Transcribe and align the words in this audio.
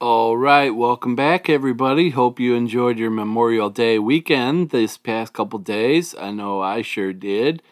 All 0.00 0.36
right, 0.36 0.70
welcome 0.70 1.16
back, 1.16 1.48
everybody. 1.48 2.10
Hope 2.10 2.38
you 2.38 2.54
enjoyed 2.54 3.00
your 3.00 3.10
Memorial 3.10 3.68
Day 3.68 3.98
weekend 3.98 4.70
this 4.70 4.96
past 4.96 5.32
couple 5.32 5.58
days. 5.58 6.14
I 6.14 6.30
know 6.30 6.60
I 6.60 6.82
sure 6.82 7.12
did. 7.12 7.64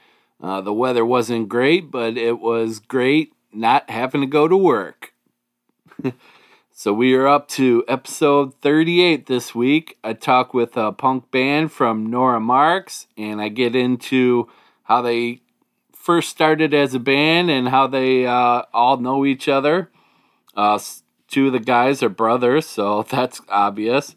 Uh, 0.42 0.60
the 0.60 0.72
weather 0.72 1.06
wasn't 1.06 1.48
great, 1.48 1.88
but 1.88 2.16
it 2.16 2.40
was 2.40 2.80
great 2.80 3.32
not 3.52 3.88
having 3.88 4.22
to 4.22 4.26
go 4.26 4.48
to 4.48 4.56
work. 4.56 5.12
so 6.72 6.92
we 6.92 7.14
are 7.14 7.28
up 7.28 7.46
to 7.50 7.84
episode 7.86 8.60
38 8.60 9.26
this 9.26 9.54
week. 9.54 9.96
I 10.02 10.12
talk 10.12 10.52
with 10.52 10.76
a 10.76 10.90
punk 10.90 11.30
band 11.30 11.70
from 11.70 12.10
Nora 12.10 12.40
Marks, 12.40 13.06
and 13.16 13.40
I 13.40 13.50
get 13.50 13.76
into 13.76 14.48
how 14.82 15.00
they 15.00 15.42
first 15.92 16.30
started 16.30 16.74
as 16.74 16.92
a 16.92 16.98
band 16.98 17.50
and 17.52 17.68
how 17.68 17.86
they 17.86 18.26
uh, 18.26 18.62
all 18.74 18.96
know 18.96 19.24
each 19.24 19.46
other. 19.46 19.92
Uh, 20.56 20.80
two 21.28 21.48
of 21.48 21.52
the 21.52 21.60
guys 21.60 22.02
are 22.02 22.08
brothers, 22.08 22.66
so 22.66 23.02
that's 23.08 23.40
obvious. 23.48 24.14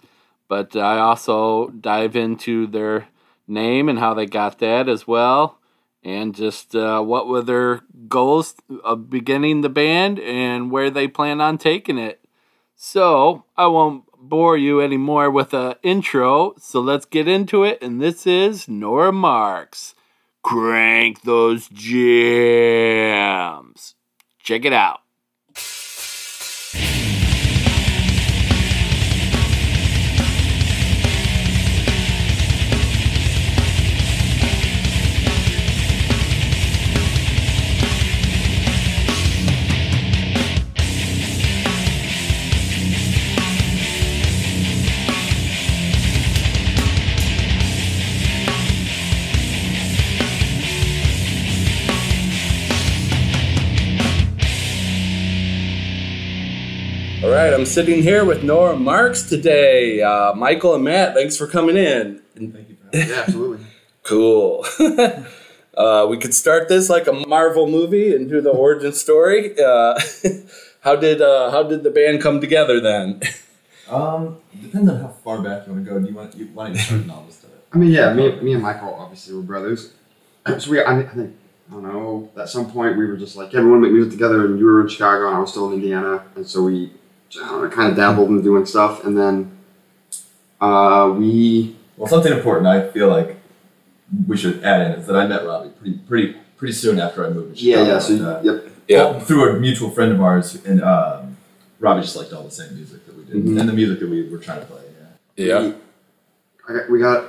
But 0.48 0.76
I 0.76 0.98
also 1.00 1.70
dive 1.70 2.16
into 2.16 2.66
their 2.68 3.08
name 3.48 3.90
and 3.90 4.00
how 4.00 4.14
they 4.14 4.26
got 4.26 4.60
that 4.60 4.90
as 4.90 5.08
well, 5.08 5.60
and 6.04 6.34
just 6.34 6.76
uh, 6.76 7.02
what 7.02 7.28
were 7.28 7.42
their 7.42 7.82
goals 8.08 8.56
of 8.84 9.10
beginning 9.10 9.62
the 9.62 9.70
band 9.70 10.20
and 10.20 10.72
where 10.72 10.90
they 10.90 11.08
plan 11.08 11.42
on 11.42 11.58
taking 11.58 11.98
it. 11.98 12.22
So 12.76 13.44
I 13.58 13.68
won't 13.68 14.06
bore 14.18 14.58
you 14.58 14.82
anymore 14.82 15.30
with 15.30 15.54
a 15.54 15.78
intro. 15.84 16.56
So 16.58 16.80
let's 16.80 17.06
get 17.06 17.28
into 17.28 17.64
it. 17.64 17.82
And 17.82 18.02
this 18.02 18.26
is 18.28 18.68
Nora 18.68 19.12
Marks. 19.12 19.96
Crank 20.44 21.22
those 21.24 21.68
jams. 21.70 21.96
Check 24.42 24.66
it 24.66 24.74
out. 24.74 25.02
Right, 57.50 57.60
I'm 57.60 57.66
sitting 57.66 58.04
here 58.04 58.26
with 58.26 58.44
Nora 58.44 58.76
Marks 58.76 59.24
today. 59.24 60.02
Uh, 60.02 60.34
Michael 60.36 60.76
and 60.76 60.84
Matt, 60.84 61.16
thanks 61.16 61.36
for 61.36 61.48
coming 61.48 61.78
in. 61.78 62.22
Thank 62.36 62.70
you. 62.70 62.78
Yeah, 62.94 63.24
absolutely. 63.26 63.66
Cool. 64.04 64.66
uh, 65.78 66.08
we 66.10 66.18
could 66.18 66.34
start 66.34 66.68
this 66.68 66.90
like 66.90 67.06
a 67.06 67.12
Marvel 67.14 67.68
movie 67.68 68.16
and 68.16 68.28
do 68.28 68.42
the 68.42 68.50
origin 68.50 68.92
story. 68.92 69.54
Uh, 69.62 70.00
how 70.80 70.96
did 70.96 71.22
uh, 71.22 71.52
how 71.52 71.62
did 71.62 71.84
the 71.84 71.92
band 71.92 72.20
come 72.20 72.42
together 72.42 72.80
then? 72.80 73.22
Um, 73.88 74.38
depends 74.60 74.90
on 74.90 75.00
how 75.00 75.10
far 75.10 75.44
back 75.44 75.68
you 75.68 75.74
want 75.74 75.86
to 75.86 75.92
go. 75.92 76.00
Do 76.00 76.08
you 76.08 76.16
want 76.16 76.36
you 76.36 76.48
want 76.48 76.76
to 76.76 76.82
start 76.82 77.10
all 77.12 77.24
this 77.28 77.46
I 77.72 77.78
mean, 77.78 77.92
yeah, 77.92 78.12
me, 78.14 78.36
me 78.42 78.54
and 78.54 78.64
Michael 78.64 78.96
obviously 78.96 79.36
were 79.36 79.44
brothers. 79.44 79.94
So 80.58 80.72
we, 80.72 80.82
I, 80.82 80.96
mean, 80.96 81.06
I 81.06 81.14
think, 81.14 81.36
I 81.70 81.74
don't 81.74 81.84
know, 81.84 82.32
at 82.36 82.50
some 82.50 82.72
point 82.72 82.98
we 82.98 83.06
were 83.06 83.18
just 83.18 83.36
like, 83.36 83.54
yeah, 83.54 83.62
we 83.62 83.70
want 83.70 83.84
to 83.84 83.90
make 83.90 83.94
music 83.94 84.14
together, 84.14 84.46
and 84.46 84.58
you 84.58 84.66
were 84.66 84.82
in 84.82 84.88
Chicago, 84.88 85.28
and 85.28 85.36
I 85.36 85.40
was 85.40 85.52
still 85.52 85.68
in 85.68 85.74
Indiana, 85.74 86.24
and 86.36 86.48
so 86.48 86.64
we, 86.64 86.92
I 87.38 87.68
kind 87.72 87.92
of 87.92 87.96
dabbled 87.96 88.30
in 88.30 88.42
doing 88.42 88.66
stuff, 88.66 89.04
and 89.06 89.18
then 89.18 89.52
uh, 90.62 91.14
we, 91.18 91.76
Well, 91.98 92.08
something 92.08 92.32
important 92.34 92.68
I 92.68 92.90
feel 92.90 93.08
like 93.10 93.38
we 94.28 94.38
should 94.38 94.64
add 94.64 94.82
in 94.92 95.00
is 95.00 95.08
that 95.08 95.16
I 95.16 95.28
met 95.28 95.46
Robbie 95.46 95.70
pretty 95.70 95.98
pretty 96.08 96.36
pretty 96.58 96.74
soon 96.74 97.00
after 97.00 97.26
I 97.26 97.30
moved 97.30 97.58
to 97.58 97.64
yeah, 97.64 97.76
Chicago. 97.76 97.92
yeah, 97.94 98.00
so, 98.00 98.14
and, 98.14 98.26
uh, 98.26 98.40
yep, 98.44 98.66
well, 99.14 99.20
through 99.20 99.56
a 99.56 99.60
mutual 99.60 99.90
friend 99.92 100.12
of 100.12 100.22
ours, 100.22 100.56
and 100.66 100.84
um, 100.84 101.38
Robbie 101.80 102.02
just 102.02 102.16
liked 102.16 102.34
all 102.34 102.44
the 102.44 102.52
same 102.52 102.76
music 102.76 103.06
that 103.06 103.16
we 103.16 103.24
did, 103.24 103.36
Mhm. 103.46 103.60
and 103.60 103.70
the 103.70 103.74
music 103.74 104.00
that 104.00 104.10
we 104.10 104.28
were 104.30 104.40
trying 104.40 104.60
to 104.62 104.66
play. 104.66 104.82
Yeah. 105.38 105.60
yeah. 105.62 105.72
I 106.68 106.74
got, 106.74 106.90
we 106.90 107.00
got, 107.00 107.24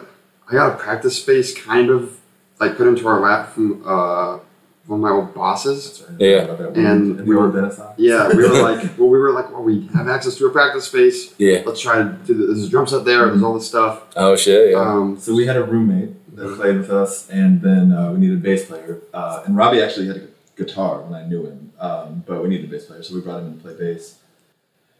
I 0.49 0.53
got 0.53 0.72
a 0.75 0.77
practice 0.77 1.16
space 1.22 1.56
kind 1.56 1.91
of 1.91 2.19
like 2.59 2.77
put 2.77 2.89
into 2.89 3.06
our 3.06 3.21
lap 3.21 3.53
from 3.55 3.83
uh, 3.87 4.39
one 4.87 4.99
of 4.99 5.03
my 5.03 5.11
old 5.11 5.35
bosses. 5.35 6.03
Right. 6.11 6.21
Yeah. 6.21 6.37
About 6.43 6.75
that 6.75 6.77
And 6.77 7.27
we 7.27 7.35
were- 7.37 7.47
old 7.55 7.95
Yeah, 7.97 8.29
we 8.29 8.37
were 8.43 8.61
like, 8.63 8.83
well, 8.99 9.09
we 9.09 9.19
were 9.19 9.33
like, 9.33 9.51
well, 9.53 9.63
we 9.63 9.87
have 9.95 10.09
access 10.09 10.35
to 10.37 10.47
a 10.47 10.51
practice 10.51 10.85
space. 10.87 11.33
Yeah. 11.39 11.63
Let's 11.65 11.81
try 11.81 11.99
to 12.03 12.09
do 12.25 12.35
this. 12.35 12.47
There's 12.49 12.65
a 12.67 12.71
drum 12.71 12.87
set 12.87 13.05
there. 13.05 13.27
There's 13.29 13.43
all 13.43 13.55
this 13.55 13.69
stuff. 13.69 14.03
Oh 14.17 14.35
shit. 14.37 14.75
Um, 14.75 15.19
So 15.19 15.35
we 15.35 15.47
had 15.47 15.57
a 15.57 15.63
roommate 15.65 16.15
that 16.37 16.57
played 16.57 16.77
with 16.79 16.91
us, 16.91 17.29
and 17.31 17.61
then 17.63 17.93
uh, 17.93 18.13
we 18.13 18.19
needed 18.21 18.39
a 18.39 18.41
bass 18.41 18.65
player. 18.65 19.01
Uh, 19.13 19.43
and 19.45 19.57
Robbie 19.57 19.83
actually 19.83 20.07
had 20.09 20.17
a 20.17 20.27
guitar 20.57 21.01
when 21.03 21.15
I 21.21 21.27
knew 21.27 21.45
him, 21.47 21.73
um, 21.79 22.25
but 22.27 22.43
we 22.43 22.49
needed 22.49 22.67
a 22.69 22.73
bass 22.73 22.87
player, 22.87 23.03
so 23.03 23.15
we 23.15 23.21
brought 23.21 23.41
him 23.41 23.49
in 23.49 23.55
to 23.57 23.61
play 23.63 23.75
bass. 23.75 24.17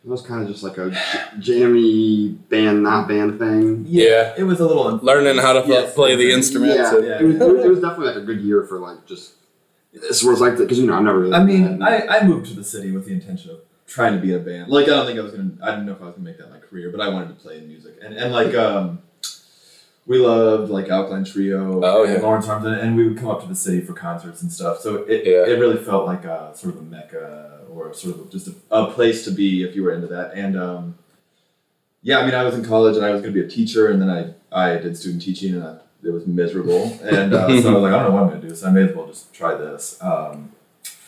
it 0.05 0.09
was 0.09 0.23
kind 0.23 0.43
of 0.43 0.49
just 0.49 0.63
like 0.63 0.77
a 0.79 0.91
jammy 1.39 2.29
band, 2.49 2.83
not 2.83 3.09
band 3.09 3.39
thing. 3.39 3.85
Yeah. 3.89 4.35
it 4.37 4.45
was 4.45 4.61
a 4.61 4.67
little 4.67 4.99
Learning 5.03 5.37
how 5.39 5.53
to 5.55 5.67
Yes. 5.69 5.95
play 5.95 6.17
the 6.17 6.33
instruments. 6.33 6.77
Yeah, 6.77 6.99
Yeah. 6.99 7.21
It, 7.21 7.25
was, 7.25 7.37
it 7.37 7.53
was- 7.53 7.65
it 7.65 7.69
was 7.69 7.81
definitely 7.81 8.07
like 8.09 8.17
a 8.17 8.27
good 8.27 8.41
year 8.41 8.65
for 8.65 8.79
like 8.79 9.07
just. 9.07 9.33
This 9.93 10.23
was 10.23 10.41
like 10.41 10.57
because 10.57 10.79
you 10.79 10.87
know 10.87 10.95
I've 10.97 11.03
never. 11.03 11.19
Really 11.21 11.35
I 11.35 11.43
mean, 11.43 11.83
I, 11.83 12.07
I 12.07 12.25
moved 12.27 12.47
to 12.47 12.55
the 12.55 12.65
city 12.65 12.93
with 12.93 13.07
the 13.07 13.13
intention 13.13 13.51
of 13.51 13.61
trying 13.87 14.15
to 14.15 14.21
be 14.21 14.33
in 14.33 14.41
a 14.41 14.43
band. 14.45 14.71
Like, 14.71 14.85
I 14.85 14.91
don't 14.91 15.07
think 15.07 15.19
I 15.19 15.23
was 15.23 15.33
gonna. 15.33 15.51
I 15.63 15.71
didn't 15.73 15.87
know 15.87 15.93
if 15.93 16.01
I 16.03 16.07
was 16.07 16.15
gonna 16.15 16.25
make 16.29 16.39
that 16.39 16.51
my 16.51 16.59
career, 16.59 16.91
but 16.91 17.01
I 17.01 17.09
wanted 17.09 17.29
to 17.29 17.35
play 17.35 17.59
in 17.59 17.67
music. 17.69 17.97
And 18.03 18.15
and 18.15 18.33
like, 18.33 18.55
um, 18.55 19.03
we 20.07 20.19
loved 20.19 20.71
like 20.71 20.89
Alkaline 20.89 21.25
Trio 21.25 21.83
Oh, 21.85 22.05
and 22.05 22.15
yeah. 22.15 22.21
Lawrence 22.21 22.49
Arms, 22.49 22.65
and, 22.67 22.77
and 22.77 22.97
we 22.97 23.09
would 23.09 23.19
come 23.19 23.29
up 23.31 23.43
to 23.43 23.49
the 23.49 23.55
city 23.57 23.81
for 23.81 23.93
concerts 23.93 24.43
and 24.43 24.53
stuff. 24.53 24.79
So 24.81 24.97
it 25.09 25.27
Yeah. 25.27 25.45
it 25.53 25.59
really 25.59 25.77
felt 25.83 26.07
like 26.07 26.25
a 26.25 26.53
sort 26.55 26.75
of 26.75 26.81
a 26.81 26.85
mecca 26.85 27.63
or 27.69 27.93
sort 27.93 28.17
of 28.21 28.31
just 28.31 28.47
a, 28.49 28.55
a 28.71 28.93
place 28.93 29.25
to 29.25 29.31
be 29.33 29.65
if 29.65 29.75
you 29.75 29.83
were 29.83 29.93
into 29.93 30.07
that. 30.09 30.35
And 30.35 30.57
um, 30.57 30.99
yeah, 32.03 32.19
I 32.21 32.25
mean, 32.25 32.35
I 32.35 32.45
was 32.45 32.55
in 32.55 32.65
college 32.65 32.97
and 32.97 33.05
I 33.05 33.11
was 33.11 33.21
gonna 33.23 33.33
be 33.35 33.41
a 33.43 33.49
teacher, 33.49 33.89
and 33.89 34.01
then 34.01 34.09
I 34.09 34.35
I 34.53 34.79
did 34.79 34.97
student 34.97 35.23
teaching, 35.23 35.55
and 35.55 35.65
I, 35.65 35.79
it 36.03 36.11
was 36.11 36.27
miserable. 36.27 36.99
And 37.03 37.35
uh, 37.35 37.47
so 37.61 37.71
I 37.71 37.75
was 37.75 37.83
like, 37.83 37.93
I 37.93 38.03
don't 38.03 38.11
know 38.11 38.11
what 38.13 38.23
I'm 38.25 38.29
gonna 38.31 38.49
do, 38.49 38.55
so 38.55 38.69
I 38.69 38.71
may 38.71 38.85
as 38.85 38.95
well 38.95 39.07
just 39.07 39.33
try 39.35 39.55
this. 39.55 40.01
Um, 40.03 40.53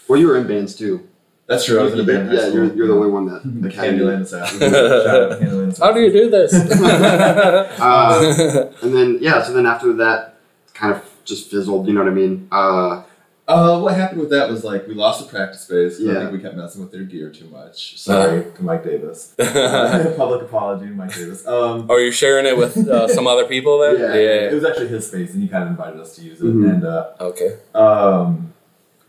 well, 0.08 0.18
you 0.18 0.26
were 0.26 0.36
in 0.36 0.46
bands 0.46 0.74
too. 0.74 1.08
that's 1.46 1.64
true. 1.64 1.80
I 1.80 1.84
was 1.84 1.92
in 1.94 2.00
a 2.00 2.04
band. 2.04 2.28
in 2.30 2.36
Yeah, 2.36 2.48
you're, 2.48 2.74
you're 2.74 2.86
the 2.88 2.94
only 2.94 3.10
one 3.10 3.26
that. 3.26 3.42
The 3.44 3.50
that 3.68 3.72
had 3.74 3.94
me. 3.94 4.00
Candyland 4.00 4.22
Assassin. 4.22 4.60
Shout 4.60 4.74
out 4.74 5.38
to 5.38 5.44
Candyland 5.44 5.78
How 5.78 5.92
do 5.92 6.00
you 6.00 6.12
do 6.12 6.30
this? 6.30 6.52
Uh, 7.80 8.72
and 8.82 8.94
then 8.94 9.18
yeah, 9.20 9.42
so 9.42 9.52
then 9.52 9.66
after 9.66 9.92
that, 9.94 10.36
kind 10.74 10.94
of 10.94 11.02
just 11.24 11.50
fizzled. 11.50 11.86
You 11.86 11.94
know 11.94 12.02
what 12.02 12.10
I 12.10 12.14
mean? 12.14 12.48
Uh, 12.50 13.02
Uh, 13.48 13.80
what 13.80 13.94
happened 13.94 14.20
with 14.20 14.30
that 14.30 14.48
was 14.48 14.62
like 14.62 14.86
we 14.86 14.94
lost 14.94 15.20
the 15.20 15.28
practice 15.28 15.62
space. 15.62 15.98
'cause 15.98 16.06
I 16.08 16.12
Yeah. 16.12 16.18
think 16.20 16.32
we 16.32 16.38
kept 16.38 16.56
messing 16.56 16.80
with 16.80 16.92
their 16.92 17.02
gear 17.02 17.28
too 17.28 17.46
much. 17.46 17.98
Sorry 17.98 18.44
to 18.56 18.62
Mike 18.62 18.84
Davis. 18.84 19.34
Public 20.16 20.42
apology 20.42 20.86
to 20.86 20.92
Mike 20.92 21.12
Davis. 21.14 21.46
Um, 21.46 21.90
Are 21.90 21.98
you 22.00 22.12
sharing 22.12 22.46
it 22.46 22.56
with 22.56 22.76
uh, 22.88 23.08
some 23.08 23.26
other 23.26 23.44
people 23.44 23.80
then? 23.80 23.98
Yeah. 23.98 24.12
it 24.14 24.54
was 24.54 24.64
actually 24.64 24.88
his 24.88 25.08
space, 25.08 25.32
and 25.34 25.42
he 25.42 25.48
kind 25.48 25.64
of 25.64 25.70
invited 25.70 26.00
us 26.00 26.14
to 26.16 26.22
use 26.22 26.40
it. 26.40 26.44
Mhm. 26.44 26.70
And 26.72 26.84
uh, 26.84 27.06
Okay. 27.20 27.56
um, 27.74 28.52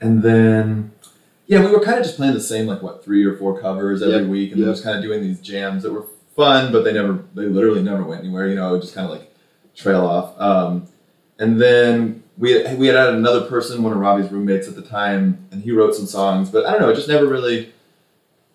and 0.02 0.24
then 0.24 0.92
yeah, 1.46 1.64
we 1.64 1.72
were 1.72 1.80
kind 1.82 2.00
of 2.00 2.04
just 2.04 2.18
playing 2.18 2.34
the 2.34 2.40
same 2.42 2.66
like 2.66 2.82
what 2.82 3.04
three 3.04 3.24
or 3.26 3.36
four 3.36 3.60
covers 3.62 4.02
every 4.02 4.22
Yep, 4.22 4.28
week, 4.28 4.52
and 4.54 4.62
then 4.62 4.68
yep. 4.68 4.74
just 4.76 4.84
kind 4.84 4.98
of 4.98 5.04
doing 5.04 5.22
these 5.22 5.40
jams 5.42 5.84
that 5.84 5.94
were 5.94 6.06
fun, 6.36 6.72
but 6.72 6.84
they 6.84 6.92
never, 6.94 7.20
they 7.36 7.46
literally 7.46 7.84
never 7.84 8.02
went 8.04 8.22
anywhere. 8.24 8.48
You 8.48 8.56
know, 8.56 8.70
it 8.70 8.72
would 8.72 8.82
just 8.82 8.96
kind 8.96 9.06
of 9.06 9.12
like 9.12 9.32
trail 9.76 10.02
off. 10.06 10.34
Um, 10.42 10.88
and 11.38 11.62
then 11.62 12.23
we 12.38 12.76
we 12.76 12.88
had 12.88 12.96
added 12.96 13.16
another 13.16 13.42
person, 13.48 13.84
one 13.84 13.94
of 13.94 14.00
Robbie's 14.00 14.32
roommates 14.32 14.68
at 14.68 14.76
the 14.76 14.82
time, 14.82 15.48
and 15.52 15.64
he 15.64 15.72
wrote 15.72 15.96
some 15.96 16.06
songs, 16.08 16.50
but 16.50 16.66
I 16.66 16.72
don't 16.72 16.82
know, 16.82 16.90
it 16.90 16.96
just 16.96 17.08
never 17.08 17.28
really 17.28 17.72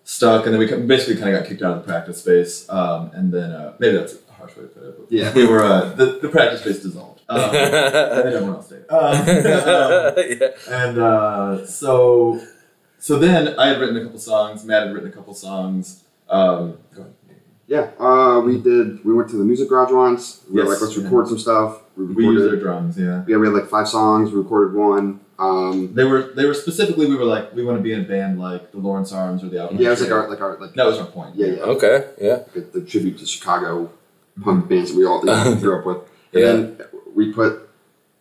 stuck. 0.03 0.45
And 0.45 0.53
then 0.53 0.59
we 0.59 0.65
basically 0.87 1.15
kind 1.21 1.35
of 1.35 1.41
got 1.41 1.49
kicked 1.49 1.61
out 1.61 1.77
of 1.77 1.85
the 1.85 1.91
practice 1.91 2.19
space, 2.21 2.67
um, 2.69 3.11
and 3.13 3.31
then 3.31 3.51
uh, 3.51 3.73
maybe 3.79 3.97
that's 3.97 4.15
a 4.29 4.33
harsh 4.33 4.55
way 4.57 4.63
to 4.63 4.69
put 4.69 4.83
it. 4.83 4.97
But 4.99 5.11
Yeah. 5.11 5.33
we 5.33 5.45
were 5.47 5.63
uh, 5.63 5.93
the 5.93 6.19
the 6.21 6.29
practice 6.29 6.61
space 6.61 6.81
dissolved. 6.83 7.15
Um, 7.29 7.41
and 7.53 7.53
everyone 8.33 8.55
else 8.55 8.65
stayed. 8.65 8.89
Um, 8.89 9.13
yeah. 9.27 10.49
and 10.67 10.97
uh, 10.97 11.63
so, 11.67 12.41
so 12.97 13.19
then 13.19 13.49
I 13.59 13.67
had 13.67 13.79
written 13.79 13.97
a 13.97 14.03
couple 14.03 14.17
songs. 14.17 14.65
Matt 14.65 14.87
had 14.87 14.95
written 14.95 15.09
a 15.11 15.13
couple 15.13 15.35
songs. 15.35 16.05
Um, 16.27 16.79
go 16.95 17.01
ahead. 17.03 17.13
yeah, 17.67 17.91
uh, 18.03 18.39
we 18.39 18.59
did. 18.59 19.05
We 19.05 19.13
went 19.13 19.29
to 19.29 19.35
the 19.37 19.43
music 19.45 19.69
garage 19.69 19.91
once. 19.91 20.43
We 20.49 20.59
were 20.63 20.69
like, 20.71 20.81
let's 20.81 20.97
yeah. 20.97 21.03
record 21.03 21.27
some 21.27 21.37
stuff. 21.37 21.83
We 21.99 22.05
We 22.15 22.23
used 22.25 22.45
their 22.49 22.55
drums. 22.59 22.97
Yeah, 22.97 23.23
Yeah, 23.27 23.37
we 23.37 23.47
had 23.47 23.53
like 23.55 23.67
five 23.67 23.87
songs. 23.87 24.31
We 24.31 24.37
recorded 24.37 24.73
one. 24.73 25.19
Um, 25.37 25.93
they 25.93 26.03
were 26.05 26.31
they 26.35 26.45
were 26.45 26.53
specifically. 26.53 27.05
We 27.07 27.15
were 27.15 27.25
like, 27.35 27.53
we 27.53 27.63
want 27.63 27.77
to 27.77 27.83
be 27.83 27.93
in 27.93 28.01
a 28.01 28.03
band 28.15 28.39
like 28.39 28.71
the 28.71 28.77
Lawrence 28.79 29.11
Arms 29.11 29.43
or 29.43 29.49
the 29.49 29.59
Alkaline 29.59 29.81
yeah, 29.81 29.87
it 29.89 29.91
was 29.91 30.01
like 30.01 30.11
our 30.11 30.29
like 30.29 30.41
our 30.41 30.57
like 30.59 30.73
that 30.75 30.85
was 30.85 30.97
our 30.99 31.07
point. 31.07 31.35
yeah 31.35 31.47
yeah 31.47 31.61
Okay. 31.75 32.05
Yeah. 32.21 32.37
like 32.55 32.71
the 32.71 32.81
tribute 32.81 33.17
to 33.19 33.25
Chicago 33.25 33.89
punk 34.43 34.69
bands 34.69 34.91
that 34.91 34.97
we 34.97 35.05
all 35.05 35.21
grew 35.63 35.79
up 35.79 35.85
with. 35.85 35.97
And 36.33 36.41
Yeah. 36.43 36.51
then 36.53 36.77
we 37.15 37.33
put 37.33 37.69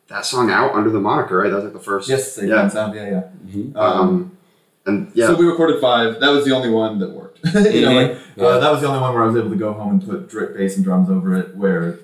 that 0.09 0.25
song 0.25 0.51
out 0.51 0.75
under 0.75 0.91
the 0.91 1.01
moniker, 1.01 1.37
right? 1.39 1.51
That 1.51 1.57
was 1.57 1.65
like 1.65 1.73
the 1.75 1.87
first. 1.91 2.09
Yes, 2.09 2.33
same 2.33 2.49
Yeah. 2.49 2.69
sound. 2.69 2.95
Yeah, 2.97 3.09
yeah. 3.15 3.23
Mhm. 3.47 3.77
Um, 3.77 4.01
Um, 4.01 4.31
and 4.87 5.11
yeah, 5.15 5.27
So 5.27 5.35
we 5.37 5.45
recorded 5.47 5.81
five. 5.81 6.19
That 6.21 6.31
was 6.31 6.45
the 6.45 6.53
only 6.55 6.71
one 6.71 6.99
that 7.01 7.11
worked. 7.11 7.39
you 7.45 7.83
know, 7.83 7.91
Mhm. 7.91 8.09
like 8.11 8.19
Uh, 8.39 8.59
that 8.61 8.71
was 8.73 8.81
the 8.81 8.87
only 8.89 9.01
one 9.01 9.13
where 9.15 9.23
I 9.25 9.27
was 9.27 9.37
able 9.37 9.51
to 9.51 9.57
go 9.57 9.73
home 9.73 9.91
and 9.95 10.09
put 10.09 10.29
dr- 10.29 10.55
bass 10.57 10.77
and 10.77 10.85
drums 10.85 11.11
over 11.11 11.35
it. 11.37 11.57
Where, 11.57 11.99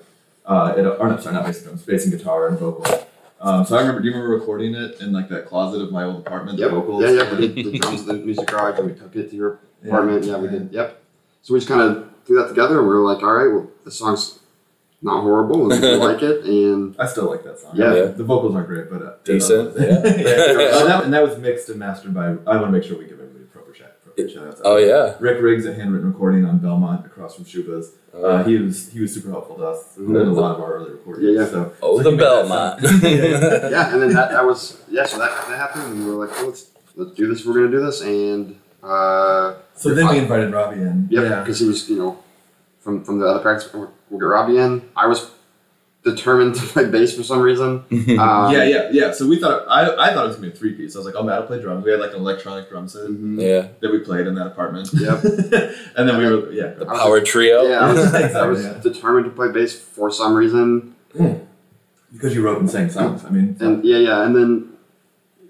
uh, 0.45 0.73
it, 0.77 0.85
or 0.85 1.09
no, 1.09 1.17
sorry, 1.17 1.35
not 1.35 1.45
bass 1.45 1.57
and 1.57 1.65
drums, 1.65 1.83
bass 1.83 2.05
and 2.05 2.17
guitar 2.17 2.47
and 2.47 2.59
vocal. 2.59 3.07
Um, 3.39 3.65
so 3.65 3.75
I 3.75 3.81
remember. 3.81 4.01
Do 4.01 4.07
you 4.07 4.13
remember 4.13 4.35
recording 4.35 4.73
it 4.75 5.01
in 5.01 5.11
like 5.11 5.29
that 5.29 5.45
closet 5.45 5.81
of 5.81 5.91
my 5.91 6.03
old 6.03 6.25
apartment? 6.25 6.57
Yep. 6.57 6.69
The 6.69 6.75
vocals. 6.75 7.03
Yeah, 7.03 7.09
yeah. 7.11 7.35
We 7.37 7.47
did 7.47 7.73
the 7.73 7.79
drums 7.79 8.01
at 8.01 8.07
the 8.07 8.13
music 8.13 8.47
garage, 8.47 8.79
and 8.79 8.91
we 8.91 8.97
took 8.97 9.15
it 9.15 9.29
to 9.29 9.35
your 9.35 9.59
apartment. 9.83 10.25
Yeah, 10.25 10.37
we 10.37 10.47
did. 10.47 10.71
Yep. 10.71 11.03
So 11.41 11.53
we 11.53 11.59
just 11.59 11.69
kind 11.69 11.81
of 11.81 12.09
threw 12.25 12.41
that 12.41 12.49
together, 12.49 12.79
and 12.79 12.87
we 12.87 12.93
were 12.93 13.01
like, 13.01 13.23
all 13.23 13.33
right, 13.33 13.53
well, 13.53 13.69
the 13.83 13.91
song's 13.91 14.39
not 15.01 15.21
horrible, 15.21 15.71
and 15.71 15.81
we 15.81 15.95
like 15.95 16.23
it, 16.23 16.45
and 16.45 16.95
I 16.99 17.05
still 17.05 17.29
like 17.29 17.43
that 17.43 17.59
song. 17.59 17.75
Yeah. 17.75 17.93
Yeah. 17.93 18.05
The 18.05 18.23
vocals 18.23 18.55
aren't 18.55 18.67
great, 18.67 18.89
but 18.89 19.01
uh, 19.01 19.13
Decent, 19.23 19.75
yeah. 19.79 19.87
yeah. 20.03 20.77
Uh, 20.77 20.85
that, 20.85 21.03
and 21.03 21.13
that 21.13 21.21
was 21.21 21.37
mixed 21.37 21.69
and 21.69 21.77
mastered 21.79 22.13
by. 22.13 22.27
I 22.27 22.29
want 22.29 22.65
to 22.65 22.71
make 22.71 22.83
sure 22.83 22.97
we 22.97 23.03
give 23.03 23.13
everybody 23.13 23.24
a 24.17 24.21
proper 24.23 24.29
shout. 24.33 24.43
Proper 24.43 24.57
shout. 24.57 24.61
Oh 24.65 24.77
yeah. 24.77 25.15
Rick 25.19 25.41
Riggs 25.41 25.65
at 25.65 25.75
Handwritten 25.75 26.11
Recording 26.11 26.45
on 26.45 26.57
Belmont 26.59 27.05
across 27.05 27.35
from 27.35 27.45
Schubas. 27.45 27.91
Uh, 28.13 28.17
Uh, 28.17 28.43
he 28.43 28.57
was 28.57 28.89
he 28.91 29.01
was 29.01 29.13
super 29.13 29.29
helpful 29.29 29.55
to 29.57 29.65
us 29.65 29.97
in 29.97 30.15
a 30.15 30.23
lot 30.23 30.55
of 30.55 30.61
our 30.61 30.75
early 30.75 30.91
recordings. 30.91 31.25
Yeah, 31.25 31.41
yeah. 31.43 31.49
So, 31.49 31.73
oh, 31.81 31.97
so 31.97 32.03
the 32.03 32.11
he 32.11 32.15
made 32.17 32.23
that 32.25 32.47
Belmont. 32.47 32.81
Yeah, 32.81 33.09
yeah. 33.09 33.69
yeah, 33.75 33.93
and 33.93 34.01
then 34.01 34.13
that, 34.13 34.31
that 34.31 34.45
was 34.45 34.81
yeah. 34.89 35.05
So 35.05 35.17
that, 35.19 35.31
that 35.49 35.57
happened, 35.57 35.83
and 35.91 36.05
we 36.05 36.11
were 36.15 36.25
like, 36.25 36.35
well, 36.37 36.47
let's 36.47 36.69
let's 36.95 37.11
do 37.11 37.27
this. 37.27 37.45
We're 37.45 37.53
gonna 37.55 37.71
do 37.71 37.83
this, 37.85 38.01
and 38.01 38.55
uh, 38.83 39.55
So 39.75 39.93
then 39.93 40.07
we 40.09 40.17
invited 40.19 40.51
Robbie 40.53 40.81
in. 40.81 41.07
Yep, 41.11 41.23
Yeah. 41.23 41.39
because 41.41 41.59
he 41.59 41.67
was, 41.67 41.89
you 41.89 41.97
know, 41.97 42.17
from 42.79 43.03
from 43.03 43.19
the 43.19 43.25
other 43.27 43.39
practice, 43.39 43.71
we'll 43.73 43.91
we'll 44.09 44.19
get 44.19 44.27
Robbie 44.27 44.57
in. 44.57 44.81
I 44.95 45.07
was 45.07 45.29
determined 46.05 46.53
to 46.55 46.61
play 46.67 46.85
bass 46.85 47.15
for 47.15 47.23
some 47.23 47.41
reason. 47.41 47.83
Um, 48.15 48.53
yeah, 48.53 48.63
yeah, 48.63 48.89
yeah. 48.91 49.11
So 49.11 49.27
we 49.27 49.39
thought 49.39 49.67
I, 49.67 50.09
I 50.09 50.13
thought 50.13 50.25
it 50.25 50.27
was 50.27 50.35
gonna 50.37 50.49
be 50.49 50.53
a 50.53 50.55
three 50.55 50.73
piece. 50.73 50.95
I 50.95 50.99
was 50.99 51.05
like, 51.05 51.15
oh, 51.15 51.23
Matt 51.23 51.41
will 51.41 51.47
play 51.47 51.61
drums. 51.61 51.83
We 51.83 51.91
had 51.91 51.99
like 51.99 52.11
an 52.11 52.17
electronic 52.17 52.69
drum 52.69 52.87
set 52.87 53.09
mhm. 53.09 53.41
yeah. 53.41 53.69
that 53.81 53.91
we 53.91 53.99
played 53.99 54.27
in 54.27 54.35
that 54.35 54.47
apartment. 54.47 54.89
Yep. 54.93 55.23
and 55.97 56.07
then 56.07 56.17
we 56.17 56.25
were 56.25 56.51
yeah. 56.51 56.67
The 56.67 56.85
power 56.85 57.19
trio. 57.21 57.63
Yeah, 57.63 57.79
I 57.79 57.93
was, 57.93 58.13
I 58.35 58.45
was 58.45 58.63
yeah. 58.63 58.79
determined 58.79 59.25
to 59.25 59.31
play 59.31 59.51
bass 59.51 59.77
for 59.77 60.11
some 60.11 60.35
reason, 60.35 60.95
Because 62.13 62.35
you 62.35 62.43
wrote 62.43 62.59
and 62.59 62.69
sang 62.69 62.89
songs. 62.89 63.25
I 63.25 63.29
mean, 63.29 63.57
and 63.59 63.83
yeah, 63.83 63.97
yeah, 63.97 64.25
and 64.25 64.35
then 64.35 64.73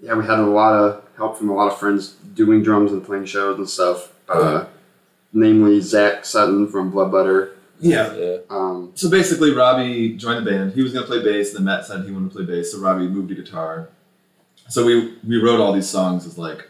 yeah, 0.02 0.14
we 0.14 0.24
had 0.24 0.38
a 0.38 0.46
lot 0.46 0.72
of 0.72 1.04
help 1.16 1.36
from 1.36 1.50
a 1.50 1.54
lot 1.54 1.70
of 1.70 1.78
friends 1.78 2.16
doing 2.34 2.62
drums 2.62 2.90
and 2.92 3.04
playing 3.04 3.26
shows 3.26 3.58
and 3.58 3.68
stuff. 3.68 4.12
Uh, 4.28 4.64
namely 5.32 5.80
Zach 5.80 6.24
Sutton 6.24 6.66
from 6.66 6.90
Blood 6.90 7.12
Butter. 7.12 7.55
Yeah. 7.80 8.14
Yeah. 8.14 8.36
Um, 8.50 8.92
So 8.94 9.10
basically, 9.10 9.52
Robbie 9.52 10.16
joined 10.16 10.46
the 10.46 10.50
band. 10.50 10.72
He 10.72 10.82
was 10.82 10.92
gonna 10.92 11.06
play 11.06 11.22
bass. 11.22 11.52
Then 11.52 11.64
Matt 11.64 11.84
said 11.86 12.04
he 12.04 12.10
wanted 12.12 12.30
to 12.32 12.36
play 12.36 12.44
bass, 12.44 12.72
so 12.72 12.78
Robbie 12.80 13.08
moved 13.08 13.28
to 13.30 13.34
guitar. 13.34 13.88
So 14.68 14.84
we 14.84 15.14
we 15.26 15.36
wrote 15.40 15.60
all 15.60 15.72
these 15.72 15.88
songs 15.88 16.26
as 16.26 16.38
like 16.38 16.68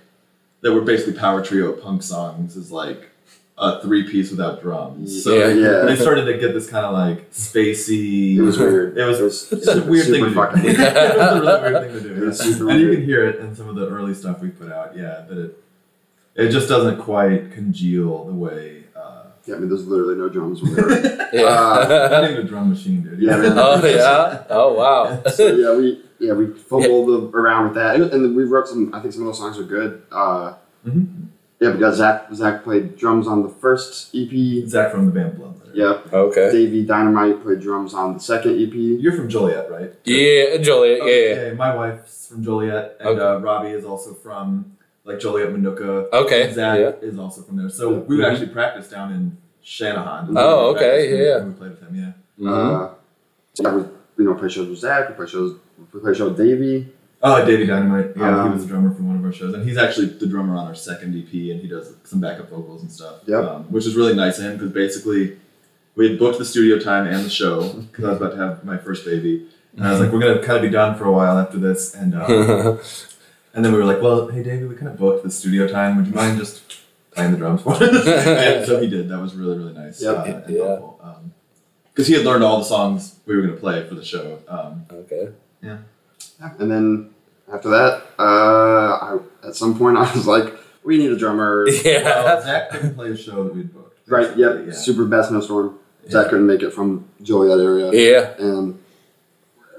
that 0.62 0.73
were 0.73 0.81
basically 0.82 1.14
power 1.14 1.43
trio 1.44 1.73
punk 1.73 2.03
songs 2.03 2.56
as 2.56 2.70
like 2.73 3.08
a 3.58 3.81
three 3.81 4.03
piece 4.11 4.31
without 4.31 4.61
drums. 4.61 5.25
So 5.25 5.35
Yeah. 5.35 5.49
Yeah. 5.49 5.85
they 5.87 5.97
started 5.97 6.26
to 6.26 6.37
get 6.37 6.53
this 6.53 6.69
kind 6.69 6.85
of 6.85 6.93
like 6.93 7.31
spacey. 7.31 8.37
it 8.37 8.43
was 8.43 8.59
weird. 8.59 8.99
It 8.99 9.05
was, 9.05 9.19
It 9.19 9.23
was 9.25 9.52
it's 9.52 9.67
a 9.69 9.82
weird 9.82 10.06
thing 10.06 10.25
to 10.25 10.29
do. 10.29 10.35
super 10.35 10.47
fucking 10.47 10.64
it 10.70 10.76
was 10.79 10.79
a 10.79 11.41
really 11.41 11.73
weird 11.73 11.82
thing 11.82 11.93
to 11.93 12.00
do. 12.00 12.23
It 12.23 12.26
was 12.26 12.38
yeah. 12.47 12.52
super 12.52 12.70
And 12.70 12.81
you 12.81 12.93
can 12.93 13.05
hear 13.05 13.26
it 13.26 13.37
in 13.41 13.55
some 13.56 13.69
of 13.69 13.76
the 13.76 13.88
early 13.88 14.12
stuff 14.14 14.41
we 14.43 14.49
put 14.50 14.70
out. 14.70 14.94
Yeah, 14.97 15.25
that 15.29 15.38
it 15.38 15.62
it 16.35 16.49
just 16.50 16.69
doesn't 16.69 16.99
quite 16.99 17.52
congeal 17.52 18.25
the 18.26 18.35
way. 18.35 18.85
Uh, 19.46 19.50
Yeah, 19.50 19.56
I 19.56 19.58
mean, 19.60 19.69
there's 19.69 19.87
literally 19.87 20.16
no 20.16 20.28
drums. 20.28 20.62
When 20.62 20.75
we 20.76 20.82
were, 20.82 21.28
Yeah. 21.32 22.08
not 22.10 22.25
even 22.31 22.44
a 22.44 22.48
drum 22.48 22.70
machine, 22.70 23.02
dude. 23.02 23.20
Yeah, 23.20 23.37
man. 23.37 23.52
oh 23.56 23.84
yeah. 23.84 24.44
Oh 24.50 24.75
wow. 24.75 25.22
so 25.31 25.46
yeah, 25.46 25.76
we 25.76 26.02
yeah 26.19 26.32
we 26.32 26.46
fumbled 26.52 27.34
around 27.34 27.64
with 27.66 27.75
that, 27.75 27.96
and, 27.96 28.12
and 28.12 28.37
we 28.37 28.44
wrote 28.44 28.69
some. 28.69 28.93
I 28.94 29.00
think 29.00 29.12
some 29.14 29.22
of 29.22 29.28
those 29.28 29.38
songs 29.38 29.58
are 29.58 29.64
good. 29.64 30.02
Uh, 30.10 30.54
Mhm. 30.87 31.28
Yeah, 31.58 31.70
because 31.72 31.96
Zach 31.96 32.28
Zach 32.34 32.62
played 32.64 32.96
drums 32.96 33.26
on 33.26 33.43
the 33.43 33.48
first 33.48 34.14
EP. 34.14 34.66
Zach 34.69 34.93
from 34.93 35.06
the 35.06 35.12
band 35.12 35.38
Bloodletter. 35.38 35.72
Yeah, 35.75 35.99
Okay. 36.12 36.52
Davey 36.52 36.84
Dynamite 36.84 37.42
played 37.42 37.60
drums 37.60 37.92
on 37.94 38.14
the 38.14 38.20
second 38.20 38.60
EP. 38.60 38.75
You're 38.75 39.16
from 39.16 39.28
Joliet, 39.28 39.70
right? 39.70 39.90
Yeah, 40.04 40.58
Joliet. 40.58 40.99
Yeah. 41.02 41.06
yeah. 41.06 41.34
Okay, 41.49 41.54
my 41.56 41.75
wife's 41.75 42.28
from 42.28 42.44
Joliet, 42.44 42.96
and 43.00 43.08
Okay. 43.08 43.20
uh, 43.20 43.38
Robbie 43.38 43.70
is 43.70 43.84
also 43.87 44.12
from 44.14 44.75
like 45.06 45.19
Joliet, 45.20 45.49
Mokena. 45.55 46.12
Okay. 46.12 46.53
Zach 46.53 46.79
Yeah. 46.81 46.93
is 47.08 47.19
also 47.19 47.41
from 47.43 47.56
there. 47.56 47.69
So 47.70 47.91
we 48.08 48.17
would 48.17 48.25
Mhm. 48.26 48.31
actually 48.31 48.49
practice 48.49 48.88
down 48.88 49.12
in 49.12 49.37
Channahon. 49.64 50.32
Oh, 50.37 50.70
okay, 50.75 51.12
when- 51.12 51.23
yeah. 51.25 51.37
when 51.38 51.47
We 51.49 51.53
played 51.55 51.70
with 51.70 51.81
him, 51.81 51.94
yeah. 51.94 52.12
Mhm. 52.44 52.53
Uh, 52.75 52.88
so 53.55 53.62
yeah, 53.62 53.75
we 53.76 53.82
you 54.19 54.25
know 54.31 54.35
play 54.35 54.49
shows 54.49 54.69
with 54.69 54.79
Zach. 54.79 55.08
We 55.08 55.14
play 55.14 55.26
shows. 55.26 55.55
We 55.93 56.00
play 56.00 56.14
show 56.14 56.29
with 56.29 56.37
Davey. 56.37 56.93
Oh, 57.23 57.44
Davey 57.44 57.67
Dynamite. 57.67 58.12
Yeah, 58.17 58.23
he 58.43 58.49
Um, 58.49 58.53
was 58.53 58.62
the 58.62 58.69
drummer 58.69 58.91
from 58.94 59.08
one 59.08 59.17
of 59.17 59.25
our 59.25 59.32
shows, 59.32 59.55
and 59.55 59.64
he's 59.67 59.79
actually 59.79 60.06
the 60.08 60.26
drummer 60.26 60.55
on 60.55 60.67
our 60.67 60.75
second 60.75 61.14
EP, 61.17 61.50
and 61.50 61.61
he 61.61 61.67
does 61.69 61.93
some 62.05 62.20
backup 62.20 62.50
vocals 62.50 62.82
and 62.82 62.91
stuff. 62.91 63.14
Yeah. 63.26 63.38
Um, 63.38 63.64
which 63.70 63.87
is 63.87 63.97
really 63.97 64.14
nice 64.14 64.38
of 64.38 64.44
him 64.44 64.52
because 64.55 64.70
basically 64.73 65.37
we 65.97 66.11
had 66.11 66.19
booked 66.19 66.38
the 66.38 66.44
studio 66.44 66.79
time 66.79 67.06
and 67.06 67.25
the 67.25 67.31
show 67.31 67.62
because 67.91 68.05
I 68.05 68.09
was 68.11 68.19
about 68.19 68.32
to 68.32 68.37
have 68.38 68.64
my 68.64 68.76
first 68.76 69.05
baby, 69.05 69.47
and 69.76 69.87
I 69.87 69.91
was 69.93 70.00
like, 70.00 70.12
we're 70.12 70.20
gonna 70.20 70.38
kind 70.43 70.56
of 70.59 70.62
be 70.62 70.69
done 70.70 70.94
for 70.97 71.05
a 71.05 71.12
while 71.12 71.38
after 71.38 71.59
this, 71.59 71.94
and 71.94 72.14
uh, 72.14 72.26
and 73.56 73.64
then 73.64 73.73
we 73.73 73.79
were 73.79 73.85
like, 73.85 74.00
well, 74.00 74.29
hey, 74.29 74.43
Davey, 74.44 74.64
we 74.67 74.75
kind 74.76 74.88
of 74.88 74.97
booked 74.99 75.25
the 75.25 75.31
studio 75.31 75.67
time. 75.67 75.97
Would 75.97 76.06
you 76.06 76.12
mind 76.14 76.38
just 76.38 76.62
playing 77.12 77.32
the 77.32 77.38
drums 77.38 77.62
for 77.62 77.73
us? 77.73 77.82
and 78.06 78.64
so 78.67 78.81
he 78.81 78.87
did. 78.88 79.08
That 79.08 79.19
was 79.20 79.35
really 79.35 79.58
really 79.58 79.73
nice. 79.75 80.00
Yep. 80.03 80.17
Uh, 80.17 80.23
and 80.25 80.44
Yeah. 80.50 80.64
helpful. 80.67 81.00
Um, 81.03 81.32
because 81.93 82.06
he 82.08 82.14
had 82.14 82.25
learned 82.26 82.44
all 82.44 82.58
the 82.58 82.64
songs 82.64 83.19
we 83.26 83.35
were 83.35 83.43
gonna 83.43 83.56
play 83.56 83.87
for 83.88 83.94
the 83.97 84.05
show. 84.05 84.38
Um, 84.47 84.85
okay. 84.93 85.31
Yeah, 85.62 85.79
and 86.58 86.70
then 86.70 87.11
after 87.53 87.70
that, 87.70 88.03
uh, 88.19 88.23
I 88.23 89.19
at 89.49 89.56
some 89.56 89.76
point 89.79 89.97
I 90.05 90.12
was 90.14 90.26
like, 90.26 90.52
we 90.85 90.99
need 90.99 91.11
a 91.11 91.17
drummer. 91.17 91.64
well, 91.67 91.75
Yeah. 91.85 92.41
Zach 92.43 92.70
couldn't 92.70 92.94
play 92.94 93.11
a 93.11 93.17
show 93.17 93.44
that 93.44 93.55
we'd 93.55 93.73
booked. 93.75 94.09
Right. 94.09 94.37
Yep. 94.37 94.64
Yeah. 94.67 94.73
Super 94.73 95.05
best 95.06 95.31
snowstorm. 95.31 95.79
Yeah. 96.05 96.11
Zach 96.11 96.29
couldn't 96.29 96.47
make 96.47 96.62
it 96.62 96.73
from 96.73 97.09
Joliet 97.23 97.59
area. 97.59 97.91
Yeah. 97.93 98.35
and 98.38 98.79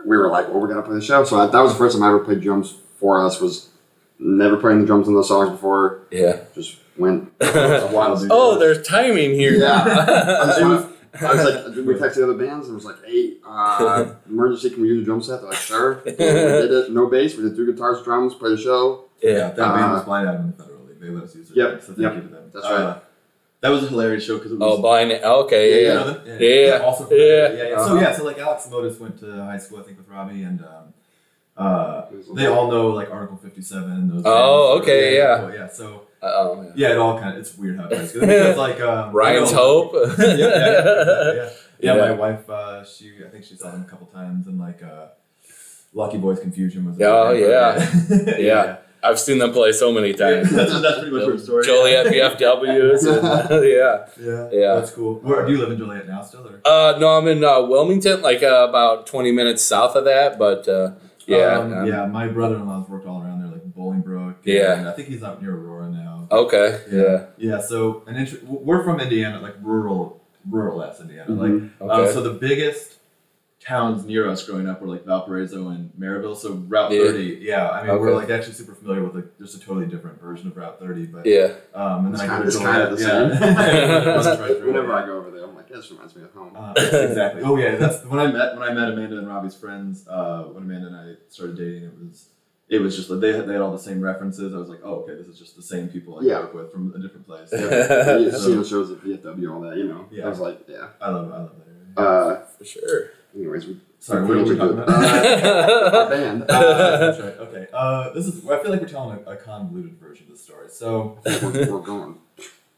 we 0.06 0.18
were 0.18 0.30
like, 0.30 0.47
"Well, 0.50 0.59
we're 0.59 0.68
gonna 0.68 0.81
play 0.81 0.95
the 0.95 1.01
show." 1.01 1.23
So 1.23 1.38
I, 1.39 1.47
that 1.47 1.59
was 1.59 1.71
the 1.73 1.77
first 1.77 1.95
time 1.95 2.03
I 2.03 2.07
ever 2.09 2.19
played 2.19 2.41
drums 2.41 2.75
for 2.99 3.25
us. 3.25 3.39
Was 3.39 3.69
never 4.19 4.57
playing 4.57 4.81
the 4.81 4.85
drums 4.88 5.07
on 5.07 5.13
those 5.13 5.27
songs 5.27 5.49
before. 5.51 6.01
Yeah. 6.11 6.41
Just 6.55 6.77
went 6.97 7.31
a 7.41 7.88
while. 7.89 8.17
dude. 8.17 8.29
Oh, 8.31 8.57
there's 8.59 8.85
timing 8.88 9.31
here. 9.35 9.53
Yeah. 9.53 9.83
I, 9.83 10.45
just 10.59 10.61
I 11.23 11.33
was 11.33 11.44
like, 11.45 11.75
we 11.85 11.94
texted 11.95 12.15
the 12.15 12.23
other 12.25 12.33
bands 12.38 12.67
and 12.67 12.75
was 12.75 12.85
like, 12.85 13.03
"Hey, 13.05 13.38
uh, 13.47 14.13
emergency, 14.29 14.69
can 14.69 14.81
we 14.83 14.89
use 14.89 15.01
a 15.01 15.05
drum 15.05 15.21
set?" 15.23 15.41
They're 15.41 15.49
like, 15.49 15.57
"Sure." 15.59 16.01
we 16.05 16.11
did 16.11 16.71
it. 16.71 16.91
No 16.91 17.07
bass. 17.07 17.35
We 17.35 17.44
did 17.44 17.55
two 17.55 17.65
guitars, 17.71 18.03
drums, 18.03 18.35
played 18.35 18.53
the 18.57 18.61
show. 18.61 19.05
Yeah, 19.23 19.31
yeah. 19.31 19.38
that 19.49 19.55
band 19.57 19.85
Uh, 19.85 19.94
was 19.95 20.03
Blind 20.03 20.27
Adam 20.29 20.41
in 20.41 20.51
the 20.55 20.63
Federal 20.63 20.83
League. 20.85 20.99
They 20.99 21.09
let 21.09 21.23
us 21.23 21.35
use 21.35 21.49
it. 21.49 21.57
Yep, 21.57 21.81
So 21.81 21.88
thank 21.88 21.99
yep, 21.99 22.15
you 22.15 22.21
to 22.21 22.27
them. 22.27 22.51
that's 22.53 22.65
Uh. 22.65 22.99
That 23.61 23.69
was 23.69 23.83
a 23.85 23.88
hilarious 23.88 24.23
show 24.23 24.38
because 24.38 24.51
it 24.51 24.59
was. 24.59 24.77
Oh, 24.77 24.81
blind. 24.81 25.11
Okay. 25.11 25.83
Yeah, 25.85 25.88
Yeah. 25.88 25.88
You 25.88 25.88
Yeah. 25.88 26.03
know 26.05 26.13
them? 26.13 26.41
Yeah. 26.41 26.85
Also 26.85 27.09
Yeah. 27.09 27.18
yeah, 27.18 27.69
yeah. 27.69 27.77
So 27.77 27.83
Uh-huh. 27.85 27.95
yeah, 27.95 28.11
so 28.16 28.23
like 28.23 28.37
Alex 28.37 28.68
Modis 28.71 28.99
went 28.99 29.19
to 29.21 29.44
high 29.44 29.57
school, 29.57 29.80
I 29.80 29.81
think, 29.81 29.97
with 29.97 30.07
Robbie, 30.07 30.44
and 30.44 30.61
um, 30.61 30.94
uh, 31.57 32.06
they 32.35 32.45
all 32.47 32.69
know 32.69 32.87
like 32.90 33.09
Article 33.11 33.37
Fifty 33.37 33.61
Seven. 33.61 33.92
and 33.92 34.11
Those. 34.11 34.23
Oh, 34.26 34.80
okay, 34.81 35.18
yeah. 35.18 35.40
cool, 35.40 35.54
yeah. 35.54 35.68
So 35.68 36.04
Oh. 36.21 36.64
Yeah. 36.64 36.71
yeah, 36.76 36.92
it 36.94 36.97
all 36.97 37.19
kind 37.19 37.33
of 37.33 37.40
it's 37.40 37.56
weird 37.57 37.78
how 37.78 37.85
it 37.85 37.92
goes 37.92 38.11
because 38.11 38.57
like 38.57 38.80
um, 38.81 39.11
Ryan's 39.14 39.52
Hope. 39.52 39.94
yeah, 40.19 40.26
yeah, 40.26 40.35
yeah, 40.35 40.35
yeah, 40.37 41.33
yeah. 41.33 41.33
Yeah, 41.33 41.49
Yeah. 41.80 41.95
my 41.95 42.11
wife, 42.11 42.49
uh, 42.49 42.83
she 42.83 43.14
I 43.26 43.30
think 43.30 43.44
she 43.45 43.56
saw 43.56 43.71
them 43.71 43.83
a 43.83 43.85
couple 43.85 44.07
times, 44.07 44.47
and 44.47 44.59
like 44.59 44.81
uh, 44.83 45.07
Lucky 45.94 46.18
Boys 46.18 46.40
Confusion 46.40 46.85
was. 46.85 46.97
Oh, 47.02 47.31
yeah, 47.31 48.37
Yeah. 48.37 48.78
I've 49.04 49.19
seen 49.19 49.37
them 49.37 49.54
play 49.54 49.71
so 49.73 49.92
many 49.94 50.11
times. 50.14 50.49
that's, 50.49 50.81
that's 50.81 50.99
pretty 50.99 51.16
much 51.16 51.28
her 51.28 51.37
story. 51.37 51.64
Joliet 51.64 52.07
VFWs. 52.07 53.06
and- 53.06 53.64
yeah. 53.64 54.07
Yeah, 54.19 54.49
Yeah. 54.52 54.76
that's 54.80 54.92
cool. 54.92 55.16
Where 55.19 55.45
do 55.45 55.52
you 55.52 55.59
live 55.59 55.71
in 55.71 55.78
Joliet 55.78 56.07
now? 56.07 56.23
Still, 56.23 56.47
or? 56.47 56.59
Uh, 56.66 56.97
no, 56.99 57.09
I'm 57.09 57.28
in 57.28 57.44
uh, 57.44 57.61
Wilmington, 57.61 58.23
like 58.23 58.42
uh, 58.42 58.66
about 58.68 59.06
20 59.06 59.31
minutes 59.31 59.61
south 59.61 59.95
of 59.95 60.06
that, 60.06 60.40
but 60.40 60.68
uh, 60.68 60.92
yeah. 61.27 61.59
um, 61.59 61.73
um, 61.73 61.85
yeah. 61.87 62.05
My 62.05 62.27
brother-in-law's 62.27 62.89
worked 62.89 63.05
all 63.05 63.21
around 63.21 63.39
there, 63.41 63.51
like 63.51 63.63
Bolingbrook. 63.73 64.35
Yeah. 64.43 64.85
I 64.89 64.91
think 64.93 65.07
he's 65.09 65.23
out 65.23 65.41
near 65.41 65.55
Aurora 65.55 65.89
now. 65.89 66.27
Okay. 66.31 66.81
Yeah. 66.91 67.25
Yeah, 67.37 67.61
so 67.61 68.03
an 68.07 68.15
int- 68.15 68.43
we're 68.43 68.83
from 68.83 68.99
Indiana, 68.99 69.39
like 69.41 69.55
rural, 69.61 70.21
rural 70.49 70.83
ass 70.83 70.99
Indiana. 71.01 71.31
Like, 71.33 71.51
Mhm. 71.51 71.69
uh, 71.81 71.83
Okay. 71.85 72.11
so 72.13 72.21
the 72.21 72.33
biggest 72.33 72.96
towns 73.68 74.06
near 74.06 74.30
us 74.30 74.45
growing 74.45 74.68
up 74.68 74.81
were 74.81 74.88
like 74.88 75.04
Valparaiso 75.06 75.68
and 75.69 75.92
Merrillville. 76.00 76.38
So 76.38 76.54
Route 76.54 76.92
Yeah. 76.92 77.02
30, 77.12 77.40
yeah. 77.42 77.69
I 77.69 77.86
mean, 77.86 78.00
we're 78.00 78.14
like 78.16 78.30
actually 78.30 78.54
super 78.54 78.74
familiar 78.74 79.04
with 79.04 79.16
like 79.16 79.38
just 79.40 79.56
a 79.56 79.59
totally 79.59 79.86
different 79.88 80.21
version 80.21 80.47
of 80.47 80.56
Route 80.56 80.80
30, 80.80 81.06
but 81.07 81.26
yeah. 81.26 81.54
um, 81.74 82.06
and 82.06 82.14
It's 82.14 82.21
then 82.21 82.30
I 82.30 82.33
kind 82.33 82.44
go 82.44 82.47
of, 82.47 82.47
it's 82.47 82.57
kind 82.59 82.81
of 82.81 82.92
the 82.92 82.97
Joliet, 83.06 83.31
same. 83.40 83.56
yeah. 83.56 84.02
It 84.14 84.18
was 84.18 84.28
right 84.28 84.38
through 84.47 84.56
it, 84.56 84.66
Whenever. 84.68 84.94
I 84.94 85.06
go 85.06 85.18
over 85.18 85.31
there, 85.31 85.44
I'm 85.44 85.56
like, 85.56 85.69
"Yeah, 85.69 85.78
this 85.78 85.92
reminds 85.92 86.16
me 86.16 86.24
of 86.24 86.33
home." 86.33 86.54
Uh, 86.56 86.74
exactly. 86.78 87.42
Oh 87.44 87.57
yeah, 87.57 87.76
that's 87.76 88.04
when 88.06 88.19
I 88.19 88.28
met 88.31 88.57
when 88.57 88.64
I 88.69 88.74
met 88.74 88.90
Amanda 88.90 89.18
and 89.18 89.28
Robbie's 89.28 89.56
friends. 89.56 90.07
Uh, 90.07 90.44
when 90.44 90.64
Amanda 90.64 90.88
and 90.88 90.95
I 90.95 91.14
started 91.30 91.57
dating, 91.57 91.83
it 91.83 91.94
was 92.00 92.30
it 92.69 92.80
was 92.80 92.95
just 92.95 93.09
like 93.09 93.19
they 93.19 93.33
had, 93.33 93.47
they 93.47 93.54
had 93.54 93.62
all 93.62 93.71
the 93.71 93.80
same 93.80 94.00
references. 94.02 94.54
I 94.54 94.57
was 94.57 94.69
like, 94.69 94.80
oh 94.83 95.02
okay, 95.04 95.16
this 95.16 95.28
is 95.28 95.38
just 95.40 95.56
the 95.57 95.62
same 95.64 95.88
people 95.90 96.19
I 96.19 96.24
Yeah. 96.24 96.36
grew 96.40 96.44
up 96.45 96.54
with 96.56 96.71
from 96.71 96.94
a 96.95 97.00
different 97.00 97.26
place. 97.28 97.50
yeah, 97.54 98.18
Yeah. 98.18 98.31
seeing 98.31 98.59
the 98.62 98.66
shows 98.68 98.92
at 98.92 99.00
VFW, 99.04 99.54
all 99.54 99.62
that, 99.62 99.76
you 99.78 99.88
know. 99.90 100.06
Yeah. 100.12 100.26
I 100.26 100.30
was 100.30 100.40
like, 100.40 100.62
yeah. 100.69 100.88
I 101.02 101.09
love 101.09 101.31
I 101.31 101.38
love 101.38 101.52
that 101.57 101.68
area. 101.68 102.09
Uh, 102.09 102.45
For 102.57 102.66
sure. 102.66 103.12
Anyways, 103.37 103.67
we 103.67 103.77
Sorry, 103.99 104.21
what 104.25 104.37
were 104.37 104.44
we 104.44 104.57
talking 104.57 104.77
about? 104.79 104.89
Uh, 104.97 105.91
our 106.03 106.09
band. 106.09 106.44
Uh, 106.49 106.97
that's 106.97 107.19
right. 107.19 107.37
Okay. 107.37 107.67
Uh, 107.73 108.11
this 108.13 108.25
is. 108.27 108.47
I 108.47 108.59
feel 108.61 108.71
like 108.71 108.81
we're 108.81 108.87
telling 108.87 109.19
a, 109.25 109.31
a 109.31 109.35
convoluted 109.35 109.97
version 109.99 110.25
of 110.27 110.33
the 110.33 110.37
story. 110.37 110.67
So 110.69 111.19
we're, 111.25 111.71
we're 111.71 111.79
going. 111.81 112.17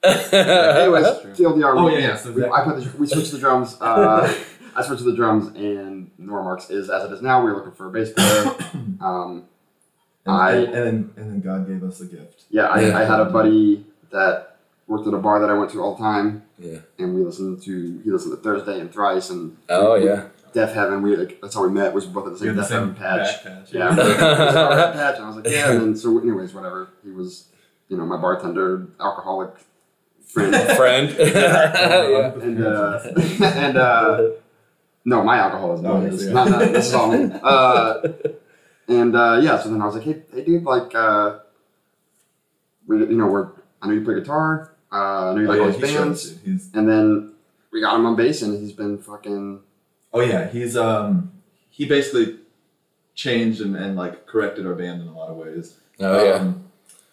Anyways, 0.03 1.05
True. 1.21 1.33
TLDR. 1.33 1.73
Oh, 1.77 1.85
we- 1.85 1.93
yeah, 1.93 1.99
yeah, 1.99 2.15
so 2.17 2.31
we, 2.31 2.41
that- 2.41 2.51
I 2.51 2.63
put 2.63 2.81
the, 2.83 2.97
we 2.97 3.07
switched 3.07 3.31
the 3.31 3.37
drums. 3.39 3.77
Uh, 3.79 4.33
I 4.75 4.83
switched 4.83 5.03
to 5.03 5.09
the 5.09 5.15
drums, 5.15 5.47
and 5.55 6.11
Nora 6.17 6.43
Marks 6.43 6.69
is 6.69 6.89
as 6.89 7.03
it 7.05 7.11
is 7.13 7.21
now. 7.21 7.43
We 7.43 7.51
were 7.51 7.57
looking 7.57 7.73
for 7.73 7.87
a 7.87 7.91
bass 7.91 8.11
player. 8.11 8.55
Um, 9.01 9.45
And, 10.25 10.35
I- 10.35 10.51
and, 10.55 10.73
then 10.73 11.13
and 11.15 11.29
then 11.31 11.39
God 11.41 11.67
gave 11.67 11.81
us 11.83 12.01
a 12.01 12.05
gift. 12.05 12.43
yeah, 12.49 12.63
I, 12.67 12.81
Yeah. 12.81 12.99
I 12.99 13.03
had 13.05 13.21
a 13.21 13.25
buddy 13.25 13.85
that 14.11 14.57
worked 14.87 15.07
at 15.07 15.13
a 15.13 15.17
bar 15.17 15.39
that 15.39 15.49
I 15.49 15.53
went 15.53 15.71
to 15.71 15.81
all 15.81 15.95
the 15.95 15.99
time, 16.03 16.43
Yeah. 16.59 16.79
and 16.97 17.15
we 17.15 17.23
listened 17.23 17.61
to 17.63 18.01
he 18.03 18.11
listened 18.11 18.35
to 18.35 18.41
Thursday 18.43 18.79
and 18.81 18.91
Thrice 18.91 19.29
and 19.29 19.55
Oh 19.69 19.95
yeah. 19.95 20.25
Deafheaven. 20.53 21.01
We 21.01 21.15
like 21.15 21.41
that's 21.41 21.55
how 21.55 21.63
we 21.63 21.69
met. 21.71 21.93
Was 21.93 22.05
both 22.05 22.27
at 22.27 22.33
the 22.33 22.39
same 22.39 22.55
had 22.55 22.65
Deafheaven 22.65 22.95
patch. 22.97 23.43
back 23.43 23.65
patch. 23.65 23.73
Yeah, 23.73 23.93
He 23.93 23.99
was 24.01 24.09
at 24.17 24.55
our 24.55 24.93
patch, 24.93 25.15
and 25.17 25.25
I 25.25 25.27
was 25.27 25.35
like, 25.37 25.47
yeah. 25.47 25.71
And 25.71 25.81
then 25.81 25.95
so, 25.95 26.19
anyways, 26.19 26.53
whatever. 26.53 26.89
He 27.03 27.11
was, 27.11 27.47
you 27.87 27.97
know, 27.97 28.05
my 28.05 28.17
bartender, 28.17 28.87
alcoholic 28.99 29.51
friend. 30.25 30.55
Friend. 30.77 31.09
yeah. 31.19 32.33
and 32.35 32.63
uh, 32.63 32.99
and 33.41 33.77
uh, 33.77 34.29
no, 35.05 35.23
my 35.23 35.37
alcoholism. 35.37 35.85
Oh, 35.85 36.01
is 36.05 36.25
yeah. 36.27 36.33
not, 36.33 36.49
not 36.49 36.59
this 36.59 36.87
is 36.87 36.93
all 36.93 37.11
me. 37.11 37.31
Uh, 37.41 38.07
and 38.87 39.15
uh, 39.15 39.39
yeah, 39.41 39.57
so 39.59 39.69
then 39.69 39.81
I 39.81 39.85
was 39.85 39.95
like, 39.95 40.03
hey, 40.03 40.21
hey, 40.33 40.43
dude, 40.43 40.63
like, 40.63 40.93
uh, 40.95 41.39
we, 42.87 42.97
you 42.99 43.17
know, 43.17 43.27
we're 43.27 43.49
I 43.81 43.87
know 43.87 43.93
you 43.93 44.03
play 44.03 44.15
guitar. 44.15 44.73
Uh, 44.91 45.31
I 45.31 45.33
know 45.35 45.41
you 45.41 45.47
Oh, 45.47 45.49
like 45.49 45.57
yeah, 45.59 45.65
all 45.65 45.71
these 45.71 45.81
bands, 45.81 46.25
us, 46.25 46.31
dude. 46.31 46.53
He's 46.53 46.69
and 46.73 46.89
then 46.89 47.33
we 47.71 47.81
got 47.81 47.95
him 47.95 48.05
on 48.05 48.15
bass, 48.15 48.41
and 48.41 48.59
he's 48.59 48.73
been 48.73 48.97
fucking. 48.97 49.61
Oh 50.13 50.21
yeah, 50.21 50.47
he's 50.49 50.75
um 50.77 51.31
he 51.69 51.85
basically 51.85 52.37
changed 53.15 53.61
and, 53.61 53.75
and 53.75 53.95
like 53.95 54.25
corrected 54.25 54.65
our 54.65 54.75
band 54.75 55.01
in 55.01 55.07
a 55.07 55.13
lot 55.13 55.29
of 55.29 55.37
ways. 55.37 55.77
Oh 55.99 56.23
yeah. 56.23 56.31
Um, 56.33 56.65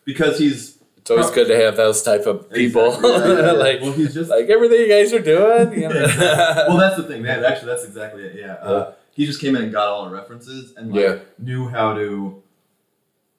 because 0.05 0.39
he's 0.39 0.79
It's 0.99 1.11
always 1.11 1.31
good 1.31 1.49
to 1.49 1.57
have 1.57 1.77
those 1.77 2.03
type 2.03 2.27
of 2.27 2.51
people. 2.51 2.87
Exactly. 2.95 3.11
Yeah, 3.17 3.27
yeah, 3.35 3.47
yeah. 3.47 3.53
like 3.53 3.81
well, 3.81 3.93
he's 3.93 4.15
just 4.15 4.31
like 4.31 4.49
everything 4.49 4.81
you 4.81 4.89
guys 4.89 5.13
are 5.13 5.19
doing. 5.21 5.73
You 5.83 5.89
know? 5.89 6.07
well, 6.69 6.77
that's 6.77 6.97
the 6.97 7.03
thing, 7.05 7.23
man. 7.23 7.45
Actually, 7.45 7.69
that's 7.73 7.85
exactly 7.85 8.23
it. 8.25 8.37
Yeah. 8.39 8.55
Uh, 8.55 8.93
he 9.13 9.27
just 9.27 9.41
came 9.41 9.57
in 9.57 9.63
and 9.65 9.73
got 9.73 9.89
all 9.89 10.03
our 10.05 10.11
references 10.13 10.75
and 10.77 10.93
like 10.93 11.01
Yeah. 11.01 11.19
knew 11.39 11.69
how 11.69 11.95
to 11.95 12.43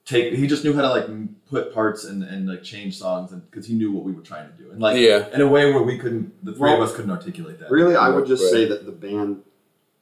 take. 0.06 0.34
He 0.34 0.48
just 0.48 0.64
knew 0.64 0.74
how 0.74 0.82
to 0.82 0.90
like 0.90 1.08
put 1.50 1.74
parts 1.74 2.04
and, 2.04 2.24
and 2.24 2.50
like 2.50 2.64
change 2.64 2.98
songs, 2.98 3.32
and 3.32 3.50
because 3.50 3.66
he 3.68 3.76
knew 3.76 3.92
what 3.92 4.04
we 4.04 4.12
were 4.12 4.22
trying 4.22 4.50
to 4.50 4.54
do, 4.62 4.72
and 4.72 4.82
like 4.82 4.98
yeah. 4.98 5.28
in 5.34 5.40
a 5.42 5.48
way 5.48 5.72
where 5.72 5.84
we 5.84 5.98
couldn't, 5.98 6.44
the 6.44 6.52
three 6.52 6.62
Well, 6.72 6.82
of 6.82 6.90
us 6.90 6.96
couldn't 6.96 7.12
articulate 7.12 7.60
that. 7.60 7.72
Really, 7.72 7.96
I 7.96 8.10
would 8.10 8.26
just 8.28 8.44
Right. 8.44 8.52
say 8.52 8.66
that 8.66 8.86
the 8.86 8.92
band 8.92 9.44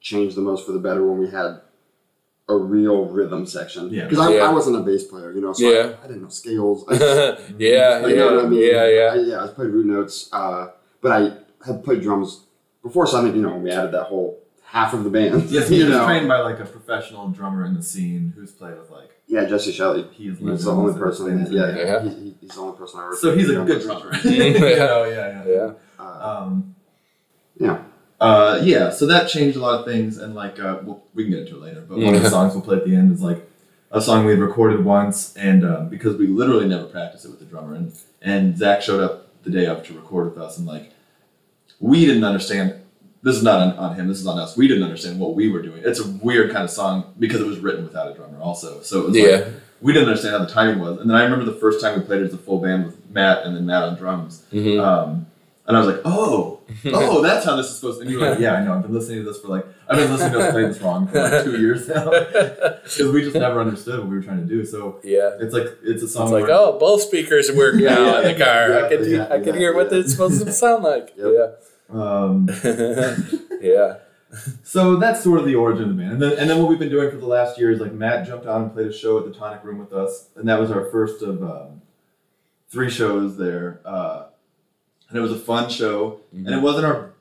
changed 0.06 0.36
the 0.38 0.42
most 0.42 0.66
for 0.68 0.72
the 0.72 0.80
better 0.88 1.04
when 1.06 1.18
we 1.18 1.30
had 1.30 1.52
a 2.48 2.56
real 2.56 3.06
rhythm 3.18 3.44
section. 3.48 3.90
Yeah. 3.90 4.04
Because 4.08 4.20
I, 4.20 4.36
Yeah. 4.36 4.50
I 4.50 4.54
wasn't 4.54 4.76
a 4.78 4.82
bass 4.82 5.04
player, 5.04 5.32
you 5.32 5.42
know, 5.42 5.52
so 5.54 5.68
Yeah. 5.68 5.96
I, 6.00 6.04
I 6.04 6.08
didn't 6.08 6.22
know 6.22 6.30
scales. 6.30 6.86
I 6.90 6.94
yeah, 6.94 7.36
yeah, 7.58 7.98
Like, 8.04 8.10
you 8.12 8.16
know 8.18 8.36
what 8.36 8.46
I 8.46 8.48
mean? 8.48 8.62
yeah, 8.62 8.88
yeah. 8.88 9.10
I, 9.14 9.16
yeah, 9.16 9.44
I 9.44 9.48
played 9.48 9.70
root 9.72 9.88
notes, 9.88 10.30
uh, 10.32 10.68
but 11.02 11.12
I 11.12 11.20
had 11.66 11.84
played 11.84 12.02
drums 12.04 12.46
before, 12.84 13.08
so 13.08 13.18
I 13.20 13.24
think 13.24 13.36
you 13.36 13.42
know 13.42 13.56
we 13.58 13.72
added 13.72 13.94
that 13.94 14.04
whole 14.04 14.40
half 14.64 14.94
of 14.94 15.04
the 15.04 15.10
band. 15.10 15.50
Yes, 15.50 15.70
you 15.72 15.78
he 15.78 15.84
was 15.86 15.94
know. 15.98 16.06
trained 16.06 16.28
by 16.28 16.40
like 16.42 16.60
a 16.60 16.66
professional 16.66 17.30
drummer 17.30 17.66
in 17.66 17.74
the 17.74 17.82
scene 17.82 18.32
who's 18.36 18.52
played 18.52 18.78
with 18.78 18.92
like 18.92 19.10
Yeah, 19.26 19.46
Jesse 19.46 19.72
Shelley. 19.72 20.04
he 20.12 20.28
is 20.28 20.38
He's 20.38 20.66
the 20.66 20.72
only 20.72 20.94
person. 21.00 21.44
That, 21.44 21.52
yeah, 21.52 21.76
Yeah. 21.76 22.04
He, 22.04 22.10
he- 22.26 22.36
he's 22.42 22.52
the 22.54 22.62
only 22.62 22.78
person 22.78 23.00
I 23.00 23.06
ever. 23.06 23.16
So 23.16 23.36
he's 23.36 23.50
a 23.50 23.56
good 23.64 23.82
drummer. 23.82 24.12
Yeah. 24.24 24.44
yeah, 24.54 25.08
yeah, 25.08 25.46
Yeah. 25.48 25.72
Uh, 26.00 26.44
Um, 26.44 26.76
Yeah. 27.60 27.80
Uh, 28.20 28.60
yeah. 28.64 28.90
So 28.92 29.06
that 29.08 29.28
changed 29.30 29.58
a 29.58 29.60
lot 29.60 29.80
of 29.80 29.86
things, 29.86 30.18
and 30.18 30.34
like, 30.36 30.60
uh, 30.60 30.80
well, 30.84 31.04
we 31.14 31.24
can 31.24 31.32
get 31.32 31.42
into 31.42 31.56
it 31.58 31.62
later. 31.62 31.82
But 31.88 31.98
one 32.00 32.16
of 32.16 32.24
the 32.24 32.30
songs 32.30 32.54
we'll 32.54 32.64
play 32.64 32.78
at 32.78 32.86
the 32.86 32.96
end 32.96 33.12
is 33.14 33.22
like 33.22 33.48
a 33.92 34.02
song 34.02 34.26
we 34.26 34.32
had 34.32 34.40
recorded 34.42 34.84
once, 34.86 35.36
and 35.36 35.66
um, 35.66 35.90
because 35.90 36.16
we 36.18 36.28
literally 36.28 36.68
never 36.68 36.86
practiced 36.86 37.26
it 37.26 37.30
with 37.30 37.40
the 37.40 37.46
drummer, 37.46 37.76
and 37.76 37.94
and 38.22 38.58
Zach 38.58 38.82
showed 38.82 39.02
up 39.02 39.28
the 39.44 39.50
day 39.52 39.66
of 39.66 39.84
to 39.88 39.94
record 39.94 40.34
with 40.34 40.38
us, 40.44 40.58
and 40.58 40.66
like, 40.66 40.92
we 41.80 42.06
didn't 42.06 42.24
understand. 42.24 42.82
This 43.22 43.36
is 43.38 43.44
not 43.44 43.60
on, 43.60 43.72
on 43.78 43.96
him. 43.96 44.08
This 44.08 44.20
is 44.20 44.28
on 44.28 44.38
us. 44.38 44.56
We 44.56 44.68
didn't 44.68 44.84
understand 44.84 45.20
what 45.20 45.34
we 45.34 45.50
were 45.52 45.62
doing. 45.64 45.82
It's 45.84 46.00
a 46.00 46.08
weird 46.08 46.52
kind 46.52 46.64
of 46.64 46.70
song 46.70 47.12
because 47.18 47.42
it 47.42 47.48
was 47.48 47.58
written 47.58 47.84
without 47.84 48.12
a 48.12 48.14
drummer, 48.14 48.40
also. 48.40 48.82
So 48.84 49.00
it 49.02 49.06
was 49.08 49.16
like, 49.18 49.26
Yeah. 49.26 49.48
we 49.82 49.94
didn't 49.94 50.08
understand 50.10 50.34
how 50.38 50.46
the 50.46 50.52
timing 50.52 50.80
was. 50.80 51.00
And 51.00 51.10
then 51.10 51.18
I 51.18 51.24
remember 51.24 51.44
the 51.44 51.58
first 51.60 51.82
time 51.82 52.00
we 52.00 52.06
played 52.06 52.22
it 52.22 52.26
as 52.26 52.34
a 52.36 52.38
full 52.38 52.60
band 52.60 52.86
with 52.86 53.10
Matt 53.10 53.44
and 53.44 53.56
then 53.56 53.66
Matt 53.66 53.82
on 53.82 53.96
drums. 53.96 54.44
Mhm. 54.54 54.80
Um, 54.80 55.26
and 55.66 55.76
I 55.76 55.80
was 55.80 55.88
like, 55.88 56.02
oh, 56.06 56.55
oh, 56.86 57.22
that's 57.22 57.46
how 57.46 57.56
this 57.56 57.68
is 57.68 57.76
supposed 57.76 58.00
to. 58.00 58.02
And 58.04 58.12
you 58.12 58.20
were 58.20 58.32
like, 58.32 58.40
yeah, 58.40 58.54
I 58.54 58.64
know. 58.64 58.74
I've 58.74 58.82
been 58.82 58.94
listening 58.94 59.20
to 59.20 59.24
this 59.24 59.40
for 59.40 59.50
like, 59.50 59.66
I've 59.88 59.98
been 59.98 60.12
listening 60.12 60.34
to 60.34 60.40
us 60.40 60.52
play 60.52 60.64
this 60.64 60.82
wrong 60.82 61.08
for 61.08 61.22
like 61.22 61.44
two 61.44 61.60
years 61.60 61.88
now 61.88 62.10
because 62.10 63.12
we 63.12 63.22
just 63.22 63.36
never 63.36 63.60
understood 63.62 64.00
what 64.00 64.10
we 64.10 64.16
were 64.16 64.24
trying 64.24 64.40
to 64.40 64.48
do. 64.48 64.66
So 64.66 65.00
yeah. 65.04 65.38
it's 65.40 65.54
like 65.54 65.68
it's 65.84 66.02
a 66.02 66.08
song. 66.08 66.24
It's 66.24 66.32
like, 66.32 66.50
oh, 66.50 66.78
both 66.80 67.02
speakers 67.02 67.52
work 67.52 67.76
Yeah, 67.80 67.96
now 67.96 68.20
in 68.22 68.38
the 68.38 68.44
car. 68.44 68.86
I 68.86 68.90
can, 68.90 69.10
yeah, 69.10 69.28
I 69.30 69.40
can 69.40 69.56
hear 69.56 69.76
what 69.76 69.94
it's 69.94 70.12
supposed 70.12 70.44
to 70.44 70.52
sound 70.52 70.84
like. 70.84 71.14
Yep. 71.18 71.64
Um, 71.90 72.50
Yeah. 72.64 73.16
yeah. 73.62 73.96
so 74.64 74.96
that's 74.96 75.24
sort 75.24 75.40
of 75.40 75.46
the 75.46 75.56
origin 75.56 75.84
of 75.84 75.90
the 75.90 76.02
band. 76.02 76.14
And 76.14 76.22
then, 76.22 76.40
and 76.40 76.50
then 76.50 76.60
what 76.60 76.68
we've 76.68 76.80
been 76.80 76.90
doing 76.90 77.12
for 77.12 77.18
the 77.18 77.28
last 77.28 77.60
year 77.60 77.72
is 77.72 77.80
like 77.80 77.94
Matt 77.94 78.26
jumped 78.26 78.48
on 78.48 78.64
and 78.64 78.74
played 78.74 78.88
a 78.88 78.94
show 78.94 79.20
at 79.20 79.26
the 79.26 79.32
Tonic 79.32 79.64
Room 79.64 79.78
with 79.78 79.94
us, 79.94 80.30
and 80.36 80.50
that 80.50 80.60
was 80.60 80.72
our 80.72 80.86
first 80.86 81.22
of 81.22 81.44
um, 81.44 81.82
three 82.70 82.90
shows 82.90 83.38
there. 83.38 83.82
Uh, 83.86 84.26
and 85.10 85.18
it 85.18 85.22
was 85.22 85.32
a 85.32 85.40
fun 85.40 85.70
show, 85.70 86.20
and 86.32 86.50
it 86.50 86.62
wasn't 86.62 86.86
our 86.86 87.12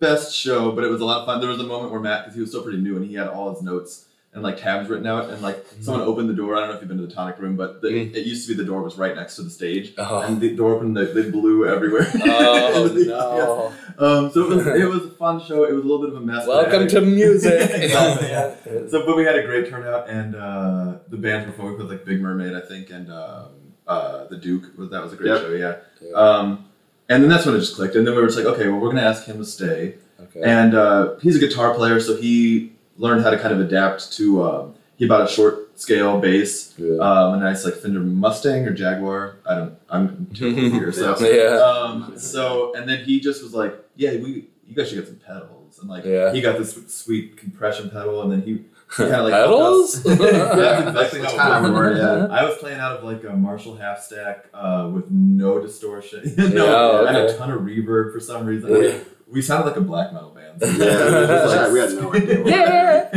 best 0.00 0.34
show, 0.34 0.72
but 0.72 0.84
it 0.84 0.90
was 0.90 1.00
a 1.00 1.04
lot 1.04 1.20
of 1.20 1.26
fun. 1.26 1.40
There 1.40 1.50
was 1.50 1.60
a 1.60 1.64
moment 1.64 1.92
where 1.92 2.00
Matt, 2.00 2.24
because 2.24 2.34
he 2.34 2.40
was 2.40 2.50
still 2.50 2.62
pretty 2.62 2.78
new, 2.78 2.96
and 2.96 3.04
he 3.06 3.14
had 3.14 3.28
all 3.28 3.52
his 3.54 3.62
notes 3.62 4.06
and 4.32 4.42
like 4.42 4.56
tabs 4.60 4.88
written 4.90 5.06
out, 5.06 5.30
and 5.30 5.40
like 5.42 5.64
someone 5.80 6.02
opened 6.02 6.28
the 6.28 6.34
door. 6.34 6.56
I 6.56 6.60
don't 6.60 6.70
know 6.70 6.74
if 6.74 6.80
you've 6.80 6.88
been 6.88 6.98
to 6.98 7.06
the 7.06 7.12
Tonic 7.14 7.38
Room, 7.38 7.54
but 7.56 7.80
the, 7.82 7.88
Mm. 7.88 8.14
it 8.16 8.26
used 8.26 8.48
to 8.48 8.52
be 8.54 8.60
the 8.60 8.66
door 8.66 8.82
was 8.82 8.98
right 8.98 9.14
next 9.14 9.36
to 9.36 9.42
the 9.42 9.50
stage, 9.50 9.94
Oh. 9.96 10.22
and 10.22 10.40
the 10.40 10.56
door 10.56 10.74
opened, 10.74 10.96
they, 10.96 11.04
they 11.04 11.30
blew 11.30 11.68
everywhere. 11.68 12.08
Oh 12.24 12.90
no! 13.06 13.72
Um, 13.96 14.32
so 14.32 14.42
it 14.42 14.48
was, 14.56 14.66
it 14.66 14.88
was 14.88 15.04
a 15.04 15.10
fun 15.10 15.40
show. 15.40 15.62
It 15.62 15.72
was 15.72 15.84
a 15.84 15.86
little 15.86 16.04
bit 16.04 16.16
of 16.16 16.20
a 16.20 16.26
mess. 16.26 16.48
Welcome 16.48 16.88
to 16.88 17.00
music. 17.00 17.70
Exactly, 17.74 18.26
yeah. 18.28 18.54
So, 18.88 19.06
but 19.06 19.16
we 19.16 19.22
had 19.22 19.36
a 19.36 19.44
great 19.46 19.70
turnout, 19.70 20.08
and 20.08 20.34
uh, 20.34 20.94
the 21.08 21.16
bands 21.16 21.46
performed 21.46 21.78
with 21.78 21.88
like 21.88 22.04
Big 22.04 22.20
Mermaid, 22.20 22.54
I 22.56 22.60
think, 22.60 22.90
and 22.90 23.08
um, 23.12 23.50
uh, 23.86 24.24
the 24.26 24.36
Duke. 24.36 24.64
That 24.90 25.00
was 25.00 25.12
a 25.12 25.16
great 25.16 25.28
Yep. 25.28 25.40
show, 25.42 25.50
yeah. 25.52 25.76
Yeah. 26.02 26.12
Um, 26.16 26.64
and 27.08 27.22
then 27.22 27.30
that's 27.30 27.46
when 27.46 27.54
it 27.56 27.60
just 27.60 27.76
clicked, 27.76 27.94
and 27.96 28.06
then 28.06 28.14
we 28.14 28.20
were 28.20 28.26
just 28.28 28.38
like, 28.38 28.46
okay, 28.46 28.68
well, 28.68 28.78
we're 28.80 28.88
gonna 28.90 29.02
ask 29.02 29.24
him 29.24 29.38
to 29.38 29.44
stay, 29.44 29.94
Okay. 30.22 30.42
and 30.42 30.74
uh, 30.74 31.16
he's 31.20 31.36
a 31.36 31.38
guitar 31.40 31.74
player, 31.74 32.00
so 32.00 32.16
he 32.16 32.72
learned 32.96 33.22
how 33.22 33.30
to 33.30 33.38
kind 33.38 33.52
of 33.54 33.60
adapt 33.60 34.12
to. 34.14 34.42
Um, 34.42 34.74
he 34.96 35.06
bought 35.08 35.22
a 35.22 35.28
short 35.28 35.78
scale 35.78 36.20
bass, 36.20 36.72
Good. 36.74 37.00
um, 37.00 37.34
a 37.34 37.36
nice 37.38 37.64
like 37.64 37.74
Fender 37.74 37.98
Mustang 38.00 38.64
or 38.66 38.72
Jaguar. 38.72 39.36
I 39.44 39.54
don't. 39.56 39.74
I'm 39.90 40.26
too 40.32 40.54
here, 40.54 40.92
so. 40.92 41.18
yeah. 41.20 41.56
Um, 41.58 42.16
so 42.16 42.72
and 42.74 42.88
then 42.88 43.04
he 43.04 43.18
just 43.20 43.42
was 43.42 43.52
like, 43.54 43.74
"Yeah, 43.96 44.12
we 44.12 44.48
you 44.68 44.74
guys 44.74 44.88
should 44.88 44.96
get 44.98 45.08
some 45.08 45.16
pedals." 45.16 45.78
And 45.80 45.90
like 45.90 46.04
Yeah. 46.04 46.32
he 46.32 46.40
got 46.40 46.58
this 46.58 46.78
sweet 46.86 47.36
compression 47.36 47.90
pedal, 47.90 48.22
and 48.22 48.30
then 48.30 48.42
he, 48.42 48.52
he 48.52 48.64
kind 48.96 49.12
of 49.14 49.24
like 49.24 49.32
Pedals? 49.44 50.02
helped 50.02 50.20
us. 50.20 50.94
That's 50.94 51.14
exactly 51.14 51.20
That's 51.20 51.34
how 51.36 51.64
it 51.66 51.72
worked. 51.72 51.98
yeah. 51.98 52.26
I 52.30 52.44
was 52.44 52.56
playing 52.58 52.80
out 52.80 52.96
of 52.98 53.04
like 53.04 53.24
a 53.24 53.34
Marshall 53.36 53.76
half 53.76 54.00
stack 54.00 54.46
uh, 54.54 54.90
with 54.92 55.10
no 55.10 55.60
distortion, 55.60 56.34
no, 56.38 57.02
Yeah, 57.04 57.08
and 57.08 57.16
a 57.16 57.36
ton 57.36 57.50
of 57.50 57.60
reverb 57.62 58.12
for 58.12 58.20
some 58.20 58.46
reason. 58.46 58.70
Yeah. 58.70 58.98
We 59.26 59.40
sounded 59.42 59.66
like 59.66 59.76
a 59.76 59.80
black 59.80 60.12
metal 60.12 60.30
band. 60.30 60.60
Yeah, 60.60 60.68
we 60.68 61.26
just 61.26 61.54
had- 61.54 61.72
we 61.72 61.78
had 61.80 61.90
no 61.92 62.12
idea. 62.14 62.40
What 62.42 62.46
yeah. 62.50 63.08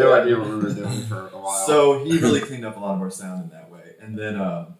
no 0.00 0.12
idea 0.14 0.38
what 0.38 0.48
we 0.48 0.54
were 0.56 0.72
doing 0.74 1.02
for 1.02 1.28
a 1.28 1.38
while. 1.38 1.66
So 1.66 2.04
he 2.04 2.18
really 2.18 2.40
cleaned 2.40 2.64
up 2.64 2.76
a 2.76 2.80
lot 2.80 2.94
of 2.96 3.00
our 3.02 3.10
sound 3.10 3.44
in 3.44 3.50
that 3.50 3.70
way. 3.70 3.94
And 4.00 4.18
then, 4.18 4.40
um, 4.40 4.74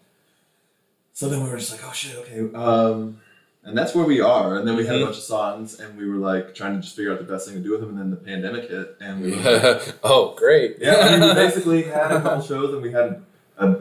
so 1.13 1.29
then 1.29 1.43
we 1.43 1.49
were 1.49 1.57
just 1.57 1.71
like, 1.71 1.81
oh 1.87 1.93
shit, 1.93 2.15
okay. 2.17 2.53
Um, 2.55 3.19
and 3.65 3.77
that's 3.77 3.95
where 3.95 4.05
we 4.05 4.19
are. 4.21 4.57
And 4.57 4.67
then 4.67 4.75
we 4.75 4.85
had 4.85 4.95
Mhm. 4.97 5.01
a 5.03 5.05
bunch 5.05 5.17
of 5.17 5.23
songs 5.23 5.79
and 5.79 5.97
we 5.97 6.09
were 6.09 6.17
like 6.17 6.53
trying 6.53 6.75
to 6.75 6.81
just 6.81 6.95
figure 6.95 7.11
out 7.13 7.19
the 7.19 7.23
best 7.33 7.47
thing 7.47 7.55
to 7.57 7.61
do 7.63 7.71
with 7.71 7.79
them. 7.81 7.89
And 7.91 7.99
then 7.99 8.09
the 8.11 8.17
pandemic 8.17 8.69
hit 8.69 8.95
and 8.99 9.21
we 9.21 9.31
were 9.31 9.37
like, 9.77 9.93
oh, 10.03 10.33
great. 10.37 10.77
yeah, 10.79 10.95
I 10.97 11.17
mean, 11.17 11.29
we 11.29 11.33
basically 11.35 11.83
had 11.83 12.11
a 12.11 12.21
couple 12.21 12.41
shows 12.41 12.73
and 12.73 12.81
we 12.81 12.91
had 12.91 13.21
a 13.57 13.75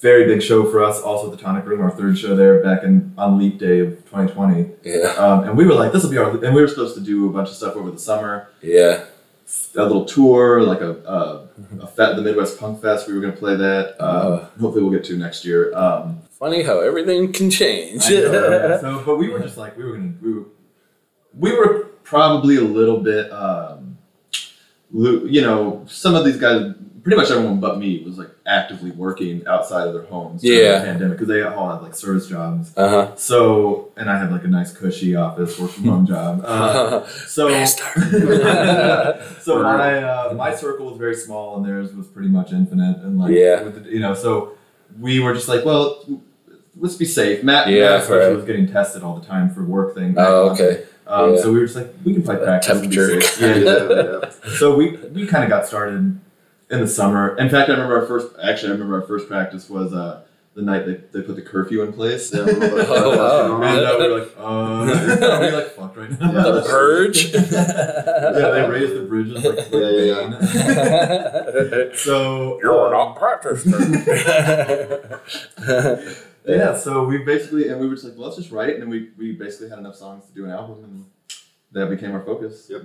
very 0.00 0.26
big 0.26 0.42
show 0.42 0.64
for 0.70 0.82
us 0.82 1.00
also 1.00 1.30
at 1.30 1.36
the 1.36 1.42
Tonic 1.42 1.66
Room, 1.66 1.80
our 1.80 1.90
third 1.90 2.16
show 2.18 2.34
there 2.36 2.62
back 2.62 2.82
in 2.84 3.12
on 3.18 3.38
Leap 3.38 3.58
Day 3.58 3.80
of 3.80 3.88
2020. 4.10 4.70
yeah. 4.84 5.08
Um, 5.18 5.44
and 5.44 5.56
we 5.56 5.64
were 5.66 5.74
like, 5.74 5.92
this 5.92 6.02
will 6.04 6.10
be 6.10 6.18
our, 6.18 6.30
and 6.44 6.54
we 6.54 6.60
were 6.62 6.68
supposed 6.68 6.94
to 6.96 7.00
do 7.00 7.28
a 7.28 7.32
bunch 7.32 7.48
of 7.48 7.54
stuff 7.56 7.74
over 7.76 7.90
the 7.90 7.98
summer 7.98 8.48
Yeah. 8.62 9.04
a 9.76 9.82
little 9.82 10.04
tour, 10.04 10.62
like 10.62 10.80
a, 10.82 10.90
a, 11.06 11.48
a 11.82 11.86
fet, 11.86 12.16
the 12.16 12.22
Midwest 12.22 12.58
Punk 12.60 12.82
Fest. 12.82 13.08
We 13.08 13.14
were 13.14 13.20
going 13.20 13.32
to 13.32 13.38
play 13.38 13.56
that. 13.56 13.96
Um, 14.00 14.08
Uh. 14.32 14.36
hopefully, 14.60 14.82
we'll 14.82 14.92
get 14.92 15.04
to 15.04 15.16
next 15.16 15.44
year. 15.44 15.74
Um, 15.74 16.18
Funny 16.38 16.62
how 16.62 16.80
everything 16.80 17.32
can 17.32 17.50
change. 17.50 18.08
Know, 18.08 18.16
yeah. 18.70 18.80
so, 18.80 19.02
but 19.04 19.16
we 19.16 19.28
were 19.28 19.40
just 19.40 19.56
like 19.56 19.76
we 19.76 19.84
were 19.84 19.96
to 19.96 20.14
we 20.22 20.32
were 20.34 20.44
we 21.34 21.52
were 21.56 21.84
probably 22.04 22.56
a 22.56 22.62
little 22.62 23.00
bit, 23.00 23.30
um, 23.32 23.98
you 24.92 25.40
know, 25.42 25.84
some 25.88 26.14
of 26.14 26.24
these 26.24 26.36
guys. 26.36 26.74
Pretty 27.02 27.16
much 27.22 27.30
everyone 27.30 27.58
but 27.58 27.78
me 27.78 28.02
was 28.04 28.18
like 28.18 28.28
actively 28.44 28.90
working 28.90 29.46
outside 29.46 29.86
of 29.86 29.94
their 29.94 30.02
homes 30.02 30.42
during 30.42 30.58
Yeah. 30.60 30.80
the 30.80 30.84
pandemic 30.84 31.16
because 31.16 31.28
they 31.28 31.42
all 31.42 31.70
had 31.72 31.80
like 31.80 31.94
service 31.94 32.26
jobs. 32.26 32.72
Uh 32.76 32.88
huh. 32.88 33.16
So, 33.16 33.92
and 33.96 34.10
I 34.10 34.18
had 34.18 34.30
like 34.30 34.44
a 34.44 34.48
nice 34.48 34.72
cushy 34.76 35.16
office 35.16 35.58
work 35.58 35.70
from 35.70 35.84
home 35.84 36.06
job. 36.06 36.44
Uh, 36.44 37.06
so, 37.06 37.48
so 39.40 39.62
my 39.62 40.02
uh, 40.02 40.34
my 40.34 40.54
circle 40.54 40.86
was 40.90 40.98
very 40.98 41.14
small 41.14 41.56
and 41.56 41.64
theirs 41.64 41.94
was 41.94 42.06
pretty 42.08 42.28
much 42.28 42.52
infinite 42.52 42.98
and 42.98 43.18
like 43.18 43.32
Yeah. 43.32 43.62
with 43.62 43.84
the, 43.84 43.90
you 43.90 44.00
know 44.00 44.12
so 44.14 44.52
we 45.00 45.20
were 45.20 45.32
just 45.32 45.48
like 45.48 45.64
well 45.64 46.04
let's 46.78 46.94
be 46.96 47.04
safe. 47.04 47.42
Matt, 47.44 47.68
Yeah, 47.68 47.90
Matt 47.90 48.00
especially 48.02 48.26
right. 48.28 48.36
was 48.36 48.44
getting 48.44 48.66
tested 48.70 49.02
all 49.02 49.18
the 49.18 49.26
time 49.26 49.50
for 49.50 49.64
work 49.64 49.94
things. 49.94 50.14
Oh, 50.18 50.50
okay. 50.50 50.84
Um, 51.06 51.34
Yeah. 51.34 51.40
So 51.42 51.52
we 51.52 51.58
were 51.60 51.64
just 51.66 51.76
like, 51.76 51.92
we 52.04 52.12
can 52.14 52.22
play 52.22 52.36
practice. 52.36 52.66
Temperature. 52.72 53.14
Yeah, 53.14 53.22
Yeah, 53.40 53.88
yeah, 53.88 54.18
yeah. 54.22 54.30
so 54.58 54.74
we 54.76 54.96
we 55.12 55.26
kind 55.26 55.44
of 55.44 55.50
got 55.50 55.66
started 55.66 56.20
in 56.70 56.80
the 56.80 56.86
summer. 56.88 57.36
In 57.38 57.48
fact, 57.48 57.68
I 57.70 57.72
remember 57.72 57.98
our 58.00 58.06
first. 58.06 58.28
Actually, 58.42 58.70
I 58.70 58.72
remember 58.72 59.00
our 59.00 59.06
first 59.06 59.26
practice 59.28 59.70
was 59.70 59.94
uh, 59.94 60.22
the 60.54 60.60
night 60.62 60.84
they, 60.86 60.94
they 61.12 61.22
put 61.24 61.36
the 61.36 61.42
curfew 61.42 61.82
in 61.82 61.92
place. 61.94 62.30
Yeah, 62.34 62.44
we're 62.44 62.76
like- 62.76 62.88
Oh, 62.90 63.16
wow. 63.16 63.62
And 63.62 63.86
uh, 63.86 63.96
we 63.98 64.08
were 64.08 64.18
like, 64.18 64.34
uh, 64.38 65.40
we 65.40 65.50
like 65.50 65.68
fucked 65.70 65.96
right 65.96 66.10
now. 66.20 66.32
Yeah. 66.32 66.42
The 66.50 66.62
purge. 66.68 67.32
yeah, 67.32 68.50
they 68.50 68.68
raised 68.68 68.94
the 68.96 69.02
bridges 69.08 69.42
like 69.44 69.70
Yeah, 69.72 69.90
yeah, 69.90 71.74
yeah, 71.88 71.94
So 71.94 72.58
You're 72.60 72.86
uh, 72.88 72.90
not 72.90 73.16
practicing. 73.16 73.72
Yeah, 76.48 76.76
so 76.76 77.04
we 77.04 77.18
basically 77.18 77.68
and 77.68 77.80
we 77.80 77.88
were 77.88 77.94
just 77.94 78.06
like, 78.06 78.16
well, 78.16 78.28
let's 78.28 78.36
just 78.36 78.50
write, 78.50 78.74
and 78.74 78.82
then 78.82 78.88
we 78.88 79.10
we 79.18 79.32
basically 79.32 79.68
had 79.68 79.78
enough 79.78 79.96
songs 79.96 80.26
to 80.26 80.34
do 80.34 80.44
an 80.44 80.50
album, 80.50 80.84
and 80.84 81.04
that 81.72 81.90
became 81.90 82.12
our 82.12 82.22
focus. 82.24 82.66
Yep. 82.70 82.82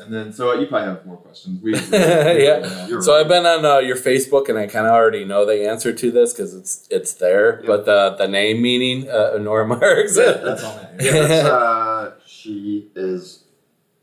And 0.00 0.12
then 0.12 0.32
so 0.32 0.52
you 0.54 0.66
probably 0.66 0.88
have 0.88 1.06
more 1.06 1.16
questions. 1.16 1.62
We, 1.62 1.74
Yeah. 1.92 2.86
You're 2.88 3.00
So 3.00 3.18
I've 3.18 3.28
been 3.28 3.46
on 3.46 3.64
uh, 3.64 3.78
your 3.78 3.96
Facebook, 3.96 4.48
and 4.48 4.58
I 4.58 4.66
kind 4.66 4.86
of 4.86 4.92
already 4.92 5.24
know 5.24 5.46
the 5.46 5.68
answer 5.68 5.92
to 5.92 6.10
this 6.10 6.32
because 6.32 6.54
it's 6.54 6.88
it's 6.90 7.14
there. 7.14 7.60
Yeah. 7.60 7.66
But 7.68 7.84
the 7.86 8.16
the 8.18 8.26
name 8.26 8.60
meaning 8.60 9.08
uh, 9.08 9.38
Nora 9.38 9.66
Marks. 9.66 10.16
Yeah, 10.16 10.32
that's 10.44 10.64
all 10.64 10.74
that. 10.76 10.96
Yeah, 11.00 11.12
that's, 11.12 11.48
uh, 11.48 12.14
she 12.26 12.90
is. 12.96 13.44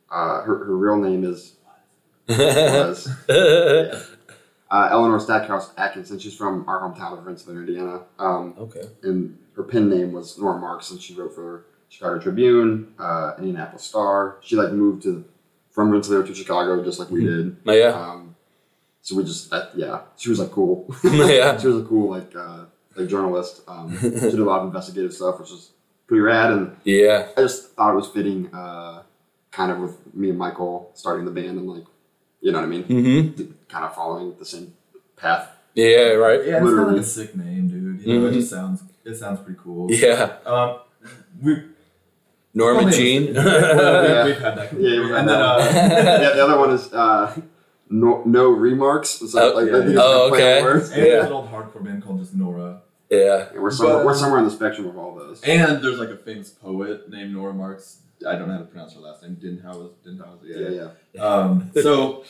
Uh, 0.10 0.42
her, 0.44 0.66
her 0.66 0.78
real 0.78 0.98
name 0.98 1.24
is 1.26 1.56
was 2.30 3.10
okay. 3.30 4.00
Uh, 4.74 4.88
Eleanor 4.92 5.20
Stackhouse 5.20 5.72
Atkinson. 5.78 6.18
She's 6.20 6.36
from 6.36 6.68
our 6.68 6.82
hometown 6.82 7.18
of 7.18 7.26
Rensselaer, 7.26 7.60
Indiana. 7.60 8.02
Um, 8.20 8.56
and 9.04 9.38
her 9.56 9.64
pen 9.64 9.90
name 9.90 10.12
was 10.14 10.38
Nora 10.40 10.58
Marks, 10.60 10.90
and 10.92 11.00
she 11.02 11.14
wrote 11.14 11.34
for 11.36 11.66
Chicago 11.90 12.20
Tribune, 12.20 12.94
uh, 12.98 13.34
Indianapolis 13.38 13.84
Star. 13.84 14.38
She 14.42 14.56
like 14.56 14.72
moved 14.74 15.04
to 15.04 15.24
from 15.70 15.92
Rensselaer 15.92 16.24
to 16.24 16.34
Chicago, 16.34 16.84
just 16.84 17.00
like 17.00 17.10
we 17.10 17.24
did. 17.24 17.56
Oh, 17.68 17.72
yeah. 17.74 17.90
Um, 17.90 18.36
so 19.02 19.16
we 19.16 19.24
just 19.24 19.50
that, 19.52 19.72
yeah, 19.76 20.02
she 20.18 20.30
was 20.30 20.40
like 20.40 20.52
cool. 20.52 20.94
Yeah. 21.04 21.58
she 21.58 21.68
was 21.68 21.78
a 21.84 21.86
cool 21.86 22.10
like 22.10 22.36
uh, 22.36 22.66
like 22.96 23.08
journalist. 23.10 23.62
Um, 23.68 23.96
she 24.02 24.10
did 24.10 24.40
a 24.40 24.44
lot 24.44 24.62
of 24.62 24.66
investigative 24.68 25.14
stuff, 25.14 25.40
which 25.40 25.52
was 25.52 25.72
pretty 26.08 26.22
rad. 26.22 26.52
And 26.52 26.76
Yeah. 26.84 27.28
I 27.38 27.42
just 27.42 27.74
thought 27.74 27.92
it 27.94 27.96
was 27.96 28.08
fitting, 28.08 28.50
uh, 28.54 29.04
kind 29.52 29.72
of 29.72 29.78
with 29.80 30.16
me 30.16 30.30
and 30.30 30.38
Michael 30.40 30.90
starting 30.96 31.26
the 31.26 31.32
band 31.32 31.60
and 31.60 31.70
like, 31.70 31.84
you 32.44 32.52
know 32.52 32.60
what 32.60 32.66
I 32.66 32.74
mean, 32.76 32.84
Mm-hmm. 32.84 33.44
kind 33.74 33.86
of 33.86 33.96
following 33.96 34.36
the 34.38 34.46
same 34.46 34.74
path. 35.16 35.50
Yeah. 35.76 36.14
Right. 36.26 36.40
Yeah, 36.46 36.58
it's 36.58 36.62
not 36.62 36.64
Literally. 36.66 36.94
like 36.94 37.02
a 37.02 37.14
sick 37.18 37.36
name, 37.36 37.68
dude. 37.70 38.02
You 38.06 38.20
know, 38.20 38.28
Mhm. 38.28 38.32
it 38.32 38.34
just 38.40 38.50
sounds 38.52 38.84
it 39.06 39.16
sounds 39.16 39.40
pretty 39.44 39.60
cool. 39.64 39.92
Yeah. 39.92 40.38
Um, 40.46 40.70
we 41.42 41.52
Norma 42.54 42.92
Jean. 42.92 43.34
well, 43.34 44.04
Yeah. 44.10 44.24
we, 44.26 44.32
we've 44.32 44.40
had 44.42 44.56
that. 44.58 44.74
Yeah, 44.80 45.18
and 45.20 45.28
then 45.30 45.42
uh, 45.42 45.58
yeah, 45.74 46.34
the 46.36 46.44
other 46.46 46.58
one 46.60 46.72
is 46.72 46.94
uh, 46.94 47.36
no 47.90 48.22
no 48.26 48.50
remarks. 48.52 49.10
So, 49.32 49.40
Oh, 49.42 49.56
like, 49.60 49.72
yeah, 49.72 49.78
I 49.78 49.82
think 49.82 49.94
yeah. 49.96 50.02
Oh, 50.04 50.26
a 50.28 50.30
play 50.30 50.38
okay. 50.58 50.64
words. 50.64 50.90
and 50.92 51.02
there's 51.02 51.14
Yeah. 51.24 51.26
an 51.28 51.34
old 51.34 51.50
hardcore 51.50 51.84
band 51.84 52.04
called 52.04 52.20
just 52.20 52.36
Nora. 52.36 52.82
yeah. 53.10 53.50
And 53.54 53.62
we're 53.64 53.72
somewhere, 53.72 53.98
But, 53.98 54.06
we're 54.06 54.16
somewhere 54.16 54.40
in 54.40 54.46
the 54.46 54.52
spectrum 54.52 54.88
of 54.88 54.98
all 54.98 55.16
those. 55.16 55.42
And 55.44 55.82
there's 55.84 55.98
like 56.00 56.10
a 56.10 56.18
famous 56.18 56.50
poet 56.52 57.10
named 57.10 57.34
Nora 57.34 57.54
Marks. 57.54 57.98
I 58.28 58.36
don't 58.36 58.48
know 58.48 58.54
how 58.56 58.60
to 58.60 58.66
pronounce 58.66 58.94
her 58.94 59.00
last 59.00 59.22
name. 59.24 59.36
Dinhausen. 59.36 59.92
Dinhausen. 60.06 60.40
yeah, 60.44 60.70
Yeah. 60.70 60.88
yeah. 61.14 61.22
Um, 61.24 61.72
so 61.82 62.24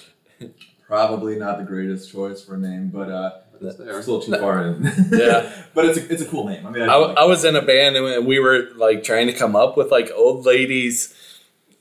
probably 0.87 1.35
not 1.37 1.57
the 1.57 1.63
greatest 1.63 2.11
choice 2.11 2.43
for 2.43 2.55
a 2.55 2.57
name, 2.59 2.89
but 2.89 3.09
uh, 3.09 3.31
But 3.59 3.67
it's 3.67 3.77
there. 3.77 3.89
a 3.93 3.97
little 3.97 4.21
too 4.21 4.31
far 4.37 4.67
in. 4.67 4.83
Yeah. 5.11 5.49
but 5.73 5.85
it's 5.85 5.97
a, 5.97 6.11
it's 6.13 6.21
a 6.21 6.25
cool 6.25 6.47
name. 6.47 6.65
I 6.65 6.69
mean, 6.71 6.83
I, 6.89 6.95
I 6.95 7.23
was 7.25 7.45
in 7.45 7.55
a 7.55 7.61
band 7.61 7.95
and 7.95 8.25
we 8.27 8.39
were 8.39 8.69
like 8.75 9.03
trying 9.03 9.27
to 9.27 9.33
come 9.33 9.55
up 9.55 9.77
with 9.77 9.91
like 9.91 10.11
old 10.15 10.45
ladies 10.45 11.13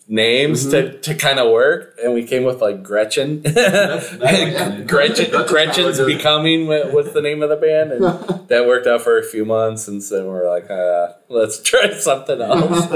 names 0.08 0.68
to, 0.70 0.98
to 1.00 1.14
kind 1.14 1.38
of 1.38 1.50
work 1.52 1.96
and 2.02 2.12
we 2.12 2.24
came 2.26 2.42
with 2.44 2.60
like 2.60 2.82
Gretchen 2.82 3.40
That's- 3.42 4.10
that's 4.10 4.10
Gretchen 4.18 4.68
like- 4.80 4.86
Gretchen's 4.88 5.28
Gretchen's 5.50 5.96
probably 5.96 6.12
good. 6.12 6.16
becoming 6.18 6.66
what's 6.66 7.12
the 7.12 7.22
name 7.22 7.40
of 7.42 7.48
the 7.50 7.56
band 7.56 7.92
and 7.92 8.02
that 8.48 8.66
worked 8.66 8.86
out 8.86 9.00
for 9.02 9.18
a 9.18 9.22
few 9.22 9.44
months 9.44 9.86
and 9.88 10.02
so 10.02 10.28
we're 10.28 10.48
like 10.50 10.68
uh, 10.70 11.12
let's 11.28 11.62
try 11.70 11.92
something 11.94 12.40
else 12.40 12.90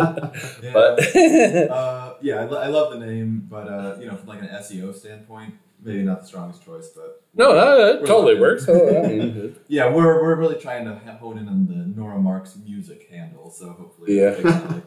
Yeah. 0.62 0.72
but 0.72 1.16
uh, 1.16 2.14
yeah, 2.20 2.40
I, 2.40 2.44
lo- 2.44 2.60
I 2.60 2.66
love 2.68 2.92
the 2.98 3.04
name, 3.06 3.46
but 3.48 3.68
uh, 3.68 3.96
you 4.00 4.06
know, 4.06 4.16
from 4.16 4.28
like 4.28 4.40
an 4.42 4.48
SEO 4.48 4.94
standpoint, 4.94 5.54
maybe 5.82 6.02
not 6.02 6.22
the 6.22 6.26
strongest 6.26 6.64
choice. 6.64 6.88
But 6.94 7.22
no 7.34 7.54
that, 7.54 8.00
that 8.00 8.06
totally 8.06 8.38
works 8.40 8.66
oh, 8.68 9.02
I 9.04 9.06
mean, 9.06 9.56
yeah, 9.68 9.88
we're, 9.92 10.22
we're 10.22 10.34
really 10.36 10.56
trying 10.60 10.84
to 10.86 10.94
hone 11.20 11.38
in 11.38 11.46
on 11.48 11.66
the 11.66 11.74
Nora 12.00 12.18
Marks 12.18 12.56
music 12.56 13.08
handle, 13.10 13.50
so 13.50 13.70
hopefully, 13.70 14.18
Yeah. 14.20 14.80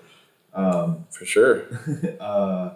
Um, 0.59 1.05
for 1.15 1.25
sure 1.25 1.55
uh, 2.19 2.71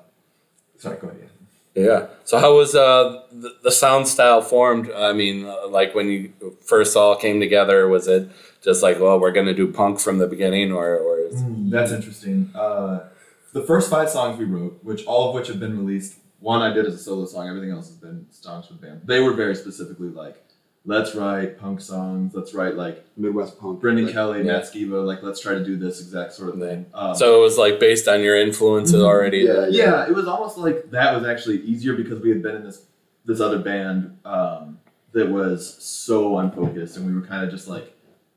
sorry, 0.78 0.98
go 0.98 1.08
ahead. 1.10 1.30
Yeah. 1.76 2.08
So 2.24 2.38
how 2.38 2.56
was 2.56 2.76
uh, 2.76 3.24
the, 3.32 3.52
the 3.63 3.72
sound 3.72 4.08
style 4.08 4.41
formed? 4.41 4.91
I 4.91 5.12
mean, 5.13 5.46
uh, 5.46 5.67
like 5.69 5.96
when 5.96 6.08
you 6.08 6.32
first 6.62 6.96
all 6.96 7.15
came 7.15 7.39
together, 7.39 7.88
was 7.88 8.08
it 8.08 8.30
just 8.63 8.84
like, 8.84 9.00
well, 9.00 9.19
we're 9.19 9.32
gonna 9.32 9.56
do 9.56 9.67
punk 9.72 10.00
from 10.00 10.19
the 10.19 10.28
beginning, 10.28 10.72
or 10.72 10.96
or 10.98 11.19
is, 11.19 11.41
Mm, 11.41 11.72
that's 11.72 11.91
interesting. 11.91 12.52
Uh, 12.54 13.10
the 13.54 13.63
first 13.63 13.89
five 13.89 14.08
songs 14.10 14.38
we 14.38 14.46
wrote, 14.46 14.80
which 14.84 15.04
all 15.06 15.30
of 15.30 15.36
which 15.36 15.48
have 15.48 15.60
been 15.60 15.76
released, 15.78 16.19
one 16.39 16.62
I 16.62 16.72
did 16.72 16.86
as 16.86 16.93
a 16.93 16.98
solo 17.00 17.26
song. 17.26 17.48
Everything 17.50 17.72
else 17.72 17.88
has 17.88 17.98
been 17.98 18.28
songs 18.30 18.67
for 18.67 18.74
the 18.74 18.80
band. 18.86 19.02
They 19.06 19.19
were 19.19 19.34
very 19.34 19.56
specifically 19.56 20.10
like, 20.10 20.42
let's 20.86 21.15
write 21.15 21.58
punk 21.60 21.80
songs. 21.82 22.34
Let's 22.36 22.54
write 22.54 22.76
like 22.76 23.06
Midwest 23.17 23.60
punk. 23.60 23.80
Brendan 23.80 24.06
like, 24.06 24.13
Kelly, 24.13 24.39
Yeah. 24.39 24.54
Matt 24.54 24.63
Skiba. 24.63 25.06
Like, 25.06 25.24
let's 25.24 25.39
try 25.39 25.54
to 25.54 25.63
do 25.63 25.78
this 25.78 26.02
exact 26.02 26.34
sort 26.34 26.50
of 26.54 26.60
thing. 26.60 26.86
Um, 26.93 27.15
so 27.15 27.38
it 27.39 27.41
was 27.41 27.58
like 27.58 27.80
based 27.80 28.08
on 28.08 28.22
your 28.22 28.36
influences 28.38 28.96
Mhm. 29.02 29.06
already? 29.06 29.39
Yeah, 29.39 29.67
yeah, 29.69 30.08
it 30.08 30.13
was 30.13 30.28
almost 30.28 30.58
like 30.58 30.91
that 30.91 31.15
was 31.15 31.26
actually 31.28 31.60
easier 31.62 31.93
because 31.96 32.19
we 32.22 32.30
had 32.30 32.41
been 32.41 32.56
in 32.56 32.63
this 32.63 32.86
this 33.26 33.39
other 33.39 33.60
band 33.60 34.17
um, 34.26 34.80
that 35.13 35.30
was 35.30 35.76
so 35.82 36.38
unfocused, 36.39 36.98
and 36.98 37.08
we 37.08 37.13
were 37.13 37.26
kind 37.26 37.43
of 37.43 37.50
just 37.50 37.69
like 37.69 37.93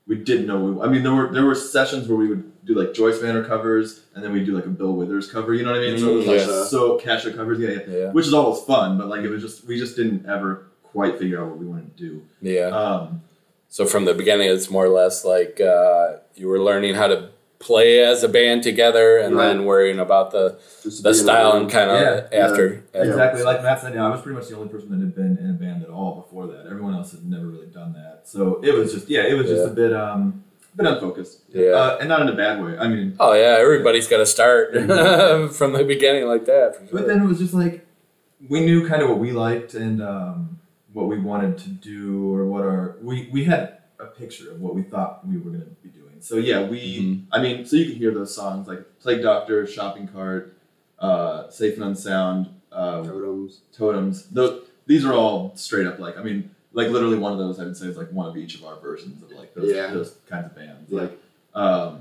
we 0.07 0.15
didn't 0.15 0.47
know. 0.47 0.57
We, 0.63 0.81
I 0.81 0.87
mean, 0.87 1.03
there 1.03 1.13
were 1.13 1.27
there 1.33 1.43
were 1.45 1.55
sessions 1.55 2.07
where 2.07 2.17
we 2.17 2.27
would 2.29 2.43
do 2.65 2.73
like 2.73 2.93
Joyce 2.93 3.21
Manor 3.21 3.43
covers, 3.43 4.03
and 4.15 4.23
then 4.23 4.31
we 4.31 4.39
would 4.39 4.45
do 4.45 4.53
like 4.55 4.65
a 4.65 4.69
Bill 4.69 4.93
Withers 4.93 5.29
cover. 5.29 5.53
You 5.53 5.63
know 5.65 5.71
what 5.71 5.79
I 5.81 5.87
mean? 5.87 5.97
So 5.97 6.09
it 6.11 6.15
was 6.15 6.27
like 6.27 6.37
Yeah. 6.39 6.63
so 6.63 6.97
Kasha 6.97 7.33
covers, 7.33 7.59
yeah, 7.59 7.71
yeah, 7.71 7.79
Yeah. 7.97 8.11
which 8.13 8.25
is 8.27 8.33
always 8.33 8.61
fun, 8.63 8.97
but 8.97 9.07
like 9.09 9.21
it 9.25 9.29
was 9.29 9.41
just 9.41 9.67
we 9.67 9.77
just 9.77 9.97
didn't 9.97 10.25
ever 10.25 10.66
quite 10.91 11.17
figure 11.19 11.41
out 11.41 11.49
what 11.49 11.57
we 11.59 11.65
wanted 11.65 11.95
to 11.97 12.03
do. 12.03 12.21
Yeah. 12.41 12.67
Um, 12.67 13.21
So 13.69 13.85
from 13.85 14.05
the 14.05 14.13
beginning, 14.13 14.49
it's 14.49 14.69
more 14.69 14.85
or 14.85 14.89
less 15.01 15.25
like 15.25 15.59
uh, 15.59 16.17
you 16.35 16.47
were 16.47 16.59
learning 16.59 16.95
how 16.95 17.07
to 17.07 17.29
play 17.59 17.99
as 17.99 18.23
a 18.23 18.29
band 18.29 18.61
together, 18.63 19.17
and 19.17 19.37
then 19.37 19.65
worrying 19.65 19.99
about 19.99 20.29
the 20.31 20.45
just 20.83 21.01
the 21.03 21.13
style 21.13 21.53
and 21.57 21.69
kind 21.69 21.89
of 21.89 21.99
Yeah. 21.99 22.39
after. 22.45 22.83
Yeah. 22.93 23.03
Exactly, 23.03 23.41
like 23.43 23.61
Matt 23.63 23.81
said, 23.81 23.93
yeah, 23.95 24.05
I 24.05 24.09
was 24.09 24.21
pretty 24.21 24.37
much 24.39 24.47
the 24.47 24.55
only 24.55 24.69
person 24.69 24.89
that 24.91 24.99
had 25.03 25.15
been 25.15 25.37
in 25.43 25.49
a 25.49 25.53
band 25.53 25.81
at 25.83 25.89
all 25.89 26.11
before 26.21 26.45
that. 26.47 26.65
Everyone 26.69 26.93
else 26.93 27.11
had 27.11 27.25
never 27.29 27.47
really 27.47 27.65
done 27.67 27.91
that, 27.93 28.21
so 28.25 28.61
it 28.63 28.73
was 28.73 28.93
just 28.93 29.09
yeah, 29.09 29.23
it 29.31 29.33
was 29.33 29.47
just 29.47 29.63
Yeah. 29.65 29.71
a 29.71 29.75
bit 29.81 29.91
um, 29.93 30.43
bit 30.77 30.85
unfocused. 30.85 31.41
Yeah. 31.49 31.71
uh, 31.71 31.97
and 31.99 32.07
not 32.09 32.21
in 32.21 32.29
a 32.29 32.35
bad 32.35 32.63
way. 32.63 32.77
I 32.77 32.87
mean, 32.87 33.15
Oh 33.19 33.33
yeah, 33.33 33.57
everybody's 33.59 34.07
got 34.07 34.17
to 34.25 34.25
start 34.37 34.71
from 35.59 35.73
the 35.73 35.83
beginning 35.83 36.25
like 36.27 36.45
that. 36.45 36.75
for 36.89 36.95
but 36.97 37.07
then 37.07 37.21
it 37.23 37.25
was 37.25 37.39
just 37.39 37.53
like 37.55 37.85
we 38.47 38.59
knew 38.67 38.87
kind 38.87 39.01
of 39.01 39.09
what 39.09 39.17
we 39.19 39.31
liked 39.31 39.73
and 39.73 40.01
um, 40.01 40.59
what 40.97 41.07
we 41.07 41.17
wanted 41.31 41.53
to 41.65 41.69
do, 41.69 42.33
or 42.35 42.45
what 42.45 42.63
our 42.63 42.95
we 43.07 43.29
we 43.31 43.41
had 43.53 43.63
a 43.99 44.05
picture 44.21 44.47
of 44.51 44.57
what 44.61 44.73
we 44.75 44.83
thought 44.93 45.11
we 45.27 45.35
were 45.37 45.51
going 45.55 45.61
to 45.61 45.75
be 45.87 45.89
doing. 45.89 46.17
So 46.29 46.35
yeah, 46.49 46.59
we 46.71 46.79
Mhm. 47.01 47.23
I 47.31 47.41
mean, 47.43 47.65
so 47.67 47.75
you 47.75 47.85
can 47.89 47.95
hear 48.03 48.11
those 48.19 48.33
songs 48.39 48.67
like 48.67 48.81
Plague 49.01 49.21
Doctor, 49.21 49.65
Shopping 49.67 50.07
Cart, 50.07 50.43
uh, 50.99 51.49
Safe 51.49 51.75
and 51.77 51.83
Unsound. 51.85 52.41
Uh, 52.71 53.01
Totems. 53.03 53.61
totems. 53.71 54.15
Those, 54.37 54.53
these 54.85 55.03
are 55.05 55.13
all 55.13 55.37
straight 55.55 55.87
up 55.87 55.97
like 56.05 56.15
I 56.17 56.23
mean, 56.27 56.39
like 56.73 56.89
literally 56.95 57.17
one 57.17 57.31
of 57.31 57.39
those 57.39 57.59
I 57.59 57.63
would 57.63 57.77
say 57.77 57.87
is 57.87 57.97
like 57.97 58.11
one 58.11 58.27
of 58.31 58.35
each 58.37 58.53
of 58.55 58.61
our 58.65 58.77
versions 58.79 59.23
of 59.23 59.31
like 59.31 59.53
those, 59.55 59.71
Yeah. 59.73 59.87
those 59.93 60.11
kinds 60.31 60.45
of 60.47 60.55
bands. 60.55 60.91
Yeah. 60.91 61.01
Like, 61.01 61.13
um, 61.63 61.91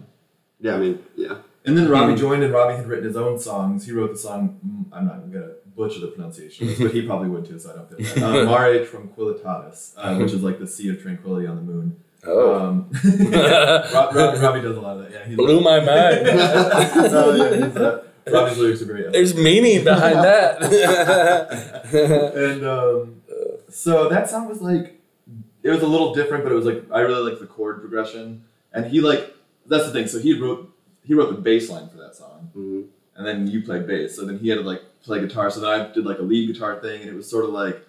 Yeah, 0.61 0.75
I 0.77 0.79
mean, 0.85 0.99
yeah. 1.17 1.37
and 1.67 1.77
then 1.79 1.89
Robbie 1.89 2.15
joined, 2.25 2.43
and 2.43 2.53
Robbie 2.53 2.77
had 2.77 2.87
written 2.89 3.05
his 3.07 3.17
own 3.17 3.39
songs. 3.39 3.87
He 3.87 3.93
wrote 3.93 4.13
the 4.17 4.19
song. 4.29 4.43
I'm 4.93 5.05
not 5.07 5.19
gonna 5.33 5.53
butcher 5.77 6.01
the 6.01 6.09
pronunciation, 6.09 6.75
but 6.81 6.91
he 6.93 7.03
probably 7.07 7.29
would 7.29 7.45
too, 7.47 7.59
so 7.59 7.71
I 7.71 7.75
don't 7.77 7.89
feel 7.89 8.15
bad. 8.15 8.23
Uh, 8.23 8.45
Mare 8.51 8.85
Tranquillitatis, 8.87 9.93
uh, 9.97 10.17
which 10.17 10.33
is 10.33 10.43
like 10.43 10.59
the 10.59 10.67
sea 10.67 10.89
of 10.89 11.01
tranquility 11.03 11.47
on 11.47 11.57
the 11.57 11.63
moon. 11.63 11.97
oh, 12.27 12.55
Um, 12.55 12.91
Rob, 13.95 14.15
Rob, 14.15 14.41
Robbie 14.43 14.61
does 14.63 14.77
a 14.77 14.81
lot 14.81 14.97
of 14.99 15.03
that. 15.05 15.13
Yeah, 15.13 15.25
he's 15.27 15.37
blew 15.37 15.61
my 15.61 15.79
mind. 15.79 16.27
yeah, 16.27 16.33
uh, 17.77 18.03
Robbie's 18.29 18.59
lyrics 18.59 18.83
are 18.83 18.87
great. 18.87 19.13
There's 19.13 19.35
meaning 19.37 19.85
behind 19.85 20.17
that. 20.17 20.63
and 22.35 22.67
um, 22.67 23.23
so 23.69 24.09
that 24.09 24.29
song 24.31 24.49
was 24.49 24.61
like 24.61 25.01
it 25.63 25.71
was 25.71 25.83
a 25.83 25.87
little 25.87 26.15
different 26.15 26.45
but 26.45 26.53
it 26.53 26.55
was 26.55 26.65
like 26.65 26.85
i 26.93 27.01
really 27.01 27.29
liked 27.31 27.41
the 27.41 27.47
chord 27.47 27.81
progression 27.81 28.45
and 28.73 28.87
he 28.87 29.01
like 29.01 29.35
that's 29.67 29.85
the 29.87 29.93
thing 29.93 30.07
so 30.07 30.19
he 30.19 30.39
wrote 30.41 30.73
he 31.03 31.13
wrote 31.15 31.35
the 31.35 31.41
bass 31.41 31.69
line 31.69 31.89
for 31.89 31.97
that 31.99 32.15
song 32.15 32.51
Mhm. 32.57 32.87
And 33.17 33.27
then 33.27 33.47
you 33.47 33.63
played 33.63 33.87
bass 33.87 34.15
so 34.17 34.25
then 34.25 34.39
he 34.39 34.49
had 34.49 34.57
to 34.59 34.63
like 34.65 34.83
play 35.03 35.21
guitar 35.21 35.51
so 35.51 35.61
then 35.61 35.71
i 35.71 35.93
did 35.93 36.05
like 36.05 36.19
a 36.19 36.23
lead 36.23 36.47
guitar 36.53 36.81
thing 36.81 37.01
and 37.03 37.11
it 37.11 37.15
was 37.15 37.29
sort 37.31 37.45
of 37.45 37.51
like 37.51 37.81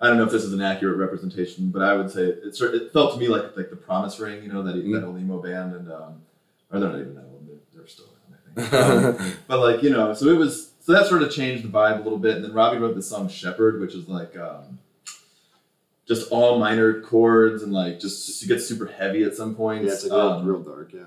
I 0.00 0.06
don't 0.06 0.16
know 0.16 0.22
if 0.22 0.30
this 0.30 0.44
is 0.44 0.52
an 0.52 0.62
accurate 0.62 0.96
representation, 0.96 1.70
but 1.70 1.82
I 1.82 1.92
would 1.94 2.08
say 2.08 2.22
it, 2.22 2.54
sort- 2.54 2.72
it 2.72 2.92
felt 2.92 3.14
to 3.14 3.18
me 3.18 3.26
like 3.26 3.56
like 3.56 3.68
the 3.68 3.74
Promise 3.74 4.20
Ring, 4.20 4.44
you 4.44 4.48
know, 4.48 4.62
that 4.62 4.76
Mm. 4.76 4.92
that 4.94 5.04
old 5.04 5.18
emo 5.18 5.42
band, 5.42 5.74
and 5.74 5.90
um, 5.90 6.22
or 6.70 6.78
they're 6.78 6.88
not 6.88 7.00
even 7.00 7.14
that 7.16 7.24
old; 7.24 7.48
they're, 7.74 7.84
still 7.88 8.04
around, 8.06 8.62
I 8.64 9.08
think. 9.08 9.18
Um, 9.20 9.32
but 9.48 9.58
like 9.58 9.82
you 9.82 9.90
know, 9.90 10.14
so 10.14 10.26
it 10.28 10.36
was 10.38 10.70
so 10.78 10.92
that 10.92 11.06
sort 11.06 11.22
of 11.24 11.32
changed 11.32 11.64
the 11.64 11.68
vibe 11.68 11.98
a 11.98 12.02
little 12.04 12.16
bit, 12.20 12.36
and 12.36 12.44
then 12.44 12.52
Robbie 12.52 12.78
wrote 12.78 12.94
the 12.94 13.02
song 13.02 13.28
Shepherd, 13.28 13.80
which 13.80 13.92
is 13.96 14.06
like 14.08 14.36
um, 14.38 14.78
just 16.06 16.30
all 16.30 16.60
minor 16.60 17.00
chords 17.00 17.64
and 17.64 17.72
like 17.72 17.98
just, 17.98 18.24
just 18.26 18.44
it 18.44 18.46
gets 18.46 18.68
super 18.68 18.86
heavy 18.86 19.24
at 19.24 19.34
some 19.34 19.56
points. 19.56 19.86
Yeah, 19.86 19.92
it's 19.94 20.04
like 20.04 20.12
real, 20.12 20.20
Um, 20.32 20.46
real 20.46 20.60
dark. 20.60 20.92
Yeah. 20.92 21.00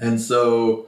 and 0.00 0.20
so, 0.20 0.86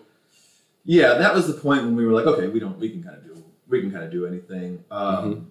yeah, 0.85 1.15
that 1.15 1.35
was 1.35 1.47
the 1.47 1.55
point 1.55 1.83
when 1.85 1.97
we 1.97 2.05
were 2.07 2.13
like, 2.13 2.27
okay, 2.27 2.49
we 2.49 2.61
don't, 2.61 2.79
we 2.79 2.91
can 2.91 3.03
kind 3.03 3.17
of 3.17 3.25
do, 3.25 3.45
we 3.69 3.81
can 3.81 3.91
kind 3.91 4.05
of 4.05 4.11
do 4.11 4.27
anything. 4.27 4.85
Um, 4.91 5.51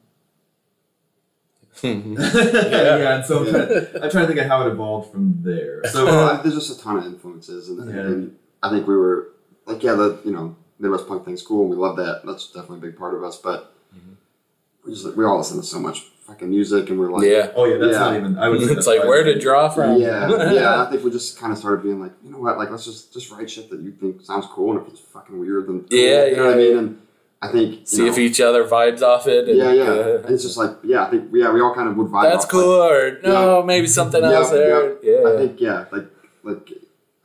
yeah. 1.83 3.15
and 3.15 3.25
so 3.25 3.39
I'm, 3.45 3.49
trying, 3.51 4.03
I'm 4.03 4.09
trying 4.11 4.23
to 4.23 4.27
think 4.27 4.39
of 4.39 4.45
how 4.47 4.65
it 4.67 4.71
evolved 4.71 5.11
from 5.11 5.39
there. 5.41 5.81
So, 5.85 6.05
Well, 6.05 6.29
uh, 6.29 6.37
I- 6.37 6.41
there's 6.41 6.55
just 6.55 6.79
a 6.79 6.83
ton 6.83 6.97
of 6.97 7.05
influences, 7.05 7.69
and, 7.69 7.89
Yeah. 7.89 8.01
and 8.01 8.37
I 8.61 8.69
think 8.69 8.87
we 8.87 8.95
were 8.95 9.29
like, 9.65 9.81
yeah, 9.83 9.93
the 9.93 10.19
you 10.23 10.31
know 10.31 10.55
Midwest 10.79 11.07
punk 11.07 11.25
thing's 11.25 11.41
cool, 11.41 11.61
and 11.61 11.69
we 11.71 11.75
love 11.77 11.95
that. 11.97 12.21
That's 12.25 12.47
definitely 12.47 12.77
a 12.77 12.81
big 12.91 12.97
part 12.97 13.13
of 13.15 13.23
us. 13.23 13.37
But 13.37 13.71
Mm-hmm. 13.95 14.13
we 14.85 14.93
just 14.93 15.15
we 15.15 15.23
all 15.25 15.37
listen 15.37 15.57
to 15.57 15.63
so 15.63 15.79
much 15.79 16.05
fucking 16.25 16.49
music, 16.49 16.89
and 16.89 16.99
we're 16.99 17.11
like, 17.11 17.25
yeah. 17.25 17.51
oh 17.55 17.65
yeah, 17.65 17.77
that's 17.77 17.93
Yeah. 17.93 17.99
not 17.99 18.15
even. 18.17 18.37
I 18.39 18.49
would. 18.49 18.61
It's 18.77 18.87
like 18.87 19.01
probably- 19.01 19.09
where 19.09 19.23
to 19.23 19.39
draw 19.39 19.69
from. 19.69 19.97
yeah, 19.97 20.27
yeah. 20.51 20.83
I 20.83 20.89
think 20.89 21.03
we 21.03 21.11
just 21.11 21.37
kind 21.39 21.51
of 21.51 21.59
started 21.59 21.83
being 21.83 21.99
like, 22.01 22.11
you 22.23 22.31
know 22.31 22.39
what, 22.39 22.57
like 22.57 22.69
let's 22.71 22.85
just 22.85 23.13
just 23.13 23.29
write 23.31 23.49
shit 23.49 23.69
that 23.69 23.79
you 23.81 23.91
think 23.91 24.21
sounds 24.21 24.45
cool, 24.47 24.71
and 24.77 24.81
if 24.81 24.87
it's 24.93 24.99
fucking 25.01 25.37
weird, 25.39 25.67
then 25.67 25.81
cool, 25.81 25.87
Yeah, 25.99 26.25
you 26.25 26.35
know 26.37 26.45
what 26.45 26.53
I 26.53 26.57
mean. 26.57 26.77
And 26.77 26.99
I 27.41 27.47
think 27.49 27.87
See 27.87 28.03
know, 28.03 28.07
if 28.11 28.17
each 28.17 28.39
other 28.39 28.63
vibes 28.63 29.01
off 29.01 29.27
it. 29.27 29.49
and- 29.49 29.57
yeah, 29.57 29.71
yeah. 29.73 29.91
And 30.23 30.29
it's 30.29 30.43
just 30.43 30.55
like, 30.57 30.71
yeah, 30.83 31.05
I 31.05 31.09
think 31.09 31.29
yeah, 31.33 31.51
we 31.51 31.59
all 31.61 31.75
kind 31.75 31.89
of 31.89 31.97
would 31.97 32.07
vibe. 32.07 32.23
That's 32.31 32.45
off, 32.45 32.51
cool, 32.51 32.81
or 32.83 33.19
no, 33.21 33.61
maybe 33.63 33.87
something 33.87 34.21
Yeah, 34.23 34.31
else 34.31 34.49
there. 34.49 34.89
Like, 34.91 34.99
Yeah. 35.03 35.23
I 35.27 35.37
think 35.37 35.59
yeah, 35.59 35.85
like 35.91 36.05
like 36.43 36.69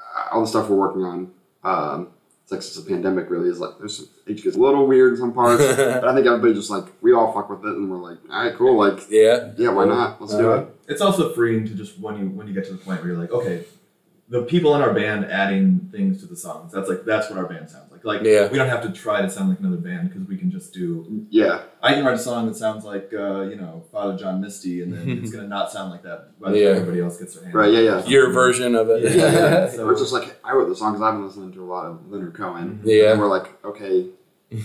uh, 0.00 0.34
all 0.34 0.40
the 0.40 0.46
stuff 0.48 0.68
we're 0.68 0.76
working 0.76 1.04
on. 1.04 1.30
Um, 1.64 2.08
it's 2.48 2.52
like 2.52 2.62
since 2.62 2.82
the 2.82 2.90
pandemic 2.90 3.28
really 3.28 3.50
is 3.50 3.60
like 3.60 3.76
there's 3.78 3.98
some, 3.98 4.08
it 4.26 4.42
gets 4.42 4.56
a 4.56 4.58
little 4.58 4.86
weird 4.86 5.12
in 5.12 5.18
some 5.18 5.34
parts, 5.34 5.62
but 5.76 6.08
I 6.08 6.14
think 6.14 6.26
everybody 6.26 6.54
just 6.54 6.70
like 6.70 6.86
we 7.02 7.12
all 7.12 7.30
fuck 7.30 7.50
with 7.50 7.60
it, 7.60 7.76
and 7.76 7.90
we're 7.90 7.98
like, 7.98 8.16
all 8.30 8.42
right, 8.42 8.54
cool, 8.56 8.78
like 8.78 9.00
yeah. 9.10 9.50
yeah, 9.58 9.68
why 9.68 9.84
not? 9.84 10.18
Let's 10.18 10.34
do 10.34 10.50
Uh, 10.50 10.56
it. 10.60 10.68
It's 10.88 11.02
also 11.02 11.34
freeing 11.34 11.66
to 11.66 11.74
just 11.74 11.98
when 11.98 12.18
you 12.18 12.26
when 12.30 12.48
you 12.48 12.54
get 12.54 12.64
to 12.64 12.72
the 12.72 12.78
point 12.78 13.00
where 13.02 13.10
you're 13.12 13.20
like, 13.20 13.32
okay, 13.32 13.64
the 14.30 14.44
people 14.44 14.74
in 14.76 14.80
our 14.80 14.94
band 14.94 15.26
adding 15.26 15.90
things 15.92 16.20
to 16.20 16.26
the 16.26 16.36
songs. 16.36 16.72
That's 16.72 16.88
like 16.88 17.04
that's 17.04 17.28
what 17.28 17.38
our 17.38 17.44
band 17.44 17.68
sounds 17.68 17.87
like. 18.04 18.18
Like 18.20 18.26
Yeah. 18.26 18.48
we 18.50 18.58
don't 18.58 18.68
have 18.68 18.82
to 18.82 18.90
try 18.92 19.22
to 19.22 19.28
sound 19.30 19.48
like 19.50 19.60
another 19.60 19.76
band 19.76 20.10
because 20.10 20.26
we 20.28 20.36
can 20.36 20.50
just 20.50 20.72
do. 20.72 21.26
Yeah, 21.30 21.62
I 21.82 21.94
can 21.94 22.04
write 22.04 22.14
a 22.14 22.18
song 22.18 22.46
that 22.48 22.56
sounds 22.56 22.84
like 22.84 23.10
uh, 23.12 23.42
you 23.42 23.56
know 23.56 23.84
Father 23.92 24.16
John 24.16 24.40
Misty, 24.40 24.82
and 24.82 24.92
then 24.92 25.08
it's 25.22 25.30
gonna 25.34 25.48
not 25.48 25.70
sound 25.70 25.90
like 25.90 26.02
that 26.02 26.38
by 26.40 26.50
the 26.52 26.58
Yeah. 26.58 26.68
time 26.72 26.76
everybody 26.82 27.00
else 27.02 27.18
gets 27.18 27.34
their 27.34 27.44
hands. 27.44 27.54
right, 27.54 27.72
yeah, 27.72 27.80
yeah. 27.80 28.04
Your 28.06 28.30
version 28.32 28.74
of 28.74 28.88
it. 28.90 29.02
Yeah. 29.14 29.32
yeah, 29.32 29.70
So- 29.70 29.86
Or 29.86 29.92
it's 29.92 30.00
just 30.00 30.12
like 30.12 30.38
I 30.44 30.52
wrote 30.52 30.68
the 30.68 30.76
song 30.76 30.92
because 30.92 31.02
I've 31.02 31.14
been 31.14 31.26
listening 31.26 31.52
to 31.52 31.62
a 31.62 31.68
lot 31.70 31.86
of 31.86 32.10
Leonard 32.10 32.34
Cohen. 32.34 32.80
Yeah. 32.84 33.12
and 33.12 33.20
we're 33.20 33.28
like, 33.28 33.62
okay, 33.64 34.06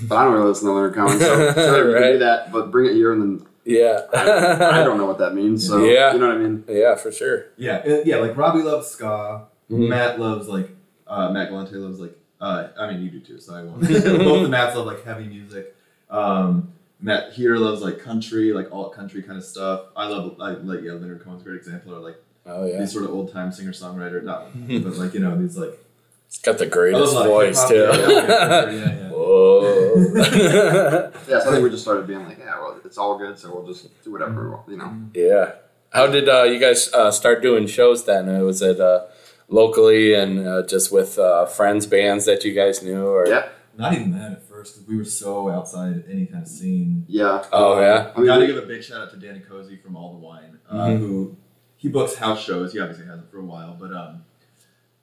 but 0.07 0.15
I 0.15 0.23
don't 0.23 0.33
really 0.33 0.47
listen 0.47 0.67
to 0.67 0.73
Leonard 0.73 0.93
Cohen, 0.95 1.19
so 1.19 1.25
sure, 1.53 1.87
you 1.89 1.93
can 1.93 1.93
Right. 1.93 2.11
do 2.13 2.19
that, 2.19 2.51
but 2.51 2.71
bring 2.71 2.89
it 2.89 2.93
here, 2.95 3.11
and 3.13 3.21
then 3.21 3.47
yeah. 3.65 4.01
I 4.13 4.83
don't 4.83 4.97
know 4.97 5.05
what 5.05 5.19
that 5.19 5.33
means. 5.35 5.65
So 5.67 5.83
Yeah. 5.83 6.13
you 6.13 6.19
know 6.19 6.27
what 6.27 6.35
I 6.35 6.39
mean? 6.39 6.63
Yeah, 6.67 6.95
for 6.95 7.11
sure. 7.11 7.45
Yeah, 7.57 7.77
uh, 7.85 8.01
yeah. 8.05 8.17
Like 8.17 8.35
Robbie 8.35 8.61
loves 8.63 8.87
ska. 8.87 9.43
Mhm. 9.71 9.87
Matt 9.89 10.19
loves 10.19 10.47
like 10.49 10.69
uh, 11.07 11.29
Matt 11.31 11.49
Galante 11.49 11.75
loves 11.75 11.99
like. 11.99 12.17
Uh, 12.43 12.67
I 12.77 12.91
mean, 12.91 13.01
you 13.01 13.09
do 13.09 13.21
too, 13.21 13.39
so 13.39 13.55
I 13.55 13.63
won't. 13.63 13.81
Both 13.87 14.03
the 14.43 14.49
Matts 14.49 14.75
love 14.75 14.85
like 14.85 15.05
heavy 15.05 15.23
music. 15.23 15.73
Um, 16.09 16.73
Matt 16.99 17.31
here 17.31 17.55
loves 17.55 17.81
like 17.81 17.99
country, 17.99 18.51
like 18.51 18.69
alt 18.69 18.93
country 18.93 19.23
kind 19.23 19.37
of 19.37 19.45
stuff. 19.45 19.85
I 19.95 20.07
love 20.07 20.37
like 20.37 20.57
like 20.63 20.81
yeah, 20.83 20.91
Leonard 20.91 21.23
Cohen's 21.23 21.41
a 21.41 21.45
great 21.45 21.57
example, 21.57 21.95
or 21.95 21.99
like 21.99 22.17
Oh 22.45 22.65
yeah. 22.65 22.79
these 22.79 22.91
sort 22.91 23.05
of 23.05 23.11
old 23.11 23.31
time 23.31 23.53
singer 23.53 23.71
songwriter, 23.71 24.21
not, 24.21 24.47
but 24.53 24.97
like 24.97 25.13
you 25.13 25.21
know 25.21 25.39
these 25.41 25.55
like 25.57 25.79
It's 26.27 26.39
got 26.39 26.57
the 26.57 26.65
greatest 26.65 27.13
love, 27.13 27.27
like, 27.27 27.29
voice 27.29 27.67
too. 27.69 27.75
Yeah, 27.75 28.09
yeah, 28.09 28.27
yeah, 28.27 28.71
yeah, 28.71 28.97
yeah. 28.97 29.09
Whoa. 29.09 29.71
Yeah, 31.29 31.39
so 31.39 31.49
I 31.49 31.51
think 31.53 31.63
we 31.63 31.69
just 31.69 31.83
started 31.83 32.05
being 32.05 32.25
like, 32.25 32.39
yeah, 32.39 32.59
well, 32.59 32.77
it's 32.83 32.97
all 32.97 33.17
good, 33.17 33.39
so 33.39 33.53
we'll 33.53 33.65
just 33.65 33.87
do 34.03 34.11
whatever, 34.11 34.59
you 34.67 34.75
know. 34.77 34.93
yeah. 35.13 35.53
How 35.91 36.07
did 36.07 36.27
uh, 36.27 36.43
you 36.43 36.59
guys 36.59 36.91
uh, 36.93 37.09
start 37.11 37.41
doing 37.41 37.67
shows 37.67 38.03
then? 38.05 38.27
Was 38.43 38.61
it 38.61 38.79
uh, 38.81 39.05
locally 39.53 40.13
and 40.15 40.47
uh, 40.47 40.65
just 40.65 40.91
with 40.91 41.17
uh, 41.19 41.45
friends, 41.45 41.85
bands 41.85 42.25
that 42.25 42.43
you 42.43 42.53
guys 42.53 42.81
knew? 42.83 43.05
Or 43.05 43.27
Yeah, 43.27 43.49
Not 43.77 43.93
even 43.93 44.11
that 44.17 44.31
at 44.31 44.43
first 44.43 44.73
because 44.75 44.87
we 44.87 44.97
were 44.97 45.05
so 45.05 45.49
outside 45.49 46.03
any 46.09 46.25
kind 46.25 46.41
of 46.43 46.49
scene. 46.49 47.05
yeah. 47.07 47.43
Oh 47.51 47.79
yeah. 47.79 48.11
I 48.15 48.17
mean, 48.17 48.25
Got 48.27 48.39
to 48.39 48.47
give 48.47 48.57
a 48.57 48.63
big 48.63 48.83
shout 48.83 49.01
out 49.01 49.11
to 49.11 49.17
Danny 49.17 49.39
Cozy 49.39 49.77
from 49.77 49.95
All 49.95 50.11
the 50.13 50.19
Wine, 50.19 50.57
uh, 50.69 50.87
Mhm. 50.87 50.99
who 50.99 51.37
he 51.77 51.87
books 51.89 52.15
house 52.15 52.41
shows. 52.43 52.73
He 52.73 52.79
obviously 52.79 53.05
hasn't 53.05 53.29
for 53.29 53.37
a 53.39 53.43
while, 53.45 53.77
but 53.79 53.91
um, 53.93 54.23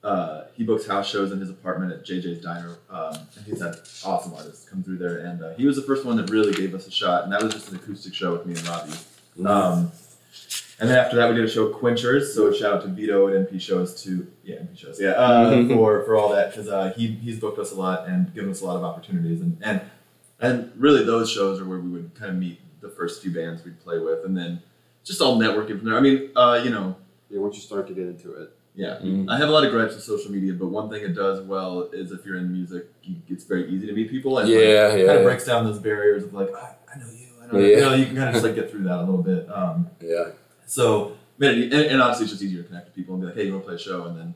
uh, 0.03 0.43
he 0.55 0.63
books 0.63 0.85
house 0.87 1.07
shows 1.09 1.31
in 1.31 1.39
his 1.39 1.49
apartment 1.49 1.93
at 1.93 2.03
JJ's 2.03 2.41
Diner, 2.41 2.75
um, 2.89 3.15
and 3.37 3.45
he's 3.45 3.61
had 3.61 3.75
awesome 4.03 4.33
artists 4.33 4.67
come 4.67 4.83
through 4.83 4.97
there. 4.97 5.19
And 5.19 5.43
uh, 5.43 5.53
he 5.53 5.65
was 5.65 5.75
the 5.75 5.83
first 5.83 6.05
one 6.05 6.17
that 6.17 6.29
really 6.29 6.53
gave 6.53 6.73
us 6.75 6.87
a 6.87 6.91
shot, 6.91 7.23
and 7.23 7.31
that 7.31 7.41
was 7.41 7.53
just 7.53 7.69
an 7.69 7.75
acoustic 7.77 8.13
show 8.13 8.31
with 8.33 8.45
me 8.47 8.55
and 8.55 8.67
Robbie. 8.67 8.93
Um, 9.45 9.91
and 10.81 10.89
then 10.89 10.97
after 10.97 11.15
that, 11.15 11.29
we 11.29 11.35
did 11.35 11.45
a 11.45 11.49
show 11.49 11.71
Quenchers. 11.71 12.33
So 12.35 12.51
shout 12.51 12.73
out 12.73 12.81
to 12.81 12.87
Vito 12.89 13.27
at 13.29 13.33
NP 13.49 13.61
Shows 13.61 14.01
to 14.03 14.27
yeah 14.43 14.55
NP 14.57 14.77
Shows 14.77 14.99
yeah 14.99 15.11
uh, 15.11 15.51
Mhm. 15.53 15.67
for 15.75 16.03
for 16.03 16.15
all 16.17 16.29
that 16.29 16.51
because 16.51 16.67
uh, 16.67 16.91
he 16.97 17.07
he's 17.07 17.39
booked 17.39 17.59
us 17.59 17.71
a 17.71 17.75
lot 17.75 18.07
and 18.09 18.33
given 18.35 18.49
us 18.51 18.61
a 18.61 18.65
lot 18.65 18.75
of 18.75 18.83
opportunities 18.83 19.39
and 19.41 19.57
and 19.61 19.79
and 20.41 20.71
really 20.75 21.03
those 21.05 21.31
shows 21.31 21.61
are 21.61 21.65
where 21.65 21.79
we 21.79 21.89
would 21.89 22.13
kind 22.15 22.31
of 22.31 22.37
meet 22.37 22.59
the 22.81 22.89
first 22.89 23.21
few 23.21 23.31
bands 23.31 23.63
we'd 23.63 23.79
play 23.79 23.99
with 23.99 24.25
and 24.25 24.35
then 24.35 24.61
just 25.03 25.21
all 25.21 25.39
networking 25.39 25.77
from 25.77 25.85
there. 25.85 25.95
I 25.97 26.01
mean 26.01 26.31
uh, 26.35 26.59
you 26.63 26.71
know 26.71 26.95
yeah, 27.29 27.39
once 27.39 27.55
you 27.55 27.61
start 27.61 27.87
to 27.87 27.93
get 27.93 28.07
into 28.07 28.33
it. 28.33 28.49
yeah. 28.75 28.97
Mhm. 29.01 29.29
I 29.29 29.37
have 29.37 29.47
a 29.49 29.51
lot 29.51 29.63
of 29.63 29.71
gripes 29.71 29.93
with 29.95 30.03
social 30.03 30.31
media, 30.31 30.53
but 30.53 30.67
one 30.67 30.89
thing 30.89 31.01
it 31.03 31.13
does 31.15 31.39
well 31.41 31.89
is 31.93 32.11
if 32.11 32.25
you're 32.25 32.37
in 32.37 32.51
music, 32.51 32.87
it's 33.29 33.43
very 33.45 33.69
easy 33.69 33.85
to 33.87 33.93
meet 33.93 34.09
people, 34.09 34.37
and 34.39 34.49
like, 34.49 34.57
Yeah, 34.57 34.95
yeah, 34.95 35.05
kind 35.07 35.19
of 35.19 35.23
breaks 35.25 35.45
down 35.45 35.63
those 35.63 35.79
barriers 35.79 36.23
of 36.23 36.33
like, 36.33 36.49
I, 36.55 36.75
I 36.93 36.99
know 36.99 37.05
you, 37.09 37.27
I 37.41 37.47
know 37.53 37.59
you. 37.59 37.65
Yeah. 37.67 37.75
you 37.77 37.81
know, 37.85 37.93
you 37.93 38.05
can 38.07 38.15
kind 38.15 38.27
of 38.29 38.33
just 38.35 38.45
like 38.45 38.55
get 38.55 38.69
through 38.71 38.83
that 38.83 38.97
a 38.99 39.03
little 39.09 39.23
bit. 39.23 39.47
Um, 39.51 39.87
Yeah. 40.01 40.31
So, 40.75 41.17
man, 41.37 41.53
and, 41.63 41.73
and 41.73 42.01
honestly, 42.01 42.23
it's 42.23 42.31
just 42.31 42.43
easier 42.43 42.61
to 42.63 42.67
connect 42.69 42.85
with 42.87 42.95
people 42.95 43.13
and 43.15 43.21
be 43.21 43.27
like, 43.27 43.35
hey, 43.35 43.45
you 43.47 43.51
want 43.51 43.63
to 43.63 43.67
play 43.67 43.75
a 43.75 43.79
show? 43.79 44.05
And 44.05 44.15
then 44.17 44.33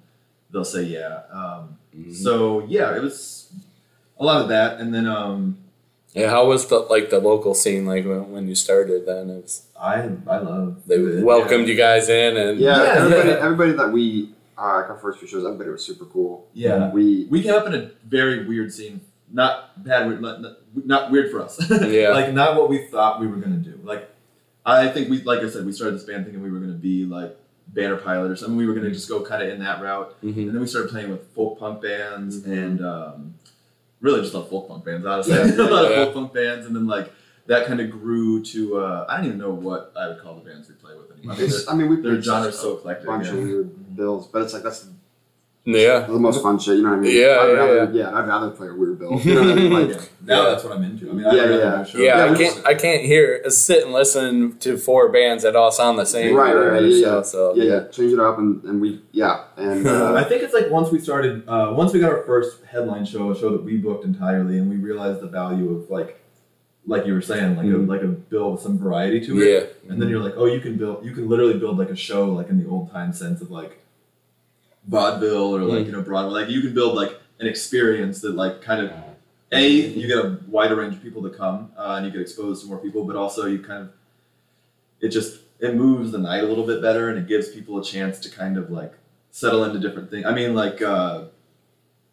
they'll 0.52 0.66
say, 0.66 0.84
yeah. 0.84 1.22
Um, 1.32 1.78
Mhm. 1.96 2.14
So, 2.14 2.66
yeah, 2.68 2.94
it 2.98 3.02
was 3.02 3.50
a 4.20 4.24
lot 4.26 4.42
of 4.42 4.50
that. 4.50 4.82
And 4.82 4.94
then 4.94 5.08
um, 5.08 5.58
Yeah. 6.14 6.30
How 6.30 6.46
was 6.46 6.68
the 6.68 6.80
like 6.80 7.10
the 7.10 7.20
local 7.20 7.54
scene 7.54 7.86
like 7.86 8.04
when, 8.06 8.32
when 8.34 8.48
you 8.50 8.56
started? 8.56 9.06
Then 9.06 9.30
it 9.30 9.44
was, 9.44 9.64
I 9.80 9.96
I 10.28 10.38
love 10.40 10.84
they 10.86 10.96
it. 10.96 11.24
welcomed 11.24 11.70
you 11.70 11.76
guys 11.76 12.10
in 12.10 12.36
and 12.36 12.60
Yeah, 12.60 12.84
Yeah, 12.84 12.90
everybody, 13.00 13.30
everybody 13.48 13.72
that 13.80 13.90
we, 13.94 14.30
uh, 14.58 14.76
like 14.80 14.90
our 14.92 15.00
first 15.02 15.20
few 15.20 15.28
shows, 15.30 15.46
everybody 15.46 15.70
was 15.70 15.86
super 15.86 16.04
cool. 16.06 16.48
Yeah. 16.54 16.92
We, 16.92 17.28
We 17.30 17.42
came 17.42 17.54
up 17.56 17.66
in 17.68 17.74
a 17.74 17.92
very 18.06 18.46
weird 18.46 18.74
scene. 18.74 19.00
Not 19.32 19.82
bad, 19.84 20.08
weird, 20.08 20.22
not, 20.22 20.42
not, 20.42 20.54
not 20.94 21.12
weird 21.12 21.32
for 21.32 21.40
us. 21.42 21.54
Yeah. 22.00 22.10
like 22.10 22.34
not 22.34 22.58
what 22.58 22.68
we 22.70 22.88
thought 22.92 23.22
we 23.22 23.28
were 23.28 23.38
gonna 23.38 23.64
do. 23.72 23.80
Like 23.86 24.04
I 24.66 24.88
think 24.88 25.10
we, 25.10 25.22
like 25.24 25.40
I 25.42 25.50
said, 25.50 25.66
we 25.66 25.72
started 25.72 25.96
this 25.96 26.04
band 26.06 26.26
thinking 26.26 26.42
we 26.42 26.52
were 26.52 26.60
gonna 26.60 26.74
be 26.74 27.06
like 27.06 27.38
banner 27.68 27.98
pilot 27.98 28.32
or 28.32 28.36
something. 28.36 28.58
We 28.58 28.66
were 28.68 28.74
gonna 28.74 28.92
just 28.92 29.08
go 29.10 29.22
kind 29.24 29.44
of 29.44 29.50
in 29.50 29.60
that 29.60 29.82
route, 29.82 30.16
Mhm. 30.24 30.38
and 30.38 30.50
then 30.50 30.60
we 30.60 30.68
started 30.68 30.90
playing 30.92 31.10
with 31.12 31.24
folk 31.34 31.60
punk 31.60 31.82
bands 31.82 32.42
Mhm. 32.42 32.52
and 32.58 32.86
um, 32.86 33.34
really 34.02 34.22
just 34.22 34.34
love 34.34 34.50
folk 34.50 34.68
punk 34.68 34.86
bands. 34.86 35.06
Honestly, 35.06 35.36
a 35.38 35.46
lot 35.64 35.86
of 35.86 35.94
folk 35.96 36.14
punk 36.14 36.34
bands, 36.34 36.66
and 36.66 36.76
then 36.76 36.88
like 36.88 37.12
that 37.48 37.68
kind 37.68 37.80
of 37.80 37.92
grew 37.92 38.42
to 38.44 38.78
uh, 38.80 39.06
I 39.08 39.18
don't 39.18 39.28
even 39.28 39.38
know 39.38 39.52
what 39.54 39.94
I 39.96 40.08
would 40.08 40.20
call 40.20 40.36
the 40.36 40.42
bands 40.50 40.68
we 40.68 40.76
play 40.76 40.94
with 40.96 41.12
anymore. 41.16 41.36
I 41.70 41.76
mean, 41.76 41.90
we 41.90 42.02
Their 42.02 42.20
genre's 42.22 42.58
so 42.58 42.78
a 42.78 42.84
bunch 43.06 43.26
yeah. 43.28 43.34
of 43.34 43.44
weird 43.44 43.96
bills, 43.96 44.28
but 44.32 44.42
it's 44.42 44.54
like 44.54 44.64
that's 44.64 44.88
yeah. 45.66 46.00
the 46.02 46.14
most 46.20 46.42
fun 46.44 46.60
shit. 46.60 46.78
You 46.78 46.84
know 46.84 46.92
what 46.92 47.00
I 47.00 47.02
mean? 47.02 47.16
Yeah, 47.16 47.22
I'd 47.42 47.48
yeah, 47.48 47.54
rather, 47.54 47.92
yeah. 47.94 48.14
I'd 48.16 48.28
rather 48.28 48.50
play 48.52 48.68
a 48.68 48.74
weird 48.74 49.00
bill. 49.00 49.20
You 49.20 49.34
know 49.36 49.42
what 49.42 49.50
I 49.52 49.56
mean? 49.56 49.74
Like, 49.74 49.90
Yeah. 49.90 50.02
Now 50.26 50.44
Yeah. 50.44 50.50
that's 50.50 50.64
what 50.64 50.74
I'm 50.74 50.84
into. 50.84 51.10
I 51.10 51.14
mean, 51.14 51.20
Yeah, 51.26 51.30
I'd 51.32 51.36
rather 51.38 51.58
yeah, 51.60 51.78
yeah. 51.78 51.84
show. 51.84 51.98
Yeah, 52.00 52.32
I 52.32 52.36
can't. 52.36 52.66
I 52.68 52.74
can't 52.74 53.04
hear 53.04 53.50
sit 53.50 53.84
and 53.84 53.94
listen 53.94 54.58
to 54.60 54.78
four 54.78 55.10
bands 55.12 55.44
that 55.44 55.56
all 55.56 55.72
sound 55.72 56.00
the 56.00 56.06
same. 56.06 56.36
Right, 56.36 56.56
right, 56.56 56.68
right, 56.74 56.84
yeah, 56.84 57.02
show. 57.06 57.22
So 57.24 57.56
yeah, 57.56 57.64
yeah, 57.64 57.88
change 57.90 58.14
it 58.14 58.20
up, 58.20 58.38
and, 58.40 58.64
and 58.64 58.82
we, 58.82 59.02
yeah, 59.12 59.44
and 59.58 59.88
I 59.88 59.92
uh, 59.92 60.24
think 60.30 60.42
it's 60.44 60.54
like 60.54 60.70
once 60.72 60.92
we 60.92 61.00
started, 61.00 61.44
uh, 61.48 61.74
once 61.76 61.94
we 61.94 62.00
got 62.00 62.12
our 62.12 62.24
first 62.24 62.64
headline 62.66 63.06
show, 63.06 63.32
a 63.32 63.36
show 63.38 63.52
that 63.52 63.64
we 63.64 63.78
booked 63.78 64.06
entirely, 64.06 64.58
and 64.58 64.70
we 64.70 64.78
realized 64.78 65.22
the 65.22 65.28
value 65.28 65.72
of 65.78 65.90
like, 65.92 66.20
like 66.88 67.06
you 67.06 67.14
were 67.14 67.22
saying, 67.22 67.56
like 67.58 67.66
Mhm. 67.68 67.88
a 67.88 67.92
like 67.92 68.02
a 68.02 68.08
bill 68.08 68.52
with 68.54 68.62
some 68.62 68.78
variety 68.80 69.20
to 69.28 69.40
it. 69.42 69.78
yeah. 69.86 69.92
And 69.92 70.02
then 70.02 70.10
you're 70.10 70.22
like, 70.22 70.34
oh, 70.38 70.46
you 70.48 70.60
can 70.60 70.78
build, 70.78 71.06
you 71.06 71.12
can 71.14 71.28
literally 71.30 71.58
build 71.60 71.78
like 71.78 71.90
a 71.90 71.96
show 71.96 72.32
like 72.32 72.50
in 72.50 72.58
the 72.64 72.68
old 72.70 72.92
time 72.92 73.14
sense 73.14 73.42
of 73.42 73.50
like 73.52 73.80
vaudeville 74.88 75.56
or 75.56 75.62
like 75.62 75.84
Mm. 75.84 75.86
you 75.88 75.92
know 75.92 76.02
Broadway. 76.02 76.42
Like 76.42 76.50
you 76.50 76.62
can 76.62 76.74
build 76.74 76.96
like 76.96 77.20
an 77.40 77.48
experience 77.48 78.22
that 78.22 78.36
like 78.36 78.62
kind 78.62 78.82
of 78.86 78.92
a 79.52 79.68
you 79.68 80.08
get 80.08 80.18
a 80.18 80.40
wider 80.48 80.76
range 80.76 80.96
of 80.96 81.04
people 81.04 81.22
to 81.24 81.30
come 81.30 81.72
uh, 81.78 81.96
and 81.98 82.06
you 82.06 82.12
get 82.12 82.22
exposed 82.22 82.62
to 82.64 82.68
more 82.68 82.78
people, 82.78 83.04
but 83.06 83.16
also 83.16 83.46
you 83.46 83.60
kind 83.60 83.84
of 83.84 83.90
it 85.02 85.10
just 85.10 85.40
it 85.60 85.76
moves 85.76 86.12
the 86.12 86.18
night 86.18 86.44
a 86.44 86.48
little 86.48 86.66
bit 86.66 86.82
better 86.82 87.10
and 87.10 87.18
it 87.18 87.28
gives 87.28 87.50
people 87.50 87.80
a 87.80 87.84
chance 87.84 88.20
to 88.20 88.30
kind 88.30 88.58
of 88.58 88.70
like 88.70 88.94
settle 89.32 89.64
into 89.64 89.80
different 89.80 90.10
things. 90.10 90.26
I 90.26 90.34
mean, 90.34 90.54
like 90.56 90.82
uh, 90.82 91.26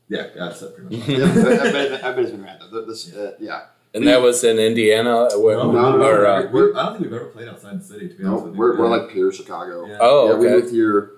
yeah, 0.08 0.28
that's 0.36 0.60
that 0.60 0.74
pretty 0.76 0.96
much. 0.98 1.08
yeah, 1.08 1.24
I 1.24 1.72
bet, 1.72 2.04
I 2.04 2.12
bet 2.12 2.18
it's 2.20 2.30
been 2.32 2.42
random. 2.44 2.68
This, 2.86 3.14
uh, 3.14 3.32
yeah, 3.40 3.62
And 3.94 4.06
that 4.06 4.20
was 4.20 4.44
in 4.44 4.58
Indiana. 4.58 5.28
Where, 5.38 5.56
No, 5.56 5.70
no, 5.72 5.96
no, 5.96 6.04
or, 6.04 6.22
no. 6.22 6.26
uh, 6.26 6.50
We're, 6.52 6.76
I 6.76 6.82
don't 6.84 6.92
think 6.98 7.04
we've 7.04 7.14
ever 7.14 7.26
played 7.30 7.48
outside 7.48 7.80
the 7.80 7.84
city. 7.84 8.08
To 8.08 8.14
be 8.14 8.22
No, 8.24 8.30
honest 8.32 8.44
with 8.46 8.54
you. 8.54 8.60
we're, 8.60 8.78
we're 8.78 8.88
like 8.88 9.10
Pier, 9.10 9.32
Chicago. 9.32 9.86
Yeah. 9.86 9.98
oh, 10.00 10.32
Yeah, 10.32 10.38
we 10.38 10.46
okay. 10.48 10.54
moved 10.56 10.74
here. 10.74 11.12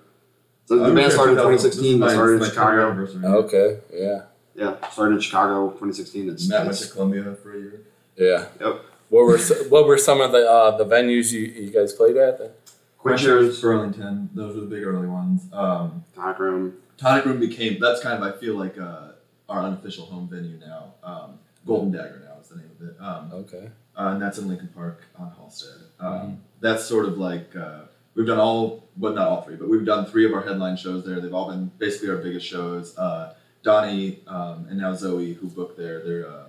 So 0.67 0.77
the 0.79 0.95
band 0.95 1.13
started 1.13 1.33
in 1.33 1.39
2016. 1.39 2.01
this 2.01 2.13
started 2.13 2.33
in 2.35 2.39
my- 2.41 2.47
my 2.47 2.51
10th 2.51 3.11
Chicago. 3.13 3.37
Okay. 3.39 3.79
Yeah. 3.93 4.23
Yeah, 4.57 4.89
started 4.91 5.17
in 5.17 5.21
Chicago 5.21 5.69
2016. 5.71 6.31
It's, 6.31 6.49
Matt 6.49 6.61
went 6.61 6.71
it's 6.71 6.87
to 6.87 6.93
Columbia 6.93 7.35
for 7.43 7.55
a 7.57 7.59
year. 7.59 7.81
Yeah. 8.17 8.47
Yep. 8.61 8.81
What 9.11 9.25
were 9.27 9.39
what 9.69 9.87
were 9.87 9.99
some 9.99 10.21
of 10.21 10.33
the 10.33 10.49
uh, 10.51 10.77
the 10.77 10.87
venues 10.87 11.33
you, 11.33 11.41
you 11.41 11.71
guys 11.71 11.93
played 11.93 12.17
at? 12.17 12.39
Then? 12.39 12.51
Quenchers, 12.99 13.61
Burlington. 13.61 14.31
Those 14.35 14.55
were 14.55 14.63
the 14.63 14.67
big 14.67 14.83
early 14.85 15.07
ones. 15.09 15.43
Um, 15.53 16.05
Tonic 16.15 16.39
Room. 16.39 16.75
Tonic 16.97 17.25
Room 17.27 17.39
became 17.41 17.79
that's 17.81 18.01
kind 18.01 18.23
of 18.23 18.35
I 18.35 18.37
feel 18.39 18.55
like 18.55 18.79
uh, 18.79 19.09
our 19.49 19.61
unofficial 19.63 20.07
home 20.07 20.29
venue 20.29 20.59
now. 20.59 20.95
Um, 21.03 21.39
Golden 21.67 21.91
Dagger 21.93 22.23
now 22.25 22.41
is 22.41 22.49
the 22.49 22.57
name 22.57 22.71
of 22.81 22.89
it. 22.89 22.97
Um, 23.01 23.31
Okay. 23.41 23.71
uh, 23.97 24.09
and 24.13 24.23
that's 24.23 24.39
in 24.39 24.49
Lincoln 24.49 24.69
Park 24.75 25.03
on 25.19 25.33
Halsted. 25.39 25.83
Um, 26.01 26.13
Mm-hmm. 26.13 26.35
That's 26.61 26.85
sort 26.85 27.05
of 27.07 27.19
like 27.19 27.55
uh, 27.57 27.81
we've 28.15 28.27
done 28.27 28.39
all, 28.39 28.84
well, 28.99 29.13
not 29.13 29.29
all 29.29 29.43
three, 29.43 29.57
but 29.57 29.69
we've 29.69 29.85
done 29.85 30.07
three 30.07 30.25
of 30.27 30.33
our 30.33 30.43
headline 30.43 30.77
shows 30.77 31.05
there. 31.05 31.21
They've 31.21 31.35
all 31.35 31.51
been 31.51 31.71
basically 31.79 32.11
our 32.11 32.17
biggest 32.19 32.47
shows. 32.47 32.97
Uh, 32.97 33.35
Donnie 33.63 34.21
um, 34.27 34.67
and 34.69 34.79
now 34.79 34.95
Zoe, 34.95 35.33
who 35.35 35.49
booked 35.49 35.77
there, 35.79 36.03
they're 36.05 36.29
um, 36.29 36.47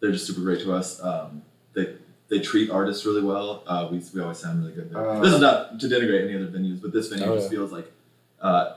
they're 0.00 0.12
just 0.12 0.26
super 0.26 0.40
great 0.40 0.60
to 0.62 0.72
us. 0.72 1.02
Um, 1.02 1.42
they 1.74 1.94
they 2.28 2.40
treat 2.40 2.70
artists 2.70 3.04
really 3.06 3.22
well. 3.22 3.62
Uh, 3.66 3.88
we, 3.90 4.02
we 4.14 4.20
always 4.22 4.38
sound 4.38 4.60
really 4.62 4.74
good 4.74 4.90
there. 4.90 5.08
Uh, 5.10 5.20
this 5.20 5.34
is 5.34 5.40
not 5.40 5.78
to 5.80 5.86
denigrate 5.86 6.24
any 6.24 6.34
other 6.36 6.46
venues, 6.50 6.80
but 6.80 6.92
this 6.92 7.08
venue 7.08 7.26
Oh, 7.26 7.34
just 7.36 7.50
yeah. 7.52 7.58
feels 7.58 7.72
like 7.72 7.90
uh, 8.40 8.74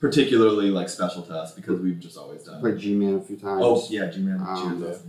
particularly 0.00 0.70
like 0.70 0.88
special 0.88 1.22
to 1.22 1.34
us 1.34 1.52
because 1.54 1.80
we've 1.80 1.98
just 1.98 2.16
always 2.16 2.44
done. 2.44 2.60
Played 2.60 2.78
G 2.78 2.94
Man 2.94 3.14
a 3.16 3.20
few 3.20 3.36
times. 3.36 3.60
Oh 3.64 3.84
yeah, 3.90 4.06
G 4.06 4.20
Man, 4.20 4.40
Um, 4.46 4.80
cheers, 4.80 5.02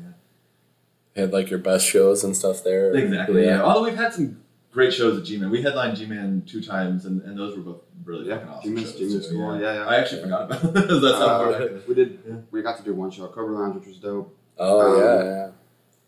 yeah. 1.16 1.22
Had 1.22 1.34
like 1.34 1.50
your 1.50 1.60
best 1.60 1.86
shows 1.86 2.24
and 2.24 2.36
stuff 2.36 2.64
there. 2.64 2.94
Exactly. 2.96 3.46
Yeah. 3.46 3.62
Although 3.64 3.84
we've 3.84 3.96
had 3.98 4.14
some 4.14 4.42
great 4.72 4.94
shows 4.94 5.18
at 5.20 5.26
G-Man. 5.26 5.50
We 5.50 5.62
headlined 5.62 5.98
G-Man 5.98 6.44
two 6.46 6.62
times, 6.62 7.06
and, 7.06 7.22
and 7.24 7.38
those 7.38 7.56
were 7.58 7.64
both 7.64 7.82
really 8.06 8.28
Yeah, 8.28 8.38
fucking 8.38 8.50
awesome 8.52 8.70
G-Man's- 8.76 8.92
shows. 8.92 9.00
G-Man's 9.00 9.28
too, 9.30 9.36
cool. 9.38 9.60
Yeah, 9.60 9.74
yeah. 9.74 9.86
I 9.86 9.96
actually 9.98 10.22
forgot 10.22 10.42
about 10.44 10.62
those. 10.74 11.02
That's 11.02 11.16
how 11.18 11.26
Uh, 11.26 11.40
far 11.44 11.52
back 11.52 11.62
it 11.62 11.72
is. 11.72 11.88
We 11.88 11.96
did. 11.96 12.20
Yeah. 12.28 12.36
We 12.52 12.62
got 12.62 12.78
to 12.78 12.84
do 12.84 12.94
one 12.94 13.12
show 13.12 13.26
at 13.26 13.32
Cobra 13.32 13.56
Lounge, 13.58 13.76
which 13.76 13.88
was 13.88 13.98
dope. 13.98 14.36
Oh 14.58 14.94
Um, 14.94 15.00
yeah, 15.02 15.24
yeah. 15.24 15.50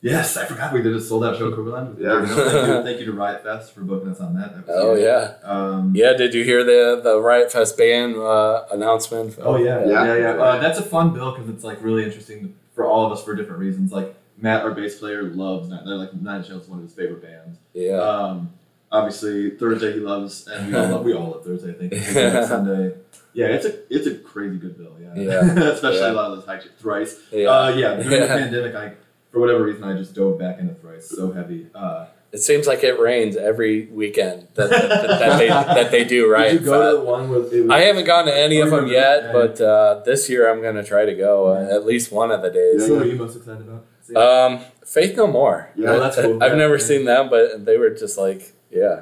Yes, 0.04 0.36
I 0.36 0.45
forgot 0.45 0.74
we 0.74 0.82
did 0.82 0.95
a 0.95 1.00
sold 1.00 1.24
out 1.26 1.38
show 1.38 1.50
at 1.50 1.54
Coverland. 1.56 1.95
Yeah. 2.00 2.26
thank, 2.26 2.38
you, 2.38 2.84
thank 2.84 3.00
you 3.00 3.06
to 3.06 3.12
Riot 3.13 3.43
Fest 3.43 3.71
for 3.76 3.82
booking 3.82 4.10
us 4.10 4.19
on 4.19 4.34
that. 4.34 4.56
that 4.65 4.74
Oh 4.74 4.95
huge. 4.95 5.04
yeah. 5.06 5.34
Um, 5.43 5.93
Yeah. 5.95 6.13
Did 6.13 6.34
you 6.34 6.43
hear 6.43 6.63
the 6.63 7.00
the 7.04 7.21
Riot 7.21 7.52
Fest 7.52 7.78
band 7.78 8.15
uh, 8.15 8.65
announcement? 8.71 9.38
Oh 9.39 9.58
yeah, 9.58 9.86
Yeah. 9.86 10.06
yeah, 10.06 10.15
yeah. 10.17 10.32
Uh, 10.41 10.60
that's 10.60 10.80
a 10.80 10.84
fun 10.84 11.13
bill 11.13 11.32
because 11.34 11.50
it's 11.50 11.63
like 11.63 11.84
really 11.84 12.04
interesting 12.04 12.56
for 12.74 12.84
all 12.86 13.06
of 13.06 13.12
us 13.12 13.24
for 13.24 13.36
different 13.36 13.60
reasons. 13.60 13.91
Like 13.91 14.15
Matt, 14.41 14.63
our 14.63 14.71
bass 14.71 14.97
player, 14.99 15.23
loves 15.23 15.69
Nine. 15.69 15.86
They're 15.86 15.95
like 15.95 16.13
Nine 16.13 16.38
Inch 16.39 16.49
Nails 16.49 16.63
is 16.63 16.69
one 16.69 16.80
of 16.80 16.86
his 16.86 16.93
favorite 16.93 17.21
bands. 17.21 17.60
Yeah. 17.73 17.97
Um, 17.99 18.51
obviously 18.91 19.51
Thursday 19.51 19.93
he 19.93 19.99
loves, 19.99 20.47
and 20.47 20.67
we 20.67 20.75
all 20.77 20.89
love, 20.89 21.06
we 21.06 21.13
all 21.13 21.30
love 21.32 21.45
Thursday. 21.45 21.71
I 21.71 21.73
think 21.73 21.93
Sunday. 22.47 22.95
Yeah, 23.34 23.47
it's 23.47 23.65
a 23.65 23.93
it's 23.95 24.08
a 24.08 24.15
crazy 24.15 24.58
good 24.58 24.77
bill. 24.77 24.95
Yeah, 24.99 25.13
Yeah. 25.15 25.41
especially 25.71 25.99
Yeah. 25.99 26.12
a 26.12 26.13
lot 26.13 26.32
of 26.32 26.38
those 26.38 26.45
high 26.45 26.60
thrice. 26.80 27.19
yeah. 27.32 27.47
Uh, 27.47 27.69
yeah, 27.69 27.95
during 27.95 28.21
the 28.21 28.27
pandemic, 28.27 28.75
I 28.75 28.93
for 29.32 29.39
whatever 29.39 29.63
reason 29.63 29.84
I 29.86 29.97
just 29.97 30.13
dove 30.13 30.38
back 30.39 30.60
into 30.60 30.73
thrice 30.73 31.08
so 31.10 31.32
heavy. 31.32 31.67
Uh, 31.73 32.08
It 32.34 32.39
seems 32.39 32.65
like 32.67 32.84
it 32.84 32.99
rains 32.99 33.36
every 33.38 33.86
weekend 33.88 34.47
that, 34.56 34.69
that, 34.69 34.89
that 34.89 35.38
they 35.38 35.47
that 35.49 35.91
they 35.91 36.04
do 36.04 36.34
Did 36.38 36.54
you 36.54 36.60
go 36.65 36.91
to 36.91 36.97
the 36.97 37.04
one 37.04 37.30
with? 37.30 37.71
I 37.71 37.82
haven't 37.82 38.06
gone 38.06 38.25
to 38.25 38.36
any 38.36 38.60
of 38.60 38.69
them 38.71 38.88
yet, 38.88 39.32
but 39.32 39.60
uh, 39.62 40.01
this 40.06 40.30
year 40.30 40.49
I'm 40.51 40.62
gonna 40.62 40.84
try 40.84 41.06
to 41.06 41.13
go 41.13 41.47
uh, 41.54 41.73
at 41.75 41.86
least 41.86 42.12
one 42.12 42.32
of 42.32 42.41
the 42.41 42.49
days. 42.49 42.88
So, 42.88 42.95
what 42.95 43.04
are 43.04 43.08
you 43.08 43.15
most 43.15 43.36
excited 43.38 43.62
about? 43.67 43.86
See? 44.12 44.15
Um, 44.15 44.60
Faith 44.86 45.15
No 45.17 45.28
More. 45.28 45.69
Yeah, 45.76 45.91
Oh, 45.91 46.00
that's 46.00 46.15
cool. 46.17 46.41
I've 46.43 46.52
Yeah, 46.52 46.58
never 46.58 46.76
yeah. 46.78 46.84
seen 46.84 47.06
them, 47.06 47.30
but 47.30 47.65
they 47.65 47.78
were 47.78 47.89
just 47.91 48.17
like, 48.17 48.52
yeah, 48.69 49.02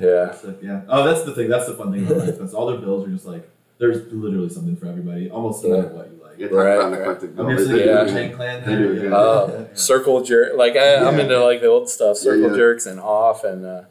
yeah. 0.00 0.34
Like, 0.44 0.62
yeah. 0.62 0.82
Oh, 0.88 1.04
that's 1.04 1.22
the 1.24 1.34
thing. 1.34 1.48
That's 1.48 1.66
the 1.66 1.74
fun 1.74 1.92
thing 1.92 2.06
about 2.06 2.18
Riot 2.18 2.38
Fest. 2.38 2.54
All 2.54 2.66
their 2.66 2.78
bills 2.78 3.06
are 3.06 3.10
just 3.10 3.26
like 3.26 3.48
there's 3.78 4.12
literally 4.12 4.48
something 4.48 4.76
for 4.76 4.86
everybody, 4.86 5.28
almost 5.30 5.64
no 5.64 5.70
matter 5.70 5.88
what 5.88 6.08
you 6.12 6.22
like. 6.22 6.38
Yeah, 6.38 6.48
talk 6.48 6.56
Right, 6.56 6.74
about 6.74 6.86
an 6.86 6.92
right. 6.92 7.00
eclectic 7.02 7.36
bill. 7.36 7.46
I'm 7.48 7.56
guessing 7.56 7.72
They- 7.72 7.84
you 7.84 7.90
Yeah. 7.90 8.04
do 8.04 8.10
Tank 8.12 8.34
Clan. 8.36 8.62
They 8.64 8.76
do, 8.76 8.94
Yeah. 8.94 9.02
yeah. 9.02 9.16
Uh, 9.16 9.46
Yeah, 9.50 9.58
yeah. 9.58 9.64
Circle 9.74 10.22
jerk, 10.22 10.56
like 10.56 10.76
I, 10.76 10.96
I'm 10.96 11.16
Yeah. 11.16 11.22
into 11.24 11.44
like 11.44 11.60
the 11.60 11.66
old 11.66 11.88
stuff, 11.90 12.16
circle 12.16 12.42
Yeah, 12.42 12.48
yeah. 12.50 12.56
jerks 12.56 12.86
and 12.86 13.00
off 13.00 13.42
and 13.44 13.66
uh, 13.66 13.82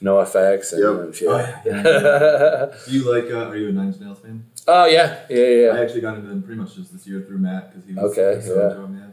NOFX 0.00 0.72
and 0.72 0.82
Yep. 0.82 1.08
uh, 1.08 1.12
shit. 1.12 1.28
Oh, 1.28 1.54
yeah. 1.64 2.66
Do 2.86 2.92
you 2.92 3.12
like? 3.12 3.24
Uh, 3.30 3.48
are 3.50 3.56
you 3.56 3.68
a 3.68 3.72
Nine 3.72 3.88
Inch 3.88 4.00
Nails 4.00 4.18
fan? 4.20 4.44
oh 4.68 4.84
yeah, 4.86 5.16
yeah, 5.28 5.44
yeah, 5.44 5.68
I 5.74 5.82
actually 5.82 6.00
got 6.02 6.14
into 6.16 6.28
them 6.28 6.42
pretty 6.42 6.60
much 6.60 6.76
just 6.76 6.92
this 6.92 7.04
year 7.06 7.20
through 7.26 7.38
Matt 7.38 7.72
because 7.72 7.88
he 7.88 7.94
was 7.94 8.12
Okay, 8.16 8.40
so 8.46 8.54
yeah. 8.56 8.62
into 8.70 8.80
them, 8.80 8.96
yeah. 9.00 9.06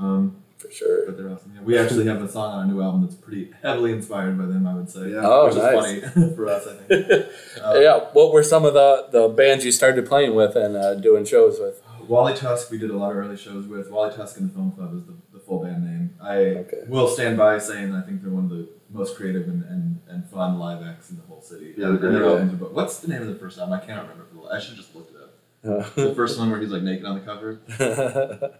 Um, 0.00 0.36
for 0.56 0.70
sure. 0.70 1.06
but 1.06 1.16
they're 1.16 1.30
awesome. 1.30 1.52
Yeah, 1.54 1.62
we 1.62 1.78
actually 1.78 2.06
have 2.06 2.22
a 2.22 2.28
song 2.28 2.52
on 2.52 2.58
our 2.60 2.66
new 2.66 2.82
album 2.82 3.02
that's 3.02 3.14
pretty 3.14 3.50
heavily 3.62 3.92
inspired 3.92 4.36
by 4.38 4.46
them. 4.46 4.66
I 4.66 4.74
would 4.74 4.90
say. 4.90 5.10
Yeah. 5.10 5.20
Oh, 5.22 5.46
which 5.46 5.56
nice. 5.56 5.86
is 6.02 6.12
funny 6.12 6.34
for 6.36 6.48
us. 6.48 6.66
I 6.66 6.74
think. 6.74 7.26
Uh, 7.64 7.74
yeah, 7.80 8.00
what 8.12 8.32
were 8.32 8.42
some 8.42 8.64
of 8.64 8.74
the, 8.74 9.06
the 9.10 9.28
bands 9.28 9.64
you 9.64 9.72
started 9.72 10.06
playing 10.06 10.34
with 10.34 10.56
and 10.56 10.76
uh, 10.76 10.94
doing 10.96 11.24
shows 11.24 11.58
with? 11.58 11.80
Wally 12.08 12.34
Tusk, 12.34 12.70
we 12.70 12.78
did 12.78 12.90
a 12.90 12.96
lot 12.96 13.10
of 13.12 13.16
early 13.18 13.36
shows 13.36 13.66
with. 13.66 13.88
Wally 13.90 14.12
Tusk 14.14 14.36
and 14.38 14.50
the 14.50 14.54
Film 14.54 14.72
Club 14.72 14.94
is 14.96 15.04
the, 15.04 15.14
the 15.32 15.38
full 15.38 15.62
band 15.62 15.84
name. 15.84 16.16
I 16.20 16.36
Okay. 16.64 16.78
will 16.88 17.06
stand 17.08 17.38
by 17.38 17.58
saying 17.58 17.94
I 17.94 18.02
think 18.02 18.20
they're 18.22 18.32
one 18.32 18.44
of 18.44 18.50
the 18.50 18.68
most 18.90 19.16
creative 19.16 19.46
and, 19.48 19.62
and, 19.64 20.00
and 20.08 20.28
fun 20.28 20.58
live 20.58 20.82
acts 20.82 21.10
in 21.10 21.16
the 21.16 21.22
whole 21.22 21.40
city. 21.40 21.74
Yeah, 21.78 21.86
and 21.90 22.00
they're 22.02 22.10
great. 22.10 22.22
albums. 22.28 22.54
But 22.54 22.74
what's 22.74 22.98
the 22.98 23.08
name 23.08 23.22
of 23.22 23.28
the 23.28 23.36
first 23.36 23.58
album? 23.58 23.74
I 23.74 23.84
cannot 23.84 24.08
remember. 24.08 24.26
I 24.52 24.58
should 24.58 24.74
just 24.76 24.94
look 24.96 25.08
it 25.10 25.16
up. 25.16 25.19
The 25.62 26.14
first 26.16 26.38
one 26.38 26.50
where 26.50 26.58
he's 26.60 26.70
like 26.70 26.82
naked 26.82 27.04
on 27.04 27.14
the 27.16 27.20
cover. 27.20 27.60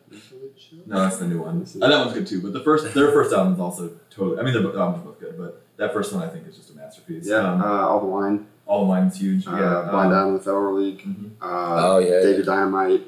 No, 0.87 1.01
that's 1.03 1.19
the 1.19 1.27
new 1.27 1.41
one. 1.41 1.67
Uh, 1.81 1.89
that 1.89 1.99
one's 1.99 2.13
good 2.13 2.27
too. 2.27 2.41
But 2.43 2.53
the 2.53 2.61
first, 2.61 2.93
their 2.95 3.11
first 3.13 3.33
album 3.33 3.55
is 3.55 3.61
also 3.61 3.91
totally. 4.11 4.39
I 4.39 4.43
mean, 4.43 4.55
their 4.55 4.63
albums 4.79 5.03
are 5.03 5.07
both 5.11 5.21
good, 5.21 5.37
but 5.39 5.63
that 5.77 5.93
first 5.93 6.13
one 6.13 6.23
I 6.23 6.29
think 6.29 6.47
is 6.47 6.57
just 6.57 6.71
a 6.71 6.75
masterpiece. 6.75 7.27
Yeah, 7.27 7.37
Um, 7.53 7.63
uh, 7.63 7.65
all 7.89 8.01
the 8.01 8.07
wine. 8.07 8.47
all 8.67 8.85
mine's 8.87 9.19
huge. 9.19 9.47
Uh, 9.47 9.53
yeah, 9.53 9.89
Blind 9.91 10.13
um, 10.13 10.19
Out 10.19 10.29
in 10.29 10.35
the 10.35 10.41
Federal 10.41 10.75
League. 10.81 11.03
mhm. 11.03 11.31
Uh, 11.41 11.47
Oh, 11.95 11.99
yeah, 11.99 12.21
David 12.21 12.39
yeah. 12.41 12.45
Dynamite. 12.45 13.03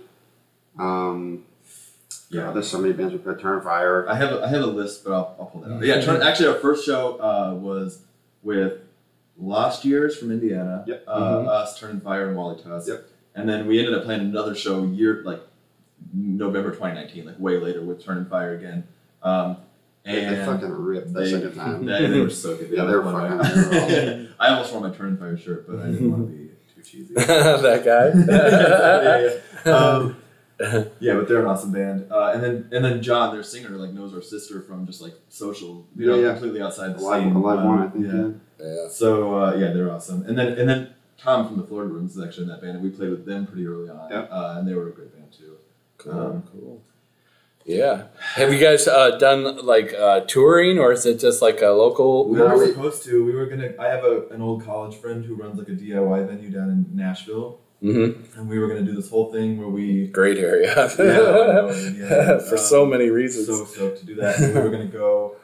Um, 0.78 1.44
Yeah. 2.30 2.46
yeah, 2.46 2.52
there's 2.52 2.68
so 2.68 2.78
many 2.78 2.92
bands 2.94 3.12
we 3.12 3.18
played. 3.18 3.38
Turn 3.40 3.60
Fire. 3.62 4.08
I 4.08 4.14
have 4.16 4.32
a, 4.32 4.42
I 4.44 4.48
have 4.48 4.62
a 4.62 4.66
list, 4.66 5.04
but 5.04 5.12
I'll, 5.12 5.36
I'll 5.38 5.46
pull 5.46 5.60
that 5.62 5.72
out. 5.72 5.82
Yeah, 5.84 6.00
turn, 6.00 6.22
actually, 6.22 6.48
our 6.48 6.54
first 6.60 6.84
show 6.86 7.16
uh, 7.20 7.54
was 7.54 8.00
with 8.42 8.80
Lost 9.38 9.84
Years 9.84 10.16
from 10.16 10.30
Indiana. 10.30 10.84
Yep. 10.86 11.04
Uh, 11.06 11.20
Mhm. 11.20 11.48
Us, 11.48 11.78
Turn 11.78 12.00
Fire, 12.00 12.28
and 12.28 12.36
Wally 12.36 12.60
Tusk. 12.62 12.88
Yep. 12.88 13.08
And 13.34 13.48
then 13.48 13.66
we 13.66 13.78
ended 13.78 13.94
up 13.94 14.04
playing 14.04 14.20
another 14.20 14.54
show 14.54 14.84
year 14.84 15.22
like 15.24 15.40
November 16.12 16.70
2019, 16.70 17.24
like 17.26 17.38
way 17.38 17.58
later 17.58 17.80
with 17.82 18.04
Turn 18.04 18.18
and 18.18 18.28
Fire 18.28 18.54
again. 18.54 18.84
Um, 19.22 19.56
They, 20.04 20.24
and 20.24 20.36
they 20.36 20.44
fucking 20.44 20.68
ripped 20.70 21.12
that 21.14 21.26
second 21.28 21.54
time. 21.54 21.86
they, 21.86 22.06
they 22.08 22.20
were 22.20 22.28
so 22.30 22.56
good. 22.56 22.70
Yeah, 22.70 22.84
they 22.84 22.92
were 22.94 23.02
One 23.02 23.38
fucking- 23.38 24.24
my- 24.28 24.28
I 24.38 24.48
almost 24.50 24.72
wore 24.72 24.82
my 24.82 24.90
Turn 24.90 25.08
and 25.10 25.18
Fire 25.18 25.36
shirt, 25.36 25.66
but 25.68 25.78
I 25.80 25.86
didn't 25.86 26.10
want 26.10 26.28
to 26.30 26.36
be 26.36 26.50
too 26.74 26.82
cheesy. 26.82 27.14
that 27.14 27.82
yeah, 27.86 29.30
guy. 29.32 29.38
yeah. 29.64 29.72
Um, 29.72 30.16
yeah, 31.00 31.14
but 31.14 31.28
they're 31.28 31.40
an 31.40 31.46
awesome 31.46 31.72
band. 31.72 32.10
Uh, 32.10 32.32
and 32.34 32.42
then 32.42 32.68
and 32.72 32.84
then 32.84 33.02
John, 33.02 33.32
their 33.34 33.42
singer, 33.42 33.70
like 33.70 33.90
knows 33.92 34.12
our 34.14 34.22
sister 34.22 34.60
from 34.62 34.86
just 34.86 35.00
like 35.00 35.14
social, 35.28 35.86
you 35.96 36.06
know, 36.06 36.14
Yeah, 36.16 36.26
yeah. 36.26 36.32
completely 36.32 36.60
outside 36.62 36.94
the 36.96 37.00
Alive, 37.00 37.22
scene. 37.22 37.34
Alive 37.34 37.58
Um, 37.60 37.66
One, 37.66 37.78
I 37.78 37.88
think. 37.90 38.06
Yeah. 38.06 38.12
Yeah. 38.66 38.82
yeah. 38.82 38.88
So 38.90 39.38
uh, 39.42 39.54
yeah, 39.54 39.72
they're 39.72 39.90
awesome. 39.90 40.24
And 40.26 40.36
then 40.38 40.58
and 40.58 40.68
then 40.68 40.94
Tom 41.22 41.46
from 41.46 41.56
the 41.56 41.64
Florida 41.64 41.92
Rooms 41.92 42.16
is 42.16 42.22
actually 42.24 42.44
in 42.44 42.48
that 42.50 42.60
band, 42.60 42.76
and 42.76 42.82
we 42.82 42.90
played 42.90 43.10
with 43.10 43.24
them 43.24 43.46
pretty 43.46 43.66
early 43.66 43.88
on. 43.88 44.10
Yeah. 44.10 44.20
Uh, 44.22 44.56
and 44.58 44.66
they 44.68 44.74
were 44.74 44.88
a 44.88 44.92
great 44.92 45.12
band 45.16 45.32
too. 45.32 45.56
Cool, 45.98 46.12
Um, 46.12 46.42
cool. 46.50 46.82
Yeah. 47.64 48.08
Have 48.34 48.52
you 48.52 48.58
guys 48.58 48.88
uh, 48.88 49.18
done 49.18 49.64
like 49.64 49.94
uh, 49.94 50.20
touring, 50.20 50.78
or 50.80 50.90
is 50.92 51.06
it 51.06 51.20
just 51.20 51.40
like 51.40 51.62
a 51.62 51.68
local? 51.68 52.28
We 52.28 52.40
were 52.40 52.66
supposed 52.66 53.04
to. 53.04 53.24
We 53.24 53.34
were 53.36 53.46
gonna. 53.46 53.72
I 53.78 53.86
have 53.86 54.02
a, 54.04 54.26
an 54.30 54.42
old 54.42 54.64
college 54.64 54.96
friend 54.96 55.24
who 55.24 55.36
runs 55.36 55.58
like 55.58 55.68
a 55.68 55.72
DIY 55.72 56.26
venue 56.28 56.50
down 56.50 56.70
in 56.70 56.86
Nashville, 56.92 57.60
Mm-hmm. 57.80 58.38
and 58.38 58.48
we 58.48 58.58
were 58.60 58.66
gonna 58.68 58.82
do 58.82 58.94
this 58.94 59.10
whole 59.10 59.32
thing 59.32 59.58
where 59.58 59.68
we 59.68 60.08
Great 60.08 60.38
area. 60.38 60.74
Yeah, 60.98 61.04
know, 61.04 61.70
yeah. 61.96 62.38
For 62.38 62.54
Um, 62.56 62.58
so 62.58 62.84
many 62.86 63.10
reasons. 63.10 63.46
so 63.46 63.64
stoked 63.64 63.98
to 64.00 64.06
do 64.06 64.14
that. 64.16 64.38
And 64.40 64.54
we 64.54 64.60
were 64.60 64.70
gonna 64.70 64.86
go. 64.86 65.36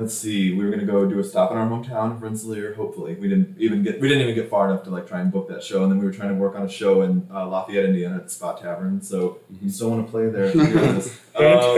Let's 0.00 0.14
see. 0.16 0.54
We 0.54 0.64
were 0.64 0.70
gonna 0.70 0.86
go 0.86 1.06
do 1.06 1.18
a 1.18 1.24
stop 1.24 1.50
in 1.52 1.58
our 1.58 1.68
hometown 1.68 2.12
of 2.12 2.22
Rensselaer. 2.22 2.72
Hopefully, 2.74 3.14
we 3.16 3.28
didn't 3.28 3.56
even 3.58 3.82
get. 3.82 4.00
We 4.00 4.08
didn't 4.08 4.22
even 4.22 4.34
get 4.34 4.48
far 4.48 4.70
enough 4.70 4.82
to 4.84 4.90
like 4.90 5.06
try 5.06 5.20
and 5.20 5.30
book 5.30 5.48
that 5.48 5.62
show. 5.62 5.82
And 5.82 5.92
then 5.92 5.98
we 5.98 6.06
were 6.06 6.12
trying 6.12 6.30
to 6.30 6.34
work 6.36 6.56
on 6.56 6.62
a 6.62 6.68
show 6.70 7.02
in 7.02 7.28
uh, 7.32 7.46
Lafayette, 7.46 7.84
Indiana, 7.84 8.16
at 8.16 8.24
the 8.24 8.30
Spot 8.30 8.60
Tavern. 8.60 9.02
So 9.02 9.38
Mm-hmm. 9.52 9.66
you 9.66 9.70
still 9.70 9.90
want 9.90 10.06
to 10.06 10.10
play 10.10 10.28
there? 10.30 10.44
if 10.44 10.54
you're 10.54 10.66
hearing. 10.66 11.02
Um, 11.36 11.76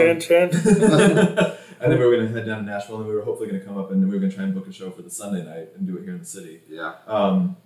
and 1.81 1.91
then 1.91 1.99
we 1.99 2.05
were 2.05 2.15
gonna 2.15 2.29
head 2.29 2.45
down 2.45 2.59
to 2.59 2.71
Nashville, 2.71 2.97
and 2.99 3.07
we 3.07 3.13
were 3.13 3.23
hopefully 3.23 3.49
gonna 3.49 3.59
come 3.63 3.77
up, 3.77 3.91
and 3.91 4.03
we 4.07 4.15
were 4.15 4.19
gonna 4.21 4.31
try 4.31 4.45
and 4.45 4.53
book 4.55 4.67
a 4.67 4.71
show 4.71 4.89
for 4.89 5.01
the 5.01 5.09
Sunday 5.09 5.43
night 5.43 5.69
and 5.75 5.85
do 5.85 5.97
it 5.97 6.03
here 6.03 6.13
in 6.13 6.19
the 6.19 6.25
city. 6.25 6.61
Yeah. 6.69 6.93
Um, 7.07 7.57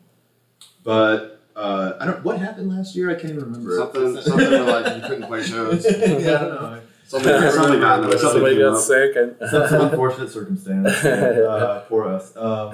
but 0.84 1.42
uh, 1.56 1.94
I 2.00 2.06
don't. 2.06 2.24
What 2.24 2.40
happened 2.40 2.70
last 2.70 2.96
year? 2.96 3.10
I 3.12 3.16
can't 3.16 3.34
even 3.34 3.44
remember. 3.44 3.78
Something, 3.78 4.22
something 4.22 4.66
like 4.66 4.96
you 4.96 5.02
couldn't 5.08 5.28
play 5.28 5.44
shows. 5.44 5.86
yeah, 5.90 5.98
I 5.98 6.20
don't 6.22 6.62
know. 6.62 6.82
Something, 7.12 7.52
something 7.52 7.80
got 7.80 8.00
in 8.00 8.10
the 8.10 8.16
way. 8.16 8.18
Something 8.22 8.42
Somebody 8.42 8.58
got 8.58 8.74
up. 8.74 8.80
sick 8.82 9.16
and 9.16 9.36
Some, 9.50 9.68
some 9.70 9.82
unfortunate 9.90 10.30
circumstance. 10.30 10.94
Uh, 11.06 11.80
poor 11.88 12.08
us. 12.08 12.36
Um, 12.36 12.74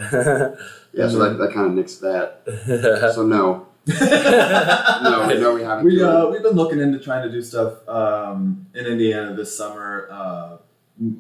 Yeah, 0.96 1.08
so 1.10 1.19
that, 1.19 1.38
that 1.39 1.52
kind 1.54 1.67
of 1.78 1.86
nixed 1.86 2.00
that. 2.02 3.12
So 3.15 3.26
no. 3.26 3.67
no, 3.88 5.28
no, 5.39 5.56
we 5.56 5.62
haven't. 5.63 5.86
We 5.86 6.02
uh, 6.02 6.28
we've 6.30 6.41
been 6.43 6.54
looking 6.56 6.80
into 6.80 7.00
trying 7.00 7.24
to 7.24 7.32
do 7.32 7.41
stuff 7.41 7.88
um, 7.88 8.65
in 8.74 8.86
Indiana 8.86 9.36
this 9.36 9.56
summer. 9.58 10.08
Uh, 10.12 10.58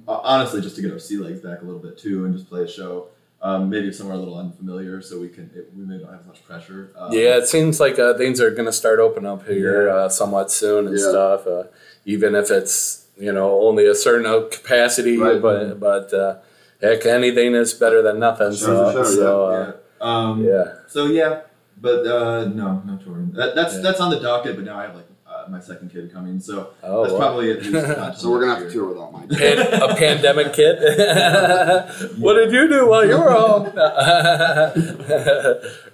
honestly, 0.07 0.61
just 0.61 0.75
to 0.77 0.81
get 0.81 0.91
our 0.91 0.99
sea 0.99 1.17
legs 1.17 1.41
back 1.41 1.61
a 1.61 1.65
little 1.65 1.81
bit 1.81 1.97
too, 1.97 2.25
and 2.25 2.33
just 2.35 2.49
play 2.49 2.61
a 2.63 2.67
show. 2.67 3.07
Um, 3.41 3.69
maybe 3.69 3.91
somewhere 3.91 4.15
a 4.15 4.19
little 4.19 4.37
unfamiliar, 4.37 5.01
so 5.01 5.19
we 5.19 5.27
can 5.27 5.51
it, 5.53 5.69
we 5.75 5.83
maybe 5.83 6.01
don't 6.03 6.11
have 6.13 6.21
as 6.21 6.27
much 6.27 6.45
pressure. 6.45 6.91
Um, 6.97 7.11
Yeah, 7.11 7.35
it 7.37 7.47
seems 7.47 7.79
like 7.81 7.99
uh, 7.99 8.13
things 8.17 8.39
are 8.39 8.51
going 8.51 8.65
to 8.67 8.71
start 8.71 8.99
opening 8.99 9.29
up 9.29 9.45
here 9.45 9.89
uh, 9.89 10.07
somewhat 10.07 10.49
soon 10.49 10.87
and 10.87 10.97
Yeah. 10.97 11.09
stuff. 11.09 11.45
Uh, 11.45 11.63
even 12.05 12.35
if 12.35 12.49
it's 12.51 13.02
you 13.17 13.31
know 13.31 13.61
only 13.61 13.85
a 13.87 13.95
certain 13.95 14.25
capacity, 14.49 15.17
Right. 15.17 15.41
but 15.41 15.79
but 15.79 16.13
uh, 16.13 16.37
heck, 16.81 17.05
anything 17.05 17.53
is 17.55 17.73
better 17.73 18.01
than 18.01 18.19
nothing. 18.19 18.53
Sure, 18.53 18.91
so 18.91 18.91
sure, 18.93 19.05
so 19.05 19.51
yeah. 19.51 19.71
uh, 20.01 20.05
Um, 20.07 20.43
yeah. 20.43 20.65
So 20.87 21.05
yeah, 21.07 21.41
but 21.79 22.05
uh, 22.07 22.45
no, 22.47 22.81
no 22.85 22.97
touring. 23.03 23.31
That, 23.33 23.55
that's 23.55 23.75
Yeah. 23.75 23.81
that's 23.81 23.99
on 23.99 24.09
the 24.09 24.19
docket. 24.19 24.55
But 24.55 24.65
now 24.65 24.77
I 24.79 24.83
have 24.83 24.95
like 24.95 25.05
uh, 25.27 25.45
my 25.49 25.59
second 25.59 25.89
kid 25.91 26.11
coming, 26.13 26.39
so 26.39 26.69
Oh, 26.83 27.01
that's 27.03 27.13
wow. 27.13 27.19
probably 27.19 27.51
at 27.51 27.61
least. 27.63 27.73
So 28.21 28.29
we're 28.31 28.39
gonna 28.41 28.51
have 28.55 28.59
to 28.59 28.63
next 28.65 28.73
tour 28.73 28.87
without 28.89 29.11
Mike. 29.13 29.29
Pan- 29.41 29.81
a 29.81 29.95
pandemic 29.95 30.53
kid. 30.53 30.75
what 32.23 32.33
did 32.35 32.51
you 32.51 32.67
do 32.67 32.87
while 32.89 33.05
you 33.07 33.17
were 33.17 33.31
home? 33.31 33.65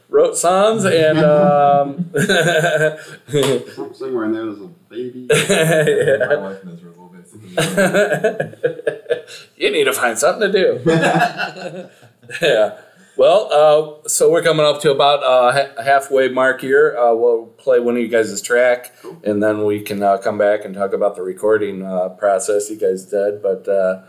Wrote 0.10 0.36
songs 0.36 0.86
and 0.86 1.20
um, 1.20 2.10
Somewhere 3.94 4.26
in 4.26 4.32
there, 4.34 4.46
there's 4.46 4.60
a 4.60 4.70
baby. 4.90 5.28
Yeah. 5.30 6.26
My 6.28 6.36
wife 6.36 6.64
miserable, 6.66 6.99
basically. 6.99 6.99
you 9.58 9.72
need 9.72 9.86
to 9.86 9.94
find 9.94 10.18
something 10.18 10.52
to 10.52 10.52
do. 10.52 10.82
yeah. 12.42 12.80
Well, 13.20 13.50
uh, 13.52 14.08
so 14.08 14.32
we're 14.32 14.44
coming 14.44 14.66
up 14.66 14.80
to 14.80 14.92
about 14.92 15.22
uh, 15.24 15.52
ha- 15.52 15.84
halfway 15.84 16.30
mark 16.30 16.62
here. 16.62 16.98
Uh, 16.98 17.14
we'll 17.14 17.48
play 17.58 17.82
one 17.82 17.98
of 17.98 18.02
you 18.02 18.08
guys' 18.08 18.42
track, 18.42 18.94
and 19.26 19.44
then 19.44 19.66
we 19.66 19.82
can 19.82 20.02
uh, 20.02 20.20
come 20.20 20.38
back 20.38 20.64
and 20.64 20.74
talk 20.74 20.94
about 20.94 21.18
the 21.18 21.22
recording 21.22 21.86
uh, 21.86 22.08
process 22.10 22.70
you 22.70 22.78
guys 22.78 23.04
did. 23.04 23.44
But 23.44 23.68
uh, 23.68 24.04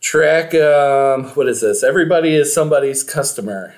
track, 0.00 0.52
um, 0.52 1.26
what 1.36 1.48
is 1.48 1.60
this? 1.60 1.84
Everybody 1.84 2.34
is 2.34 2.52
somebody's 2.52 3.04
customer. 3.04 3.76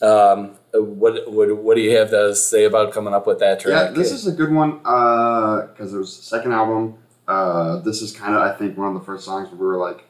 Um, 0.00 0.56
what, 0.72 1.30
what 1.30 1.54
what 1.58 1.76
do 1.76 1.82
you 1.82 1.98
have 1.98 2.08
to 2.10 2.34
say 2.34 2.64
about 2.64 2.94
coming 2.94 3.12
up 3.12 3.26
with 3.26 3.40
that 3.40 3.60
track? 3.60 3.88
Yeah, 3.88 3.90
this 3.90 4.10
is 4.10 4.26
a 4.26 4.32
good 4.32 4.52
one 4.52 4.78
because 4.78 5.92
it 5.92 5.98
was 5.98 6.16
the 6.16 6.22
second 6.22 6.52
album. 6.52 6.96
Uh, 7.28 7.80
this 7.80 8.02
is 8.02 8.12
kind 8.16 8.34
of, 8.34 8.42
I 8.42 8.52
think, 8.56 8.78
one 8.78 8.88
of 8.88 8.94
the 8.94 9.04
first 9.04 9.24
songs 9.24 9.48
where 9.48 9.58
we 9.58 9.66
were 9.66 9.76
like, 9.78 10.04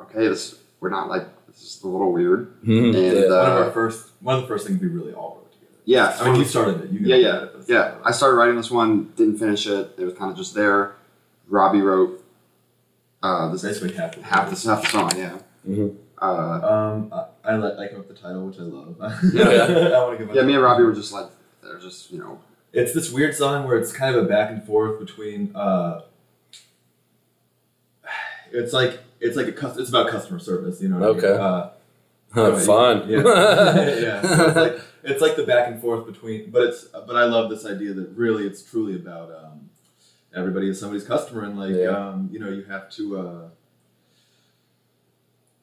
okay, 0.00 0.26
this 0.28 0.56
we're 0.80 0.90
not 0.90 1.08
like 1.08 1.26
this 1.46 1.62
is 1.62 1.82
a 1.84 1.88
little 1.88 2.12
weird. 2.12 2.60
Mhm. 2.62 2.86
And 2.86 2.94
Yeah. 2.94 3.12
one 3.12 3.24
of 3.24 3.32
uh, 3.32 3.64
our 3.66 3.70
first, 3.70 4.10
one 4.20 4.36
of 4.36 4.42
the 4.42 4.48
first 4.48 4.66
things 4.66 4.80
we 4.80 4.88
really 4.88 5.12
all 5.12 5.36
wrote 5.36 5.52
together. 5.52 5.72
yeah, 5.84 6.16
I 6.20 6.30
mean, 6.30 6.40
you 6.40 6.44
started 6.46 6.84
it. 6.84 6.90
You 6.90 7.00
Yeah, 7.00 7.16
yeah, 7.16 7.42
it, 7.44 7.52
but- 7.56 7.68
yeah. 7.68 7.94
I 8.04 8.10
started 8.12 8.36
writing 8.36 8.56
this 8.56 8.70
one, 8.70 9.12
didn't 9.16 9.38
finish 9.38 9.66
it. 9.66 9.94
It 9.98 10.04
was 10.04 10.14
kind 10.14 10.30
of 10.30 10.36
just 10.36 10.54
there. 10.54 10.94
Robbie 11.48 11.80
wrote 11.82 12.24
uh, 13.22 13.50
this 13.52 13.62
basically 13.62 13.92
half. 13.92 14.16
of 14.16 14.22
half 14.22 14.46
it. 14.46 14.50
this 14.50 14.64
half 14.64 14.82
the 14.82 14.88
song. 14.88 15.10
Yeah. 15.16 15.38
Mhm. 15.68 15.96
Uh, 16.20 16.24
Um, 16.26 17.12
I, 17.12 17.52
I 17.52 17.56
like 17.56 17.78
I 17.78 17.88
came 17.88 18.00
up 18.00 18.08
with 18.08 18.16
the 18.16 18.22
title, 18.22 18.46
which 18.46 18.58
I 18.58 18.62
love. 18.62 18.96
Yeah. 19.34 19.44
I 19.98 20.04
want 20.04 20.18
to 20.18 20.24
give. 20.26 20.34
yeah, 20.34 20.42
me 20.42 20.54
and 20.54 20.62
Robbie 20.62 20.82
were 20.84 20.92
just 20.94 21.12
like, 21.12 21.26
they're 21.62 21.78
just 21.78 22.10
you 22.10 22.18
know, 22.18 22.38
It's 22.72 22.92
this 22.94 23.10
weird 23.10 23.34
song 23.34 23.66
where 23.66 23.76
it's 23.78 23.92
kind 23.92 24.14
of 24.14 24.24
a 24.24 24.28
back 24.28 24.50
and 24.50 24.62
forth 24.64 24.98
between. 25.00 25.54
Uh, 25.54 26.02
it's 28.52 28.72
like 28.72 29.00
it's 29.20 29.36
like 29.36 29.46
a 29.48 29.78
it's 29.78 29.88
about 29.88 30.08
customer 30.08 30.38
service, 30.38 30.80
you 30.80 30.88
know. 30.88 31.02
Okay. 31.04 31.28
I 31.28 31.32
mean? 31.32 31.40
Uh, 31.40 31.70
Huh, 32.32 32.56
Fun. 32.60 33.08
Yeah, 33.08 33.18
yeah. 33.24 34.22
So 34.22 34.46
it's 34.46 34.56
like 34.56 34.80
it's 35.02 35.20
like 35.20 35.34
the 35.36 35.42
back 35.42 35.66
and 35.66 35.80
forth 35.80 36.06
between, 36.06 36.50
but 36.52 36.62
it's 36.62 36.84
but 36.84 37.16
I 37.16 37.24
love 37.24 37.50
this 37.50 37.66
idea 37.66 37.92
that 37.92 38.10
really 38.10 38.46
it's 38.46 38.62
truly 38.62 38.94
about 38.94 39.32
um, 39.32 39.68
everybody 40.32 40.68
is 40.70 40.78
somebody's 40.78 41.02
customer, 41.02 41.42
and 41.42 41.58
like 41.58 41.74
Yeah. 41.74 41.88
um, 41.88 42.28
you 42.30 42.38
know 42.38 42.48
you 42.48 42.62
have 42.64 42.88
to. 42.92 43.18
Uh, 43.18 43.48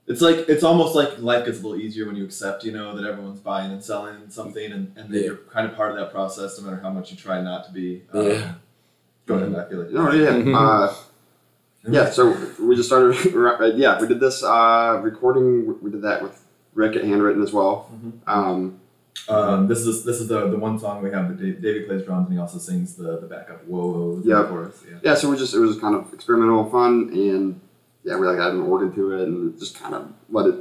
it's 0.08 0.22
like 0.22 0.48
it's 0.50 0.64
almost 0.64 0.96
like 0.96 1.20
life 1.20 1.46
gets 1.46 1.60
a 1.60 1.62
little 1.68 1.80
easier 1.80 2.06
when 2.06 2.16
you 2.16 2.24
accept, 2.26 2.64
you 2.64 2.72
know, 2.72 2.96
that 2.96 3.06
everyone's 3.08 3.40
buying 3.42 3.72
and 3.72 3.84
selling 3.84 4.16
something, 4.30 4.72
and, 4.72 4.94
and 4.96 5.10
that 5.12 5.18
Yeah. 5.20 5.26
you're 5.26 5.36
kind 5.52 5.70
of 5.70 5.76
part 5.76 5.92
of 5.92 5.98
that 5.98 6.12
process, 6.12 6.60
no 6.60 6.66
matter 6.70 6.82
how 6.82 6.90
much 6.90 7.12
you 7.12 7.18
try 7.18 7.42
not 7.42 7.66
to 7.66 7.72
be. 7.72 8.04
Um, 8.14 8.26
Yeah. 8.28 8.54
Go 9.26 9.36
ahead, 9.36 9.54
I 9.56 9.70
feel 9.70 9.80
like. 9.80 9.92
no, 9.92 10.12
yeah, 10.14 10.30
Mhm. 10.32 10.56
uh, 10.56 10.94
yeah. 11.90 12.10
So 12.10 12.36
we 12.62 12.76
just 12.78 12.88
started. 12.88 13.16
yeah, 13.78 14.00
we 14.00 14.08
did 14.08 14.20
this 14.22 14.42
uh, 14.44 15.00
recording. 15.04 15.76
We 15.82 15.92
did 15.92 16.02
that 16.04 16.24
with 16.24 16.42
Rick 16.74 16.96
at 16.96 17.04
Handwritten 17.04 17.44
as 17.44 17.52
well. 17.54 17.90
Mhm. 17.94 18.12
Um, 18.28 18.80
Um, 19.30 19.68
this 19.68 19.80
is 19.86 20.04
this 20.06 20.22
is 20.22 20.28
the, 20.30 20.48
the 20.48 20.58
one 20.58 20.78
song 20.80 21.02
we 21.04 21.10
have 21.12 21.28
that 21.28 21.38
Dave, 21.42 21.60
David 21.62 21.88
plays 21.88 22.04
drums 22.04 22.28
and 22.28 22.36
he 22.36 22.40
also 22.40 22.60
sings 22.60 22.96
the, 22.96 23.18
the 23.20 23.26
backup 23.28 23.66
whoa 23.66 23.88
whoa 23.92 24.22
Yeah. 24.24 24.44
chorus. 24.48 24.82
Yeah. 24.90 24.98
yeah, 25.04 25.16
so 25.16 25.30
we 25.30 25.36
just 25.36 25.54
it 25.56 25.60
was 25.60 25.78
kind 25.80 25.96
of 25.96 26.14
experimental, 26.14 26.70
fun, 26.70 27.10
and 27.12 27.60
yeah, 28.08 28.18
we 28.18 28.26
like 28.26 28.40
added 28.40 28.56
an 28.56 28.62
organ 28.62 28.94
to 28.96 29.12
it 29.20 29.28
and 29.28 29.60
just 29.60 29.78
kind 29.80 29.94
of 29.94 30.12
let 30.30 30.46
it. 30.48 30.56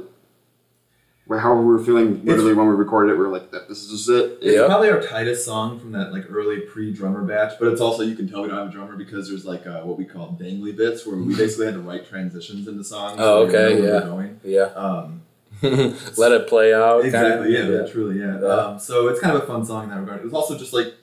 Well, 1.27 1.39
however 1.39 1.61
we 1.61 1.67
were 1.73 1.83
feeling, 1.83 2.23
literally 2.23 2.53
when 2.53 2.67
we 2.67 2.73
recorded 2.75 3.11
it, 3.11 3.15
we 3.17 3.25
were 3.25 3.29
like, 3.31 3.51
"This 3.51 3.83
is 3.83 3.89
just 3.91 4.09
it." 4.09 4.37
It's 4.41 4.55
Yeah. 4.55 4.65
probably 4.65 4.89
our 4.89 5.01
tightest 5.01 5.43
song 5.43 5.77
from 5.79 5.91
that 5.91 6.13
like 6.13 6.25
early 6.29 6.61
pre-drummer 6.61 7.21
batch, 7.23 7.53
but 7.59 7.67
it's 7.69 7.81
also 7.81 8.03
you 8.03 8.15
can 8.15 8.29
tell 8.29 8.43
we 8.43 8.47
don't 8.47 8.57
have 8.57 8.67
a 8.69 8.71
drummer 8.71 8.95
because 8.95 9.27
there's 9.29 9.43
like 9.45 9.67
uh, 9.67 9.81
what 9.81 9.97
we 9.97 10.05
call 10.05 10.37
dangly 10.39 10.73
bits 10.75 11.05
where 11.05 11.17
we 11.17 11.35
basically 11.35 11.65
had 11.65 11.75
to 11.75 11.81
write 11.81 12.07
transitions 12.07 12.67
into 12.67 12.83
songs. 12.83 13.17
Oh, 13.19 13.45
so 13.45 13.51
we 13.51 13.57
okay, 13.57 13.75
know 13.75 13.81
where 13.81 13.93
yeah. 13.93 13.99
we're 13.99 14.09
going. 14.09 14.39
Yeah. 14.43 14.61
Um, 14.75 15.21
Let 16.17 16.31
it 16.33 16.47
play 16.47 16.73
out. 16.73 17.03
exactly. 17.03 17.53
kinda. 17.55 17.77
Yeah, 17.83 17.91
Truly. 17.91 18.19
Yeah. 18.19 18.39
Yeah. 18.39 18.47
Um, 18.47 18.79
so 18.79 19.07
it's 19.09 19.19
kind 19.19 19.35
of 19.35 19.43
a 19.43 19.45
fun 19.47 19.65
song 19.65 19.85
in 19.85 19.89
that 19.89 19.99
regard. 19.99 20.19
It 20.19 20.23
was 20.25 20.33
also 20.33 20.57
just 20.57 20.71
like 20.71 20.93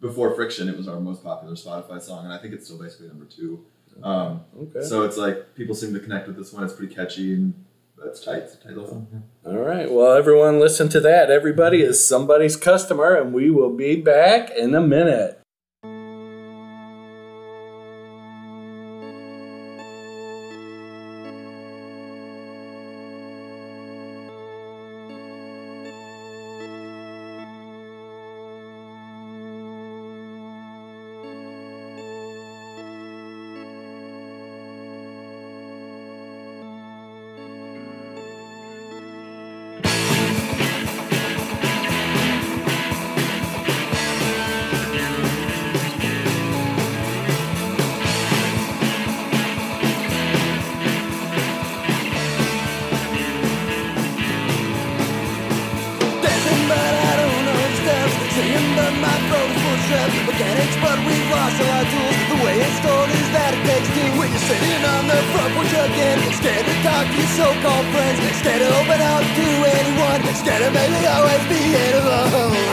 before 0.00 0.34
Friction, 0.34 0.68
it 0.68 0.76
was 0.76 0.86
our 0.86 1.00
most 1.00 1.24
popular 1.24 1.54
Spotify 1.54 2.00
song, 2.00 2.24
and 2.26 2.32
I 2.32 2.38
think 2.38 2.54
it's 2.54 2.66
still 2.66 2.78
basically 2.78 3.08
number 3.08 3.24
two. 3.24 3.64
Um, 4.02 4.40
Okay. 4.60 4.82
So 4.82 5.02
it's 5.02 5.16
like 5.16 5.54
people 5.54 5.74
seem 5.74 5.92
to 5.94 6.00
connect 6.00 6.26
with 6.26 6.36
this 6.36 6.52
one. 6.52 6.64
It's 6.64 6.72
pretty 6.72 6.94
catchy 6.94 7.34
and 7.34 7.54
that's 8.02 8.24
tight. 8.24 8.42
It's 8.42 8.56
tight 8.56 8.74
little 8.74 8.88
song. 8.88 9.24
All 9.44 9.56
right. 9.56 9.90
Well, 9.90 10.12
everyone, 10.12 10.60
listen 10.60 10.88
to 10.90 11.00
that. 11.00 11.30
Everybody 11.30 11.82
is 11.82 12.06
somebody's 12.06 12.56
customer, 12.56 13.14
and 13.16 13.32
we 13.32 13.50
will 13.50 13.72
be 13.74 13.96
back 13.96 14.50
in 14.50 14.74
a 14.74 14.80
minute. 14.80 15.37
All 61.60 61.70
our 61.74 61.84
tools 61.90 62.18
The 62.30 62.38
way 62.44 62.54
it's 62.62 62.78
told 62.80 63.08
is 63.10 63.28
that 63.34 63.50
it 63.54 63.62
takes 63.66 63.88
two 63.90 64.08
When 64.18 64.30
you're 64.30 64.46
sitting 64.46 64.82
on 64.94 65.10
the 65.10 65.18
front 65.34 65.50
porch 65.54 65.74
again 65.74 66.18
Scared 66.38 66.66
to 66.66 66.74
talk 66.86 67.06
to 67.06 67.14
your 67.18 67.30
so-called 67.34 67.86
friends. 67.90 68.18
Scared 68.38 68.62
to 68.62 68.68
open 68.78 69.00
up 69.02 69.22
to 69.26 69.46
anyone. 69.78 70.20
Scared 70.38 70.62
of 70.62 70.72
maybe 70.72 71.02
always 71.06 71.42
being 71.50 71.94
alone 71.98 72.68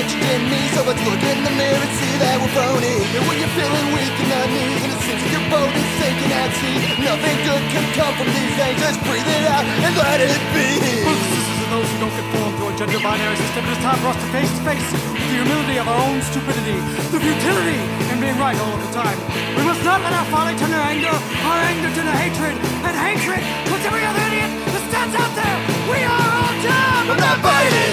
it, 0.00 0.10
whoa 0.18 0.38
me. 0.50 0.60
So 0.74 0.80
let's 0.82 1.02
look 1.06 1.22
in 1.22 1.38
the 1.44 1.54
mirror 1.54 1.78
and 1.78 1.94
see 1.98 2.14
that 2.18 2.36
we're 2.42 2.54
phony. 2.54 2.96
And 3.14 3.22
when 3.28 3.36
you're 3.38 3.54
feeling 3.54 3.86
weak 3.94 4.14
in 4.18 4.28
the 4.30 4.40
knees 4.50 4.80
and 4.82 4.90
it 4.90 5.00
seems 5.06 5.20
like 5.22 5.34
your 5.34 5.46
boat 5.52 5.70
is 5.70 5.88
sinking 6.00 6.32
at 6.34 6.50
sea, 6.58 6.76
nothing 7.02 7.36
good 7.46 7.62
can 7.70 7.86
come 7.94 8.14
from 8.18 8.28
these 8.34 8.54
things. 8.58 8.76
Just 8.82 8.98
breathe 9.06 9.28
it 9.28 9.44
out 9.46 9.64
and 9.64 9.92
let 9.94 10.18
it 10.18 10.40
be. 10.54 10.68
And 11.06 11.18
sisters 11.30 11.58
and 11.62 11.70
those 11.70 11.88
who 11.88 11.96
don't 12.02 12.16
conform 12.16 12.52
to 12.58 12.64
a 12.68 12.72
gender 12.74 13.00
binary 13.00 13.38
system, 13.38 13.62
it 13.64 13.72
is 13.76 13.82
time 13.82 13.98
for 14.02 14.10
us 14.10 14.18
to 14.18 14.28
face 14.34 14.50
to 14.50 14.62
face 14.66 14.88
with 14.90 15.02
the 15.04 15.28
humility 15.30 15.76
of 15.78 15.86
our 15.86 16.00
own 16.10 16.18
stupidity, 16.26 16.78
the 17.14 17.20
futility 17.20 17.80
in 18.10 18.16
being 18.20 18.38
right 18.38 18.58
all 18.58 18.74
of 18.74 18.80
the 18.82 18.92
time. 18.94 19.18
We 19.54 19.62
must 19.62 19.82
not 19.86 20.02
let 20.02 20.12
our 20.14 20.26
folly 20.30 20.54
turn 20.58 20.70
to 20.70 20.82
anger, 20.82 21.14
our 21.46 21.60
anger 21.70 21.90
turn 21.94 22.06
to 22.06 22.16
hatred, 22.18 22.54
and 22.86 22.94
hatred 22.94 23.42
towards 23.66 23.84
every 23.86 24.04
other 24.06 24.22
idiot 24.30 24.50
that 24.74 24.82
stands 24.90 25.14
out 25.14 25.32
there. 25.38 25.58
We 25.90 25.98
are 26.02 26.18
all 26.18 26.54
dumb. 26.62 27.04
I'm 27.14 27.20
not 27.20 27.38
biting, 27.42 27.92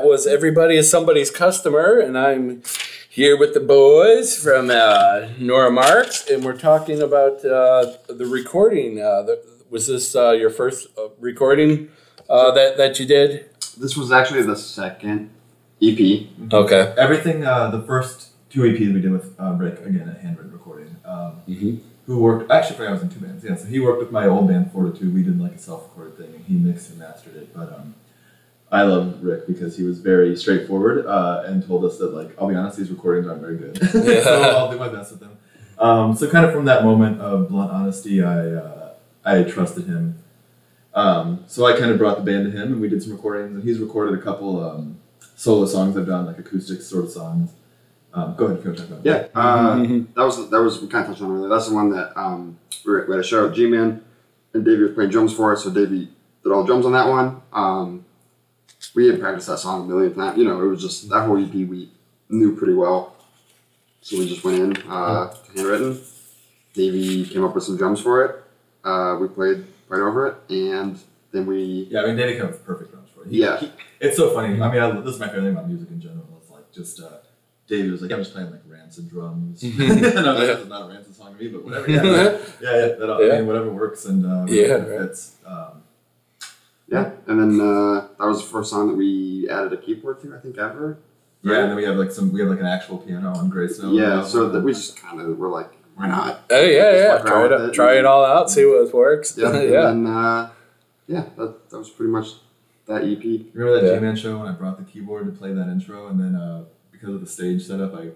that 0.00 0.08
was 0.08 0.26
Everybody 0.26 0.76
is 0.76 0.90
Somebody's 0.90 1.30
Customer, 1.30 1.98
and 1.98 2.16
I'm 2.16 2.62
here 3.10 3.36
with 3.38 3.52
the 3.52 3.60
boys 3.60 4.42
from 4.42 4.70
uh, 4.70 5.28
Nora 5.38 5.70
Marks, 5.70 6.26
and 6.26 6.42
we're 6.42 6.56
talking 6.56 7.02
about 7.02 7.44
uh, 7.44 7.92
the 8.08 8.24
recording. 8.26 8.98
Uh, 8.98 9.22
the, 9.22 9.42
was 9.68 9.88
this 9.88 10.16
uh, 10.16 10.30
your 10.30 10.48
first 10.48 10.86
uh, 10.96 11.08
recording 11.18 11.90
uh, 12.30 12.50
that, 12.52 12.78
that 12.78 12.98
you 12.98 13.04
did? 13.06 13.50
This 13.76 13.94
was 13.96 14.10
actually 14.10 14.42
the 14.42 14.56
second 14.56 15.28
E 15.80 15.92
EP. 15.92 16.50
Okay. 16.52 16.94
Everything, 16.96 17.44
uh, 17.44 17.70
the 17.70 17.82
first 17.82 18.28
two 18.48 18.60
EPs 18.62 18.94
we 18.94 19.02
did 19.02 19.12
with 19.12 19.38
uh, 19.38 19.52
Rick, 19.52 19.80
again, 19.84 20.08
at 20.08 20.22
Handwritten 20.22 20.52
Recording, 20.52 20.96
um, 21.04 21.42
Mhm. 21.46 21.80
who 22.06 22.20
worked, 22.20 22.50
actually, 22.50 22.76
I 22.76 22.78
forgot 22.78 22.88
I 22.90 22.92
was 22.94 23.02
in 23.02 23.08
two 23.10 23.20
bands. 23.20 23.44
Yeah, 23.44 23.54
so 23.56 23.66
he 23.66 23.80
worked 23.80 23.98
with 24.00 24.10
my 24.12 24.26
old 24.26 24.48
band, 24.48 24.72
Fortitude. 24.72 25.12
We 25.14 25.22
did 25.22 25.38
like 25.38 25.56
a 25.56 25.58
self 25.58 25.82
recorded 25.90 26.16
thing, 26.16 26.34
and 26.36 26.44
he 26.46 26.54
mixed 26.54 26.88
and 26.88 26.98
mastered 26.98 27.36
it. 27.36 27.54
But 27.54 27.74
um, 27.74 27.94
I 28.72 28.82
love 28.82 29.22
Rick 29.22 29.46
because 29.48 29.76
he 29.76 29.82
was 29.82 29.98
very 29.98 30.36
straightforward 30.36 31.04
uh, 31.06 31.42
and 31.46 31.66
told 31.66 31.84
us 31.84 31.98
that, 31.98 32.14
like, 32.14 32.30
I'll 32.40 32.48
be 32.48 32.54
honest, 32.54 32.78
these 32.78 32.90
recordings 32.90 33.26
aren't 33.26 33.40
very 33.40 33.56
good. 33.56 33.78
Yeah. 33.94 34.22
so 34.22 34.42
I'll 34.56 34.70
do 34.70 34.78
my 34.78 34.88
best 34.88 35.10
with 35.10 35.20
them. 35.20 35.36
Um, 35.78 36.14
so, 36.14 36.30
kind 36.30 36.44
of 36.46 36.52
from 36.52 36.66
that 36.66 36.84
moment 36.84 37.20
of 37.20 37.48
blunt 37.48 37.72
honesty, 37.72 38.22
I, 38.22 38.50
uh, 38.50 38.92
I 39.24 39.42
trusted 39.44 39.86
him. 39.86 40.16
Um, 40.94 41.44
so 41.46 41.66
I 41.66 41.78
kind 41.78 41.90
of 41.90 41.98
brought 41.98 42.18
the 42.18 42.24
band 42.24 42.44
to 42.52 42.56
him, 42.56 42.72
and 42.72 42.80
we 42.80 42.88
did 42.88 43.02
some 43.02 43.12
recordings. 43.12 43.54
And 43.54 43.62
he's 43.64 43.78
recorded 43.78 44.18
a 44.18 44.22
couple 44.22 44.62
um, 44.68 44.98
solo 45.36 45.64
songs 45.66 45.96
I've 45.96 46.06
done, 46.06 46.26
like 46.26 46.38
acoustic 46.38 46.82
sort 46.82 47.04
of 47.04 47.10
songs. 47.10 47.52
Um, 48.12 48.34
go 48.36 48.46
ahead 48.46 48.58
if 48.58 48.64
you 48.64 48.70
want 48.70 48.78
to 48.80 48.86
talk 48.88 48.92
about 49.00 49.06
Yeah, 49.06 49.26
uh, 49.40 49.76
Mhm. 49.76 50.06
that 50.14 50.22
was 50.24 50.50
that 50.50 50.60
was 50.60 50.80
we 50.82 50.88
kind 50.88 51.04
of 51.04 51.10
touched 51.12 51.22
on 51.22 51.30
earlier. 51.30 51.48
That's 51.48 51.68
the 51.68 51.74
one 51.76 51.90
that 51.90 52.12
um, 52.20 52.58
we, 52.84 52.92
were, 52.92 53.06
we 53.06 53.12
had 53.14 53.20
a 53.20 53.26
show 53.26 53.46
at 53.48 53.54
G 53.54 53.68
Man, 53.68 54.02
and 54.52 54.64
Davey 54.64 54.82
was 54.82 54.92
playing 54.94 55.10
drums 55.10 55.32
for 55.32 55.52
us. 55.52 55.62
So 55.62 55.70
Davey 55.70 56.08
did 56.42 56.52
all 56.52 56.62
the 56.62 56.66
drums 56.66 56.86
on 56.86 56.92
that 56.92 57.06
one. 57.08 57.40
Um, 57.52 58.04
we 58.94 59.08
had 59.08 59.20
practiced 59.20 59.48
that 59.48 59.58
song 59.58 59.84
a 59.84 59.88
million 59.88 60.14
times. 60.14 60.38
You 60.38 60.44
know, 60.44 60.60
it 60.62 60.66
was 60.66 60.80
just 60.82 61.08
that 61.10 61.26
whole 61.26 61.42
EP 61.42 61.52
we 61.52 61.90
knew 62.28 62.56
pretty 62.56 62.74
well. 62.74 63.14
So 64.02 64.18
we 64.18 64.28
just 64.28 64.42
went 64.44 64.58
in 64.58 64.90
uh, 64.90 65.34
handwritten. 65.54 66.00
Davey 66.74 67.24
came 67.26 67.44
up 67.44 67.54
with 67.54 67.64
some 67.64 67.76
drums 67.76 68.00
for 68.00 68.24
it. 68.24 68.44
Uh, 68.84 69.16
we 69.20 69.28
played 69.28 69.66
right 69.88 70.00
over 70.00 70.26
it, 70.28 70.36
and 70.48 70.98
then 71.32 71.44
we 71.46 71.88
Yeah, 71.90 72.02
I 72.02 72.06
mean, 72.06 72.16
Davey 72.16 72.34
came 72.34 72.44
up 72.46 72.52
with 72.52 72.64
perfect 72.64 72.92
drums 72.92 73.08
for 73.14 73.24
it. 73.24 73.30
He- 73.30 73.40
Yeah. 73.40 73.58
he- 73.58 73.72
it's 74.00 74.16
so 74.16 74.30
funny. 74.30 74.60
I 74.60 74.70
mean, 74.72 74.80
I, 74.80 75.00
this 75.00 75.14
is 75.14 75.20
my 75.20 75.26
favorite 75.26 75.42
thing 75.42 75.52
about 75.52 75.68
music 75.68 75.90
in 75.90 76.00
general. 76.00 76.24
It's 76.40 76.50
like 76.50 76.72
just 76.72 77.00
uh, 77.00 77.08
Davey 77.68 77.90
was 77.90 78.00
like, 78.00 78.10
I'm 78.12 78.20
just 78.20 78.32
playing 78.32 78.50
like 78.50 78.62
rancid 78.66 79.10
drums. 79.10 79.62
and 79.62 79.74
I 79.82 79.86
was 79.86 80.00
like, 80.00 80.36
this 80.38 80.58
is 80.60 80.68
not 80.68 80.86
a 80.90 80.94
rancid 80.94 81.14
song 81.14 81.34
to 81.34 81.38
me, 81.42 81.48
but 81.48 81.62
whatever. 81.64 81.90
Yeah, 81.90 82.02
yeah, 82.04 82.38
yeah. 82.62 82.86
yeah, 82.98 83.32
I 83.34 83.38
mean, 83.38 83.46
whatever 83.46 83.70
works 83.70 84.06
and 84.06 84.24
uh, 84.24 84.46
Yeah, 84.48 84.62
whatever 84.78 84.90
right. 85.00 85.08
fits. 85.08 85.36
Um, 85.44 85.79
yeah, 86.90 87.10
and 87.26 87.38
then 87.40 87.60
uh, 87.60 88.08
that 88.18 88.26
was 88.26 88.42
the 88.42 88.48
first 88.48 88.70
song 88.70 88.88
that 88.88 88.94
we 88.96 89.48
added 89.48 89.72
a 89.72 89.76
keyboard 89.76 90.20
to. 90.22 90.34
I 90.36 90.40
think 90.40 90.58
ever. 90.58 90.98
yeah, 91.42 91.60
and 91.60 91.70
then 91.70 91.76
we 91.76 91.84
have 91.84 91.96
like 91.96 92.10
some, 92.10 92.32
we 92.32 92.40
have 92.40 92.50
like 92.50 92.60
an 92.60 92.66
actual 92.66 92.98
piano 92.98 93.32
on 93.36 93.48
Grace 93.48 93.78
Note. 93.78 93.94
Yeah, 93.94 94.24
so 94.24 94.48
that 94.48 94.60
we 94.60 94.72
just 94.72 94.96
kind 94.96 95.20
of 95.20 95.38
were 95.38 95.48
like, 95.48 95.70
why 95.94 96.08
not? 96.08 96.42
Oh 96.50 96.60
yeah, 96.62 96.92
yeah. 96.92 97.18
Try 97.18 97.46
it, 97.46 97.52
it. 97.52 97.74
try 97.74 97.94
it 97.98 98.04
all 98.04 98.24
out. 98.24 98.50
See 98.50 98.64
what 98.66 98.92
works. 98.92 99.36
Yeah, 99.38 99.52
yeah. 99.62 99.90
And 99.90 100.06
then, 100.06 100.12
uh, 100.12 100.50
yeah, 101.06 101.24
that, 101.36 101.70
that 101.70 101.78
was 101.78 101.90
pretty 101.90 102.10
much 102.12 102.28
that 102.86 103.02
EP. 103.04 103.22
Remember 103.54 103.80
that 103.80 103.84
Yeah. 103.86 103.94
J-Man 103.94 104.16
show 104.16 104.38
when 104.38 104.48
I 104.48 104.52
brought 104.52 104.78
the 104.78 104.84
keyboard 104.90 105.26
to 105.26 105.32
play 105.32 105.52
that 105.52 105.68
intro, 105.68 106.08
and 106.08 106.18
then 106.18 106.34
uh, 106.34 106.64
because 106.92 107.14
of 107.14 107.20
the 107.20 107.26
stage 107.26 107.62
setup, 107.66 107.94
I 107.94 107.98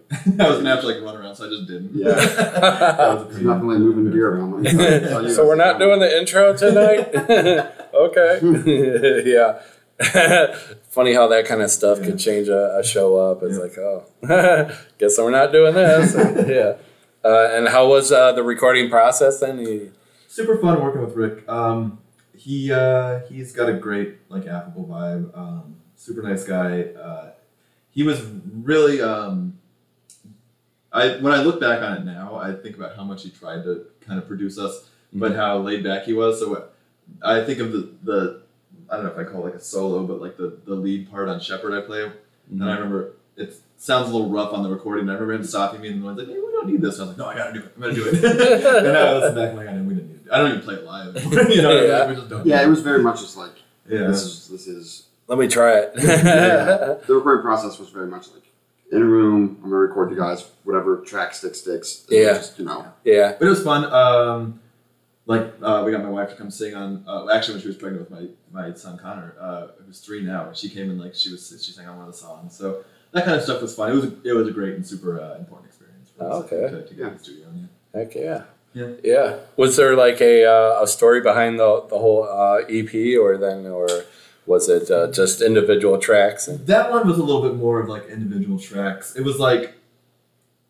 I 0.43 0.49
was 0.49 0.59
gonna 0.59 0.71
have 0.71 0.81
to 0.81 0.87
like 0.89 1.01
run 1.03 1.17
around, 1.17 1.37
so 1.37 1.47
I 1.47 1.49
just 1.49 1.67
didn't. 1.69 1.91
Yeah. 1.95 2.15
That 2.15 2.99
was 2.99 3.23
a 3.23 3.25
There's 3.31 3.43
nothing 3.45 3.69
like 3.69 3.79
moving 3.79 4.11
gear 4.11 4.35
around. 4.37 4.63
Like, 4.65 4.77
that. 4.77 5.09
Tell 5.09 5.23
you 5.23 5.33
so 5.33 5.47
we're 5.47 5.55
not 5.55 5.79
doing 5.79 6.01
the 6.01 6.19
intro 6.19 6.57
tonight. 6.57 7.13
Okay. 7.95 8.41
yeah. 9.27 9.61
Funny 10.91 11.13
how 11.15 11.29
that 11.29 11.47
kind 11.47 11.63
of 11.63 11.71
stuff 11.71 11.99
Yeah. 12.01 12.07
could 12.07 12.19
change 12.19 12.49
a, 12.49 12.79
a 12.79 12.85
show 12.85 13.17
up. 13.17 13.43
It's 13.43 13.57
Yeah. 13.57 13.63
like, 13.63 13.79
oh, 13.79 14.79
guess 14.99 15.19
we're 15.19 15.31
not 15.31 15.53
doing 15.53 15.75
this. 15.75 16.15
yeah. 16.49 16.77
Uh, 17.25 17.49
and 17.53 17.69
how 17.69 17.89
was 17.89 18.13
uh, 18.13 18.33
the 18.33 18.43
recording 18.43 18.91
process 18.91 19.41
then? 19.41 19.93
Super 20.29 20.59
fun 20.59 20.83
working 20.83 21.01
with 21.01 21.15
Rick. 21.15 21.49
Um, 21.49 21.99
he 22.37 22.71
uh, 22.73 23.21
he's 23.31 23.53
got 23.53 23.69
a 23.69 23.73
great 23.75 24.19
like 24.29 24.47
affable 24.47 24.85
vibe. 24.87 25.37
Um, 25.37 25.77
super 25.97 26.23
nice 26.23 26.45
guy. 26.45 26.83
Uh, 26.83 27.31
he 27.91 28.03
was 28.03 28.21
really. 28.53 29.01
Um, 29.01 29.59
I 30.93 31.17
when 31.19 31.33
I 31.33 31.43
look 31.43 31.61
back 31.61 31.81
on 31.83 31.97
it 31.99 32.05
now, 32.05 32.37
I 32.37 32.53
think 32.53 32.77
about 32.77 32.97
how 32.97 33.05
much 33.05 33.23
he 33.23 33.31
tried 33.31 33.63
to 33.65 33.87
kind 34.01 34.19
of 34.21 34.27
produce 34.29 34.59
us, 34.59 34.89
but 35.13 35.35
how 35.35 35.59
laid 35.59 35.83
back 35.85 36.05
he 36.05 36.13
was. 36.13 36.41
So 36.41 36.65
I 37.23 37.45
think 37.45 37.59
of 37.61 37.73
the 37.73 37.91
the 38.03 38.43
I 38.91 38.97
don't 38.97 39.07
know 39.07 39.13
if 39.13 39.19
I 39.19 39.25
call 39.31 39.43
it 39.43 39.51
like 39.51 39.55
a 39.55 39.61
solo, 39.61 40.05
but 40.07 40.21
like 40.21 40.37
the 40.37 40.59
the 40.65 40.75
lead 40.75 41.11
part 41.11 41.29
on 41.29 41.41
Shepherd 41.41 41.73
I 41.77 41.87
play, 41.87 42.11
and 42.51 42.65
I 42.65 42.75
remember 42.75 43.13
it 43.37 43.55
sounds 43.79 44.09
a 44.11 44.13
little 44.13 44.31
rough 44.31 44.53
on 44.53 44.63
the 44.63 44.69
recording. 44.71 45.03
And 45.03 45.11
I 45.11 45.15
remember 45.15 45.35
him 45.35 45.45
stopping 45.45 45.81
me 45.81 45.89
and 45.89 46.03
was 46.05 46.17
like, 46.17 46.27
"Hey, 46.29 46.35
we 46.35 46.53
don't 46.53 46.67
need 46.69 46.81
this." 46.81 46.99
And 46.99 47.05
I 47.05 47.09
was 47.09 47.19
like, 47.19 47.19
"No, 47.19 47.27
I 47.27 47.35
gotta 47.37 47.53
do 47.53 47.61
it. 47.67 47.73
I'm 47.75 47.83
gonna 47.83 47.95
do 47.95 48.07
it." 48.07 48.25
and 48.87 48.97
I 48.97 49.15
listen 49.19 49.35
back 49.35 49.55
like, 49.57 49.69
I 49.69 49.73
know 49.73 49.83
we 49.85 49.95
didn't 49.95 50.09
need 50.11 50.21
it. 50.27 50.33
I 50.33 50.39
don't 50.39 50.51
even 50.51 50.63
play 50.63 50.75
it 50.75 50.85
live. 50.85 51.25
you 51.51 51.63
know, 51.63 51.85
Yeah. 51.85 52.09
we 52.09 52.15
just 52.15 52.29
don't. 52.29 52.47
Yeah, 52.47 52.61
do 52.63 52.67
it 52.67 52.71
was 52.71 52.81
very 52.83 53.03
much 53.03 53.21
just 53.21 53.37
like, 53.37 53.53
Yeah. 53.89 54.07
this 54.09 54.23
is, 54.23 54.49
this 54.49 54.67
is, 54.67 55.07
let 55.29 55.39
me 55.39 55.49
try 55.49 55.79
it. 55.81 55.93
yeah. 55.97 56.95
the 57.07 57.15
recording 57.15 57.43
process 57.43 57.79
was 57.79 57.89
very 57.91 58.07
much 58.07 58.29
like, 58.33 58.43
in 58.93 59.03
a 59.03 59.05
room, 59.05 59.57
I'm 59.63 59.71
gonna 59.71 59.77
record 59.77 60.11
you 60.11 60.17
guys, 60.17 60.47
whatever 60.65 60.99
track 60.99 61.35
sticks, 61.35 61.61
sticks. 61.61 62.07
Yeah. 62.09 62.35
Just, 62.35 62.59
you 62.59 62.65
know, 62.65 62.87
yeah. 63.05 63.35
But 63.39 63.47
it 63.47 63.51
was 63.51 63.63
fun. 63.63 63.85
Um, 63.93 64.61
like 65.27 65.55
uh, 65.63 65.83
we 65.85 65.93
got 65.93 66.03
my 66.03 66.11
wife 66.11 66.31
to 66.31 66.37
come 66.37 66.51
sing 66.51 66.75
on. 66.75 67.05
Uh, 67.07 67.31
actually, 67.33 67.55
when 67.55 67.63
she 67.63 67.69
was 67.69 67.77
pregnant 67.77 68.09
with 68.09 68.19
my 68.53 68.63
my 68.69 68.75
son 68.75 68.99
Connor, 68.99 69.35
uh, 69.41 69.69
who's 69.87 70.01
three 70.01 70.23
now, 70.23 70.53
she 70.53 70.69
came 70.69 70.91
in 70.91 70.99
like 70.99 71.15
she 71.15 71.31
was 71.31 71.49
she 71.65 71.73
sang 71.73 71.87
on 71.89 71.97
one 71.97 72.07
of 72.07 72.13
the 72.13 72.19
songs. 72.19 72.57
So 72.57 72.85
that 73.13 73.25
kind 73.25 73.37
of 73.37 73.43
stuff 73.43 73.63
was 73.63 73.75
fun. 73.75 73.93
It 73.93 73.95
was 73.95 74.05
a, 74.05 74.13
it 74.25 74.33
was 74.33 74.49
a 74.49 74.53
great 74.53 74.75
and 74.75 74.87
super 74.87 75.21
uh, 75.21 75.37
important 75.37 75.69
experience 75.69 76.11
for 76.17 76.25
us 76.25 76.45
okay. 76.45 76.71
to, 76.71 76.87
to 76.87 76.95
get 76.95 77.07
in 77.07 77.13
the 77.15 77.19
studio. 77.19 77.47
Yeah. 77.55 78.01
Heck 78.01 78.15
yeah. 78.15 78.43
Yeah. 78.75 78.89
Yeah. 79.03 79.37
Was 79.57 79.77
there 79.77 79.97
like 79.97 80.21
a 80.21 80.45
uh, 80.45 80.83
a 80.83 80.87
story 80.87 81.21
behind 81.21 81.59
the 81.59 81.87
the 81.89 81.99
whole 81.99 82.25
uh, 82.25 82.63
EP, 82.69 82.93
or 83.19 83.39
then, 83.39 83.67
or 83.67 83.89
was 84.47 84.69
it 84.69 84.91
uh, 84.91 85.11
just 85.11 85.41
individual 85.41 85.99
tracks? 85.99 86.49
And, 86.49 86.67
That 86.67 86.91
one 86.91 87.07
was 87.09 87.19
a 87.19 87.23
little 87.23 87.43
bit 87.43 87.55
more 87.55 87.81
of 87.81 87.89
like 87.89 88.07
individual 88.09 88.59
tracks. 88.59 89.17
It 89.17 89.23
was 89.23 89.39
like 89.39 89.75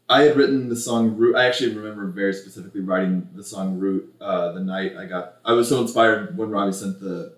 I 0.09 0.23
had 0.23 0.37
written 0.37 0.69
the 0.69 0.77
song 0.77 1.17
Root. 1.17 1.37
I 1.37 1.47
actually 1.47 1.75
remember 1.75 2.07
very 2.07 2.35
specifically 2.35 2.83
writing 2.83 3.29
the 3.35 3.45
song 3.45 3.79
Root 3.79 4.15
uh, 4.21 4.53
the 4.53 4.61
night 4.61 4.97
I 4.97 5.07
got. 5.07 5.37
I 5.45 5.53
was 5.53 5.69
so 5.69 5.81
inspired 5.81 6.37
when 6.37 6.51
Robbie 6.51 6.73
sent 6.73 7.01
the 7.01 7.35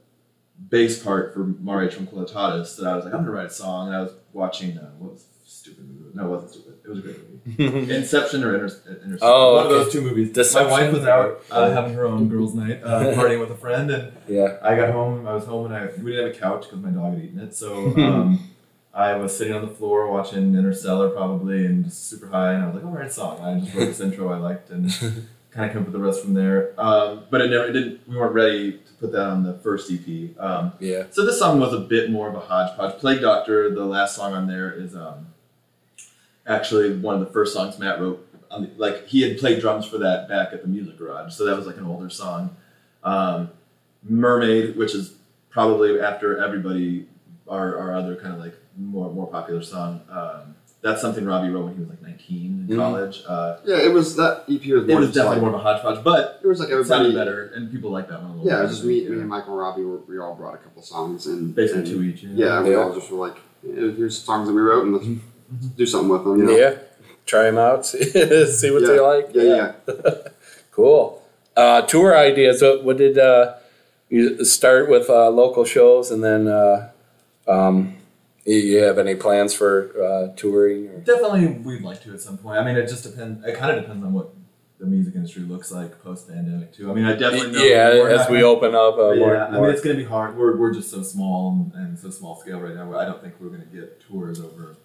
bass 0.68 1.02
part 1.02 1.34
for 1.34 1.44
Mare 1.44 1.88
Tranquillitatis 1.88 2.76
that 2.76 2.86
I 2.86 2.96
was 2.96 3.04
like, 3.04 3.14
I'm 3.14 3.20
gonna 3.20 3.32
write 3.32 3.46
a 3.46 3.50
song. 3.50 3.88
And 3.88 3.96
I 3.96 4.02
was 4.02 4.12
watching 4.32 4.78
uh, 4.78 4.90
what 4.98 5.12
was 5.12 5.26
stupid 5.44 5.88
movie? 5.88 6.10
No, 6.14 6.26
it 6.26 6.28
wasn't 6.28 6.50
stupid. 6.52 6.74
It 6.84 6.88
was 6.88 6.98
a 6.98 7.02
great 7.02 7.16
movie. 7.58 7.94
Inception 7.94 8.44
or 8.44 8.54
Inter- 8.54 9.00
Interstellar. 9.04 9.18
Oh, 9.22 9.54
one 9.54 9.66
of 9.66 9.72
okay. 9.72 9.84
those 9.84 9.92
two 9.92 10.00
movies. 10.00 10.32
Deception. 10.32 10.70
My 10.70 10.82
wife 10.82 10.92
was 10.92 11.04
out 11.04 11.44
uh, 11.50 11.70
having 11.70 11.94
her 11.94 12.06
own 12.06 12.28
girls' 12.28 12.54
night, 12.54 12.82
uh, 12.82 13.00
partying 13.14 13.40
with 13.40 13.50
a 13.50 13.56
friend, 13.56 13.90
and 13.90 14.12
yeah. 14.28 14.58
I 14.62 14.76
got 14.76 14.92
home. 14.92 15.26
I 15.26 15.34
was 15.34 15.44
home 15.44 15.66
and 15.66 15.74
I 15.74 15.86
we 16.02 16.12
didn't 16.12 16.26
have 16.26 16.36
a 16.36 16.38
couch 16.38 16.62
because 16.62 16.80
my 16.80 16.90
dog 16.90 17.14
had 17.14 17.24
eaten 17.24 17.40
it. 17.40 17.54
So 17.54 17.86
um, 17.96 18.50
I 18.96 19.14
was 19.14 19.36
sitting 19.36 19.52
on 19.52 19.60
the 19.60 19.72
floor 19.74 20.10
watching 20.10 20.54
Interstellar 20.54 21.10
probably 21.10 21.66
and 21.66 21.84
just 21.84 22.08
super 22.08 22.28
high, 22.28 22.54
and 22.54 22.62
I 22.62 22.66
was 22.66 22.76
like, 22.76 22.84
"Oh, 22.84 22.88
write 22.88 23.12
song." 23.12 23.40
I 23.42 23.60
just 23.60 23.74
wrote 23.74 23.84
this 23.86 24.00
intro 24.00 24.32
I 24.32 24.38
liked 24.38 24.70
and 24.70 24.90
kind 25.50 25.66
of 25.66 25.72
came 25.72 25.78
up 25.82 25.84
with 25.84 25.92
the 25.92 25.98
rest 25.98 26.22
from 26.22 26.32
there. 26.34 26.72
Um, 26.78 27.24
but 27.30 27.42
it 27.42 27.50
never 27.50 27.66
it 27.66 27.72
didn't. 27.72 28.08
We 28.08 28.16
weren't 28.16 28.32
ready 28.34 28.72
to 28.72 28.92
put 28.98 29.12
that 29.12 29.26
on 29.26 29.42
the 29.42 29.54
first 29.58 29.92
EP. 29.92 30.30
Um, 30.40 30.72
Yeah. 30.80 31.04
so 31.10 31.26
this 31.26 31.38
song 31.38 31.60
was 31.60 31.74
a 31.74 31.80
bit 31.80 32.10
more 32.10 32.26
of 32.28 32.34
a 32.34 32.40
hodgepodge. 32.40 32.98
Plague 32.98 33.20
Doctor, 33.20 33.74
the 33.74 33.84
last 33.84 34.16
song 34.16 34.32
on 34.32 34.46
there, 34.46 34.72
is 34.72 34.96
um, 34.96 35.26
actually 36.46 36.96
one 36.96 37.14
of 37.14 37.20
the 37.20 37.32
first 37.32 37.52
songs 37.52 37.78
Matt 37.78 38.00
wrote. 38.00 38.22
On 38.50 38.62
the, 38.62 38.70
like 38.78 39.08
he 39.08 39.22
had 39.22 39.38
played 39.38 39.60
drums 39.60 39.84
for 39.86 39.98
that 39.98 40.28
back 40.28 40.52
at 40.52 40.62
the 40.62 40.68
Music 40.68 40.96
Garage, 40.96 41.34
so 41.34 41.44
that 41.44 41.56
was 41.56 41.66
like 41.66 41.76
an 41.76 41.84
older 41.86 42.08
song. 42.08 42.56
Um, 43.02 43.50
Mermaid, 44.08 44.76
which 44.76 44.94
is 44.94 45.14
probably 45.50 46.00
after 46.00 46.38
everybody, 46.42 47.08
our, 47.48 47.76
our 47.76 47.94
other 47.96 48.14
kind 48.16 48.32
of 48.32 48.38
like 48.40 48.54
more 48.78 49.12
more 49.12 49.26
popular 49.26 49.62
song. 49.62 50.00
Um, 50.10 50.54
that's 50.82 51.00
something 51.00 51.24
Robbie 51.24 51.48
wrote 51.48 51.64
when 51.64 51.74
he 51.74 51.80
was 51.80 51.88
like 51.88 52.02
19 52.02 52.66
in 52.68 52.76
Mhm. 52.76 52.78
college. 52.78 53.24
Uh, 53.26 53.56
Yeah, 53.64 53.78
it 53.78 53.92
was 53.92 54.14
that 54.16 54.44
EP 54.48 54.72
was 54.72 54.88
it 54.88 54.94
was 54.96 55.08
definitely 55.12 55.36
like, 55.36 55.40
more 55.40 55.48
of 55.50 55.54
a 55.56 55.58
hodgepodge, 55.58 56.04
but 56.04 56.38
it 56.42 56.46
was 56.46 56.60
like 56.60 56.68
it 56.68 56.84
sounded 56.86 57.08
everybody 57.08 57.14
better, 57.14 57.50
and 57.54 57.70
people 57.70 57.90
like 57.90 58.08
that 58.08 58.22
one 58.22 58.30
a 58.30 58.34
little. 58.36 58.46
Yeah, 58.46 58.60
it 58.60 58.62
was 58.64 58.72
just 58.72 58.84
me, 58.84 59.02
yeah. 59.02 59.10
me 59.10 59.20
and 59.20 59.28
Michael 59.28 59.52
and 59.54 59.58
Robbie. 59.60 59.82
Were, 59.84 59.98
we 60.06 60.18
all 60.18 60.34
brought 60.34 60.54
a 60.54 60.58
couple 60.58 60.82
songs 60.82 61.26
and 61.26 61.54
basically 61.54 61.82
and, 61.82 61.90
two 61.90 62.02
each. 62.02 62.22
Yeah, 62.22 62.62
we 62.62 62.70
Yeah. 62.70 62.76
all 62.76 62.94
just 62.94 63.10
were 63.10 63.26
like, 63.26 63.36
here's 63.62 64.18
songs 64.18 64.46
that 64.48 64.54
we 64.54 64.60
wrote, 64.60 64.84
and 64.84 64.94
let's 64.94 65.66
do 65.76 65.86
something 65.86 66.08
with 66.08 66.24
them. 66.24 66.38
You 66.40 66.44
know? 66.46 66.56
Yeah. 66.56 66.74
Try 67.24 67.42
them 67.44 67.58
out. 67.58 67.84
See 67.86 68.04
see 68.04 68.70
what 68.70 68.82
yeah. 68.82 68.88
they 68.88 69.00
like. 69.00 69.30
Yeah, 69.34 69.72
yeah. 69.88 69.94
Cool. 70.70 71.22
Uh, 71.56 71.80
tour 71.82 72.14
ideas. 72.16 72.60
What, 72.60 72.84
what 72.84 72.96
did 72.98 73.18
uh, 73.18 73.54
you 74.10 74.44
start 74.44 74.90
with 74.90 75.08
uh, 75.08 75.30
local 75.30 75.64
shows, 75.64 76.10
and 76.10 76.22
then 76.22 76.46
uh, 76.46 76.90
um, 77.48 77.95
you- 78.46 78.54
you 78.56 78.78
have 78.82 78.98
any 78.98 79.14
plans 79.14 79.52
for 79.54 79.90
uh, 80.02 80.34
touring? 80.36 80.88
Or? 80.88 80.98
Definitely, 81.00 81.46
we'd 81.64 81.82
like 81.82 82.02
to 82.04 82.14
at 82.14 82.20
some 82.20 82.38
point. 82.38 82.58
I 82.58 82.64
mean, 82.64 82.76
it 82.76 82.88
just 82.88 83.02
depends. 83.04 83.44
It 83.44 83.56
kind 83.56 83.76
of 83.76 83.82
depends 83.82 84.04
on 84.04 84.12
what 84.12 84.30
the 84.78 84.86
music 84.86 85.14
industry 85.14 85.42
looks 85.42 85.72
like 85.72 86.02
post 86.02 86.28
pandemic 86.28 86.72
too. 86.72 86.90
I 86.90 86.94
mean, 86.94 87.06
I 87.06 87.14
definitely 87.16 87.52
know. 87.52 87.64
Yeah, 87.64 87.88
as 88.14 88.28
we 88.28 88.36
gonna- 88.40 88.46
open 88.48 88.74
up 88.74 88.98
uh, 88.98 89.10
yeah, 89.12 89.18
more. 89.20 89.36
I 89.36 89.50
more. 89.50 89.62
mean, 89.62 89.70
it's 89.72 89.80
going 89.82 89.96
to 89.96 90.02
be 90.02 90.08
hard. 90.08 90.36
We're, 90.36 90.56
we're 90.56 90.72
just 90.74 90.90
so 90.90 91.02
small 91.02 91.70
and, 91.74 91.86
and 91.86 91.98
so 91.98 92.10
small 92.10 92.36
scale 92.36 92.60
right 92.60 92.74
now. 92.74 92.94
I 92.98 93.04
don't 93.06 93.20
think 93.22 93.34
we're 93.40 93.48
going 93.48 93.62
to 93.62 93.66
get 93.74 94.00
tours 94.06 94.38
over. 94.40 94.76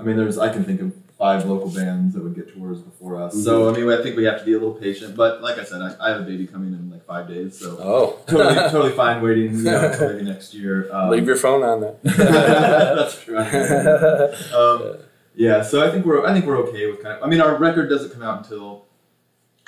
I 0.00 0.02
mean, 0.02 0.16
there's 0.16 0.38
I 0.38 0.52
can 0.52 0.64
think 0.64 0.80
of 0.80 0.94
five 1.20 1.44
local 1.44 1.70
bands 1.70 2.14
that 2.14 2.22
would 2.22 2.34
get 2.34 2.54
tours 2.54 2.80
before 2.80 3.22
us. 3.22 3.44
So 3.44 3.68
I 3.68 3.76
mean, 3.76 3.86
I 3.90 4.02
think 4.02 4.16
we 4.16 4.24
have 4.24 4.38
to 4.38 4.44
be 4.44 4.54
a 4.54 4.58
little 4.58 4.74
patient. 4.74 5.14
But 5.14 5.42
like 5.42 5.58
I 5.58 5.64
said, 5.64 5.82
I, 5.82 5.94
I 6.00 6.10
have 6.10 6.22
a 6.22 6.24
baby 6.24 6.46
coming 6.46 6.72
in 6.72 6.90
like 6.90 7.04
five 7.04 7.28
days, 7.28 7.58
so 7.58 7.76
oh, 7.78 8.18
totally 8.26 8.54
totally 8.70 8.92
fine 8.92 9.22
waiting. 9.22 9.58
You 9.58 9.64
know, 9.64 9.90
until 9.90 10.14
maybe 10.14 10.24
next 10.24 10.54
year. 10.54 10.88
Um, 10.90 11.10
leave 11.10 11.26
your 11.26 11.36
phone 11.36 11.62
on 11.62 11.82
there. 11.82 11.96
that's 12.02 13.22
true. 13.22 13.36
um, 14.56 14.96
yeah, 15.34 15.62
so 15.62 15.86
I 15.86 15.90
think 15.90 16.06
we're 16.06 16.26
I 16.26 16.32
think 16.32 16.46
we're 16.46 16.58
okay 16.68 16.90
with 16.90 17.02
kind 17.02 17.18
of. 17.18 17.22
I 17.22 17.26
mean, 17.26 17.42
our 17.42 17.54
record 17.56 17.90
doesn't 17.90 18.12
come 18.12 18.22
out 18.22 18.44
until 18.44 18.86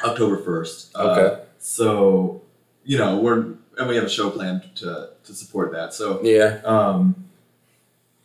October 0.02 0.38
first. 0.38 0.96
Okay. 0.96 1.42
So 1.58 2.42
you 2.84 2.96
know 2.96 3.18
we're 3.18 3.54
and 3.78 3.88
we 3.88 3.96
have 3.96 4.04
a 4.04 4.10
show 4.10 4.30
planned 4.30 4.74
to 4.76 5.10
to 5.24 5.34
support 5.34 5.72
that. 5.72 5.92
So 5.92 6.22
yeah. 6.22 6.60
um, 6.64 7.28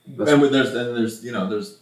and 0.06 0.44
there's 0.44 0.74
and 0.74 0.96
there's 0.96 1.24
you 1.24 1.32
know 1.32 1.50
there's 1.50 1.80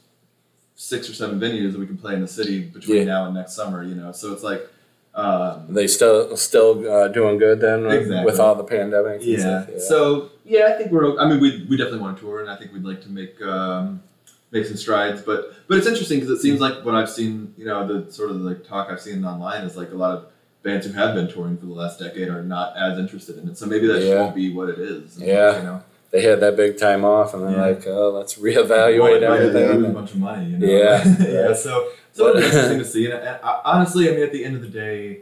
six 0.76 1.10
or 1.10 1.14
seven 1.14 1.40
venues 1.40 1.72
that 1.72 1.80
we 1.80 1.88
can 1.88 1.98
play 1.98 2.14
in 2.14 2.22
the 2.22 2.28
city 2.28 2.62
between 2.62 2.98
Yeah. 2.98 3.04
now 3.06 3.26
and 3.26 3.34
next 3.36 3.54
summer. 3.54 3.84
You 3.84 3.96
know, 3.96 4.12
so 4.12 4.34
it's 4.34 4.44
like. 4.44 4.68
Um, 5.16 5.74
They 5.74 5.88
still 5.88 6.36
still 6.36 6.72
uh, 6.92 7.08
doing 7.08 7.38
good 7.38 7.62
then 7.62 7.84
with, 7.84 7.94
Exactly. 8.02 8.26
with 8.26 8.38
all 8.40 8.56
the 8.56 8.66
pandemic. 8.66 9.22
yeah. 9.24 9.66
yeah. 9.72 9.80
So 9.80 10.32
yeah, 10.44 10.66
I 10.68 10.74
think 10.78 10.92
we're. 10.92 11.18
I 11.18 11.30
mean, 11.30 11.40
we 11.40 11.66
we 11.70 11.78
definitely 11.78 12.00
want 12.02 12.18
to 12.18 12.22
tour, 12.24 12.42
and 12.42 12.50
I 12.50 12.58
think 12.58 12.74
we'd 12.74 12.84
like 12.84 13.02
to 13.04 13.10
make 13.10 13.42
um, 13.42 14.04
make 14.52 14.66
some 14.66 14.76
strides. 14.76 15.22
But 15.22 15.54
but 15.68 15.78
it's 15.78 15.88
interesting 15.88 16.20
because 16.20 16.38
it 16.38 16.42
seems 16.42 16.60
like 16.60 16.84
what 16.84 16.96
I've 16.96 17.10
seen, 17.10 17.54
you 17.58 17.64
know, 17.66 17.88
the 17.88 18.12
sort 18.12 18.30
of 18.32 18.38
like 18.42 18.68
talk 18.68 18.90
I've 18.92 19.00
seen 19.02 19.24
online 19.24 19.62
is 19.64 19.78
like 19.78 19.92
a 19.92 19.96
lot 19.96 20.18
of 20.18 20.26
bands 20.64 20.86
who 20.86 20.92
have 20.92 21.16
been 21.16 21.30
touring 21.30 21.56
for 21.58 21.66
the 21.68 21.72
last 21.74 21.98
decade 22.00 22.28
are 22.28 22.44
not 22.44 22.76
as 22.76 23.00
interested 23.00 23.38
in 23.38 23.48
it. 23.48 23.58
So 23.58 23.68
maybe 23.68 23.88
that 23.88 24.02
Yeah. 24.02 24.20
won't 24.20 24.36
be 24.36 24.52
what 24.54 24.68
it 24.68 24.80
is. 24.80 25.18
Yeah. 25.18 25.58
You 25.60 25.64
know, 25.64 25.84
they 26.16 26.22
had 26.22 26.40
that 26.40 26.56
big 26.56 26.78
time 26.78 27.04
off, 27.04 27.34
and 27.34 27.44
they're 27.44 27.52
Yeah. 27.52 27.66
like, 27.68 27.86
"Oh, 27.88 28.12
let's 28.12 28.36
reevaluate 28.36 29.00
Well, 29.00 29.22
yeah, 29.22 29.34
everything." 29.34 29.54
They 29.68 29.74
lose 29.74 29.86
a 29.90 29.94
bunch 29.94 30.12
of 30.12 30.18
money. 30.20 30.46
You 30.52 30.58
know? 30.58 30.66
Yeah. 30.68 31.04
yeah. 31.50 31.54
So 31.54 31.90
so 32.14 32.28
it's 32.36 32.46
interesting 32.46 32.80
to 32.80 32.86
see. 32.96 33.06
And, 33.06 33.16
and 33.16 33.40
I, 33.44 33.62
honestly, 33.66 34.08
I 34.10 34.14
mean, 34.14 34.24
at 34.24 34.32
the 34.32 34.46
end 34.46 34.56
of 34.56 34.62
the 34.62 34.70
day, 34.70 35.22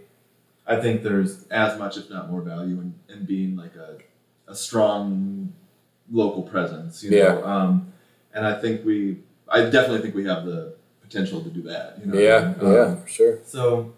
I 0.68 0.80
think 0.80 1.02
there's 1.04 1.46
as 1.50 1.78
much, 1.80 1.98
if 1.98 2.10
not 2.10 2.30
more, 2.30 2.42
value 2.42 2.80
in, 2.80 2.94
in 3.10 3.26
being 3.26 3.56
like 3.56 3.76
a 3.76 3.98
a 4.48 4.56
strong 4.56 5.52
local 6.12 6.44
presence. 6.44 7.04
You 7.04 7.12
know? 7.12 7.18
Yeah. 7.18 7.42
Um, 7.44 7.92
and 8.36 8.46
I 8.46 8.60
think 8.62 8.86
we, 8.86 9.18
I 9.48 9.62
definitely 9.70 10.02
think 10.02 10.16
we 10.16 10.26
have 10.26 10.46
the 10.46 10.76
potential 11.02 11.42
to 11.44 11.50
do 11.50 11.62
that. 11.64 11.98
You 12.00 12.06
know. 12.12 12.20
yeah, 12.20 12.54
Um, 12.62 12.74
yeah, 12.74 12.96
for 12.96 13.08
sure. 13.08 13.40
So, 13.46 13.94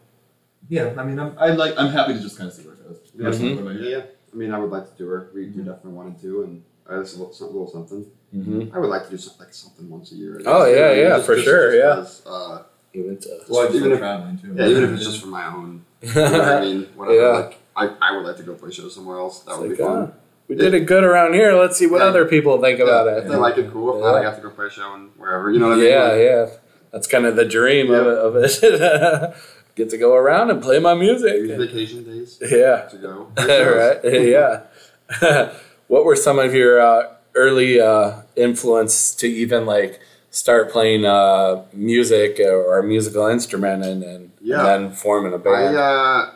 yeah, 0.69 0.93
I 0.97 1.03
mean, 1.03 1.19
I'm 1.19 1.35
I 1.37 1.47
like 1.51 1.73
I'm 1.77 1.91
happy 1.91 2.13
to 2.13 2.19
just 2.21 2.37
kind 2.37 2.47
of 2.49 2.53
see 2.55 2.63
where 2.63 2.73
it 2.75 2.87
goes. 2.87 2.99
Yeah, 3.17 3.29
Mhm. 3.29 3.63
What? 3.65 3.75
Yeah, 3.81 4.01
I 4.33 4.35
mean, 4.35 4.51
I 4.53 4.59
would 4.59 4.71
like 4.71 4.85
to 4.91 4.97
do 4.97 5.07
her. 5.09 5.29
We, 5.33 5.47
we 5.47 5.61
definitely 5.63 5.91
wanted 5.93 6.19
to, 6.21 6.43
and 6.43 6.63
uh, 6.89 6.99
it's 7.01 7.15
a 7.15 7.17
little, 7.19 7.33
some- 7.33 7.47
little 7.47 7.67
something. 7.71 8.05
Mm-hmm. 8.36 8.75
I 8.75 8.79
would 8.79 8.89
like 8.89 9.05
to 9.05 9.09
do 9.11 9.17
something 9.17 9.45
like 9.45 9.53
something 9.53 9.89
once 9.89 10.11
a 10.11 10.15
year. 10.15 10.41
Oh, 10.45 10.65
yeah, 10.65 10.91
yeah, 10.93 11.09
Just- 11.09 11.25
for 11.25 11.36
just- 11.36 11.45
sure, 11.45 11.71
just 11.71 11.77
yeah. 11.83 11.95
because, 11.95 12.25
Uh, 12.25 12.63
Even 12.93 13.17
to, 13.17 13.29
Well, 13.49 13.63
Just 13.65 13.75
even 13.75 13.91
if- 13.91 13.99
traveling 13.99 14.38
too. 14.38 14.53
yeah, 14.55 14.67
even 14.67 14.83
if 14.86 14.89
it's 14.91 15.03
just 15.05 15.21
for 15.21 15.27
my 15.27 15.45
own. 15.47 15.83
You 16.01 16.13
know 16.13 16.41
I 16.41 16.61
mean, 16.61 16.88
whatever. 16.95 17.19
Yeah. 17.19 17.27
Like, 17.39 17.57
I, 17.75 17.86
I 18.01 18.15
would 18.15 18.25
like 18.25 18.38
to 18.38 18.43
go 18.43 18.53
play 18.53 18.71
shows 18.71 18.93
somewhere 18.95 19.17
else. 19.17 19.39
That 19.41 19.51
It's 19.51 19.59
would 19.59 19.69
like, 19.71 19.77
be 19.79 19.83
fun. 19.83 20.11
ah, 20.13 20.19
we 20.47 20.55
did 20.55 20.73
it 20.73 20.81
good 20.86 21.03
around 21.03 21.33
here. 21.33 21.53
Let's 21.59 21.75
see 21.77 21.88
what 21.88 21.99
Yeah. 22.01 22.07
other 22.07 22.23
people 22.25 22.61
think 22.61 22.79
about 22.79 23.07
If 23.07 23.25
it. 23.25 23.29
they 23.29 23.36
like 23.36 23.57
it, 23.57 23.69
cool. 23.71 23.97
If 23.97 24.03
not, 24.03 24.15
I 24.15 24.19
Yeah. 24.21 24.29
got 24.29 24.36
to 24.38 24.41
go 24.43 24.49
play 24.51 24.67
a 24.67 24.69
show 24.69 24.93
and 24.93 25.09
wherever. 25.17 25.51
You 25.51 25.59
know 25.59 25.69
what 25.69 25.79
I 25.79 25.81
mean? 25.81 25.89
yeah, 25.89 26.03
Like, 26.07 26.19
yeah. 26.21 26.45
That's 26.93 27.07
kind 27.07 27.25
of 27.25 27.36
the 27.36 27.43
dream 27.45 27.91
of, 27.91 28.07
it, 28.07 28.17
of 28.17 28.36
it. 28.38 29.33
Get 29.75 29.89
to 29.89 29.97
go 29.97 30.15
around 30.15 30.51
and 30.51 30.61
play 30.61 30.79
my 30.79 30.93
use 30.93 31.21
music. 31.21 31.57
vacation 31.59 32.03
days 32.05 32.38
Yeah. 32.41 32.83
to 32.91 32.97
go. 32.97 33.27
right. 33.38 33.99
Yeah. 34.23 35.49
What 35.88 36.05
were 36.05 36.15
some 36.15 36.39
of 36.39 36.53
your 36.53 36.79
uh, 36.79 37.13
early 37.36 37.79
uh, 37.79 38.21
influence 38.36 39.13
to 39.15 39.27
even 39.27 39.65
like 39.65 39.99
start 40.29 40.71
playing 40.71 41.05
uh, 41.05 41.63
music 41.73 42.39
or 42.39 42.79
a 42.79 42.83
musical 42.83 43.27
instrument 43.27 43.83
and, 43.83 44.03
and, 44.03 44.31
Yeah. 44.41 44.57
and 44.59 44.67
then 44.86 44.91
forming 44.93 45.33
a 45.33 45.38
band? 45.38 45.75
uh, 45.77 46.31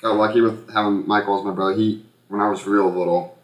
got 0.00 0.16
lucky 0.16 0.40
with 0.40 0.72
having 0.72 1.06
Michael 1.06 1.38
as 1.38 1.44
my 1.44 1.52
brother. 1.52 1.74
He, 1.74 2.04
when 2.28 2.40
I 2.40 2.48
was 2.48 2.66
real 2.66 2.88
little, 2.90 3.36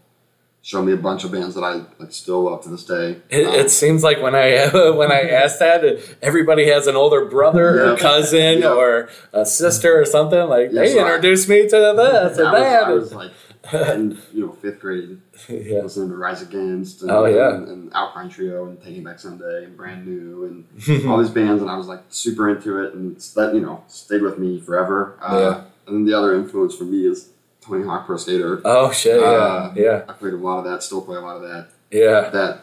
showed 0.63 0.83
me 0.83 0.93
a 0.93 0.97
bunch 0.97 1.23
of 1.23 1.31
bands 1.31 1.55
that 1.55 1.63
I 1.63 1.83
like 2.01 2.11
still 2.11 2.43
love 2.43 2.63
to 2.65 2.69
this 2.69 2.85
day. 2.85 3.19
It, 3.31 3.47
Um, 3.47 3.55
it 3.55 3.71
seems 3.71 4.03
like 4.03 4.21
when 4.21 4.35
I 4.35 4.67
when 5.01 5.13
I 5.13 5.21
ask 5.43 5.59
that, 5.61 5.85
everybody 6.23 6.67
has 6.69 6.87
an 6.89 6.97
older 6.97 7.25
brother 7.27 7.93
or 7.93 7.97
cousin 7.97 8.61
Yeah. 8.61 8.73
or 8.73 9.09
a 9.33 9.47
sister 9.47 10.01
or 10.01 10.05
something. 10.05 10.49
Like 10.49 10.71
Yeah, 10.73 10.81
they 10.83 10.93
so 10.95 10.99
I- 10.99 11.03
introduced 11.03 11.49
me 11.49 11.63
to 11.63 11.69
this 11.69 12.39
or 12.41 12.47
I 12.47 12.53
was, 12.53 12.61
I 12.61 12.61
that. 12.61 12.89
was 12.93 13.15
like 13.15 13.31
in 13.73 14.19
you 14.33 14.47
know 14.47 14.53
fifth 14.53 14.81
grade, 14.81 15.21
yeah. 15.49 15.81
listening 15.83 16.11
to 16.11 16.17
Rise 16.17 16.43
Against 16.43 17.03
and, 17.03 17.11
Oh, 17.11 17.25
yeah. 17.27 17.55
and, 17.55 17.69
and 17.69 17.93
Alkaline 17.95 18.29
Trio 18.31 18.67
and 18.67 18.83
Taking 18.83 19.05
Back 19.05 19.19
Sunday 19.19 19.65
and 19.65 19.77
Brand 19.77 20.07
New 20.07 20.45
and 20.45 21.07
all 21.11 21.19
these 21.19 21.31
bands, 21.31 21.63
and 21.63 21.71
I 21.71 21.77
was 21.77 21.87
like 21.87 22.01
super 22.09 22.49
into 22.51 22.83
it, 22.85 22.95
and 22.95 23.17
that 23.37 23.55
you 23.55 23.61
know 23.61 23.85
stayed 23.89 24.23
with 24.23 24.39
me 24.39 24.61
forever. 24.61 25.17
Uh, 25.21 25.39
Yeah. 25.39 25.65
And 25.87 25.95
then 25.97 26.05
the 26.05 26.19
other 26.19 26.35
influence 26.35 26.75
for 26.75 26.83
me 26.85 27.07
is 27.07 27.31
Tony 27.61 27.85
Hawk 27.85 28.07
Pro 28.07 28.17
Skater. 28.17 28.61
Oh 28.65 28.91
shit! 28.91 29.21
Yeah, 29.21 29.27
Uh, 29.27 29.73
yeah, 29.77 30.03
I 30.09 30.13
played 30.15 30.33
a 30.33 30.37
lot 30.37 30.59
of 30.59 30.65
that, 30.65 30.83
still 30.83 31.01
play 31.01 31.17
a 31.17 31.21
lot 31.21 31.37
of 31.37 31.43
that. 31.43 31.69
yeah, 31.93 32.29
That 32.31 32.63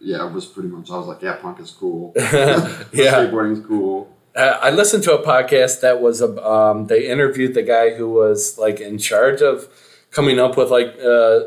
yeah, 0.00 0.26
it 0.26 0.32
was 0.32 0.44
pretty 0.46 0.68
much. 0.68 0.90
I 0.90 0.96
was 0.98 1.06
like, 1.06 1.22
yeah, 1.22 1.36
punk 1.36 1.60
is 1.60 1.70
cool. 1.70 2.12
yeah. 2.16 2.82
skateboarding 2.92 3.52
is 3.58 3.66
cool. 3.66 4.14
I 4.36 4.70
listened 4.70 5.02
to 5.04 5.14
a 5.18 5.24
podcast 5.26 5.80
that 5.80 6.00
was 6.00 6.20
a, 6.20 6.30
um, 6.48 6.86
they 6.86 7.08
interviewed 7.08 7.54
the 7.54 7.62
guy 7.62 7.94
who 7.94 8.08
was 8.08 8.56
like 8.56 8.78
in 8.80 8.98
charge 8.98 9.40
of 9.42 9.66
coming 10.10 10.38
up 10.38 10.56
with 10.56 10.70
like 10.70 10.88
uh, 10.98 11.40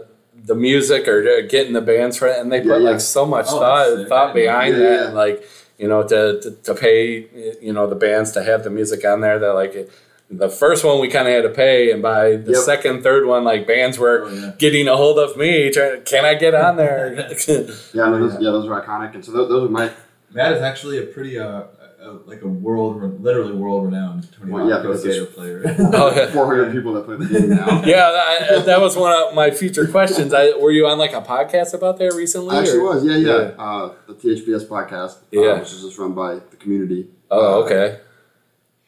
the 0.44 0.56
music 0.56 1.08
or 1.08 1.20
uh, 1.28 1.42
getting 1.48 1.74
the 1.74 1.82
bands 1.82 2.18
for 2.18 2.28
it, 2.28 2.40
and 2.40 2.52
they 2.52 2.58
Yeah, 2.58 2.74
put 2.74 2.82
yeah. 2.82 2.90
like 2.92 3.02
so 3.02 3.26
much 3.26 3.48
Oh, 3.50 3.60
thought 3.60 4.08
thought 4.08 4.34
behind 4.34 4.74
Yeah, 4.76 4.80
that, 4.84 4.94
yeah. 5.00 5.06
and 5.08 5.16
like 5.16 5.44
you 5.78 5.88
know 5.88 6.04
to, 6.08 6.40
to 6.42 6.52
to 6.52 6.74
pay 6.76 7.28
you 7.62 7.74
know 7.74 7.88
the 7.88 7.96
bands 7.96 8.32
to 8.34 8.44
have 8.44 8.64
the 8.64 8.70
music 8.70 9.04
on 9.06 9.22
there. 9.22 9.40
That 9.40 9.54
like 9.54 9.90
the 10.30 10.50
first 10.50 10.86
one 10.86 11.00
we 11.02 11.10
kind 11.10 11.28
of 11.28 11.34
had 11.34 11.44
to 11.44 11.50
pay, 11.50 11.92
and 11.92 12.02
by 12.02 12.38
the 12.38 12.54
Yep. 12.54 12.62
second, 12.62 13.04
third 13.04 13.26
one, 13.26 13.44
like 13.44 13.68
bands 13.68 13.98
were 14.00 14.24
Oh, 14.26 14.30
yeah. 14.34 14.52
getting 14.58 14.88
a 14.88 14.96
hold 14.96 15.20
of 15.20 15.36
me, 15.36 15.70
trying, 15.72 16.04
can 16.04 16.24
I 16.24 16.36
get 16.36 16.54
on 16.56 16.78
there? 16.78 17.16
Yeah, 17.94 18.06
no, 18.10 18.20
those, 18.20 18.34
yeah, 18.36 18.52
those 18.52 18.66
are 18.68 18.82
iconic, 18.82 19.14
and 19.14 19.26
so 19.26 19.32
those, 19.34 19.50
those 19.50 19.68
are 19.70 19.72
my 19.72 19.92
Matt 20.34 20.54
is 20.54 20.62
actually 20.62 20.98
a 21.00 21.02
pretty 21.02 21.38
uh, 21.38 21.64
uh 22.04 22.18
like 22.26 22.42
a 22.42 22.48
world 22.48 23.22
literally 23.22 23.54
world 23.54 23.86
renowned 23.86 24.28
Tony 24.38 24.52
Well, 24.52 24.64
Hawk 24.64 24.70
yeah, 24.72 24.80
Pro 24.82 24.88
because 24.92 25.02
Skater 25.02 25.20
there's- 25.26 25.36
player. 25.36 25.62
oh, 25.94 26.16
yeah. 26.16 26.32
400 26.32 26.72
people 26.72 26.94
that 26.94 27.06
play 27.06 27.16
the 27.18 27.26
game 27.26 27.50
now. 27.50 27.82
Yeah, 27.86 28.12
that, 28.50 28.66
that 28.66 28.82
was 28.82 28.96
one 28.98 29.14
of 29.14 29.36
my 29.36 29.52
future 29.52 29.88
questions. 29.88 30.34
I, 30.34 30.58
were 30.58 30.72
you 30.72 30.88
on 30.88 30.98
like 30.98 31.14
a 31.14 31.22
podcast 31.22 31.74
about 31.74 31.98
that 32.00 32.14
recently? 32.14 32.56
I 32.56 32.62
actually 32.62 32.80
or- 32.80 32.96
was, 32.96 33.06
yeah, 33.06 33.16
yeah. 33.18 33.28
Yeah. 33.28 33.64
Uh, 33.64 33.94
the 34.08 34.14
THPS 34.16 34.66
podcast, 34.68 35.18
Yeah. 35.32 35.42
uh, 35.42 35.60
which 35.60 35.72
is 35.74 35.82
just 35.84 35.98
run 36.00 36.14
by 36.14 36.36
the 36.36 36.58
community. 36.58 37.08
Oh, 37.30 37.62
Uh, 37.62 37.66
okay. 37.66 38.00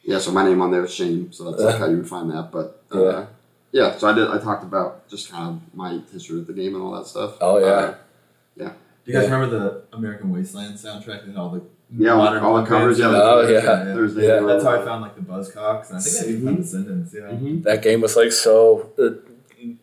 Yeah, 0.02 0.18
so 0.18 0.32
my 0.32 0.44
name 0.44 0.60
on 0.60 0.70
there 0.70 0.84
is 0.84 0.92
Shane, 0.92 1.32
so 1.32 1.50
that's 1.50 1.62
like 1.62 1.78
how 1.78 1.86
you 1.86 1.96
would 1.98 2.08
find 2.08 2.30
that. 2.30 2.50
But 2.52 2.82
uh, 2.94 3.00
Yeah. 3.04 3.26
yeah. 3.72 3.96
so 3.96 4.08
I 4.08 4.12
did. 4.12 4.28
I 4.28 4.38
talked 4.38 4.62
about 4.64 5.08
just 5.08 5.30
kind 5.30 5.48
of 5.50 5.74
my 5.74 6.00
history 6.12 6.36
with 6.36 6.46
the 6.46 6.52
game 6.52 6.74
and 6.74 6.82
all 6.82 6.92
that 6.92 7.06
stuff. 7.06 7.36
Oh, 7.40 7.58
yeah. 7.58 7.66
Uh, 7.66 7.94
yeah, 8.56 8.68
Do 9.04 9.12
you 9.12 9.14
guys 9.14 9.28
Yeah. 9.28 9.34
remember 9.34 9.58
the 9.58 9.96
American 9.96 10.30
Wasteland 10.30 10.74
soundtrack 10.76 11.24
and 11.24 11.38
all 11.38 11.48
the 11.50 11.62
Yeah, 11.96 12.12
all 12.14 12.32
the- 12.32 12.40
all 12.40 12.60
the 12.60 12.66
covers, 12.66 12.98
yeah, 12.98 13.06
Oh, 13.12 13.46
yeah. 13.48 13.60
Thursday. 13.94 14.26
Yeah. 14.26 14.40
That's 14.40 14.64
how 14.64 14.80
I 14.80 14.84
found 14.84 15.02
like 15.02 15.14
the 15.14 15.22
Buzzcocks, 15.22 15.90
and 15.90 15.98
I 15.98 16.00
think 16.00 16.26
I 16.26 16.28
even 16.30 16.44
found 16.44 16.58
the 16.58 16.62
Descendents. 16.62 17.14
Yeah. 17.14 17.60
that 17.70 17.82
game 17.82 18.00
was 18.00 18.16
like 18.16 18.32
so 18.32 18.90
it, 18.98 19.14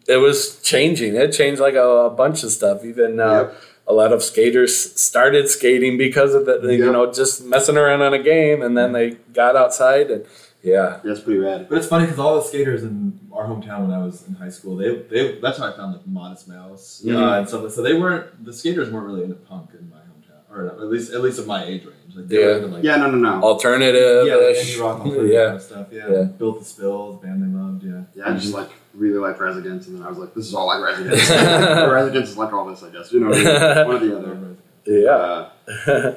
it 0.07 0.17
was 0.17 0.59
changing 0.61 1.15
it 1.15 1.31
changed 1.31 1.59
like 1.61 1.73
a, 1.75 1.87
a 2.05 2.09
bunch 2.09 2.43
of 2.43 2.51
stuff 2.51 2.83
even 2.85 3.19
uh, 3.19 3.31
Yep. 3.43 3.55
a 3.87 3.93
lot 3.93 4.11
of 4.13 4.21
skaters 4.21 4.75
started 4.99 5.49
skating 5.49 5.97
because 5.97 6.33
of 6.35 6.45
the, 6.45 6.59
the 6.59 6.75
you 6.75 6.91
know 6.91 7.11
just 7.11 7.43
messing 7.45 7.77
around 7.77 8.01
on 8.01 8.13
a 8.13 8.21
game 8.21 8.61
and 8.61 8.77
then 8.77 8.91
they 8.91 9.11
got 9.33 9.55
outside 9.55 10.11
and 10.11 10.25
yeah 10.61 10.99
that's 11.03 11.21
pretty 11.21 11.39
rad. 11.39 11.67
But 11.69 11.79
it's 11.79 11.87
funny 11.87 12.05
because 12.05 12.19
all 12.19 12.35
the 12.35 12.43
skaters 12.43 12.83
in 12.83 13.19
our 13.33 13.45
hometown 13.47 13.87
when 13.87 13.91
I 13.91 14.03
was 14.05 14.27
in 14.27 14.35
high 14.35 14.49
school, 14.49 14.75
they 14.75 14.89
they 15.11 15.39
that's 15.39 15.57
how 15.57 15.65
I 15.71 15.75
found 15.75 15.93
like 15.93 16.05
Modest 16.05 16.47
Mouse 16.47 17.01
Mhm. 17.03 17.15
uh, 17.17 17.39
and 17.39 17.47
stuff. 17.49 17.71
So 17.71 17.81
they 17.81 17.93
weren't 17.97 18.45
the 18.45 18.53
skaters 18.53 18.91
weren't 18.91 19.07
really 19.07 19.23
into 19.23 19.35
punk 19.35 19.69
in 19.79 19.89
my 19.89 19.97
hometown, 19.97 20.41
or 20.55 20.67
at 20.67 20.87
least 20.93 21.11
at 21.13 21.21
least 21.21 21.39
of 21.39 21.47
my 21.47 21.63
age 21.63 21.83
range. 21.85 21.97
Like 22.15 22.25
Yeah. 22.29 22.45
were 22.45 22.67
like 22.67 22.83
Yeah, 22.83 22.97
no, 22.97 23.11
no, 23.11 23.17
no. 23.17 23.41
alternative 23.41 24.27
yeah, 24.27 24.35
like 24.35 24.55
indie 24.55 24.79
rock, 24.81 24.99
alternative 24.99 25.31
yeah 25.31 25.43
kind 25.45 25.55
of 25.55 25.61
stuff. 25.61 25.87
Yeah. 25.91 26.09
Yeah. 26.11 26.23
built 26.23 26.59
the 26.59 26.65
spills, 26.65 27.21
band 27.21 27.41
they 27.43 27.59
loved. 27.59 27.83
Yeah, 27.83 28.03
Yeah, 28.15 28.31
I 28.33 28.37
just 28.37 28.53
like 28.53 28.69
really 28.93 29.19
liked 29.19 29.39
Rise 29.39 29.57
Against, 29.57 29.87
and 29.87 29.97
then 29.97 30.05
I 30.05 30.09
was 30.09 30.17
like, 30.17 30.33
this 30.33 30.45
is 30.47 30.53
all 30.53 30.67
like 30.67 30.81
Rise 30.81 30.99
Against. 30.99 31.31
Or 31.31 31.97
is 32.15 32.37
like 32.37 32.53
all 32.53 32.65
this, 32.69 32.83
I 32.83 32.89
guess. 32.89 33.11
You 33.13 33.21
know, 33.21 33.29
one 33.87 33.95
or 33.95 33.99
the 33.99 34.17
other. 34.17 34.55
yeah 34.85 35.11
Uh, 35.11 36.13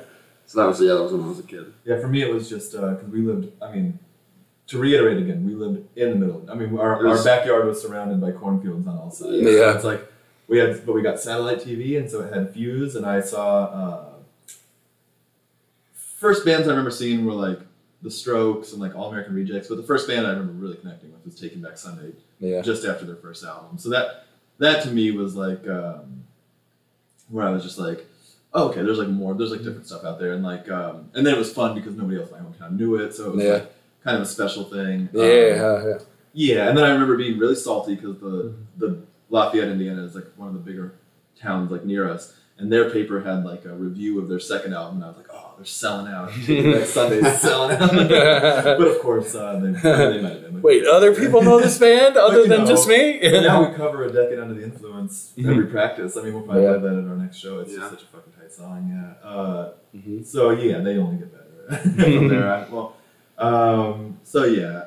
so 0.46 0.60
that 0.60 0.66
was 0.66 0.80
yeah, 0.80 0.94
that 0.94 1.02
was 1.02 1.12
when 1.12 1.22
I 1.22 1.28
was 1.28 1.38
a 1.38 1.42
kid. 1.44 1.72
Yeah, 1.84 2.00
for 2.00 2.08
me 2.08 2.22
it 2.22 2.32
was 2.32 2.48
just 2.48 2.72
because 2.72 3.04
we 3.10 3.20
lived. 3.20 3.52
I 3.62 3.72
mean, 3.72 3.98
to 4.68 4.78
reiterate 4.78 5.18
again, 5.18 5.44
we 5.46 5.54
lived 5.54 5.86
in 5.96 6.10
the 6.10 6.16
middle. 6.16 6.44
I 6.50 6.54
mean, 6.54 6.76
our, 6.78 7.02
was- 7.02 7.18
our 7.18 7.24
backyard 7.24 7.66
was 7.66 7.80
surrounded 7.82 8.20
by 8.20 8.32
cornfields 8.32 8.86
on 8.86 8.96
all 8.98 9.10
sides. 9.10 9.42
Yeah. 9.42 9.50
so 9.50 9.70
it's 9.76 9.84
like 9.84 10.12
we 10.48 10.58
had, 10.58 10.84
but 10.84 10.94
we 10.94 11.02
got 11.02 11.18
satellite 11.20 11.60
TV, 11.60 11.96
and 11.98 12.10
so 12.10 12.20
it 12.22 12.32
had 12.34 12.50
Fuse, 12.52 12.96
and 12.96 13.06
I 13.06 13.20
saw. 13.20 13.64
Uh, 13.64 14.04
first 16.24 16.42
bands 16.46 16.66
I 16.66 16.70
remember 16.70 16.90
seeing 16.90 17.26
were 17.26 17.32
like 17.34 17.60
the 18.00 18.10
Strokes 18.10 18.72
and 18.72 18.80
like 18.80 18.94
All 18.96 19.10
American 19.10 19.34
Rejects, 19.34 19.68
but 19.68 19.76
the 19.76 19.82
first 19.82 20.08
band 20.08 20.26
I 20.26 20.30
remember 20.30 20.54
really 20.54 20.76
connecting 20.76 21.12
with 21.12 21.22
was 21.24 21.38
Taking 21.38 21.60
Back 21.60 21.76
Sunday, 21.76 22.12
yeah 22.40 22.62
just 22.62 22.86
after 22.86 23.04
their 23.04 23.16
first 23.16 23.44
album. 23.44 23.76
So 23.76 23.90
that 23.90 24.24
that 24.58 24.82
to 24.84 24.90
me 24.90 25.10
was 25.10 25.36
like 25.36 25.68
um, 25.68 26.24
where 27.28 27.46
I 27.46 27.50
was 27.50 27.62
just 27.62 27.78
like, 27.78 28.06
oh, 28.54 28.68
okay, 28.70 28.82
there's 28.82 28.96
like 28.98 29.08
more, 29.08 29.34
there's 29.34 29.50
like 29.50 29.62
different 29.62 29.86
stuff 29.86 30.02
out 30.04 30.18
there, 30.18 30.32
and 30.32 30.42
like, 30.42 30.70
um, 30.70 31.10
and 31.14 31.26
then 31.26 31.34
it 31.34 31.38
was 31.38 31.52
fun 31.52 31.74
because 31.74 31.94
nobody 31.94 32.18
else 32.18 32.30
in 32.30 32.36
my 32.38 32.42
hometown 32.48 32.78
knew 32.78 32.94
it, 32.96 33.12
so 33.14 33.26
it 33.26 33.34
was 33.36 33.44
Yeah. 33.44 33.52
like 33.54 33.72
kind 34.02 34.16
of 34.16 34.22
a 34.22 34.26
special 34.26 34.64
thing. 34.64 35.08
yeah, 35.12 35.22
Um, 35.22 35.28
yeah, 35.28 35.86
yeah. 35.86 35.98
yeah, 36.32 36.68
and 36.68 36.78
then 36.78 36.84
I 36.84 36.90
remember 36.92 37.16
being 37.18 37.38
really 37.38 37.54
salty 37.56 37.96
because 37.96 38.18
the 38.20 38.26
Mm-hmm. 38.26 38.80
the 38.80 39.02
Lafayette, 39.30 39.68
Indiana, 39.68 40.02
is 40.04 40.14
like 40.14 40.26
one 40.36 40.48
of 40.48 40.54
the 40.54 40.60
bigger 40.60 40.94
towns 41.38 41.70
like 41.70 41.84
near 41.84 42.08
us, 42.10 42.34
and 42.58 42.70
their 42.72 42.88
paper 42.90 43.20
had 43.20 43.44
like 43.44 43.64
a 43.64 43.74
review 43.74 44.20
of 44.20 44.28
their 44.28 44.38
second 44.40 44.74
album, 44.74 44.96
and 44.96 45.04
I 45.04 45.08
was 45.08 45.16
like, 45.16 45.26
oh, 45.32 45.54
they're 45.56 45.64
selling 45.64 46.12
out. 46.12 46.30
Next 46.48 46.90
Sunday's 46.90 47.40
selling 47.40 47.76
out. 47.76 47.90
but 48.78 48.80
of 48.86 48.98
course, 49.00 49.34
uh, 49.34 49.58
they, 49.58 49.72
they 49.72 50.22
might 50.22 50.32
have 50.32 50.42
been. 50.42 50.62
wait 50.62 50.86
other 50.86 51.14
people 51.14 51.42
know 51.42 51.58
this 51.60 51.78
band 51.78 52.16
other 52.16 52.42
you 52.42 52.48
than 52.48 52.60
know, 52.60 52.66
just 52.66 52.86
me 52.88 53.18
But 53.20 53.40
now 53.42 53.68
we 53.68 53.74
cover 53.76 54.04
a 54.04 54.12
decade 54.12 54.38
under 54.38 54.54
the 54.54 54.62
influence 54.64 55.32
every 55.38 55.66
practice. 55.66 56.16
I 56.16 56.22
mean, 56.22 56.34
we'll 56.34 56.42
probably 56.44 56.62
Yeah. 56.64 56.78
play 56.78 56.90
that 56.90 56.98
at 56.98 57.08
our 57.08 57.16
next 57.16 57.36
show. 57.38 57.58
It's 57.60 57.72
Yeah. 57.72 57.78
just 57.78 57.90
such 57.90 58.02
a 58.02 58.06
fucking 58.06 58.32
tight 58.38 58.52
song. 58.52 58.88
Yeah. 59.22 59.28
Uh, 59.28 59.72
Mhm. 59.96 60.24
So 60.26 60.50
yeah, 60.50 60.78
they 60.78 60.96
only 60.98 61.18
get 61.18 61.32
better 61.32 61.78
from 62.18 62.28
there. 62.28 62.52
I- 62.52 62.66
Well, 62.68 62.94
um, 63.38 64.18
so 64.24 64.44
yeah, 64.44 64.86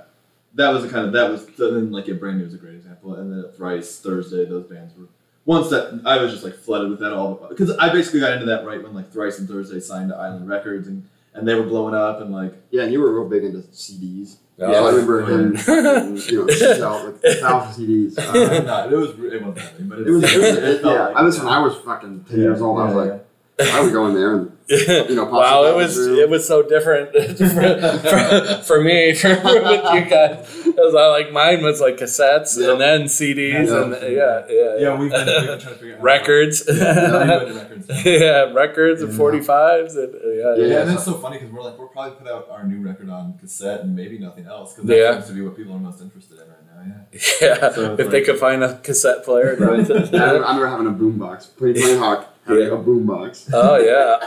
that 0.55 0.69
was 0.73 0.83
the 0.83 0.89
kind 0.89 1.05
of 1.05 1.13
that 1.13 1.29
was 1.31 1.45
so 1.57 1.71
then 1.73 1.91
like 1.91 2.07
yeah, 2.07 2.15
brand 2.15 2.39
new 2.39 2.45
is 2.45 2.53
a 2.53 2.57
great 2.57 2.75
example, 2.75 3.15
and 3.15 3.31
then 3.31 3.51
Thrice, 3.51 3.99
Thursday, 3.99 4.45
those 4.45 4.65
bands 4.65 4.93
were. 4.97 5.07
Once 5.47 5.69
that 5.69 6.01
I 6.05 6.21
was 6.21 6.31
just 6.31 6.43
like 6.43 6.53
flooded 6.55 6.89
with 6.91 6.99
that 6.99 7.13
all 7.13 7.35
because 7.49 7.71
I 7.77 7.89
basically 7.89 8.19
got 8.19 8.33
into 8.33 8.45
that 8.47 8.65
right 8.65 8.83
when 8.83 8.93
like 8.93 9.11
Thrice 9.11 9.39
and 9.39 9.47
Thursday 9.47 9.79
signed 9.79 10.09
to 10.09 10.15
Island 10.15 10.47
Records 10.47 10.87
and 10.87 11.07
and 11.33 11.47
they 11.47 11.55
were 11.55 11.63
blowing 11.63 11.95
up 11.95 12.19
and 12.21 12.31
like 12.31 12.53
Yeah, 12.69 12.83
and 12.83 12.91
you 12.93 12.99
were 13.01 13.13
real 13.19 13.29
big 13.29 13.43
into 13.45 13.59
CDs. 13.69 14.35
Oh, 14.59 14.71
yeah, 14.71 14.79
I 14.79 14.89
remember 14.89 15.21
him, 15.23 15.55
fucking, 15.55 16.17
you 16.33 16.45
know, 16.47 16.53
sell 16.53 17.05
like 17.05 17.23
a 17.23 17.35
thousand 17.35 17.87
CDs. 17.87 18.17
uh, 18.17 18.21
Uh, 18.31 18.63
no, 18.89 18.89
it 18.89 18.99
was 18.99 19.09
it 19.11 19.41
wasn't 19.41 19.55
that 19.55 19.77
big, 19.77 19.89
but 19.89 19.99
it 19.99 20.09
was, 20.09 20.23
it 20.23 20.37
was 20.37 20.57
it 20.57 20.81
yeah. 20.83 20.89
like 21.07 21.15
I 21.15 21.21
was 21.21 21.37
when 21.39 21.47
I 21.47 21.59
was 21.59 21.75
fucking 21.77 22.25
ten 22.27 22.39
years 22.39 22.61
old. 22.61 22.79
I 22.79 22.85
was 22.85 22.93
Yeah, 22.95 23.13
like, 23.13 23.26
I 23.59 23.81
would 23.81 23.91
go 23.91 24.05
in 24.07 24.13
there 24.13 24.33
and 24.35 24.51
you 24.69 25.15
know, 25.15 25.25
pop 25.25 25.33
wow, 25.41 25.63
it 25.65 25.75
was 25.75 25.95
through. 25.95 26.19
it 26.21 26.29
was 26.29 26.45
so 26.47 26.61
different 26.61 27.11
for, 27.37 28.63
for 28.63 28.81
me 28.83 29.13
for 29.15 29.29
with 29.29 29.93
you 29.93 30.05
guys. 30.09 30.61
Because 30.63 30.93
I 30.93 31.07
like 31.07 31.31
mine 31.31 31.63
was 31.63 31.81
like 31.81 31.97
cassettes 31.97 32.59
Yep. 32.59 32.71
and 32.73 32.81
then 32.81 33.01
CDs 33.05 33.67
Yeah. 33.67 33.83
and 33.83 33.91
yeah, 34.13 34.45
yeah, 34.49 34.77
Yeah, 34.77 34.99
we've 34.99 35.09
been, 35.09 35.25
we've 35.25 35.47
been 35.47 35.59
trying 35.59 35.73
to 35.73 35.79
figure 35.79 35.95
out 35.97 36.03
records. 36.03 36.63
Yeah, 36.67 36.75
Yeah, 36.75 37.39
we've 37.39 37.47
been 37.47 37.87
to 37.87 37.93
records. 37.95 38.53
records 38.53 39.01
and 39.01 39.13
forty 39.13 39.39
fives 39.41 39.95
and 39.95 40.13
uh, 40.13 40.17
yeah, 40.27 40.55
Yeah, 40.55 40.65
yeah. 40.67 40.81
and 40.81 40.91
it's 40.91 41.05
so 41.05 41.13
funny 41.13 41.37
because 41.39 41.51
we're 41.53 41.63
like 41.63 41.77
we'll 41.79 41.87
probably 41.87 42.15
put 42.17 42.27
out 42.27 42.47
our 42.51 42.63
new 42.65 42.85
record 42.85 43.09
on 43.09 43.37
cassette 43.39 43.81
and 43.81 43.95
maybe 43.95 44.19
nothing 44.19 44.45
else 44.45 44.73
because 44.73 44.87
that 44.89 44.97
Yeah. 44.97 45.13
seems 45.15 45.27
to 45.27 45.33
be 45.33 45.41
what 45.41 45.55
people 45.57 45.73
are 45.73 45.79
most 45.79 46.01
interested 46.01 46.33
in 46.39 46.47
right 46.47 46.57
now. 46.85 47.05
Yeah. 47.11 47.37
Yeah, 47.41 47.71
So 47.73 47.93
it's 47.93 48.01
if 48.01 48.11
they 48.11 48.21
could 48.21 48.37
find 48.37 48.63
a 48.63 48.77
cassette 48.79 49.23
player. 49.25 49.55
Right. 49.59 49.79
I 49.89 49.93
remember- 49.93 50.67
I 50.67 50.69
having 50.69 50.87
a 50.87 50.91
boombox. 50.91 51.55
Playing 51.57 51.75
playing 51.75 51.99
Hawk, 51.99 52.27
having 52.47 52.63
Yeah. 52.63 52.69
a 52.73 52.77
boombox. 52.77 53.49
oh 53.53 53.77
And. 53.77 54.17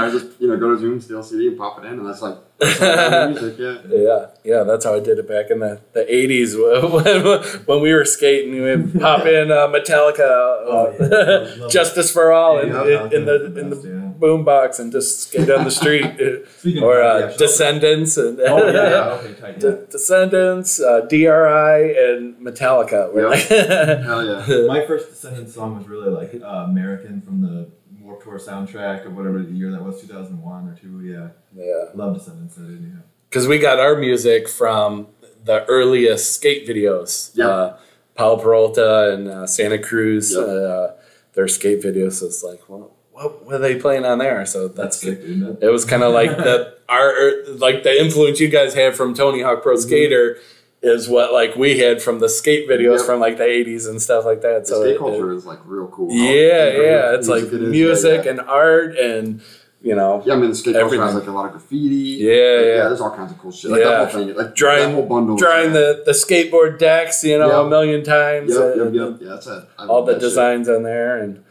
I 0.00 0.10
just 0.10 0.40
you 0.40 0.48
know 0.48 0.56
go 0.56 0.70
to 0.74 0.78
Zoom, 0.78 1.00
steal 1.00 1.22
CD, 1.22 1.48
and 1.48 1.58
pop 1.58 1.78
it 1.78 1.84
in, 1.86 1.94
and 1.98 2.06
that's 2.06 2.22
like 2.22 2.36
that's 2.58 2.78
how 2.78 2.86
I 2.86 3.10
heard 3.10 3.30
music. 3.40 3.58
Yeah. 3.58 3.76
Yeah, 3.88 4.26
yeah, 4.44 4.62
that's 4.62 4.84
how 4.84 4.94
I 4.94 5.00
did 5.00 5.18
it 5.18 5.28
back 5.28 5.50
in 5.50 5.58
the, 5.60 5.80
the 5.92 6.04
80s 6.04 6.56
when, 6.92 7.64
when 7.66 7.82
we 7.82 7.92
were 7.92 8.04
skating. 8.06 8.52
We 8.54 8.60
would 8.62 8.98
pop 9.00 9.26
in 9.26 9.50
uh, 9.52 9.68
Metallica, 9.68 10.20
Oh, 10.20 10.94
yeah. 11.60 11.68
Justice 11.68 12.10
for 12.10 12.32
All, 12.32 12.58
in, 12.58 12.68
Yeah, 12.70 13.06
in, 13.06 13.12
in 13.12 13.24
the 13.26 13.34
Metallica's 13.44 13.58
in 13.58 13.70
the 13.70 13.76
yeah. 13.76 14.05
Boombox 14.18 14.78
and 14.80 14.90
just 14.92 15.20
skate 15.28 15.46
down 15.48 15.64
the 15.64 15.70
street. 15.82 16.04
Or 16.82 17.02
uh, 17.02 17.18
yeah, 17.30 17.36
Descendents 17.36 18.16
and 18.16 18.38
Oh 18.40 18.66
yeah, 18.66 18.72
yeah, 18.72 19.10
okay, 19.14 19.34
tight. 19.40 19.60
De- 19.60 19.86
Descendents, 19.86 20.80
uh, 20.80 21.00
DRI, 21.08 21.96
and 21.98 22.36
Metallica. 22.36 23.12
Were 23.12 23.28
like 23.28 23.40
Hell 23.48 24.24
yeah. 24.24 24.66
My 24.66 24.84
first 24.86 25.08
Descendents 25.10 25.54
song 25.54 25.76
was 25.78 25.86
really 25.88 26.10
like 26.10 26.34
uh, 26.42 26.64
American 26.68 27.20
from 27.20 27.40
the 27.42 27.70
Warped 28.00 28.24
Tour 28.24 28.38
soundtrack 28.38 29.04
or 29.06 29.10
whatever 29.10 29.42
the 29.42 29.52
year 29.52 29.70
that 29.72 29.82
was, 29.82 30.00
2001 30.00 30.68
or 30.68 30.76
two. 30.80 31.00
Yeah, 31.04 31.28
yeah, 31.54 31.84
love 31.94 32.16
Descendents. 32.18 32.56
I 32.58 32.62
did, 32.62 32.80
yeah. 32.82 33.00
because 33.28 33.46
we 33.48 33.58
got 33.58 33.78
our 33.78 33.96
music 33.96 34.48
from 34.48 35.08
the 35.44 35.64
earliest 35.66 36.34
skate 36.34 36.66
videos. 36.68 37.30
Yeah. 37.34 37.48
Uh, 37.48 37.78
Paul 38.16 38.38
Peralta 38.38 39.12
and 39.12 39.28
uh, 39.28 39.46
Santa 39.46 39.78
Cruz, 39.78 40.32
Yep. 40.34 40.48
uh, 40.48 40.88
their 41.34 41.46
skate 41.48 41.82
videos. 41.82 42.12
So 42.14 42.26
it's 42.26 42.42
like, 42.42 42.66
well, 42.66 42.95
what 43.16 43.46
were 43.46 43.58
they 43.58 43.76
playing 43.76 44.04
on 44.04 44.18
there? 44.18 44.44
So 44.46 44.68
That's 44.68 44.76
that's 44.76 45.00
sick, 45.00 45.20
dude. 45.24 45.62
It 45.62 45.70
was 45.70 45.84
kind 45.84 46.02
of 46.02 46.12
like 46.20 46.36
the 46.36 46.76
our 46.88 47.08
er, 47.10 47.44
like 47.58 47.82
the 47.82 47.98
influence 48.00 48.40
you 48.40 48.48
guys 48.48 48.74
had 48.74 48.94
from 48.96 49.14
Tony 49.14 49.42
Hawk 49.42 49.62
Pro 49.62 49.74
mm-hmm. 49.74 49.82
Skater 49.82 50.38
is 50.82 51.08
what 51.08 51.32
like 51.32 51.56
we 51.56 51.78
had 51.78 52.02
from 52.02 52.18
the 52.20 52.28
skate 52.28 52.68
videos 52.68 52.98
Yep. 52.98 53.06
from 53.06 53.18
like 53.20 53.38
the 53.38 53.44
'80s 53.44 53.88
and 53.88 54.00
stuff 54.00 54.24
like 54.24 54.42
that. 54.42 54.62
The 54.62 54.66
So 54.68 54.82
skate 54.82 54.94
it- 54.96 54.98
culture 54.98 55.32
is 55.32 55.46
like 55.46 55.58
real 55.64 55.88
cool. 55.88 56.12
yeah, 56.12 56.66
yeah, 56.68 57.14
it's 57.14 57.28
like 57.28 57.44
it 57.44 57.52
music 57.60 58.18
yeah, 58.18 58.22
yeah. 58.24 58.30
and 58.30 58.40
art 58.42 58.96
and 58.98 59.40
you 59.82 59.94
know 59.96 60.22
Yeah, 60.26 60.34
I 60.34 60.36
mean 60.36 60.50
the 60.50 60.54
skate 60.56 60.74
culture 60.74 61.00
has 61.02 61.14
like 61.14 61.26
a 61.26 61.30
lot 61.32 61.46
of 61.46 61.52
graffiti. 61.52 62.18
Yeah, 62.20 62.30
Like, 62.32 62.66
yeah. 62.66 62.88
There's 62.88 63.00
all 63.00 63.16
kinds 63.16 63.32
of 63.32 63.38
cool 63.38 63.50
shit. 63.52 63.70
Like 63.70 63.80
Yeah. 63.80 63.88
that 63.90 64.12
whole 64.12 64.24
thing, 64.26 64.36
like 64.36 64.54
Drawing- 64.54 64.88
that 64.90 64.94
whole 64.94 65.06
bundle. 65.06 65.36
drawing 65.36 65.72
the 65.72 66.02
the 66.04 66.12
skateboard 66.12 66.78
decks, 66.78 67.24
you 67.24 67.38
know, 67.38 67.48
Yep. 67.48 67.66
a 67.66 67.68
million 67.70 68.04
times. 68.04 68.52
Yep, 68.54 68.76
yep, 68.76 68.92
yep. 68.92 69.16
Yeah, 69.20 69.28
that's 69.30 69.46
it. 69.46 69.64
I 69.78 69.86
All 69.86 70.02
the 70.04 70.12
that 70.12 70.20
shit. 70.20 70.28
designs 70.28 70.68
on 70.68 70.82
there 70.82 71.16
and 71.16 71.42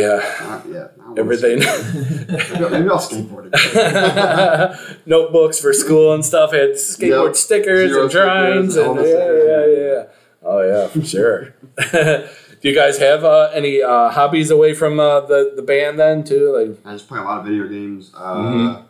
yeah, 0.00 0.20
Ah, 0.40 0.62
yeah, 0.68 0.88
I 1.00 1.20
everything. 1.20 1.60
skate. 1.62 2.28
Maybe 2.60 2.70
maybe 2.70 2.88
I'll 2.90 2.98
skateboard 2.98 3.46
again. 3.52 4.98
Notebooks 5.06 5.60
for 5.60 5.72
school 5.72 6.12
and 6.14 6.24
stuff 6.24 6.52
had 6.52 6.70
skateboard 6.72 7.26
Yep. 7.28 7.36
stickers 7.36 7.90
Zero 7.90 8.02
and 8.02 8.10
drawings 8.10 8.76
and 8.76 8.96
yeah, 8.96 9.32
yeah, 9.32 9.66
yeah. 9.66 10.02
Oh 10.42 10.60
yeah, 10.62 10.86
for 10.88 11.02
sure. 11.04 11.54
Do 12.60 12.70
you 12.70 12.74
guys 12.74 12.98
have 12.98 13.24
uh, 13.24 13.50
any 13.52 13.82
uh, 13.82 14.08
hobbies 14.10 14.50
away 14.50 14.72
from 14.74 14.98
uh, 14.98 15.20
the 15.20 15.52
the 15.56 15.62
band 15.62 15.98
then 15.98 16.24
too? 16.24 16.52
Like 16.56 16.78
I 16.84 16.92
just 16.94 17.08
play 17.08 17.18
a 17.18 17.22
lot 17.22 17.38
of 17.40 17.44
video 17.44 17.68
games. 17.68 18.10
Uh, 18.16 18.34
Mhm. 18.36 18.84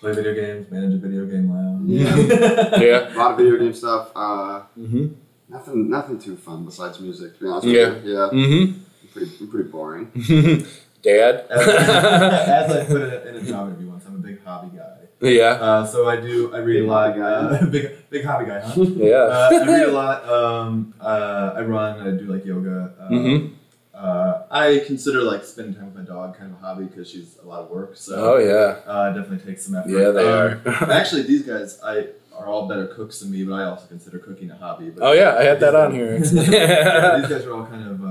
Play 0.00 0.12
video 0.12 0.34
games, 0.34 0.70
manage 0.70 0.94
a 0.94 0.98
video 0.98 1.24
game 1.26 1.48
lounge. 1.50 1.88
Yeah. 1.90 2.80
yeah. 2.80 3.14
A 3.14 3.16
lot 3.16 3.30
of 3.32 3.36
video 3.38 3.56
game 3.58 3.72
stuff. 3.74 4.10
Uh, 4.14 4.62
Mm-hmm. 4.78 5.06
nothing, 5.48 5.88
nothing 5.90 6.18
too 6.18 6.36
fun 6.36 6.64
besides 6.66 7.00
music. 7.00 7.34
To 7.38 7.40
be 7.44 7.48
honest 7.48 7.66
Yeah. 7.66 7.88
with 7.94 8.04
you. 8.04 8.12
yeah. 8.12 8.28
Mm-hmm. 8.32 8.80
I'm 9.16 9.22
pretty, 9.28 9.36
I'm 9.44 9.50
pretty 9.50 9.68
boring. 9.70 10.10
Dad. 11.02 11.46
As, 11.50 11.68
as 11.68 12.70
I 12.72 12.84
put 12.84 13.02
it 13.02 13.26
in 13.28 13.36
a 13.36 13.42
job 13.42 13.68
interview 13.68 13.88
once, 13.88 14.04
I'm 14.06 14.16
a 14.16 14.18
big 14.18 14.42
hobby 14.44 14.76
guy. 14.76 14.96
yeah. 15.20 15.44
Uh, 15.50 15.86
so 15.86 16.08
I 16.08 16.16
do, 16.16 16.52
I 16.54 16.58
read 16.58 16.80
Big 16.80 16.84
a 16.84 16.86
lot. 16.92 17.06
hobby 17.08 17.20
guy. 17.20 17.32
Uh, 17.32 17.66
big, 17.70 18.10
big 18.10 18.24
hobby 18.24 18.46
guy, 18.46 18.60
huh? 18.60 18.74
Yeah. 18.82 19.14
uh, 19.16 19.48
I 19.52 19.66
read 19.66 19.88
a 19.88 19.92
lot. 19.92 20.28
Um, 20.28 20.94
uh, 21.00 21.52
I 21.56 21.62
run. 21.62 22.00
I 22.00 22.10
do 22.18 22.26
like 22.32 22.44
yoga. 22.44 22.92
Uh, 23.00 23.08
Mhm. 23.10 23.52
uh, 23.94 24.42
I 24.50 24.82
consider 24.86 25.22
like 25.22 25.44
spending 25.44 25.74
time 25.74 25.86
with 25.86 25.94
my 25.94 26.02
dog 26.02 26.36
kind 26.36 26.52
of 26.52 26.58
a 26.58 26.60
hobby 26.66 26.84
because 26.86 27.08
she's 27.08 27.38
a 27.42 27.46
lot 27.46 27.60
of 27.62 27.70
work. 27.70 27.96
So 27.96 28.14
Oh 28.34 28.38
yeah. 28.38 28.80
uh, 28.90 29.10
definitely 29.12 29.46
takes 29.50 29.64
some 29.64 29.76
effort. 29.76 29.88
Yeah, 29.90 30.10
they 30.10 30.28
Um, 30.28 30.60
are. 30.66 30.90
actually, 30.92 31.22
these 31.22 31.42
guys, 31.42 31.78
I 31.84 32.08
are 32.36 32.46
all 32.46 32.68
better 32.68 32.86
cooks 32.88 33.20
than 33.20 33.30
me, 33.30 33.44
but 33.44 33.54
I 33.54 33.64
also 33.64 33.86
consider 33.86 34.18
cooking 34.18 34.50
a 34.50 34.56
hobby. 34.56 34.90
But 34.90 35.02
Oh 35.04 35.12
yeah, 35.12 35.36
I 35.38 35.44
had 35.44 35.60
that 35.60 35.74
on 35.74 35.94
here. 35.94 36.16
yeah, 36.32 37.18
these 37.18 37.28
guys 37.30 37.46
are 37.46 37.54
all 37.54 37.64
kind 37.64 37.86
of. 37.88 38.02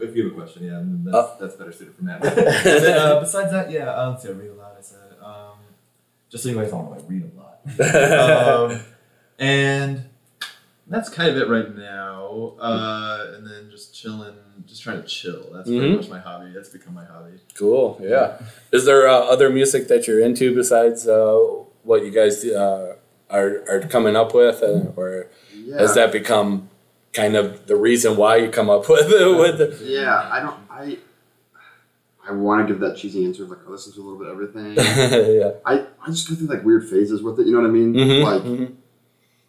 If 0.00 0.14
you 0.16 0.24
have 0.24 0.32
a 0.32 0.34
question, 0.36 0.64
yeah, 0.64 0.82
that's, 0.84 1.16
Uh. 1.16 1.36
that's 1.40 1.54
better 1.56 1.72
suited 1.72 1.94
for 1.94 2.04
Matt. 2.04 2.22
Uh, 2.26 3.20
besides 3.20 3.50
that, 3.52 3.70
yeah, 3.70 3.90
uh, 3.90 4.10
let's 4.10 4.22
see, 4.22 4.28
I 4.28 4.32
read 4.32 4.50
a 4.50 4.54
lot. 4.54 4.74
I 4.78 4.82
said, 4.82 4.98
um, 5.22 5.58
just 6.28 6.42
so 6.44 6.50
you 6.50 6.56
guys 6.56 6.72
all 6.72 6.82
know, 6.84 6.94
I 6.94 7.10
read 7.10 7.30
a 7.32 7.36
lot. 7.38 8.70
um, 8.72 8.80
and 9.38 10.04
that's 10.86 11.08
kind 11.08 11.30
of 11.30 11.36
it 11.36 11.48
right 11.48 11.74
now. 11.76 12.54
Uh, 12.60 13.32
and 13.36 13.46
then 13.46 13.70
just 13.70 13.94
chilling, 13.94 14.34
just 14.66 14.82
trying 14.82 15.00
to 15.02 15.06
chill. 15.08 15.48
That's 15.52 15.68
pretty 15.68 15.92
Mhm. 15.92 15.96
much 15.96 16.08
my 16.08 16.18
hobby. 16.20 16.52
That's 16.54 16.68
become 16.68 16.94
my 16.94 17.04
hobby. 17.04 17.32
Cool. 17.54 17.98
Yeah. 18.02 18.38
Is 18.72 18.84
there 18.84 19.08
uh, 19.08 19.18
other 19.20 19.50
music 19.50 19.88
that 19.88 20.06
you're 20.06 20.20
into 20.20 20.54
besides 20.54 21.06
uh, 21.08 21.34
what 21.82 22.04
you 22.04 22.10
guys 22.10 22.44
uh, 22.44 22.96
are 23.30 23.64
are 23.68 23.80
coming 23.80 24.14
up 24.16 24.34
with, 24.34 24.62
uh, 24.62 24.92
or 24.96 25.26
Yeah. 25.54 25.78
has 25.78 25.94
that 25.94 26.12
become 26.12 26.68
kind 27.16 27.34
of 27.36 27.66
the 27.66 27.76
reason 27.76 28.16
why 28.16 28.36
you 28.36 28.50
come 28.50 28.68
up 28.70 28.88
with 28.88 29.10
it. 29.10 29.38
with? 29.38 29.58
The, 29.58 29.84
Yeah, 29.84 30.28
I 30.30 30.40
don't. 30.40 30.56
I 30.70 30.98
I 32.28 32.32
want 32.32 32.66
to 32.66 32.72
give 32.72 32.80
that 32.80 32.96
cheesy 32.96 33.24
answer 33.24 33.44
of 33.44 33.50
like 33.50 33.60
I 33.66 33.70
listen 33.70 33.92
to 33.94 34.00
a 34.00 34.02
little 34.02 34.18
bit 34.18 34.28
of 34.28 34.32
everything. 34.34 34.74
yeah. 35.40 35.50
I, 35.64 35.86
I 36.04 36.10
just 36.10 36.28
go 36.28 36.34
through 36.34 36.48
like 36.48 36.64
weird 36.64 36.88
phases 36.88 37.22
with 37.22 37.38
it. 37.40 37.46
You 37.46 37.52
know 37.52 37.60
what 37.60 37.68
I 37.68 37.70
mean? 37.70 37.94
Mhm, 37.94 38.22
Like, 38.24 38.42
mhm. 38.42 38.74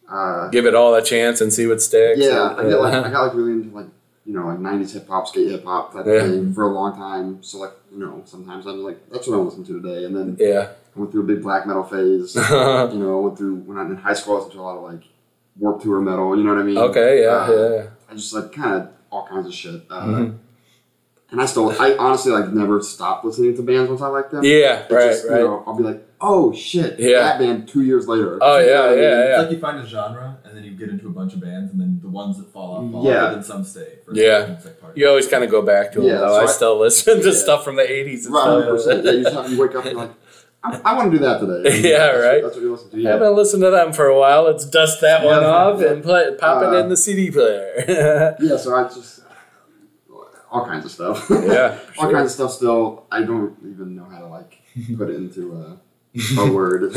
uh, 0.10 0.50
Give 0.50 0.66
it 0.68 0.76
all 0.76 0.94
a 0.96 1.04
chance 1.04 1.42
and 1.42 1.52
see 1.52 1.66
what 1.68 1.82
sticks. 1.82 2.20
yeah, 2.20 2.52
and- 2.52 2.60
I 2.68 2.70
get 2.70 2.80
like 2.80 2.94
I 2.94 3.10
got 3.12 3.24
like 3.28 3.34
really 3.36 3.54
into 3.54 3.76
like 3.76 3.88
you 4.26 4.34
know 4.34 4.46
like 4.48 4.60
'90s 4.60 4.94
hip 4.94 5.08
hop, 5.08 5.28
skate 5.28 5.50
hip 5.50 5.64
hop 5.66 5.92
type 5.94 6.06
Yeah. 6.06 6.14
of 6.14 6.30
thing 6.32 6.54
for 6.54 6.64
a 6.66 6.72
long 6.74 6.96
time. 6.96 7.42
So 7.42 7.58
like 7.60 7.72
you 7.92 7.98
know 8.00 8.22
sometimes 8.26 8.66
I'm 8.68 8.84
like 8.84 9.10
that's 9.10 9.28
what 9.28 9.38
I 9.38 9.42
listen 9.42 9.66
to 9.66 9.82
today. 9.82 10.06
And 10.06 10.16
then 10.16 10.38
yeah. 10.40 10.70
I 10.96 11.00
went 11.00 11.12
through 11.12 11.22
a 11.24 11.26
big 11.26 11.42
black 11.42 11.66
metal 11.66 11.84
phase. 11.84 12.36
you 12.36 12.42
know, 12.44 13.20
I 13.20 13.26
went 13.26 13.38
through 13.40 13.56
when 13.68 13.78
I 13.80 13.84
was 13.84 13.92
in 13.92 13.98
high 13.98 14.14
school. 14.14 14.36
I 14.36 14.38
listened 14.38 14.54
to 14.54 14.60
a 14.60 14.62
lot 14.62 14.78
of 14.78 14.84
like 14.84 15.04
Warped 15.60 15.84
Tour 15.84 16.00
metal. 16.02 16.36
You 16.38 16.44
know 16.44 16.54
what 16.54 16.62
I 16.62 16.66
mean? 16.66 16.78
okay. 16.78 17.22
Yeah. 17.24 17.28
Uh, 17.30 17.70
yeah. 17.70 17.84
I 18.10 18.14
just 18.16 18.34
like 18.34 18.52
kind 18.52 18.76
of 18.82 18.90
all 19.12 19.28
kinds 19.28 19.48
of 19.48 19.54
shit. 19.54 19.82
Uh, 19.90 20.06
Mhm. 20.06 20.38
And 21.30 21.42
I 21.42 21.46
still, 21.46 21.70
I 21.78 21.94
honestly 21.98 22.32
like 22.32 22.54
never 22.54 22.82
stopped 22.82 23.26
listening 23.26 23.54
to 23.58 23.62
bands 23.62 23.90
once 23.90 24.02
I 24.02 24.08
like 24.08 24.32
them. 24.32 24.46
Yeah. 24.46 24.86
It 24.90 24.92
Right. 24.94 25.10
just, 25.12 25.26
you 25.26 25.32
right. 25.32 25.42
know, 25.42 25.62
I'll 25.68 25.76
be 25.76 25.84
like, 25.84 26.02
oh 26.22 26.54
shit, 26.54 26.98
Yeah. 27.00 27.20
that 27.20 27.40
band 27.40 27.68
two 27.68 27.82
years 27.82 28.08
later. 28.08 28.38
Oh, 28.42 28.60
You 28.60 28.68
know 28.68 28.72
yeah, 28.72 28.80
what 28.80 28.88
I 28.88 28.92
mean? 28.96 29.04
yeah, 29.04 29.20
It's 29.34 29.44
like 29.44 29.52
you 29.52 29.60
find 29.60 29.78
a 29.80 29.86
genre, 29.86 30.38
and 30.46 30.56
then 30.56 30.64
you 30.64 30.72
get 30.72 30.88
into 30.88 31.08
a 31.08 31.10
bunch 31.10 31.34
of 31.34 31.42
bands, 31.42 31.74
and 31.74 31.82
then 31.82 32.00
the 32.02 32.08
ones 32.08 32.38
that 32.38 32.48
fall 32.54 32.76
off, 32.78 32.92
fall 32.94 33.04
Yeah. 33.04 33.16
off, 33.18 33.22
but 33.24 33.34
then 33.34 33.44
some 33.44 33.64
stay. 33.66 34.00
For 34.06 34.14
Yeah. 34.14 34.54
It's 34.54 34.64
like 34.64 34.80
part 34.80 34.96
You 34.98 35.06
always 35.10 35.28
kind 35.28 35.44
of 35.44 35.52
go 35.52 35.62
back 35.62 35.92
to 35.94 36.00
them. 36.00 36.08
Yeah, 36.08 36.20
though. 36.20 36.28
so 36.30 36.36
I 36.36 36.44
I- 36.44 36.46
still 36.46 36.80
listen 36.80 37.20
to 37.20 37.28
Yeah. 37.28 37.34
stuff 37.34 37.66
from 37.66 37.76
the 37.76 37.92
'80s 37.92 38.26
and 38.26 38.34
Right, 38.34 38.44
stuff. 38.44 38.64
100%. 38.88 39.04
Yeah, 39.06 39.12
you, 39.12 39.24
just 39.26 39.50
you 39.50 39.62
wake 39.62 39.76
up 39.76 39.84
and 39.84 39.92
you're 39.92 40.02
like, 40.02 40.12
I, 40.68 40.82
I 40.92 40.94
want 40.96 41.12
to 41.12 41.18
do 41.18 41.24
that 41.26 41.40
today. 41.40 41.82
Yeah, 41.90 41.98
That's- 41.98 42.22
right. 42.24 42.44
That's 42.44 42.56
what 42.56 42.64
you 42.64 42.72
listen 42.72 42.90
to. 42.92 42.98
I 42.98 43.00
Yeah. 43.00 43.12
haven't 43.14 43.36
listened 43.36 43.64
to 43.64 43.70
them 43.72 43.94
for 43.94 44.06
a 44.08 44.18
while. 44.18 44.44
Let's 44.44 44.66
dust 44.66 45.02
that 45.02 45.24
one 45.26 45.42
Yeah. 45.42 45.48
off 45.50 45.82
and 45.82 46.04
play, 46.04 46.36
pop 46.38 46.64
it 46.64 46.70
Uh, 46.70 46.78
in 46.84 46.90
the 46.90 46.98
CD 46.98 47.32
player. 47.32 48.36
yeah, 48.40 48.58
so 48.58 48.76
I 48.76 48.84
just, 48.84 49.22
all 50.52 50.66
kinds 50.66 50.86
of 50.86 50.92
stuff. 50.92 51.28
yeah, 51.30 51.78
all 51.98 52.06
sure. 52.06 52.12
kinds 52.14 52.26
of 52.28 52.32
stuff 52.32 52.52
still. 52.52 53.06
I 53.12 53.24
don't 53.24 53.56
even 53.70 53.96
know 53.96 54.06
how 54.06 54.20
to 54.20 54.28
like 54.28 54.62
put 54.98 55.10
it 55.10 55.16
into 55.16 55.54
a, 55.54 55.78
a 56.42 56.52
word. 56.52 56.96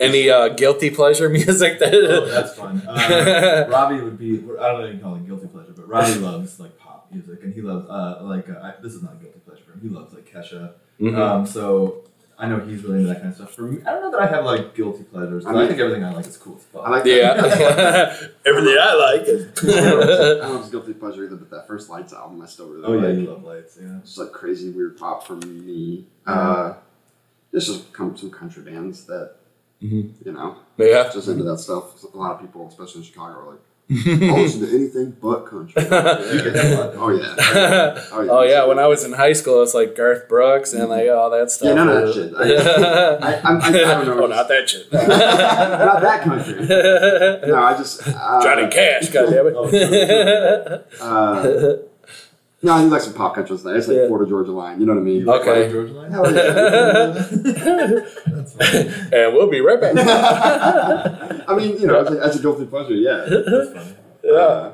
Any 0.00 0.28
uh, 0.28 0.48
guilty 0.50 0.90
pleasure 0.90 1.28
music 1.28 1.78
that? 1.78 1.94
Oh, 1.94 2.26
that's 2.26 2.54
fun. 2.54 2.82
Uh, 2.86 3.68
Robbie 3.70 4.00
would 4.02 4.18
be. 4.18 4.34
I 4.60 4.68
don't 4.68 4.80
know 4.80 4.84
if 4.86 4.94
you 4.94 4.98
can 4.98 5.00
call 5.00 5.14
it 5.16 5.26
guilty 5.26 5.46
pleasure, 5.46 5.72
but 5.74 5.88
Robbie 5.88 6.14
loves 6.16 6.58
like 6.60 6.76
pop 6.78 7.08
music, 7.12 7.42
and 7.44 7.54
he 7.54 7.62
loves 7.62 7.88
uh, 7.88 8.18
like 8.22 8.50
uh, 8.50 8.54
I, 8.60 8.74
this 8.82 8.92
is 8.94 9.02
not 9.02 9.12
a 9.14 9.16
guilty 9.16 9.38
pleasure 9.46 9.62
for 9.64 9.72
him. 9.72 9.80
He 9.82 9.88
loves 9.88 10.12
like 10.12 10.30
Kesha. 10.30 10.72
Mhm. 11.00 11.16
Um, 11.18 11.46
so 11.46 12.04
I 12.38 12.48
know 12.48 12.58
he's 12.60 12.82
really 12.82 12.98
into 13.00 13.08
that 13.08 13.16
kind 13.20 13.28
of 13.28 13.34
stuff. 13.36 13.52
For 13.54 13.62
me, 13.62 13.80
I 13.86 13.90
don't 13.92 14.02
know 14.02 14.10
that 14.10 14.20
I 14.20 14.26
have 14.26 14.44
like 14.44 14.74
guilty 14.74 15.04
pleasures. 15.04 15.46
I 15.46 15.50
I, 15.54 15.68
think 15.68 15.78
everything 15.78 16.04
I 16.04 16.12
like 16.12 16.26
is 16.26 16.36
cool 16.36 16.56
as 16.56 16.62
fuck. 16.64 16.82
I 16.86 16.90
like 16.90 17.04
yeah, 17.04 17.32
everything 18.46 18.76
I 18.80 18.94
like 18.94 19.20
I 19.22 19.24
don't 19.24 19.28
is. 19.28 19.62
know 19.62 20.54
if 20.56 20.60
it's 20.62 20.70
guilty 20.70 20.94
pleasure 20.94 21.24
either, 21.24 21.36
but 21.36 21.50
that 21.50 21.66
first 21.68 21.88
Lights 21.90 22.12
album 22.12 22.42
I 22.42 22.46
still 22.46 22.68
really 22.68 22.84
oh 22.86 22.92
yeah, 22.94 23.08
like. 23.08 23.18
you 23.18 23.26
love 23.26 23.44
lights. 23.44 23.78
Yeah. 23.80 23.98
It's 23.98 24.18
like 24.18 24.32
crazy 24.32 24.70
weird 24.70 24.96
pop 24.98 25.26
for 25.26 25.36
me. 25.36 26.06
Uh, 26.26 26.74
this 27.52 27.68
has 27.68 27.84
come 27.92 28.16
some 28.16 28.30
country 28.30 28.62
bands 28.62 29.04
that 29.06 29.34
Mhm. 29.82 30.12
you 30.24 30.32
know 30.32 30.56
yeah, 30.76 31.08
just 31.12 31.28
into 31.28 31.44
that 31.44 31.58
stuff. 31.58 32.02
A 32.12 32.16
lot 32.16 32.32
of 32.34 32.40
people, 32.40 32.66
especially 32.66 33.02
in 33.02 33.06
Chicago, 33.06 33.38
are 33.38 33.50
like, 33.52 33.60
"I'll 33.90 34.42
listen 34.42 34.60
to 34.66 34.68
anything 34.74 35.16
but 35.20 35.44
country." 35.46 35.74
You 35.82 35.88
get 36.42 36.52
that 36.54 36.72
a 36.72 36.76
lot. 36.78 36.94
oh 36.96 37.10
yeah, 37.10 37.34
oh 38.12 38.22
yeah. 38.22 38.30
oh 38.32 38.42
yeah, 38.42 38.64
when 38.64 38.78
I 38.78 38.86
was 38.86 39.04
in 39.04 39.12
high 39.12 39.34
school, 39.34 39.62
it's 39.62 39.74
like 39.74 39.94
Garth 39.94 40.28
Brooks 40.28 40.72
and 40.72 40.88
like 40.88 41.08
all 41.10 41.30
that 41.30 41.50
stuff. 41.50 41.68
Yeah, 41.68 41.74
none 41.74 41.88
of 41.88 42.06
that 42.06 42.14
shit. 42.14 42.32
I- 42.34 43.28
I- 43.28 43.40
I'm- 43.40 43.60
I- 43.62 43.68
I 43.68 43.70
don't 43.70 44.06
know. 44.06 44.22
oh, 44.24 44.26
not 44.26 44.48
that 44.48 44.68
shit. 44.70 44.90
not 44.92 46.00
that 46.02 46.22
country. 46.24 46.66
No, 47.48 47.56
I 47.62 47.76
just 47.76 48.06
uh, 48.08 48.42
Johnny 48.42 48.68
Cash, 48.68 49.10
goddammit. 49.10 50.84
Uh, 51.00 51.76
no, 52.64 52.72
I 52.72 52.82
do 52.82 52.88
like 52.88 53.02
some 53.02 53.14
pop 53.14 53.34
country 53.36 53.56
stuff. 53.58 53.74
It's 53.76 53.86
like 53.88 53.96
Yeah. 53.98 54.06
Florida 54.08 54.28
Georgia 54.28 54.52
Line. 54.52 54.80
You 54.80 54.86
know 54.86 54.94
what 54.94 55.00
I 55.00 55.04
mean? 55.04 55.20
You 55.20 55.24
like 55.26 55.40
Okay. 55.42 55.70
Florida 55.70 55.72
Georgia 55.72 55.94
Line? 55.94 56.10
Hell 56.10 56.34
yeah. 56.34 57.12
That's 58.26 58.54
and 59.12 59.34
we'll 59.34 59.50
be 59.50 59.60
right 59.60 59.80
back. 59.80 59.94
I 61.48 61.54
mean, 61.56 61.78
you 61.80 61.86
know, 61.86 62.00
as 62.00 62.10
a, 62.14 62.20
as 62.20 62.36
a 62.38 62.42
guilty 62.42 62.66
pleasure, 62.66 62.94
yeah. 62.94 63.26
Yeah, 64.24 64.30
Uh, 64.32 64.72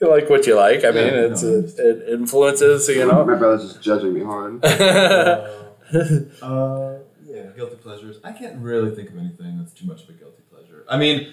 you 0.00 0.08
like 0.10 0.28
what 0.28 0.46
you 0.48 0.56
like. 0.56 0.84
I 0.84 0.90
mean, 0.90 1.06
it's 1.14 1.42
no, 1.44 1.58
it, 1.60 1.78
it 1.78 2.08
influences. 2.08 2.88
You 2.88 3.06
know. 3.06 3.24
my 3.24 3.36
brother's 3.36 3.72
just 3.72 3.82
judging 3.82 4.12
me 4.14 4.24
hard. 4.24 4.64
Uh, 4.64 5.46
uh, 6.42 6.98
yeah, 7.24 7.42
guilty 7.54 7.76
pleasures. 7.76 8.18
I 8.24 8.32
can't 8.32 8.58
really 8.60 8.92
think 8.94 9.10
of 9.10 9.18
anything 9.18 9.58
that's 9.58 9.72
too 9.72 9.86
much 9.86 10.02
of 10.02 10.08
a 10.08 10.12
guilty 10.14 10.42
pleasure. 10.50 10.84
I 10.88 10.96
mean, 10.98 11.32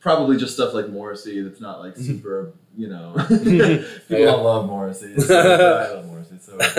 probably 0.00 0.38
just 0.38 0.54
stuff 0.54 0.72
like 0.72 0.88
Morrissey 0.88 1.42
that's 1.42 1.60
not 1.60 1.80
like 1.80 1.96
super, 1.98 2.52
you 2.76 2.88
know. 2.88 3.14
People 3.28 3.44
Yeah. 4.08 4.26
don't 4.26 4.44
love 4.44 4.66
Morrissey. 4.66 5.18
So 5.20 5.38
I 5.38 5.92
love 5.94 6.06
Morrissey. 6.10 6.38
So 6.40 6.56
like 6.56 6.76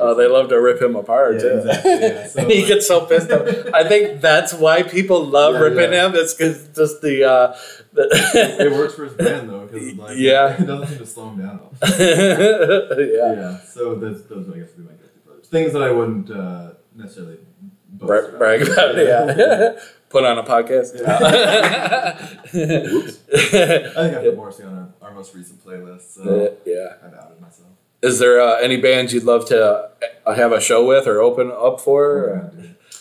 Oh, 0.00 0.14
they 0.14 0.26
love 0.26 0.48
to 0.50 0.60
rip 0.60 0.80
him 0.82 0.96
apart 0.96 1.34
Yeah, 1.34 1.40
too. 1.40 1.48
exactly, 1.58 1.90
yeah. 1.92 2.26
So, 2.26 2.40
and 2.40 2.50
he 2.50 2.58
like- 2.60 2.68
gets 2.68 2.86
so 2.88 3.06
pissed 3.06 3.30
off. 3.30 3.46
I 3.74 3.84
think 3.88 4.20
that's 4.20 4.52
why 4.52 4.82
people 4.82 5.24
love 5.24 5.54
Yeah, 5.54 5.60
ripping 5.60 5.92
yeah. 5.92 6.06
him. 6.06 6.14
It's 6.16 6.34
because 6.34 6.68
just 6.74 7.00
the. 7.02 7.24
Uh, 7.24 7.56
it 7.96 8.72
works 8.72 8.94
for 8.94 9.04
his 9.04 9.14
band 9.14 9.48
though, 9.50 9.66
because 9.66 9.94
like, 9.94 10.16
Yeah. 10.18 10.60
it 10.60 10.66
doesn't 10.66 10.88
seem 10.88 10.98
to 10.98 11.06
slow 11.06 11.30
him 11.30 11.38
down. 11.40 11.60
yeah. 11.82 13.32
Yeah. 13.32 13.60
So 13.60 13.94
those, 13.94 14.26
those 14.26 14.48
I 14.50 14.58
guess 14.58 14.68
would 14.76 14.78
be 14.78 14.82
my 14.84 14.98
guilty 14.98 15.18
pleasures. 15.24 15.48
Things 15.48 15.72
that 15.72 15.82
I 15.82 15.90
wouldn't 15.90 16.30
uh, 16.30 16.72
necessarily 16.94 17.36
boast 17.36 17.77
Bra- 17.88 18.30
brag 18.38 18.62
about 18.62 18.98
it. 18.98 19.06
Yeah. 19.08 19.80
Put 20.10 20.24
on 20.24 20.38
a 20.38 20.42
podcast. 20.42 20.98
yeah 20.98 22.16
I 22.54 24.08
think 24.08 24.16
I 24.16 24.20
put 24.22 24.36
Morrissey 24.36 24.62
on 24.64 24.94
our, 25.02 25.08
our 25.08 25.14
most 25.14 25.34
recent 25.34 25.62
playlist, 25.64 26.14
so 26.14 26.56
yeah. 26.64 26.94
I've 27.04 27.12
outed 27.14 27.40
myself. 27.40 27.68
Is 28.02 28.18
there 28.18 28.40
uh, 28.40 28.54
any 28.60 28.78
bands 28.80 29.12
you'd 29.12 29.24
love 29.24 29.46
to 29.48 29.90
uh, 30.26 30.34
have 30.34 30.52
a 30.52 30.60
show 30.60 30.86
with 30.86 31.06
or 31.06 31.20
open 31.20 31.50
up 31.50 31.80
for? 31.80 32.50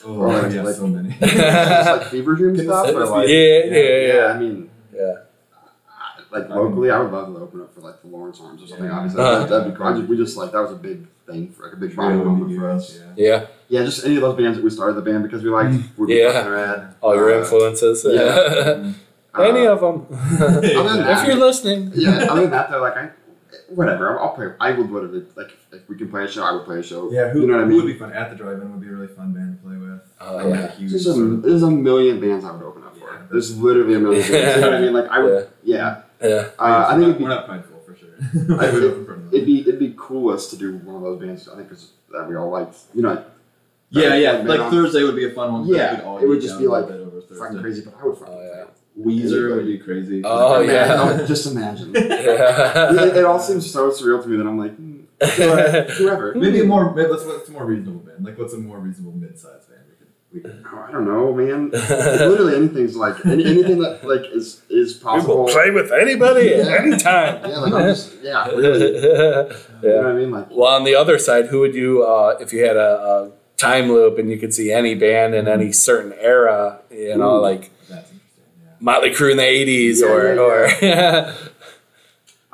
Oh, 0.06 0.16
or- 0.16 0.32
Oh, 0.34 0.48
yeah, 0.50 0.62
like- 0.64 0.76
so 0.76 0.88
many. 0.88 1.10
Just 1.22 1.36
like 1.90 2.04
fever 2.08 2.36
dream 2.36 2.58
stuff. 2.58 2.88
this- 2.88 2.96
Or 2.96 3.06
like, 3.06 3.28
be- 3.28 3.34
yeah, 3.34 3.78
yeah, 3.78 4.14
yeah, 4.14 4.26
I 4.34 4.38
mean, 4.40 4.70
yeah. 4.94 5.14
like 6.32 6.50
locally, 6.50 6.92
I 6.92 7.00
would 7.00 7.12
love 7.12 7.34
to 7.34 7.40
open 7.40 7.62
up 7.62 7.74
for 7.74 7.82
like 7.82 8.02
the 8.02 8.08
Lawrence 8.10 8.40
Arms 8.42 8.64
or 8.64 8.68
something. 8.68 8.86
Yeah. 8.86 8.92
Obviously, 8.98 9.22
Uh-huh. 9.22 9.32
that'd, 9.46 9.50
that'd 9.50 9.74
be 9.74 9.78
cool. 9.78 9.94
Just, 9.98 10.10
we 10.10 10.18
just 10.18 10.36
like 10.38 10.52
that 10.52 10.62
was 10.62 10.72
a 10.72 10.76
big 10.76 11.08
thing 11.26 11.52
for 11.52 11.64
like 11.64 11.74
a 11.74 11.78
big 11.78 11.96
bonding 11.96 12.20
Really 12.20 12.30
moment 12.32 12.50
would 12.50 12.58
for 12.58 12.68
be 12.68 12.74
us. 12.76 12.92
huge, 12.94 13.04
Yeah. 13.18 13.46
Yeah, 13.70 13.84
just 13.84 14.06
any 14.06 14.16
of 14.16 14.22
those 14.22 14.38
bands 14.38 14.58
that 14.58 14.64
we 14.64 14.70
started 14.70 14.94
the 14.96 15.02
band 15.02 15.24
because 15.24 15.44
we 15.44 15.50
liked. 15.50 15.76
Would 15.98 16.08
be 16.08 16.16
Yeah. 16.16 16.32
fucking 16.34 16.52
rad. 16.52 16.96
All 17.02 17.16
your 17.16 17.34
Uh, 17.34 17.40
influences. 17.40 18.06
yeah. 18.10 18.94
any 19.44 19.68
uh, 19.68 19.74
of 19.76 19.80
them. 19.86 20.06
That, 20.40 21.22
if 21.22 21.28
you're 21.28 21.36
listening. 21.36 21.92
yeah, 21.96 22.28
other 22.32 22.42
than 22.42 22.52
that, 22.52 22.70
though, 22.72 22.82
like 22.82 22.96
I, 22.98 23.10
whatever, 23.70 24.18
I'll, 24.18 24.30
I'll 24.30 24.36
play. 24.36 24.48
I 24.60 24.72
would 24.72 24.90
whatever. 24.90 25.22
Like 25.36 25.52
if 25.74 25.88
we 25.90 25.98
can 25.98 26.10
play 26.10 26.24
a 26.24 26.28
show, 26.32 26.44
I 26.44 26.52
would 26.54 26.66
play 26.66 26.80
a 26.80 26.84
show. 26.84 27.12
Yeah, 27.12 27.30
who, 27.30 27.42
you 27.42 27.48
know 27.48 27.56
what 27.58 27.64
I 27.64 27.68
mean? 27.68 27.78
would 27.78 27.86
be 27.88 28.00
fun 28.00 28.14
at 28.14 28.30
the 28.30 28.36
drive-in 28.36 28.72
would 28.72 28.82
be 28.82 28.88
a 28.88 28.92
really 28.92 29.08
fun 29.14 29.34
band 29.34 29.60
to 29.62 29.68
play 29.68 29.78
with. 29.78 30.02
Oh, 30.22 30.38
Or, 30.40 30.44
like, 30.46 30.60
yeah. 30.60 30.66
a 30.66 30.72
huge 30.72 30.92
There's 30.92 31.06
a, 31.08 31.14
sort 31.14 31.28
of- 31.28 31.42
there's 31.44 31.64
a 31.64 31.70
million 31.72 32.20
bands 32.22 32.46
I 32.46 32.52
would 32.52 32.64
open 32.64 32.84
up 32.84 32.96
for. 32.98 33.12
Yeah. 33.12 33.20
There's 33.30 33.58
literally 33.60 33.96
a 33.96 34.00
million 34.00 34.22
bands. 34.32 34.56
You 34.56 34.62
know 34.62 34.68
what 34.70 34.74
I 34.78 34.82
mean? 34.82 34.94
Like 34.94 35.10
I 35.12 35.20
would, 35.20 35.50
yeah. 35.64 36.02
Yeah. 36.22 36.50
Uh, 36.58 36.86
I 36.88 36.92
think 36.98 37.02
we're 37.02 37.10
it'd 37.10 37.18
be, 37.20 37.26
not 37.26 37.46
prideful 37.46 37.80
for 37.86 37.96
sure. 37.96 38.10
I- 38.60 38.68
I 38.68 38.74
would 38.74 38.84
open 38.86 39.06
for 39.06 39.12
them. 39.14 39.30
it'd 39.34 39.46
be 39.46 39.60
it'd 39.62 39.80
be 39.80 39.94
coolest 39.98 40.50
to 40.52 40.56
do 40.58 40.78
one 40.78 40.96
of 40.96 41.02
those 41.04 41.20
bands. 41.20 41.48
I 41.50 41.58
think 41.58 41.70
'cause 41.70 41.92
that 42.12 42.28
we 42.30 42.36
all 42.36 42.50
liked. 42.50 42.76
You 42.96 43.02
know, 43.04 43.24
yeah, 43.90 44.16
yeah. 44.16 44.32
Like, 44.34 44.48
Like 44.48 44.60
man, 44.60 44.72
Thursday 44.72 45.04
would 45.04 45.16
be 45.16 45.26
a 45.26 45.32
fun 45.32 45.54
one. 45.54 45.66
Yeah, 45.68 46.02
all 46.06 46.18
it 46.20 46.28
would 46.28 46.42
just 46.42 46.60
be 46.60 46.68
like 46.68 46.88
bit 46.88 47.00
over 47.02 47.22
fucking 47.22 47.38
Thursday. 47.38 47.62
crazy, 47.62 47.82
but 47.86 47.94
I 48.00 48.06
would 48.06 48.18
fucking. 48.18 48.34
Oh, 48.34 48.42
yeah. 48.42 49.04
Weezer 49.06 49.56
would 49.56 49.66
be 49.68 49.78
crazy. 49.78 50.22
Oh, 50.26 50.66
Man, 50.66 50.74
yeah. 50.74 51.22
I 51.24 51.26
just 51.28 51.46
imagine. 51.46 51.92
it, 51.96 52.10
Yeah. 52.10 53.06
it 53.06 53.24
all 53.26 53.40
seems 53.40 53.70
so 53.72 53.92
surreal 53.92 54.22
to 54.24 54.28
me 54.28 54.38
that 54.38 54.48
I'm 54.48 54.58
like, 54.58 54.76
hmm, 54.76 55.02
whoever. 56.04 56.34
Maybe 56.36 56.62
a 56.62 56.64
more. 56.64 56.94
Maybe 56.96 57.10
let's 57.10 57.24
what's 57.24 57.48
a 57.48 57.52
more 57.52 57.66
reasonable 57.66 58.00
band? 58.02 58.26
Like 58.26 58.38
what's 58.40 58.54
a 58.54 58.58
more 58.58 58.80
reasonable 58.80 59.14
mid-sized 59.14 59.70
band 59.70 59.82
we 59.88 59.96
could 59.98 60.08
we 60.34 60.40
could. 60.42 60.66
Oh, 60.74 60.80
I 60.88 60.92
don't 60.92 61.06
know, 61.06 61.32
man. 61.34 61.70
Literally 61.72 62.56
anything's 62.56 62.96
like 62.96 63.24
any, 63.26 63.46
anything 63.46 63.80
that 63.80 64.04
like 64.04 64.26
is 64.34 64.64
is 64.70 64.98
We 64.98 65.04
possible. 65.04 65.44
will 65.44 65.48
play 65.54 65.70
with 65.70 65.92
anybody 65.92 66.56
at 66.56 66.66
Yeah. 66.66 66.82
any 66.82 66.98
time. 66.98 67.48
Yeah, 67.50 67.58
like 67.60 67.74
I'm 67.74 67.82
just 67.94 68.14
yeah, 68.24 68.48
really. 68.48 68.96
You 68.96 69.90
know 69.90 69.98
what 69.98 70.06
I 70.08 70.14
mean? 70.14 70.32
Like 70.32 70.48
Well, 70.50 70.74
on 70.74 70.84
the 70.86 70.96
other 70.96 71.20
side, 71.20 71.48
who 71.48 71.60
would 71.62 71.76
you, 71.76 72.04
uh, 72.04 72.38
if 72.40 72.52
you 72.52 72.64
had 72.66 72.78
a, 72.78 72.80
a 72.80 73.32
time 73.58 73.92
loop 73.92 74.18
and 74.20 74.30
you 74.30 74.38
could 74.38 74.54
see 74.54 74.72
any 74.72 74.94
band 74.96 75.34
in 75.36 75.48
any 75.48 75.72
certain 75.72 76.14
era, 76.20 76.80
you 76.92 77.18
know, 77.18 77.38
Ooh. 77.38 77.42
like 77.42 77.72
Yeah. 77.90 78.02
Motley 78.80 79.10
Crue 79.10 79.32
in 79.32 79.38
the 79.38 79.44
'80s, 79.44 80.02
Yeah, 80.02 80.08
or 80.08 80.34
yeah, 80.82 81.26
or 81.30 81.34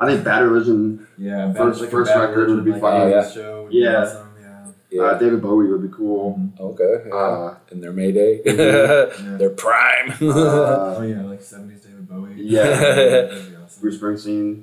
I 0.00 0.06
think 0.06 0.24
Bad 0.24 0.40
Religion. 0.42 1.06
Yeah, 1.18 1.46
bad- 1.48 1.56
First- 1.56 1.80
like 1.82 1.90
first 1.90 2.10
bad 2.12 2.20
record 2.20 2.48
would 2.50 2.64
be 2.64 2.72
like, 2.72 2.80
fun. 2.80 3.00
Oh, 3.02 3.06
yeah. 3.08 3.30
Show 3.30 3.68
Yeah. 3.70 4.02
awesome, 4.02 4.28
yeah. 4.40 4.66
Yeah. 4.90 5.02
Uh, 5.02 5.18
David 5.18 5.40
Bowie 5.42 5.68
would 5.68 5.82
be 5.82 5.94
cool. 5.96 6.40
okay. 6.58 7.04
Yeah. 7.08 7.14
Uh, 7.14 7.56
In 7.70 7.80
their 7.80 7.92
Mayday, 7.92 8.40
Yeah. 8.44 8.54
their 9.38 9.50
prime. 9.50 10.14
oh 10.22 10.96
uh, 10.98 11.02
yeah, 11.02 11.22
like 11.22 11.42
seventies 11.42 11.82
David 11.82 12.08
Bowie. 12.08 12.34
Yeah. 12.36 12.62
That'd 12.64 13.50
be 13.50 13.56
awesome. 13.56 13.80
Bruce 13.80 13.98
Springsteen. 13.98 14.62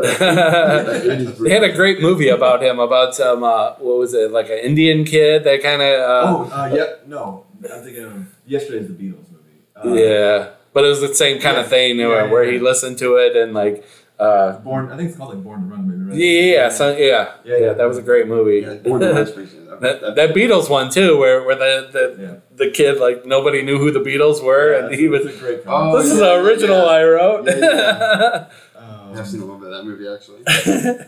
they 1.42 1.50
had 1.50 1.62
a 1.64 1.72
great 1.72 2.00
movie 2.00 2.28
about 2.28 2.62
him 2.62 2.78
about 2.78 3.14
some 3.14 3.42
uh, 3.44 3.74
what 3.74 3.98
was 3.98 4.14
it 4.14 4.30
like 4.30 4.46
an 4.50 4.58
Indian 4.58 5.04
kid 5.04 5.44
that 5.44 5.62
kind 5.62 5.82
of 5.82 5.88
uh, 5.88 6.22
oh, 6.28 6.50
uh, 6.52 6.74
yeah. 6.74 6.86
No, 7.06 7.46
I'm 7.72 7.82
thinking 7.82 8.04
of 8.04 8.26
yesterday's 8.46 8.88
the 8.88 8.94
Beatles 8.94 9.26
movie. 9.30 9.60
Uh, 9.76 9.92
yeah, 9.94 10.50
but 10.72 10.84
it 10.84 10.88
was 10.88 11.00
the 11.00 11.14
same 11.14 11.40
kind 11.40 11.56
of 11.56 11.68
thing 11.68 11.98
Yeah, 11.98 12.08
where, 12.08 12.24
yeah, 12.26 12.32
where 12.32 12.44
yeah. 12.44 12.52
he 12.52 12.58
listened 12.58 12.98
to 12.98 13.16
it 13.16 13.36
and 13.36 13.52
like 13.54 13.84
uh, 14.18 14.58
Born. 14.58 14.92
I 14.92 14.96
think 14.96 15.08
it's 15.08 15.16
called 15.18 15.34
like 15.34 15.42
Born 15.42 15.62
to 15.62 15.66
Run. 15.74 15.88
Maybe. 15.88 16.10
Right? 16.10 16.18
yeah 16.18 16.62
yeah 16.64 16.68
so, 16.68 16.90
yeah, 16.96 17.06
Yeah, 17.44 17.54
yeah 17.56 17.56
yeah. 17.66 17.72
that 17.72 17.88
was 17.88 17.96
a 17.98 18.02
great 18.02 18.26
movie. 18.28 18.60
Yeah, 18.66 18.74
Born 18.74 19.00
to 19.00 19.06
Run 19.12 19.14
That- 19.24 19.60
That, 19.80 20.14
that 20.16 20.34
Beatles 20.34 20.68
one 20.68 20.90
too, 20.90 21.16
where 21.16 21.42
where 21.42 21.54
the, 21.56 21.88
the 21.90 22.22
Yeah. 22.22 22.34
the 22.54 22.70
kid 22.70 22.98
like 23.00 23.24
nobody 23.24 23.62
knew 23.62 23.78
who 23.78 23.90
the 23.90 24.00
Beatles 24.00 24.44
were, 24.44 24.74
and 24.74 24.94
he 24.94 25.08
was. 25.08 25.24
A 25.24 25.32
great. 25.38 25.60
Oh, 25.66 25.92
film. 25.92 26.02
This 26.02 26.12
is 26.12 26.20
yeah, 26.20 26.26
the 26.26 26.34
original 26.44 26.76
yeah. 26.84 26.98
I 26.98 27.04
wrote. 27.04 27.46
Yeah, 29.10 29.16
Um, 29.16 29.18
I've 29.18 29.28
seen 29.28 29.40
a 29.40 29.44
little 29.44 29.58
bit 29.60 29.72
of 29.72 29.78
that 29.78 29.84
movie 29.84 30.08
actually. 30.08 30.40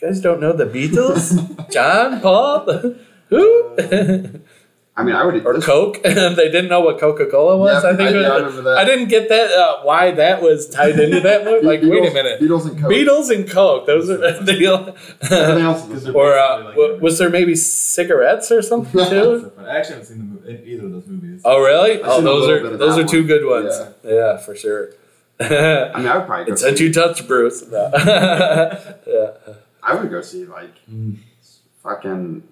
you 0.00 0.06
guys 0.08 0.20
don't 0.20 0.40
know 0.40 0.52
the 0.52 0.66
Beatles? 0.66 1.70
John, 1.72 2.20
Paul, 2.20 2.94
who? 3.28 4.40
I 4.96 5.04
mean, 5.04 5.14
I 5.14 5.24
would. 5.24 5.46
or 5.46 5.54
this- 5.54 5.64
Coke? 5.64 6.02
they 6.02 6.14
didn't 6.50 6.68
know 6.68 6.80
what 6.80 6.98
Coca 6.98 7.26
Cola 7.26 7.56
was. 7.56 7.84
Yeah, 7.84 7.90
I 7.90 7.94
think. 7.96 8.08
I- 8.08 8.12
it 8.12 8.16
was- 8.16 8.26
I 8.26 8.36
remember 8.38 8.62
that. 8.62 8.78
I 8.78 8.84
didn't 8.84 9.08
get 9.08 9.28
that. 9.28 9.50
Uh, 9.52 9.82
why 9.84 10.10
that 10.10 10.42
was 10.42 10.68
tied 10.68 10.98
into 10.98 11.20
that 11.20 11.44
movie? 11.44 11.64
Like, 11.64 11.82
wait 11.82 12.10
a 12.10 12.12
minute. 12.12 12.40
Beatles 12.40 12.68
and 12.68 12.80
Coke. 12.80 12.90
Beatles 12.90 13.30
and 13.32 13.48
Coke. 13.48 13.86
Those 13.86 14.10
are 14.10 14.16
the 14.42 14.52
deal. 14.54 14.96
Everything 15.22 15.64
else 15.64 15.82
is 15.84 15.88
Because 15.88 16.08
or 16.08 16.36
uh, 16.36 16.64
like 16.64 16.76
wa- 16.76 16.96
was 16.96 17.18
there 17.18 17.30
maybe 17.30 17.54
cigarettes 17.54 18.50
or 18.50 18.60
something 18.60 18.90
too? 19.08 19.52
I 19.58 19.76
actually 19.78 19.94
haven't 19.98 20.06
seen 20.06 20.18
the 20.18 20.24
movie, 20.50 20.72
either 20.72 20.86
of 20.86 20.92
those 20.92 21.06
movies. 21.06 21.42
Oh 21.44 21.62
really? 21.62 22.02
I've 22.02 22.08
Oh, 22.08 22.20
those 22.20 22.48
are 22.48 22.76
those 22.76 22.96
that 22.96 23.04
are 23.04 23.08
two 23.08 23.18
one. 23.18 23.26
good 23.28 23.46
ones. 23.46 23.80
Yeah, 24.02 24.36
for 24.38 24.56
sure. 24.56 24.90
I 25.94 25.98
mean, 25.98 26.06
I 26.08 26.16
would 26.18 26.26
probably 26.26 26.44
go 26.46 26.50
and 26.52 26.58
since 26.58 26.78
see. 26.78 26.86
you 26.86 26.92
touched 26.92 27.26
Bruce, 27.28 27.66
no. 27.68 27.90
yeah. 29.06 29.30
I 29.82 29.94
would 29.94 30.10
go 30.10 30.20
see 30.20 30.44
like 30.44 30.74
Mm. 30.90 31.18
fucking 31.82 32.42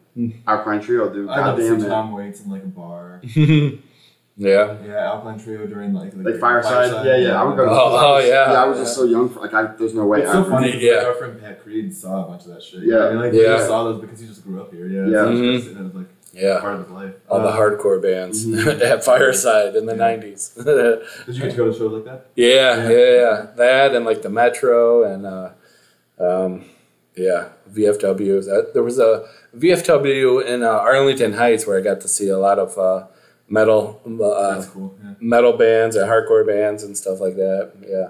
Alkaline 0.46 0.80
Trio 0.80 1.08
do 1.12 1.28
I'd 1.28 1.40
love 1.46 1.56
to 1.56 1.62
goddamn 1.62 1.80
see 1.80 1.86
it. 1.86 1.88
Tom 1.90 2.12
Waits 2.12 2.40
in 2.42 2.50
like 2.50 2.62
a 2.62 2.66
bar. 2.66 3.20
yeah. 3.24 4.76
Yeah, 4.86 5.06
Alkaline 5.12 5.38
Trio 5.38 5.66
during 5.66 5.92
like 5.94 6.10
the 6.12 6.16
Like 6.18 6.24
Great 6.24 6.40
Fireside, 6.40 7.04
yeah, 7.06 7.16
yeah. 7.16 7.40
I 7.40 7.44
would 7.44 7.56
go. 7.56 7.64
Oh, 7.68 7.68
I 7.68 7.72
was- 7.74 8.02
oh, 8.24 8.28
yeah. 8.28 8.52
Yeah, 8.52 8.62
I 8.62 8.66
was 8.66 8.78
just 8.78 8.94
so 8.94 9.04
young. 9.04 9.28
For, 9.30 9.40
like, 9.40 9.54
I, 9.54 9.64
there's 9.76 9.94
no 9.94 10.06
way. 10.06 10.20
It's 10.20 10.30
I 10.30 10.32
so 10.34 10.40
would- 10.42 10.50
funny. 10.50 10.72
'cause, 10.72 10.80
Yeah. 10.82 10.92
Like, 10.96 11.06
our 11.06 11.14
friend 11.14 11.40
Pat 11.40 11.62
Creed 11.62 11.94
saw 11.96 12.24
a 12.24 12.28
bunch 12.28 12.42
of 12.44 12.48
that 12.48 12.62
shit. 12.62 12.82
Yeah. 12.84 12.98
I 13.06 13.08
mean, 13.10 13.18
like, 13.20 13.32
Yeah. 13.32 13.40
He 13.40 13.46
just 13.56 13.66
saw 13.66 13.84
those 13.84 14.00
because 14.00 14.20
he 14.20 14.26
just 14.26 14.44
grew 14.44 14.60
up 14.60 14.72
here. 14.72 14.86
Yeah. 14.86 15.06
Yeah. 15.06 15.24
So 15.24 15.30
it's 15.32 15.66
Just- 16.36 16.44
and 16.44 16.44
it 16.44 16.48
was 16.48 16.50
like 16.52 16.54
Yeah. 16.54 16.60
part 16.60 16.74
of 16.74 16.80
his 16.80 16.90
life. 16.90 17.14
All 17.28 17.40
the 17.40 17.48
Uh, 17.48 17.56
hardcore 17.56 18.02
bands 18.02 18.46
Mhm. 18.46 18.80
at 18.92 19.04
Fireside 19.04 19.74
in 19.76 19.86
the 19.86 19.92
Yeah. 19.92 19.98
nineties. 19.98 20.48
Did 20.56 20.66
you 21.28 21.42
get 21.42 21.50
to 21.52 21.56
go 21.56 21.64
to 21.66 21.72
shows 21.72 21.92
like 21.92 22.04
that? 22.04 22.26
Yeah, 22.34 22.88
Yeah. 22.88 22.88
yeah, 22.90 23.10
yeah. 23.22 23.46
That 23.56 23.94
and 23.94 24.04
like 24.04 24.22
the 24.22 24.28
Metro 24.30 25.02
and 25.04 25.26
uh, 25.26 25.48
um, 26.18 26.64
yeah, 27.14 27.46
VFW. 27.72 28.72
There 28.74 28.82
was 28.82 28.98
a 28.98 29.24
VFW 29.56 30.44
in 30.46 30.62
uh, 30.62 30.68
Arlington 30.68 31.32
Heights 31.34 31.66
where 31.66 31.78
I 31.78 31.80
got 31.80 32.00
to 32.02 32.08
see 32.08 32.28
a 32.28 32.38
lot 32.38 32.58
of 32.58 32.76
uh, 32.78 33.04
metal 33.48 34.00
uh, 34.06 34.62
cool. 34.72 34.94
Yeah. 35.02 35.10
metal 35.20 35.52
bands 35.54 35.96
and 35.96 36.08
hardcore 36.10 36.46
bands 36.46 36.82
and 36.82 36.96
stuff 36.96 37.20
like 37.20 37.36
that. 37.36 37.70
Yeah. 37.88 38.08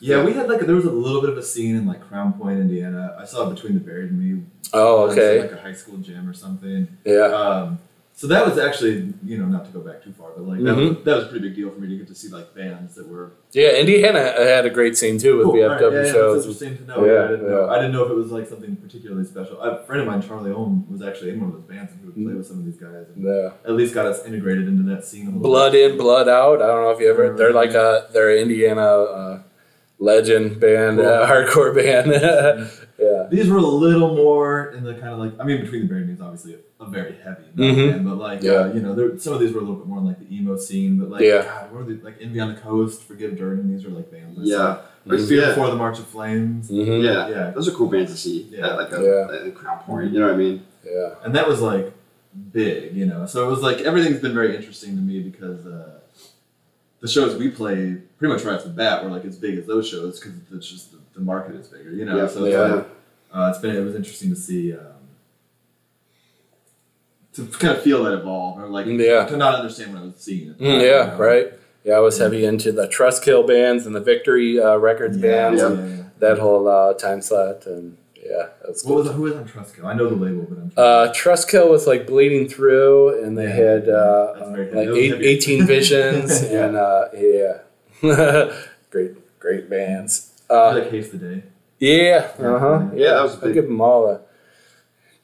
Yeah, 0.00 0.24
we 0.24 0.32
had 0.32 0.48
like 0.48 0.60
there 0.60 0.76
was 0.76 0.84
a 0.84 0.90
little 0.92 1.20
bit 1.20 1.30
of 1.30 1.38
a 1.38 1.42
scene 1.42 1.76
in 1.76 1.86
like 1.86 2.00
Crown 2.08 2.32
Point, 2.34 2.58
Indiana. 2.60 3.16
I 3.18 3.24
saw 3.24 3.48
it 3.50 3.54
between 3.54 3.74
the 3.74 3.80
Buried 3.80 4.10
and 4.10 4.18
Me. 4.38 4.42
Oh, 4.72 5.10
okay. 5.10 5.40
Like 5.42 5.52
a 5.52 5.60
high 5.60 5.72
school 5.72 5.96
gym 5.98 6.28
or 6.28 6.32
something. 6.34 6.88
Yeah. 7.04 7.22
Um, 7.26 7.78
so 8.14 8.26
that 8.26 8.44
was 8.44 8.58
actually, 8.58 9.14
you 9.24 9.38
know, 9.38 9.46
not 9.46 9.64
to 9.66 9.70
go 9.70 9.78
back 9.78 10.02
too 10.02 10.12
far, 10.12 10.30
but 10.36 10.42
like 10.44 10.58
that, 10.58 10.64
Mm-hmm. 10.74 10.94
was, 10.96 11.04
that 11.04 11.14
was 11.16 11.24
a 11.26 11.28
pretty 11.28 11.48
big 11.48 11.56
deal 11.56 11.70
for 11.70 11.78
me 11.78 11.88
to 11.88 11.96
get 11.98 12.08
to 12.08 12.16
see 12.16 12.26
like 12.28 12.52
bands 12.52 12.96
that 12.96 13.06
were 13.08 13.30
Yeah, 13.52 13.76
Indiana 13.76 14.18
had 14.36 14.66
a 14.66 14.70
great 14.70 14.96
scene 14.96 15.18
too 15.18 15.36
with 15.38 15.44
Cool. 15.46 15.54
VFW 15.54 15.70
Alright, 15.82 15.92
yeah, 15.92 16.02
yeah, 16.04 16.12
shows. 16.12 16.44
That's 16.44 16.60
interesting 16.60 16.84
to 16.86 16.92
know. 17.00 17.06
Yeah, 17.06 17.12
Yeah, 17.12 17.24
I, 17.24 17.28
didn't 17.28 17.48
know. 17.48 17.68
I 17.70 17.74
didn't 17.76 17.92
know 17.92 18.04
if 18.04 18.10
it 18.10 18.14
was 18.16 18.32
like 18.32 18.48
something 18.48 18.74
particularly 18.76 19.24
special. 19.24 19.60
A 19.60 19.84
friend 19.84 20.00
of 20.02 20.08
mine, 20.08 20.20
Charlie 20.20 20.50
Ohm, 20.50 20.84
was 20.90 21.00
actually 21.00 21.30
in 21.30 21.40
one 21.40 21.50
of 21.50 21.54
those 21.54 21.64
bands, 21.64 21.92
and 21.92 22.00
he 22.00 22.06
would 22.06 22.14
play 22.16 22.34
with 22.34 22.46
some 22.46 22.58
of 22.58 22.64
these 22.64 22.76
guys, 22.76 23.06
Yeah. 23.16 23.50
at 23.64 23.72
least 23.74 23.94
got 23.94 24.06
us 24.06 24.24
integrated 24.26 24.66
into 24.66 24.82
that 24.94 25.04
scene. 25.04 25.22
A 25.22 25.26
little 25.26 25.40
Blood 25.42 25.72
bit. 25.72 25.92
in, 25.92 25.96
blood 25.98 26.28
out. 26.28 26.60
I 26.60 26.66
don't 26.66 26.82
know 26.82 26.90
if 26.90 26.98
you 27.00 27.08
ever. 27.10 27.36
They're 27.36 27.52
like 27.52 27.70
a 27.74 28.08
they're 28.12 28.36
Indiana 28.36 28.82
uh, 28.82 29.42
legend 29.98 30.60
band, 30.60 31.00
uh, 31.00 31.26
hardcore 31.28 31.74
band. 31.74 32.08
yeah. 32.98 33.26
These 33.30 33.48
were 33.48 33.58
a 33.58 33.62
little 33.62 34.14
more 34.14 34.70
in 34.70 34.84
the 34.84 34.94
kind 34.94 35.08
of 35.08 35.18
like 35.18 35.32
I 35.40 35.44
mean, 35.44 35.60
between 35.60 35.82
the 35.82 35.88
Buried 35.88 36.08
is 36.10 36.20
obviously 36.20 36.54
a, 36.54 36.84
a 36.84 36.88
very 36.88 37.14
heavy 37.24 37.42
metal 37.54 37.74
Mhm. 37.74 37.90
band, 37.92 38.04
but 38.04 38.16
like 38.16 38.42
Yeah. 38.42 38.52
uh, 38.52 38.72
you 38.72 38.80
know, 38.80 38.94
there, 38.94 39.18
some 39.18 39.34
of 39.34 39.40
these 39.40 39.52
were 39.52 39.58
a 39.58 39.62
little 39.62 39.76
bit 39.76 39.86
more 39.86 39.98
in 39.98 40.06
like 40.06 40.18
the 40.20 40.34
emo 40.34 40.56
scene. 40.56 40.98
But 40.98 41.10
like, 41.10 41.20
Yeah. 41.22 41.42
God, 41.42 41.72
what 41.72 41.84
were 41.86 41.92
they, 41.94 42.00
like 42.02 42.16
Envy 42.20 42.38
on 42.40 42.54
the 42.54 42.60
Coast, 42.60 43.02
Forgive 43.02 43.36
Durden? 43.36 43.70
These 43.74 43.84
are 43.84 43.90
like 43.90 44.10
bands. 44.10 44.38
Yeah. 44.40 44.56
saw. 44.56 44.78
Like 45.06 45.18
Mhm. 45.20 45.28
Fear 45.28 45.40
Yeah. 45.40 45.48
Before 45.48 45.68
the 45.68 45.76
March 45.76 45.98
of 45.98 46.06
Flames. 46.06 46.70
Mhm. 46.70 47.02
Yeah. 47.02 47.28
Yeah. 47.28 47.50
Those 47.50 47.66
are 47.68 47.72
cool 47.72 47.88
bands 47.88 48.12
to 48.12 48.16
see. 48.16 48.46
Yeah. 48.50 48.68
At 48.70 48.76
like 48.76 48.92
a, 48.92 49.02
Yeah. 49.02 49.36
at 49.40 49.46
a 49.48 49.50
Crown 49.50 49.78
Point. 49.80 50.12
You 50.12 50.20
know 50.20 50.26
what 50.26 50.34
I 50.34 50.38
mean? 50.38 50.62
Yeah. 50.86 51.14
and 51.24 51.34
that 51.34 51.46
was 51.48 51.60
like 51.60 51.92
big, 52.52 52.94
you 52.96 53.04
know. 53.04 53.26
So 53.26 53.46
it 53.46 53.50
was 53.50 53.60
like 53.62 53.80
everything's 53.80 54.20
been 54.20 54.32
very 54.34 54.54
interesting 54.56 54.94
to 54.94 55.02
me 55.02 55.20
because 55.20 55.66
uh, 55.66 55.98
the 57.00 57.08
shows 57.08 57.36
we 57.36 57.48
play 57.48 57.98
pretty 58.18 58.34
much 58.34 58.44
right 58.44 58.56
off 58.56 58.64
the 58.64 58.70
bat 58.70 59.04
were 59.04 59.10
like 59.10 59.24
as 59.24 59.36
big 59.38 59.58
as 59.58 59.66
those 59.66 59.88
shows 59.88 60.18
because 60.20 60.34
it's 60.52 60.68
just 60.68 60.92
the, 60.92 60.98
the 61.14 61.20
market 61.20 61.54
is 61.56 61.68
bigger, 61.68 61.90
you 61.92 62.04
know. 62.04 62.16
Yeah, 62.16 62.26
so 62.26 62.44
it's 62.44 62.52
yeah. 62.54 62.60
like 62.74 62.86
uh, 63.32 63.48
it's 63.50 63.58
been 63.58 63.76
it 63.76 63.80
was 63.84 63.94
interesting 63.94 64.30
to 64.30 64.36
see 64.36 64.72
um, 64.74 64.84
to 67.34 67.46
kind 67.46 67.76
of 67.76 67.82
feel 67.82 68.04
that 68.04 68.14
evolve 68.14 68.58
or 68.58 68.68
like 68.68 68.86
Yeah. 68.86 69.26
to 69.26 69.36
not 69.36 69.54
understand 69.54 69.92
what 69.94 70.02
I 70.02 70.06
was 70.06 70.16
seeing. 70.16 70.50
at 70.50 70.58
the 70.58 70.64
Mm, 70.64 70.80
yeah, 70.80 71.04
you 71.04 71.10
know? 71.12 71.16
right. 71.18 71.52
Yeah, 71.84 71.94
I 71.94 72.00
was 72.00 72.18
heavy 72.18 72.44
into 72.44 72.72
the 72.72 72.86
Trustkill 72.88 73.46
bands 73.46 73.86
and 73.86 73.94
the 73.94 74.00
Victory 74.00 74.60
uh, 74.60 74.76
Records 74.76 75.16
Yeah, 75.16 75.22
bands 75.50 75.60
yeah, 75.62 75.68
and 75.68 75.98
yeah. 75.98 76.04
that 76.18 76.38
whole 76.38 76.66
uh, 76.68 76.94
time 76.94 77.22
slot 77.22 77.66
and 77.66 77.96
yeah, 78.20 78.48
What 78.84 78.96
was 79.04 79.10
who 79.12 79.22
was 79.22 79.34
on 79.34 79.46
Trustkill? 79.48 79.84
I 79.84 79.94
know 79.94 80.08
the 80.10 80.16
label, 80.16 80.42
but 80.50 80.58
I'm 80.58 80.72
Uh, 80.76 81.12
Trustkill 81.12 81.70
was 81.70 81.86
like 81.86 82.06
bleeding 82.06 82.48
through, 82.48 83.22
and 83.22 83.38
they 83.38 83.44
Yeah. 83.44 83.54
had 83.54 83.88
uh, 83.88 83.92
uh, 83.94 84.54
like 84.56 84.88
eight. 84.88 85.14
18 85.22 85.66
Visions, 85.66 86.42
Yeah. 86.42 86.64
and 86.66 86.76
uh, 86.76 87.04
yeah, 87.16 87.58
great, 88.00 89.38
great 89.40 89.68
bands. 89.70 90.32
I 90.50 90.54
Uh, 90.54 90.74
like 90.74 90.90
Haste 90.90 91.12
the 91.12 91.18
Day. 91.18 91.42
yeah, 91.78 92.30
uh 92.38 92.58
huh. 92.58 92.80
Yeah, 92.94 92.98
Yeah, 93.04 93.14
that 93.14 93.22
was 93.22 93.34
I'll 93.34 93.40
big. 93.40 93.54
give 93.54 93.64
them 93.64 93.80
all 93.80 94.06
a 94.08 94.20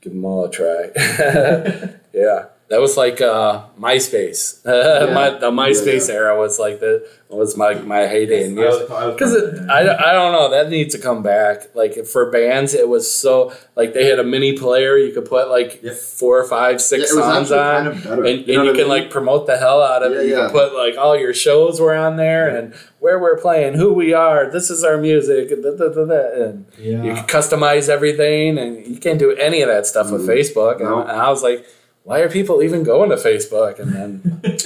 give 0.01 0.12
them 0.12 0.25
all 0.25 0.45
a 0.45 0.51
try. 0.51 0.91
yeah, 2.12 2.47
that 2.69 2.81
was 2.81 2.97
like 2.97 3.21
uh, 3.21 3.65
MySpace. 3.79 4.65
my, 5.15 5.31
the 5.39 5.51
MySpace 5.51 6.09
era 6.09 6.39
was 6.39 6.59
like 6.59 6.81
the 6.81 7.07
was 7.29 7.57
my 7.57 7.75
my 7.75 8.07
heyday 8.07 8.45
in 8.45 8.55
music. 8.55 8.87
Because 8.87 9.35
I, 9.69 9.81
I 9.81 10.12
don't 10.12 10.31
know 10.31 10.51
that 10.51 10.71
needs 10.71 10.95
to 10.95 11.01
come 11.01 11.21
back. 11.23 11.75
Like 11.75 12.07
for 12.07 12.31
bands, 12.31 12.75
it 12.75 12.89
was 12.89 13.12
so 13.12 13.53
like 13.75 13.93
they 13.93 14.07
had 14.07 14.21
a 14.21 14.25
mini 14.25 14.57
player 14.57 14.97
you 14.97 15.12
could 15.12 15.25
put 15.25 15.49
like 15.51 15.85
four 15.85 16.39
or 16.39 16.45
five, 16.47 16.81
six 16.81 17.12
Yeah, 17.12 17.21
songs 17.23 17.51
on, 17.51 17.59
kind 17.59 17.89
of 17.89 18.07
and, 18.07 18.27
and 18.27 18.47
You 18.47 18.57
know 18.59 18.62
you 18.65 18.71
can 18.73 18.83
mean? 18.83 18.89
like 18.89 19.11
promote 19.11 19.47
the 19.49 19.57
hell 19.59 19.83
out 19.83 20.05
of 20.05 20.12
Yeah, 20.12 20.19
it. 20.21 20.27
You 20.27 20.37
yeah. 20.37 20.41
can 20.45 20.51
put 20.53 20.75
like 20.77 20.97
all 20.97 21.19
your 21.19 21.35
shows 21.35 21.81
were 21.81 21.95
on 21.97 22.17
there 22.17 22.57
and 22.57 22.73
where 23.01 23.19
we're 23.19 23.39
playing, 23.39 23.75
who 23.75 23.93
we 23.93 24.15
are, 24.15 24.49
this 24.51 24.71
is 24.71 24.85
our 24.85 24.97
music, 24.97 25.51
and, 25.51 25.62
da, 25.62 25.73
da, 25.77 25.89
da, 26.05 26.43
and 26.43 26.67
yeah. 26.79 27.03
you 27.03 27.15
can 27.15 27.25
customize 27.27 27.89
everything, 27.91 28.57
and 28.57 28.87
you 28.87 28.97
can't 28.99 29.19
do 29.19 29.33
any 29.33 29.61
of 29.61 29.69
that 29.69 29.87
stuff 29.87 30.11
with 30.11 30.23
Mhm. 30.27 30.29
Facebook. 30.39 30.81
No. 30.81 31.01
and 31.03 31.11
I 31.11 31.29
was 31.29 31.43
like, 31.43 31.67
why 32.05 32.20
are 32.20 32.28
people 32.30 32.62
even 32.62 32.82
going 32.84 33.11
to 33.11 33.16
Facebook? 33.16 33.78
And 33.80 33.92
then. 33.92 34.40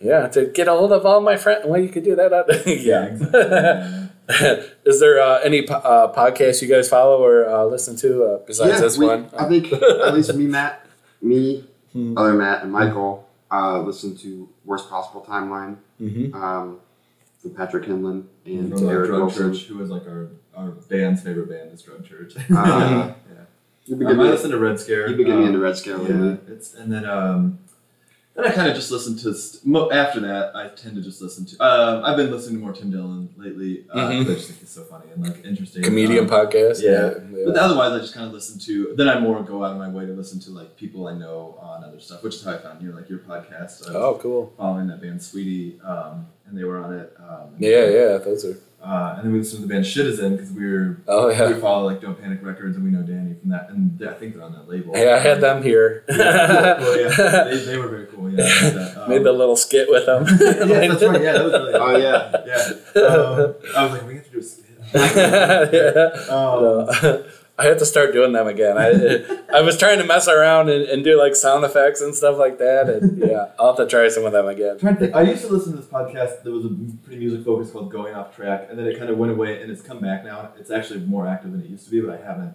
Yeah, 0.00 0.28
to 0.28 0.46
get 0.46 0.68
a 0.68 0.72
hold 0.72 0.92
of 0.92 1.06
all 1.06 1.22
my 1.22 1.36
friends. 1.38 1.64
Well, 1.64 1.80
you 1.80 1.88
could 1.88 2.04
do 2.04 2.14
that. 2.16 2.30
On, 2.38 2.44
yeah, 2.66 3.04
exactly. 3.06 3.40
Yeah. 3.40 4.62
Is 4.84 5.00
there 5.00 5.18
uh, 5.18 5.38
any 5.38 5.66
po- 5.66 5.74
uh, 5.76 6.12
podcasts 6.12 6.60
you 6.60 6.68
guys 6.68 6.90
follow 6.90 7.24
or 7.24 7.48
uh, 7.48 7.64
listen 7.64 7.96
to 8.04 8.24
uh, 8.24 8.38
besides 8.46 8.74
yeah, 8.74 8.80
this 8.80 8.98
we- 8.98 9.06
one? 9.06 9.30
I 9.38 9.48
think 9.48 9.72
at 9.72 10.12
least 10.12 10.34
me, 10.34 10.46
Matt, 10.46 10.84
me, 11.22 11.64
Hmm. 11.94 12.18
other 12.18 12.34
Matt, 12.34 12.64
and 12.64 12.72
Michael 12.72 13.26
uh, 13.50 13.80
listen 13.80 14.14
to 14.18 14.46
Worst 14.66 14.90
Possible 14.90 15.24
Timeline 15.26 15.76
Mhm. 15.98 16.34
um, 16.34 16.80
from 17.40 17.54
Patrick 17.54 17.84
Kindlon 17.84 18.24
and 18.44 18.72
From 18.72 18.84
like 18.84 18.92
Eric 18.92 19.06
Drug 19.08 19.20
Wilson. 19.22 19.54
Church, 19.54 19.62
who 19.68 19.82
is 19.82 19.88
like 19.88 20.06
our, 20.06 20.28
our 20.54 20.70
band's 20.90 21.22
favorite 21.22 21.48
band 21.48 21.72
is 21.72 21.80
Drug 21.80 22.04
Church. 22.04 22.34
Uh, 22.36 22.42
yeah. 22.50 23.14
You've 23.86 23.98
been 23.98 24.08
Um, 24.08 24.14
I 24.14 24.16
getting, 24.16 24.30
listened 24.32 24.52
to 24.52 24.58
Red 24.58 24.80
Scare. 24.80 25.08
you've 25.08 25.16
been 25.18 25.26
getting 25.26 25.42
um, 25.42 25.48
into 25.48 25.58
Red 25.60 25.76
Scare 25.76 25.98
lately. 25.98 26.28
Yeah, 26.28 26.36
it's 26.54 26.74
and 26.74 26.90
then 26.92 27.04
um, 27.04 27.58
then 28.34 28.46
I 28.46 28.50
kind 28.50 28.68
of 28.68 28.74
just 28.74 28.90
listened 28.90 29.18
to 29.20 29.34
st- 29.34 29.64
mo- 29.66 29.90
after 29.92 30.20
that. 30.20 30.56
I 30.56 30.68
tend 30.68 30.96
to 30.96 31.02
just 31.02 31.20
listen 31.22 31.44
to. 31.46 31.62
Um, 31.62 32.02
I've 32.04 32.16
been 32.16 32.30
listening 32.32 32.56
to 32.58 32.64
more 32.64 32.72
Tim 32.72 32.90
Dillon 32.90 33.28
lately. 33.36 33.84
Uh, 33.92 34.08
Mhm. 34.08 34.22
'cause 34.24 34.30
I 34.30 34.34
just 34.34 34.46
think 34.48 34.60
he's 34.60 34.70
so 34.70 34.82
funny 34.84 35.04
and 35.14 35.22
like 35.22 35.44
interesting. 35.44 35.82
Comedian 35.82 36.24
Um, 36.24 36.30
podcast. 36.30 36.82
yeah. 36.82 37.14
yeah. 37.36 37.44
But 37.44 37.56
otherwise, 37.56 37.92
I 37.92 37.98
just 37.98 38.14
kind 38.14 38.26
of 38.26 38.32
listen 38.32 38.58
to. 38.60 38.94
Then 38.96 39.08
I 39.08 39.20
more 39.20 39.42
go 39.42 39.62
out 39.64 39.72
of 39.72 39.78
my 39.78 39.88
way 39.90 40.06
to 40.06 40.12
listen 40.12 40.40
to 40.40 40.50
like 40.50 40.76
people 40.76 41.06
I 41.06 41.14
know 41.16 41.58
on 41.60 41.84
other 41.84 42.00
stuff, 42.00 42.22
which 42.24 42.34
is 42.36 42.42
how 42.42 42.52
I 42.52 42.56
found 42.56 42.82
your 42.82 42.94
like 42.94 43.08
your 43.10 43.18
podcast. 43.20 43.86
I 43.86 43.92
was 43.92 43.94
Oh, 43.94 44.18
cool. 44.20 44.52
following 44.56 44.86
that 44.88 45.00
band 45.02 45.22
Sweetie, 45.22 45.78
um, 45.84 46.26
and 46.46 46.56
they 46.58 46.64
were 46.64 46.78
on 46.78 46.92
it. 46.94 47.12
Um, 47.18 47.54
Yeah, 47.58 47.86
yeah. 47.88 48.18
Those 48.18 48.44
are. 48.44 48.56
Uh, 48.82 49.14
and 49.16 49.24
then 49.24 49.32
we 49.32 49.38
listened 49.38 49.62
to 49.62 49.66
the 49.66 49.72
band 49.72 49.86
Citizen 49.86 50.36
because 50.36 50.52
we 50.52 50.70
were 50.70 50.98
Oh 51.08 51.30
yeah 51.30 51.48
we 51.48 51.58
follow 51.58 51.86
like 51.86 52.02
Don't 52.02 52.20
Panic 52.20 52.40
Records 52.42 52.76
and 52.76 52.84
we 52.84 52.90
know 52.90 53.00
Danny 53.02 53.32
from 53.40 53.48
that, 53.48 53.70
and 53.70 53.98
I 54.06 54.12
think 54.12 54.34
they're 54.34 54.42
on 54.44 54.52
that 54.52 54.68
label. 54.68 54.92
Hey, 54.94 55.10
I 55.10 55.18
had 55.18 55.40
them 55.40 55.62
here. 55.62 56.04
Yeah, 56.06 56.74
cool. 56.76 56.84
Well, 56.84 57.00
yeah, 57.00 57.44
they, 57.44 57.56
they 57.64 57.78
were 57.78 57.88
very 57.88 58.06
cool. 58.08 58.30
Yeah, 58.30 58.44
I 58.44 58.48
had 58.48 58.74
that. 58.74 59.02
Um, 59.04 59.08
Made 59.08 59.24
the 59.24 59.32
little 59.32 59.56
skit 59.56 59.88
with 59.88 60.04
them. 60.04 60.26
yeah, 60.68 60.86
that's 60.88 61.02
right. 61.02 61.22
Yeah, 61.22 61.32
that 61.32 61.44
was 61.44 61.52
really. 61.54 61.74
Oh 61.74 61.96
yeah. 61.96 62.32
yeah. 62.46 63.02
Um, 63.02 63.54
I 63.74 63.84
was 63.84 63.92
like, 63.92 64.06
we 64.06 64.14
have 64.16 64.24
to 64.26 64.30
do 64.30 64.38
a 64.38 64.42
skit. 64.42 64.66
yeah. 65.72 66.34
Um, 66.34 66.62
No. 66.62 67.24
I 67.56 67.66
have 67.66 67.78
to 67.78 67.86
start 67.86 68.12
doing 68.12 68.32
them 68.32 68.48
again. 68.48 68.76
I 68.76 69.58
I 69.58 69.60
was 69.60 69.76
trying 69.78 69.98
to 69.98 70.04
mess 70.04 70.26
around 70.26 70.70
and, 70.70 70.84
and 70.86 71.04
do 71.04 71.16
like 71.16 71.36
sound 71.36 71.64
effects 71.64 72.00
and 72.00 72.14
stuff 72.14 72.36
like 72.36 72.58
that, 72.58 72.88
and 72.88 73.18
yeah, 73.18 73.50
I'll 73.60 73.68
have 73.68 73.76
to 73.76 73.86
try 73.86 74.08
some 74.08 74.24
of 74.24 74.32
them 74.32 74.46
again. 74.48 74.72
I'm 74.72 74.78
trying 74.80 74.94
to 74.96 75.00
think. 75.00 75.14
I 75.14 75.22
used 75.22 75.42
to 75.46 75.52
listen 75.52 75.72
to 75.72 75.78
this 75.78 75.86
podcast 75.86 76.42
that 76.42 76.50
was 76.50 76.64
a 76.64 76.70
pretty 77.04 77.18
music 77.18 77.44
focused 77.44 77.72
called 77.72 77.92
Going 77.92 78.12
Off 78.14 78.34
Track, 78.34 78.66
and 78.70 78.78
then 78.78 78.86
it 78.86 78.98
kind 78.98 79.08
of 79.10 79.18
went 79.18 79.30
away, 79.30 79.62
and 79.62 79.70
it's 79.70 79.82
come 79.82 80.00
back 80.00 80.24
now. 80.24 80.50
It's 80.58 80.70
actually 80.72 81.00
more 81.00 81.28
active 81.28 81.52
than 81.52 81.60
it 81.62 81.68
used 81.68 81.84
to 81.84 81.90
be, 81.92 82.00
but 82.00 82.10
I 82.18 82.24
haven't. 82.24 82.54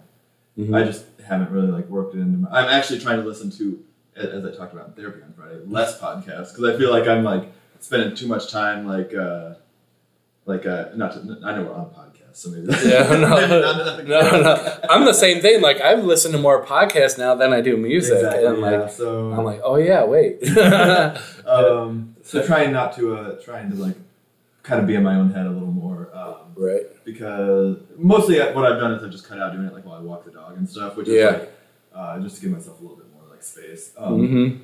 Mhm. 0.58 0.76
I 0.76 0.84
just 0.84 1.06
haven't 1.26 1.50
really 1.50 1.68
like 1.68 1.86
worked 1.88 2.14
it 2.14 2.18
into. 2.20 2.38
My, 2.38 2.50
I'm 2.60 2.68
actually 2.68 2.98
trying 3.00 3.22
to 3.22 3.26
listen 3.26 3.50
to, 3.52 3.82
as 4.16 4.44
I 4.44 4.50
talked 4.54 4.74
about 4.74 4.88
in 4.88 4.92
therapy 4.92 5.22
on 5.22 5.32
Friday, 5.32 5.60
less 5.66 5.98
podcasts 5.98 6.54
because 6.54 6.64
I 6.74 6.76
feel 6.76 6.90
like 6.90 7.08
I'm 7.08 7.24
like 7.24 7.50
spending 7.78 8.14
too 8.14 8.26
much 8.26 8.50
time 8.50 8.86
like, 8.86 9.14
uh 9.14 9.54
like 10.44 10.66
uh 10.66 10.86
not. 10.94 11.12
To, 11.12 11.38
I 11.44 11.54
know 11.54 11.62
we're 11.64 11.72
on 11.72 11.80
a 11.82 11.84
podcast, 11.98 12.09
so 12.32 12.50
maybe. 12.50 12.66
Yeah, 12.88 13.08
no, 13.16 13.36
maybe 13.36 13.60
not 13.60 13.80
enough 14.00 14.04
no, 14.06 14.42
no. 14.42 14.80
I'm 14.88 15.04
the 15.04 15.12
same 15.12 15.40
thing. 15.40 15.60
Like 15.60 15.80
I've 15.80 16.04
listened 16.04 16.32
to 16.34 16.40
more 16.40 16.64
podcasts 16.64 17.18
now 17.18 17.34
than 17.34 17.52
I 17.52 17.60
do 17.60 17.76
music, 17.76 18.16
Exactly. 18.16 18.44
and 18.46 18.58
yeah, 18.60 18.70
like 18.82 18.90
so 18.90 19.32
I'm 19.32 19.44
like, 19.44 19.60
oh 19.64 19.76
yeah, 19.76 20.04
wait. 20.04 20.42
um, 21.46 22.16
so 22.22 22.44
trying 22.46 22.72
not 22.72 22.94
to 22.96 23.14
uh 23.16 23.40
trying 23.42 23.70
to 23.70 23.76
like 23.76 23.96
kind 24.62 24.80
of 24.80 24.86
be 24.86 24.94
in 24.94 25.02
my 25.02 25.14
own 25.16 25.30
head 25.32 25.46
a 25.46 25.50
little 25.50 25.68
more. 25.72 26.08
Um, 26.14 26.36
right. 26.54 26.82
because 27.04 27.78
mostly 27.96 28.38
what 28.38 28.64
I've 28.66 28.78
done 28.78 28.92
is 28.92 29.02
I've 29.02 29.10
just 29.10 29.26
cut 29.28 29.38
out 29.38 29.52
doing 29.52 29.66
it 29.66 29.72
like 29.72 29.84
while 29.86 29.96
I 29.96 30.00
walk 30.00 30.24
the 30.24 30.30
dog 30.30 30.56
and 30.56 30.68
stuff, 30.68 30.96
which 30.96 31.08
Yeah. 31.08 31.28
is 31.28 31.38
like 31.40 31.52
uh, 31.94 32.18
just 32.20 32.36
to 32.36 32.42
give 32.42 32.50
myself 32.52 32.78
a 32.78 32.82
little 32.82 32.96
bit 32.96 33.06
more 33.12 33.22
like 33.30 33.42
space. 33.42 33.92
Um, 33.96 34.26
hmm 34.26 34.56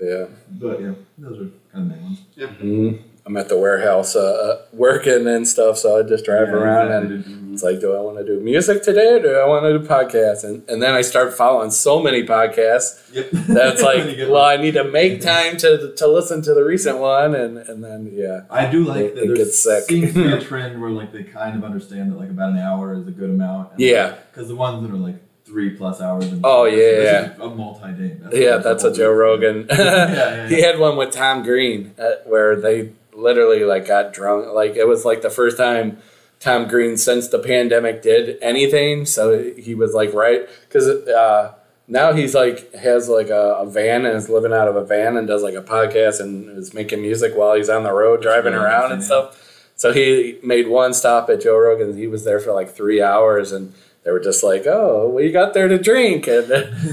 Yeah. 0.00 0.26
But 0.50 0.80
yeah, 0.80 0.92
those 1.18 1.38
are 1.40 1.50
kind 1.72 1.74
of 1.74 1.88
the 1.88 1.94
main 1.94 2.02
ones. 2.02 2.20
hmm 2.58 3.13
I'm 3.26 3.36
at 3.38 3.48
the 3.48 3.56
warehouse 3.58 4.14
uh, 4.16 4.20
uh, 4.20 4.62
working 4.74 5.26
and 5.26 5.48
stuff, 5.48 5.78
so 5.78 5.98
I 5.98 6.02
just 6.02 6.26
drive 6.26 6.48
Yeah, 6.48 6.54
around 6.54 6.92
and 6.92 7.52
it's 7.54 7.62
like, 7.62 7.80
do 7.80 7.94
I 7.96 8.00
want 8.00 8.18
to 8.18 8.24
do 8.24 8.38
music 8.38 8.82
today 8.82 9.14
or 9.14 9.20
do 9.22 9.34
I 9.34 9.46
want 9.46 9.64
to 9.64 9.78
do 9.78 9.86
podcasts? 9.86 10.44
And, 10.44 10.62
and 10.68 10.82
then 10.82 10.92
I 10.92 11.00
start 11.00 11.32
following 11.32 11.70
so 11.70 12.02
many 12.02 12.22
podcasts 12.26 13.00
Yep. 13.14 13.30
that's 13.30 13.80
like, 13.90 14.04
well, 14.28 14.44
I 14.44 14.56
need 14.56 14.74
to 14.74 14.84
make 14.84 15.22
time 15.22 15.56
to, 15.58 15.94
to 15.96 16.06
listen 16.06 16.42
to 16.42 16.52
the 16.52 16.64
recent 16.64 16.98
one. 16.98 17.34
And, 17.34 17.56
and 17.56 17.82
then, 17.82 18.10
yeah. 18.12 18.42
I 18.50 18.66
do 18.70 18.84
like 18.84 19.00
It- 19.06 19.14
that 19.14 19.30
it 19.30 19.36
gets 19.36 19.58
sick. 19.58 19.84
seems 19.84 20.12
to 20.12 20.22
be 20.24 20.32
a 20.32 20.40
trend 20.48 20.78
where 20.80 20.90
like 20.90 21.12
they 21.12 21.22
kind 21.24 21.56
of 21.56 21.64
understand 21.64 22.12
that 22.12 22.18
like 22.18 22.28
about 22.28 22.50
an 22.50 22.58
hour 22.58 22.92
is 22.94 23.06
a 23.08 23.10
good 23.12 23.30
amount. 23.30 23.78
Yeah. 23.78 24.16
Because 24.32 24.48
the 24.48 24.56
ones 24.56 24.82
that 24.86 24.92
are 24.94 24.98
like 24.98 25.16
three 25.46 25.70
plus 25.70 26.00
hours. 26.00 26.26
And 26.26 26.40
Oh, 26.44 26.64
yeah, 26.64 27.32
is 27.34 27.38
a 27.40 27.48
multi-day. 27.48 28.16
Yeah, 28.32 28.56
that's 28.58 28.82
a 28.84 28.92
Joe 28.92 29.12
Rogan. 29.12 29.66
yeah, 29.70 30.48
he 30.48 30.60
had 30.60 30.78
one 30.78 30.96
with 30.98 31.12
Tom 31.12 31.42
Green 31.42 31.94
uh, 31.98 32.16
where 32.26 32.56
they 32.60 32.92
literally 33.16 33.64
like 33.64 33.86
got 33.86 34.12
drunk. 34.12 34.52
Like 34.52 34.76
it 34.76 34.86
was 34.86 35.04
like 35.04 35.22
the 35.22 35.30
first 35.30 35.56
time 35.56 35.98
Tom 36.40 36.68
Green 36.68 36.96
since 36.96 37.28
the 37.28 37.38
pandemic 37.38 38.02
did 38.02 38.38
anything. 38.42 39.06
So 39.06 39.52
he 39.56 39.74
was 39.74 39.94
like 39.94 40.12
right 40.12 40.48
because 40.68 40.88
uh, 40.88 41.54
now 41.88 42.12
he's 42.12 42.34
like 42.34 42.72
has 42.74 43.08
like 43.08 43.28
a, 43.28 43.56
a 43.60 43.66
van 43.66 44.04
and 44.04 44.16
is 44.16 44.28
living 44.28 44.52
out 44.52 44.68
of 44.68 44.76
a 44.76 44.84
van 44.84 45.16
and 45.16 45.26
does 45.26 45.42
like 45.42 45.54
a 45.54 45.62
podcast 45.62 46.20
and 46.20 46.56
is 46.58 46.74
making 46.74 47.02
music 47.02 47.34
while 47.34 47.54
he's 47.54 47.68
on 47.70 47.82
the 47.82 47.92
road 47.92 48.22
driving 48.22 48.54
around 48.54 48.92
and 48.92 49.02
stuff. 49.02 49.40
So 49.76 49.92
he 49.92 50.38
made 50.42 50.68
one 50.68 50.94
stop 50.94 51.28
at 51.30 51.42
Joe 51.42 51.58
Rogan's. 51.58 51.96
He 51.96 52.06
was 52.06 52.24
there 52.24 52.40
for 52.40 52.52
like 52.52 52.70
three 52.74 53.02
hours 53.02 53.52
and. 53.52 53.72
They 54.04 54.10
were 54.10 54.20
just 54.20 54.42
like, 54.44 54.66
"Oh, 54.66 55.08
we 55.08 55.30
got 55.32 55.54
there 55.54 55.66
to 55.66 55.78
drink?" 55.78 56.26
and 56.28 56.46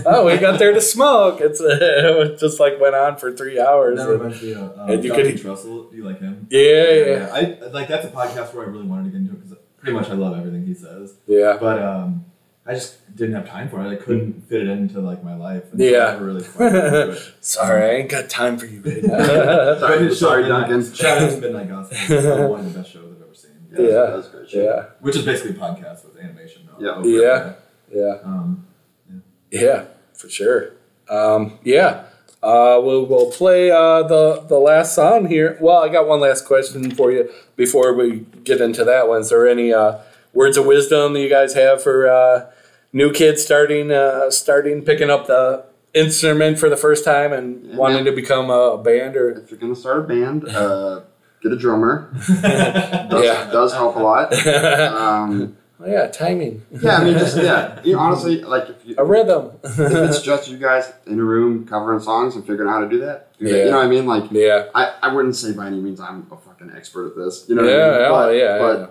"Oh, 0.05 0.25
we 0.25 0.37
got 0.37 0.59
there 0.59 0.71
to 0.71 0.79
smoke." 0.81 1.41
It's 1.41 1.59
it 1.63 2.39
just 2.39 2.59
like 2.59 2.79
went 2.79 2.95
on 2.95 3.17
for 3.17 3.31
three 3.35 3.59
hours. 3.59 3.97
That 3.97 4.09
and- 4.09 4.19
reminds 4.21 4.41
me 4.41 4.53
of 4.53 4.79
um, 4.79 4.89
And 4.91 5.03
you 5.03 5.09
Jonathan 5.09 5.33
could- 5.37 5.41
Trussell. 5.45 5.91
Do 5.91 5.97
you 5.97 6.05
like 6.05 6.19
him? 6.21 6.47
Yeah, 6.49 6.91
yeah, 6.93 7.29
I 7.33 7.67
like 7.69 7.87
that's 7.89 8.05
a 8.05 8.09
podcast 8.11 8.53
where 8.53 8.65
I 8.65 8.69
really 8.69 8.85
wanted 8.87 9.05
to 9.05 9.09
get 9.11 9.17
into 9.21 9.33
it 9.33 9.43
because 9.43 9.57
pretty 9.77 9.93
much 9.93 10.09
I 10.09 10.13
love 10.13 10.37
everything 10.37 10.65
he 10.65 10.73
says. 10.73 11.15
yeah. 11.27 11.57
but 11.59 11.81
um, 11.81 12.25
I 12.65 12.75
just 12.75 13.13
didn't 13.15 13.33
have 13.35 13.49
time 13.49 13.67
for 13.67 13.81
it. 13.83 13.89
I 13.89 13.95
couldn't 13.97 14.47
fit 14.47 14.61
it 14.61 14.67
into 14.69 15.01
like 15.01 15.21
my 15.23 15.35
life. 15.35 15.63
And 15.73 15.81
so 15.81 15.85
Yeah. 15.85 16.05
I 16.05 16.13
really 16.13 16.43
quite 16.45 16.73
into 16.75 17.11
it. 17.11 17.33
Sorry, 17.41 17.83
I 17.83 17.93
ain't 17.95 18.09
got 18.09 18.29
time 18.29 18.57
for 18.57 18.67
you. 18.67 18.81
Right 18.81 19.03
now. 19.03 19.17
But 19.81 20.13
Sorry, 20.13 20.43
Midnight- 20.43 20.69
Duncan. 20.69 20.93
Shout 20.93 21.17
out 21.23 21.29
to 21.31 21.37
Midnight 21.41 21.67
Gospel. 21.69 21.97
It's 21.99 22.25
probably 22.25 22.45
one 22.47 22.59
of 22.61 22.71
the 22.73 22.79
best 22.79 22.91
shows 22.93 23.10
I've 23.73 23.79
ever 23.79 24.21
seen. 24.23 24.31
Yeah. 24.31 24.37
Great. 24.39 24.49
shit. 24.49 24.63
yeah, 24.63 24.85
Which 24.99 25.15
is 25.15 25.25
basically 25.25 25.51
a 25.51 25.59
podcast 25.59 26.03
with 26.05 26.17
animation. 26.23 26.63
though, 26.67 26.85
Yeah. 26.85 26.95
over. 26.95 27.07
Yeah. 27.09 27.53
yeah, 27.93 28.15
Um, 28.23 28.65
yeah, 29.51 29.83
for 30.13 30.29
sure. 30.29 30.71
Um, 31.09 31.59
yeah, 31.63 32.03
uh, 32.41 32.79
we'll 32.81 33.05
we'll 33.05 33.31
play 33.31 33.69
uh, 33.71 34.03
the 34.03 34.41
the 34.47 34.57
last 34.59 34.95
song 34.95 35.27
here. 35.27 35.57
Well, 35.59 35.77
I 35.77 35.89
got 35.89 36.07
one 36.07 36.19
last 36.21 36.45
question 36.45 36.91
for 36.91 37.11
you 37.11 37.29
before 37.57 37.93
we 37.93 38.25
get 38.43 38.61
into 38.61 38.83
that 38.85 39.07
one. 39.09 39.21
Is 39.21 39.29
there 39.29 39.47
any 39.47 39.73
uh, 39.73 39.97
words 40.33 40.57
of 40.57 40.65
wisdom 40.65 41.13
that 41.13 41.19
you 41.19 41.29
guys 41.29 41.53
have 41.55 41.83
for 41.83 42.07
uh, 42.09 42.49
new 42.93 43.11
kids 43.11 43.43
starting 43.43 43.91
uh, 43.91 44.31
starting 44.31 44.83
picking 44.83 45.09
up 45.09 45.27
the 45.27 45.65
instrument 45.93 46.57
for 46.57 46.69
the 46.69 46.77
first 46.77 47.03
time 47.03 47.33
and 47.33 47.65
Yeah, 47.65 47.75
wanting 47.75 48.05
man. 48.05 48.05
to 48.05 48.11
become 48.13 48.49
a 48.49 48.77
band 48.77 49.17
or 49.17 49.31
If 49.31 49.51
you're 49.51 49.59
gonna 49.59 49.75
start 49.75 49.99
a 49.99 50.03
band, 50.03 50.47
uh, 50.47 51.01
get 51.41 51.51
a 51.51 51.57
drummer. 51.57 52.11
Does, 52.27 53.23
Yeah. 53.25 53.49
does 53.51 53.73
help 53.73 53.95
a 53.95 53.99
lot. 53.99 54.33
Um, 54.45 55.57
Oh, 55.83 55.89
yeah, 55.89 56.05
timing, 56.05 56.63
yeah, 56.79 56.97
I 56.97 57.03
mean, 57.03 57.17
just 57.17 57.35
yeah. 57.35 57.81
You 57.83 57.93
know, 57.93 57.99
honestly, 58.05 58.43
like 58.43 58.69
if, 58.69 58.85
you, 58.85 58.93
a 58.99 59.03
rhythm. 59.03 59.49
if 59.63 59.79
it's 59.79 60.21
just 60.21 60.47
you 60.47 60.59
guys 60.59 60.93
in 61.07 61.19
a 61.19 61.23
room 61.23 61.65
covering 61.65 61.99
songs 61.99 62.35
and 62.35 62.45
figuring 62.45 62.69
out 62.69 62.73
how 62.73 62.79
to 62.81 62.87
do 62.89 62.99
that, 62.99 63.35
do 63.39 63.45
that. 63.45 63.51
Yeah. 63.57 63.63
you 63.65 63.71
know 63.71 63.77
what 63.77 63.85
I 63.85 63.89
mean? 63.89 64.05
Like, 64.05 64.25
yeah, 64.31 64.65
I, 64.75 64.93
I 65.01 65.11
wouldn't 65.11 65.35
say 65.35 65.53
by 65.53 65.65
any 65.65 65.79
means 65.79 65.99
I'm 65.99 66.27
a 66.31 66.37
fucking 66.37 66.71
expert 66.77 67.07
at 67.07 67.15
this. 67.17 67.45
You 67.49 67.55
know 67.55 67.63
yeah, 67.63 67.87
what 67.87 67.89
I 67.89 67.97
mean? 67.97 68.05
oh, 68.05 68.11
But, 68.11 68.29
yeah, 68.35 68.57
but 68.59 68.79
yeah. 68.79 68.87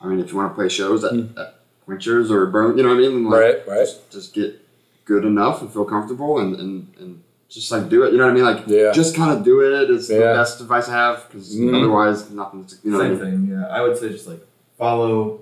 I 0.00 0.06
mean, 0.08 0.18
if 0.18 0.32
you 0.32 0.36
want 0.38 0.50
to 0.50 0.54
play 0.56 0.68
shows 0.68 1.04
at, 1.04 1.12
at 1.12 1.60
Quenchers 1.86 2.32
or 2.32 2.46
Burn, 2.46 2.76
you 2.76 2.82
know 2.82 2.88
what 2.88 2.96
I 2.96 2.98
mean? 2.98 3.24
Like, 3.30 3.40
Right, 3.40 3.68
right. 3.68 3.78
Just, 3.86 4.10
just 4.10 4.34
get 4.34 4.60
good 5.04 5.24
enough 5.24 5.60
and 5.62 5.72
feel 5.72 5.84
comfortable 5.84 6.40
and, 6.40 6.56
and, 6.56 6.92
and 6.98 7.22
just 7.48 7.70
like 7.72 7.88
do 7.88 8.02
it. 8.04 8.12
You 8.12 8.18
know 8.18 8.24
what 8.24 8.30
I 8.32 8.34
mean? 8.34 8.44
Like, 8.44 8.64
Yeah. 8.66 8.92
just 8.92 9.14
kind 9.16 9.36
of 9.36 9.42
do 9.44 9.60
it 9.60 9.90
is 9.90 10.08
the 10.08 10.18
best 10.18 10.60
advice 10.60 10.88
I 10.88 10.92
have 10.92 11.26
because 11.28 11.56
Mhm. 11.56 11.74
otherwise 11.76 12.30
nothing's, 12.30 12.78
you 12.84 12.90
know 12.92 12.98
what 12.98 13.06
I 13.06 13.10
Same 13.16 13.20
mean? 13.22 13.46
thing. 13.48 13.56
Yeah, 13.58 13.66
I 13.68 13.80
would 13.82 13.96
say 13.96 14.10
just 14.10 14.26
like 14.28 14.40
follow, 14.76 15.40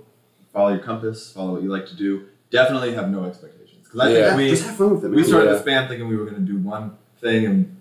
follow 0.52 0.70
your 0.70 0.78
compass, 0.78 1.32
follow 1.32 1.52
what 1.54 1.62
you 1.62 1.68
like 1.68 1.86
to 1.86 1.96
do. 1.96 2.22
Definitely 2.50 2.94
have 2.94 3.11
no 3.11 3.24
expectations 3.24 3.80
because 3.84 4.00
I 4.00 4.11
Yeah. 4.11 4.26
think 4.28 4.36
we 4.38 4.50
just 4.50 4.64
have 4.66 4.76
fun 4.76 4.94
with 4.94 5.04
it. 5.04 5.11
we 5.11 5.24
started 5.24 5.46
Yeah. 5.46 5.52
this 5.54 5.62
band 5.62 5.88
thinking 5.88 6.09
we 6.09 6.16
were 6.16 6.24
going 6.24 6.36
to 6.36 6.52
do 6.52 6.59
one 6.59 6.92
thing 7.20 7.44
and 7.44 7.72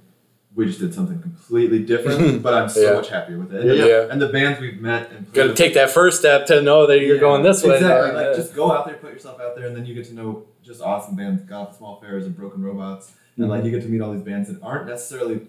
we 0.55 0.65
just 0.65 0.79
did 0.79 0.93
something 0.93 1.19
completely 1.21 1.79
different. 1.79 2.41
but 2.43 2.53
I'm 2.55 2.67
so 2.69 2.79
Yeah. 2.81 2.93
much 2.93 3.09
happier 3.09 3.37
with 3.37 3.53
it. 3.53 3.63
Yeah, 3.65 3.71
And, 3.73 3.79
yeah. 3.89 4.07
and 4.11 4.21
the 4.21 4.27
bands 4.29 4.59
we've 4.59 4.81
met 4.81 5.11
and 5.15 5.31
Got 5.33 5.47
to 5.47 5.53
take 5.53 5.75
that 5.75 5.91
first 5.91 6.17
step 6.19 6.47
to 6.47 6.61
know 6.63 6.87
that 6.87 6.99
you're 7.01 7.15
Yeah, 7.15 7.21
going 7.21 7.43
this 7.43 7.63
way. 7.63 7.75
Exactly. 7.75 8.19
Yeah. 8.21 8.27
Like 8.29 8.35
just 8.35 8.55
go 8.55 8.71
out 8.71 8.85
there, 8.87 8.95
put 8.95 9.11
yourself 9.13 9.39
out 9.39 9.55
there, 9.55 9.67
and 9.67 9.75
then 9.75 9.85
you 9.85 9.93
get 9.93 10.05
to 10.07 10.15
know 10.15 10.43
just 10.63 10.81
awesome 10.81 11.15
bands, 11.15 11.43
Goth 11.43 11.77
Small 11.77 11.99
Fairs 12.01 12.25
and 12.25 12.35
Broken 12.35 12.63
Robots, 12.63 13.11
and 13.37 13.43
Mm-hmm. 13.43 13.51
like 13.51 13.63
you 13.65 13.71
get 13.71 13.81
to 13.83 13.89
meet 13.89 14.01
all 14.01 14.13
these 14.13 14.21
bands 14.21 14.47
that 14.49 14.61
aren't 14.63 14.87
necessarily. 14.87 15.41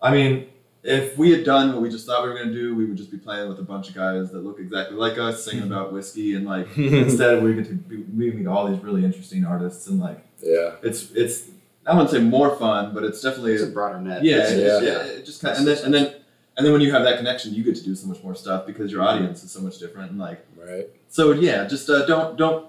I 0.00 0.12
mean, 0.12 0.48
if 0.82 1.16
we 1.18 1.30
had 1.30 1.44
done 1.44 1.72
what 1.72 1.80
we 1.82 1.88
just 1.88 2.06
thought 2.06 2.22
we 2.22 2.28
were 2.30 2.36
gonna 2.38 2.52
do, 2.52 2.74
we 2.74 2.84
would 2.84 2.96
just 2.96 3.10
be 3.10 3.16
playing 3.18 3.48
with 3.48 3.58
a 3.58 3.62
bunch 3.62 3.88
of 3.88 3.94
guys 3.94 4.30
that 4.32 4.44
look 4.44 4.58
exactly 4.60 4.96
like 4.96 5.18
us, 5.18 5.44
singing 5.44 5.62
Mm-hmm. 5.64 5.72
about 5.72 5.92
whiskey, 5.92 6.34
and 6.34 6.46
like 6.46 6.68
instead 6.78 7.42
we 7.42 7.54
get 7.54 7.66
to 7.66 7.74
be, 7.74 7.96
we 8.16 8.30
meet 8.32 8.46
all 8.46 8.68
these 8.70 8.82
really 8.82 9.04
interesting 9.04 9.44
artists, 9.44 9.86
and 9.88 9.98
like 10.00 10.24
yeah. 10.42 10.72
it's 10.82 11.10
it's 11.12 11.48
I 11.86 11.92
wouldn't 11.94 12.10
say 12.10 12.20
more 12.20 12.54
fun, 12.56 12.94
but 12.94 13.02
it's 13.04 13.20
definitely 13.20 13.52
It's 13.54 13.62
a 13.62 13.66
broader 13.68 14.00
net. 14.00 14.22
yeah, 14.24 14.36
It's- 14.36 14.52
it's 14.52 14.60
Yeah. 14.60 14.80
just, 14.80 14.82
yeah. 14.84 15.12
it 15.18 15.26
just 15.26 15.42
kind 15.42 15.52
of, 15.54 15.58
and 15.58 15.66
then 15.68 15.84
and 15.84 15.94
then 15.94 16.14
and 16.56 16.64
then 16.64 16.72
when 16.72 16.80
you 16.82 16.92
have 16.92 17.02
that 17.02 17.16
connection, 17.18 17.52
you 17.52 17.64
get 17.64 17.74
to 17.76 17.82
do 17.84 17.94
so 17.96 18.06
much 18.06 18.22
more 18.22 18.34
stuff 18.36 18.64
because 18.64 18.92
your 18.92 19.02
audience 19.02 19.42
is 19.42 19.50
so 19.50 19.60
much 19.60 19.78
different, 19.78 20.10
and 20.12 20.20
like. 20.20 20.44
Right. 20.56 20.88
So 21.08 21.32
yeah, 21.32 21.66
just 21.66 21.88
uh, 21.90 22.06
don't 22.06 22.36
don't 22.38 22.66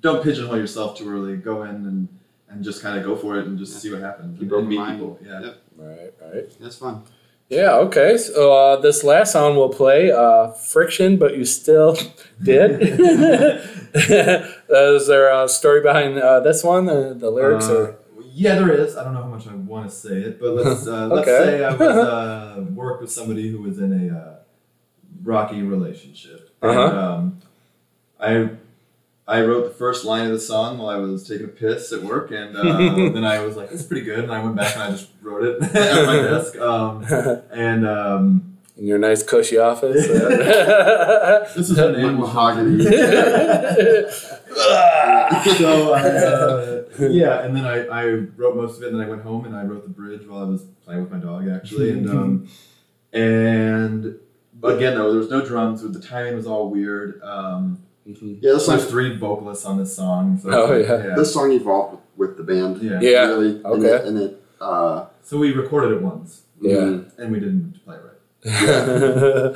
don't 0.00 0.22
pigeonhole 0.22 0.56
yourself 0.58 0.96
too 0.98 1.08
early. 1.10 1.36
Go 1.36 1.62
in 1.64 1.70
and 1.70 2.08
and 2.52 2.62
just 2.62 2.82
kind 2.82 2.98
of 2.98 3.04
go 3.04 3.16
for 3.16 3.38
it 3.38 3.46
and 3.46 3.58
just 3.58 3.72
Yeah. 3.74 3.78
see 3.80 3.92
what 3.92 4.02
happens. 4.02 4.38
Keep 4.38 4.42
and, 4.42 4.52
open 4.52 4.68
meet 4.68 4.86
people. 4.92 5.18
Yeah. 5.24 5.40
Yep. 5.40 5.56
Right. 5.76 6.12
Right. 6.22 6.56
It's 6.60 6.76
fun. 6.76 7.02
Yeah. 7.48 7.74
Okay. 7.86 8.16
So 8.18 8.52
uh, 8.52 8.76
this 8.80 9.02
last 9.04 9.32
song 9.32 9.56
we'll 9.56 9.68
play, 9.70 10.10
uh, 10.12 10.48
"Friction," 10.52 11.16
but 11.18 11.36
you 11.36 11.44
still 11.44 11.96
did. 12.42 12.70
uh, 12.82 13.58
is 14.96 15.06
there 15.06 15.32
a 15.32 15.48
story 15.48 15.80
behind 15.80 16.18
uh, 16.18 16.40
this 16.40 16.62
one? 16.64 16.86
The, 16.86 17.14
the 17.18 17.30
lyrics 17.30 17.68
Uh, 17.68 17.74
or 17.74 17.96
yeah, 18.34 18.54
there 18.54 18.72
is. 18.72 18.96
I 18.96 19.04
don't 19.04 19.12
know 19.14 19.22
how 19.22 19.28
much 19.28 19.46
I 19.46 19.54
want 19.54 19.90
to 19.90 19.94
say 19.94 20.16
it, 20.28 20.40
but 20.40 20.50
let's 20.54 20.86
uh, 20.86 21.06
let's 21.12 21.26
say 21.28 21.64
I 21.64 21.74
was 21.74 21.80
uh, 21.96 22.64
worked 22.74 23.02
with 23.02 23.10
somebody 23.12 23.48
who 23.50 23.60
was 23.62 23.78
in 23.78 23.92
a 24.10 24.16
uh, 24.18 24.34
rocky 25.22 25.62
relationship. 25.62 26.50
And, 26.62 26.78
Uh-huh. 26.78 26.98
um, 26.98 27.40
I 28.20 28.50
I 29.26 29.42
wrote 29.42 29.64
the 29.64 29.74
first 29.74 30.04
line 30.04 30.26
of 30.26 30.32
the 30.32 30.40
song 30.40 30.78
while 30.78 30.88
I 30.88 30.96
was 30.96 31.26
taking 31.26 31.46
a 31.46 31.48
piss 31.48 31.92
at 31.92 32.02
work, 32.02 32.32
and 32.32 32.56
uh, 32.56 32.62
then 33.12 33.24
I 33.24 33.44
was 33.44 33.56
like, 33.56 33.70
"It's 33.70 33.84
pretty 33.84 34.04
good," 34.04 34.18
and 34.20 34.32
I 34.32 34.42
went 34.42 34.56
back 34.56 34.74
and 34.74 34.82
I 34.82 34.90
just 34.90 35.08
wrote 35.22 35.44
it 35.44 35.62
at 35.76 36.06
my 36.06 36.16
desk. 36.16 36.56
Um, 36.58 37.04
and 37.52 37.86
um, 37.86 38.58
in 38.76 38.86
your 38.86 38.98
nice 38.98 39.22
cushy 39.22 39.58
office. 39.58 40.08
This 41.54 41.70
is 41.70 41.78
an 41.78 41.94
animal 41.94 42.26
mahogany. 42.26 42.82
so 45.56 45.92
I, 45.92 46.00
uh, 46.00 46.84
yeah, 46.98 47.44
and 47.44 47.54
then 47.56 47.64
I, 47.64 47.86
I 47.86 48.06
wrote 48.36 48.56
most 48.56 48.78
of 48.78 48.82
it, 48.82 48.92
and 48.92 48.98
then 48.98 49.06
I 49.06 49.10
went 49.10 49.22
home 49.22 49.44
and 49.44 49.54
I 49.54 49.62
wrote 49.62 49.84
the 49.84 49.90
bridge 49.90 50.26
while 50.26 50.42
I 50.42 50.46
was 50.46 50.64
playing 50.84 51.02
with 51.02 51.12
my 51.12 51.18
dog 51.18 51.48
actually, 51.48 51.90
and 51.90 52.10
um, 52.10 52.48
and 53.12 54.18
again 54.64 54.96
though 54.96 55.10
there 55.10 55.20
was 55.20 55.30
no 55.30 55.44
drums, 55.46 55.82
the 55.82 56.00
timing 56.00 56.34
was 56.34 56.46
all 56.46 56.68
weird. 56.70 57.22
Um, 57.22 57.84
Mhm. 58.08 58.38
yeah, 58.42 58.52
this 58.52 58.66
there's 58.66 58.80
song, 58.82 58.90
three 58.90 59.16
vocalists 59.16 59.64
on 59.64 59.78
this 59.78 59.94
song. 59.94 60.38
So 60.42 60.50
Oh, 60.50 60.76
yeah. 60.76 61.06
yeah. 61.08 61.14
this 61.14 61.32
song 61.32 61.52
evolved 61.52 61.98
with 62.16 62.36
the 62.36 62.42
band. 62.42 62.82
yeah. 62.82 62.98
Yeah. 63.00 63.26
Really. 63.28 63.50
And 63.56 63.66
Okay. 63.66 63.86
it, 63.94 64.04
and 64.06 64.18
it 64.18 64.42
uh, 64.60 65.06
So 65.22 65.38
we 65.38 65.52
recorded 65.52 65.92
it 65.96 66.02
once, 66.02 66.42
Yeah. 66.60 66.76
mm, 66.78 67.18
and 67.18 67.32
we 67.32 67.38
didn't 67.40 67.74
play 67.84 67.96
it 67.96 68.02
right. 68.04 68.12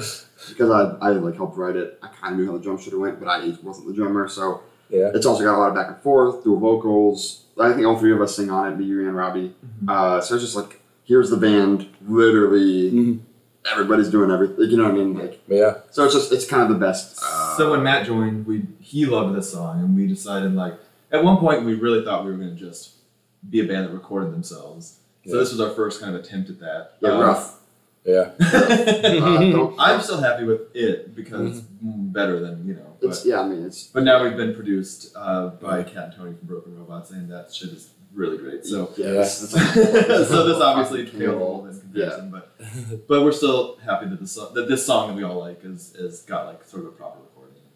because 0.49 0.71
I, 0.71 0.97
I 1.01 1.11
like 1.11 1.37
helped 1.37 1.57
write 1.57 1.77
it. 1.77 1.99
I 2.03 2.09
kind 2.09 2.35
of 2.35 2.39
knew 2.41 2.47
how 2.47 2.53
the 2.57 2.63
drum 2.63 2.79
should 2.79 2.93
have 2.93 3.01
went, 3.01 3.19
but 3.21 3.29
I 3.29 3.53
wasn't 3.63 3.89
the 3.89 3.95
drummer, 3.95 4.29
so 4.29 4.61
yeah. 4.91 5.11
it's 5.15 5.27
also 5.27 5.43
got 5.45 5.57
a 5.57 5.59
lot 5.59 5.69
of 5.71 5.75
back 5.75 5.89
and 5.89 5.97
forth 5.99 6.43
through 6.45 6.59
vocals. 6.61 7.45
I 7.59 7.73
think 7.73 7.87
all 7.87 7.99
three 7.99 8.13
of 8.13 8.21
us 8.21 8.37
sing 8.37 8.51
on 8.51 8.73
it, 8.73 8.77
me, 8.79 8.85
you, 8.85 9.01
and 9.09 9.17
Robbie. 9.17 9.55
Mm-hmm. 9.65 9.89
Uh, 9.89 10.21
so 10.21 10.35
it's 10.35 10.45
just 10.45 10.57
like 10.57 10.81
here's 11.05 11.31
the 11.31 11.37
band, 11.37 11.87
literally 12.07 12.91
Mhm. 12.93 13.19
everybody's 13.73 14.11
doing 14.11 14.31
everything. 14.31 14.71
You 14.71 14.77
know 14.77 14.85
what 14.85 14.93
I 14.93 14.97
mean? 14.97 15.19
Like 15.19 15.41
Yeah. 15.49 15.79
so, 15.91 16.05
it's 16.05 16.15
just 16.15 16.33
it's 16.33 16.47
kind 16.47 16.63
of 16.63 16.69
the 16.69 16.75
best. 16.87 17.19
Uh, 17.23 17.46
so 17.57 17.71
when 17.71 17.83
Matt 17.83 18.07
joined, 18.07 18.47
we 18.47 18.67
he 18.81 19.07
loved 19.07 19.37
this 19.37 19.51
song, 19.53 19.81
and 19.81 19.97
we 19.97 20.07
decided 20.07 20.55
like 20.55 20.75
at 21.13 21.23
one 21.25 21.39
point 21.39 21.65
we 21.65 21.75
really 21.75 22.05
thought 22.05 22.25
we 22.25 22.31
were 22.33 22.37
going 22.37 22.55
to 22.57 22.61
just 22.61 22.95
be 23.49 23.61
a 23.61 23.65
band 23.65 23.87
that 23.87 23.93
recorded 23.93 24.33
themselves. 24.33 24.99
So 25.27 25.39
this 25.39 25.51
was 25.51 25.61
our 25.61 25.71
first 25.71 26.01
kind 26.01 26.15
of 26.15 26.23
attempt 26.23 26.51
at 26.51 26.61
that. 26.61 26.93
yeah, 27.01 27.09
Um, 27.11 27.21
rough. 27.21 27.61
Yeah. 28.05 28.31
Uh, 28.41 29.73
I'm 29.79 30.01
still 30.01 30.21
happy 30.21 30.45
with 30.45 30.75
it 30.75 31.15
because 31.17 31.59
it's 31.59 31.67
better 31.83 32.39
than 32.39 32.65
you 32.67 32.75
know. 32.75 32.97
it's 33.03 33.21
But, 33.21 33.29
yeah. 33.29 33.41
I 33.41 33.49
mean, 33.49 33.65
it's 33.65 33.85
but 33.89 34.05
now 34.05 34.23
we've 34.23 34.37
been 34.37 34.55
produced 34.55 35.13
uh, 35.17 35.49
by 35.49 35.83
Cat 35.83 36.05
and 36.05 36.15
Tony 36.15 36.35
from 36.35 36.47
Broken 36.47 36.79
Robots, 36.79 37.11
and 37.11 37.29
that 37.33 37.53
shit 37.53 37.71
is 37.71 37.91
really 38.15 38.39
great. 38.39 38.65
So. 38.65 38.93
yeah. 38.97 39.07
Yeah. 39.07 39.13
This, 39.15 39.53
it's 39.55 40.29
so 40.29 40.47
this 40.47 40.61
obviously 40.63 41.05
fucking 41.07 41.19
paled 41.21 41.35
a 41.35 41.39
kill. 41.39 41.63
little 41.63 41.63
bit 41.63 41.75
in 41.75 41.81
comparison, 41.81 42.31
but 42.31 43.09
but 43.09 43.23
we're 43.25 43.33
still 43.33 43.77
happy 43.85 44.07
that 44.07 44.21
this 44.21 44.33
song, 44.33 44.55
that 44.55 44.69
this 44.69 44.87
song 44.87 45.09
that 45.09 45.15
we 45.17 45.25
all 45.25 45.39
like 45.41 45.65
is 45.65 45.95
is 45.97 46.21
got 46.23 46.47
like 46.47 46.65
sort 46.65 46.83
of 46.83 46.89
a 46.89 46.93
proper 46.93 47.19
recording 47.21 47.57
and 47.57 47.65
give 47.65 47.73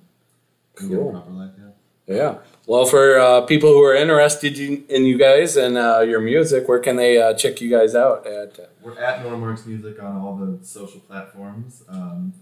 it 0.69 0.69
Cool. 0.88 1.12
life. 1.30 1.50
Yeah. 1.58 2.14
Yeah. 2.16 2.34
Well, 2.66 2.84
for 2.86 3.18
uh, 3.18 3.42
people 3.42 3.70
who 3.70 3.82
are 3.84 3.94
interested 3.94 4.58
in 4.58 4.84
in 4.88 5.04
you 5.04 5.16
guys 5.18 5.56
and 5.56 5.76
uh, 5.78 6.00
your 6.00 6.20
music, 6.20 6.68
where 6.68 6.80
can 6.80 6.96
they 6.96 7.20
uh, 7.22 7.34
check 7.34 7.60
you 7.60 7.70
guys 7.70 7.94
out 7.94 8.26
at? 8.26 8.58
We're 8.82 8.98
at 8.98 9.22
Nora 9.22 9.36
Marks 9.38 9.64
Music 9.66 10.02
on 10.02 10.16
all 10.20 10.34
the 10.36 10.64
social 10.64 11.00
platforms, 11.00 11.82
um, 11.88 12.32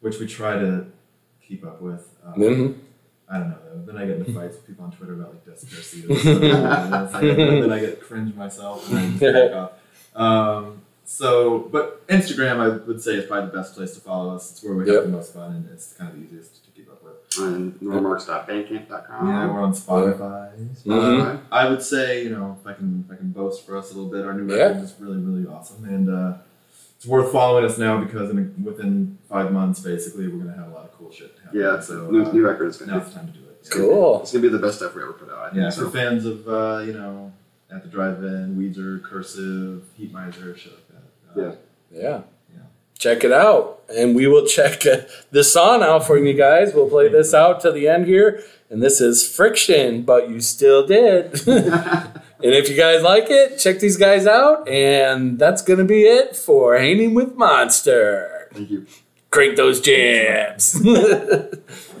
which 0.00 0.18
we 0.18 0.26
try 0.26 0.58
to 0.58 0.86
keep 1.46 1.64
up 1.64 1.80
with. 1.80 2.08
Um, 2.24 2.34
Mhm. 2.40 2.74
I 3.28 3.38
don't 3.38 3.48
know 3.50 3.58
though. 3.72 3.92
Then 3.92 3.96
I 4.02 4.06
get 4.06 4.16
into 4.18 4.32
fights 4.34 4.56
with 4.56 4.66
people 4.66 4.84
on 4.84 4.90
Twitter 4.92 5.14
about 5.14 5.30
like 5.34 5.42
it's 5.46 5.64
like- 7.14 7.20
then 7.22 7.72
I 7.72 7.80
get 7.80 8.00
cringe 8.00 8.34
myself 8.34 8.90
and 8.92 9.18
then 9.18 9.32
back 9.48 9.52
off. 9.56 9.72
Um, 10.14 10.82
so, 11.04 11.68
but 11.72 12.06
Instagram 12.08 12.58
I 12.58 12.68
would 12.86 13.00
say 13.02 13.14
is 13.14 13.26
probably 13.26 13.50
the 13.50 13.56
best 13.56 13.74
place 13.74 13.92
to 13.94 14.00
follow 14.00 14.34
us. 14.34 14.50
It's 14.52 14.62
where 14.62 14.74
we 14.74 14.86
Yep. 14.86 14.94
have 14.94 15.04
the 15.04 15.10
most 15.10 15.34
fun 15.34 15.52
and 15.56 15.68
it's 15.72 15.92
kind 15.92 16.10
of 16.10 16.18
the 16.18 16.24
easiest 16.26 16.64
to 16.64 16.70
keep 16.70 16.90
up 16.90 17.02
with. 17.02 17.12
and 17.38 17.74
noramarks.bandcamp.com. 17.80 19.28
Yeah, 19.28 19.50
we're 19.52 19.60
on 19.60 19.72
Spotify. 19.72 20.50
Mhm. 20.84 21.40
I 21.50 21.68
would 21.68 21.82
say, 21.82 22.22
you 22.24 22.30
know, 22.30 22.56
if 22.60 22.66
I 22.66 22.72
can, 22.74 23.04
if 23.06 23.12
I 23.12 23.16
can 23.16 23.30
boast 23.32 23.66
for 23.66 23.76
us 23.76 23.90
a 23.92 23.94
little 23.94 24.10
bit, 24.10 24.24
our 24.24 24.32
new 24.34 24.52
Yeah. 24.54 24.64
record 24.68 24.82
is 24.84 24.94
really, 25.00 25.18
really 25.18 25.46
awesome, 25.46 25.84
and 25.84 26.08
uh, 26.08 26.34
it's 26.96 27.06
worth 27.06 27.32
following 27.32 27.64
us 27.64 27.76
now 27.78 27.98
because 28.02 28.30
in, 28.30 28.54
within 28.62 29.18
five 29.28 29.52
months, 29.52 29.80
basically, 29.80 30.28
we're 30.28 30.44
gonna 30.44 30.56
have 30.56 30.68
a 30.70 30.74
lot 30.74 30.84
of 30.84 30.92
cool 30.96 31.10
shit 31.10 31.32
happening. 31.44 31.62
Yeah, 31.64 31.80
so 31.80 32.08
new, 32.10 32.24
uh, 32.24 32.32
new 32.32 32.44
record 32.46 32.68
is 32.68 32.76
gonna 32.76 32.92
now's 32.92 33.04
be 33.08 33.10
the 33.10 33.16
time 33.16 33.26
to 33.28 33.32
do 33.32 33.38
it. 33.40 33.68
Cool. 33.70 34.20
It's 34.22 34.32
gonna 34.32 34.42
be 34.42 34.48
the 34.48 34.58
best 34.58 34.76
stuff 34.78 34.94
we 34.94 35.02
ever 35.02 35.12
put 35.14 35.28
out. 35.30 35.38
I 35.38 35.50
think 35.50 35.62
Yeah, 35.62 35.70
so. 35.70 35.84
for 35.86 35.90
fans 35.90 36.24
of 36.26 36.46
uh, 36.48 36.82
you 36.86 36.92
know, 36.92 37.32
at 37.70 37.82
the 37.82 37.88
drive-in, 37.88 38.54
Weezer, 38.56 39.02
Cursive, 39.02 39.82
Heatmiser, 39.98 40.56
shit 40.56 40.72
like 40.72 40.83
that. 40.83 40.83
Yeah. 41.36 41.52
Yeah. 41.92 42.22
Yeah. 42.52 42.62
Check 42.98 43.24
it 43.24 43.32
out. 43.32 43.82
And 43.94 44.16
we 44.16 44.26
will 44.26 44.46
check 44.46 44.86
uh, 44.86 45.02
this 45.30 45.52
song 45.52 45.82
out 45.82 46.06
for 46.06 46.18
you 46.18 46.34
guys. 46.34 46.72
We'll 46.74 46.88
play 46.88 47.08
this 47.08 47.34
out 47.34 47.60
to 47.62 47.72
the 47.72 47.88
end 47.88 48.06
here. 48.06 48.42
And 48.70 48.82
this 48.82 49.00
is 49.00 49.28
Friction, 49.28 50.02
but 50.02 50.30
you 50.30 50.40
still 50.40 50.86
did. 50.86 51.46
and 51.48 52.22
if 52.42 52.68
you 52.68 52.76
guys 52.76 53.02
like 53.02 53.26
it, 53.28 53.58
check 53.58 53.78
these 53.78 53.96
guys 53.96 54.26
out. 54.26 54.68
And 54.68 55.38
that's 55.38 55.62
going 55.62 55.78
to 55.78 55.84
be 55.84 56.02
it 56.04 56.34
for 56.34 56.76
Hanging 56.76 57.14
with 57.14 57.36
Monster. 57.36 58.48
Thank 58.52 58.70
you. 58.70 58.86
Crank 59.30 59.56
those 59.56 59.80
jams. 59.80 60.80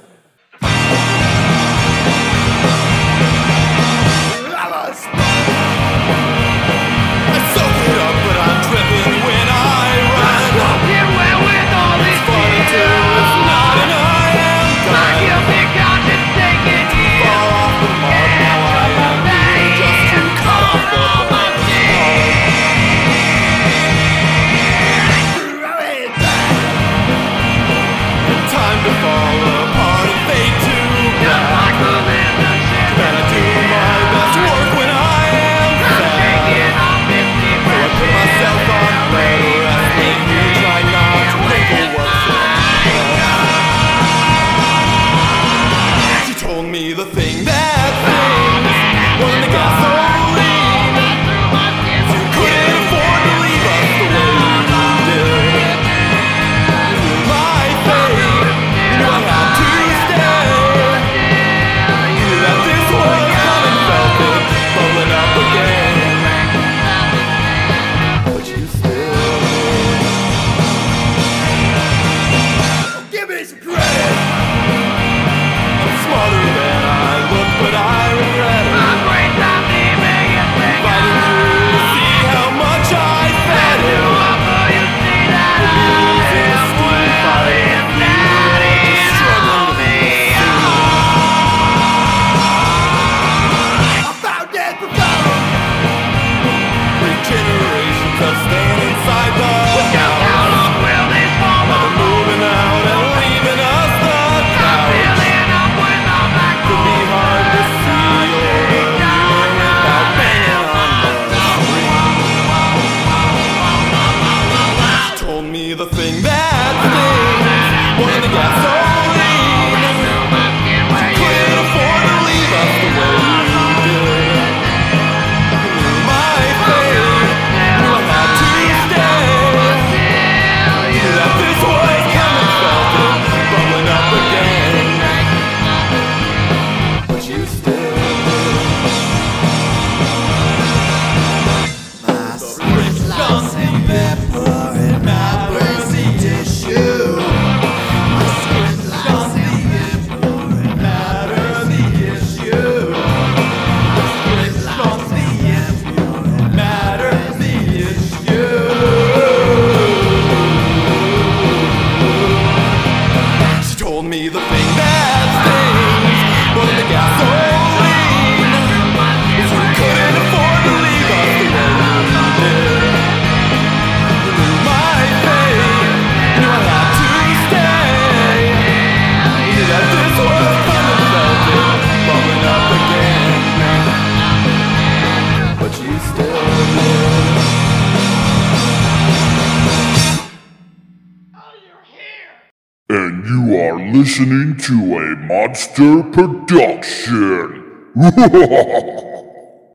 listening 194.16 194.56
to 194.56 194.74
a 194.96 195.16
monster 195.26 196.04
production. 196.12 197.62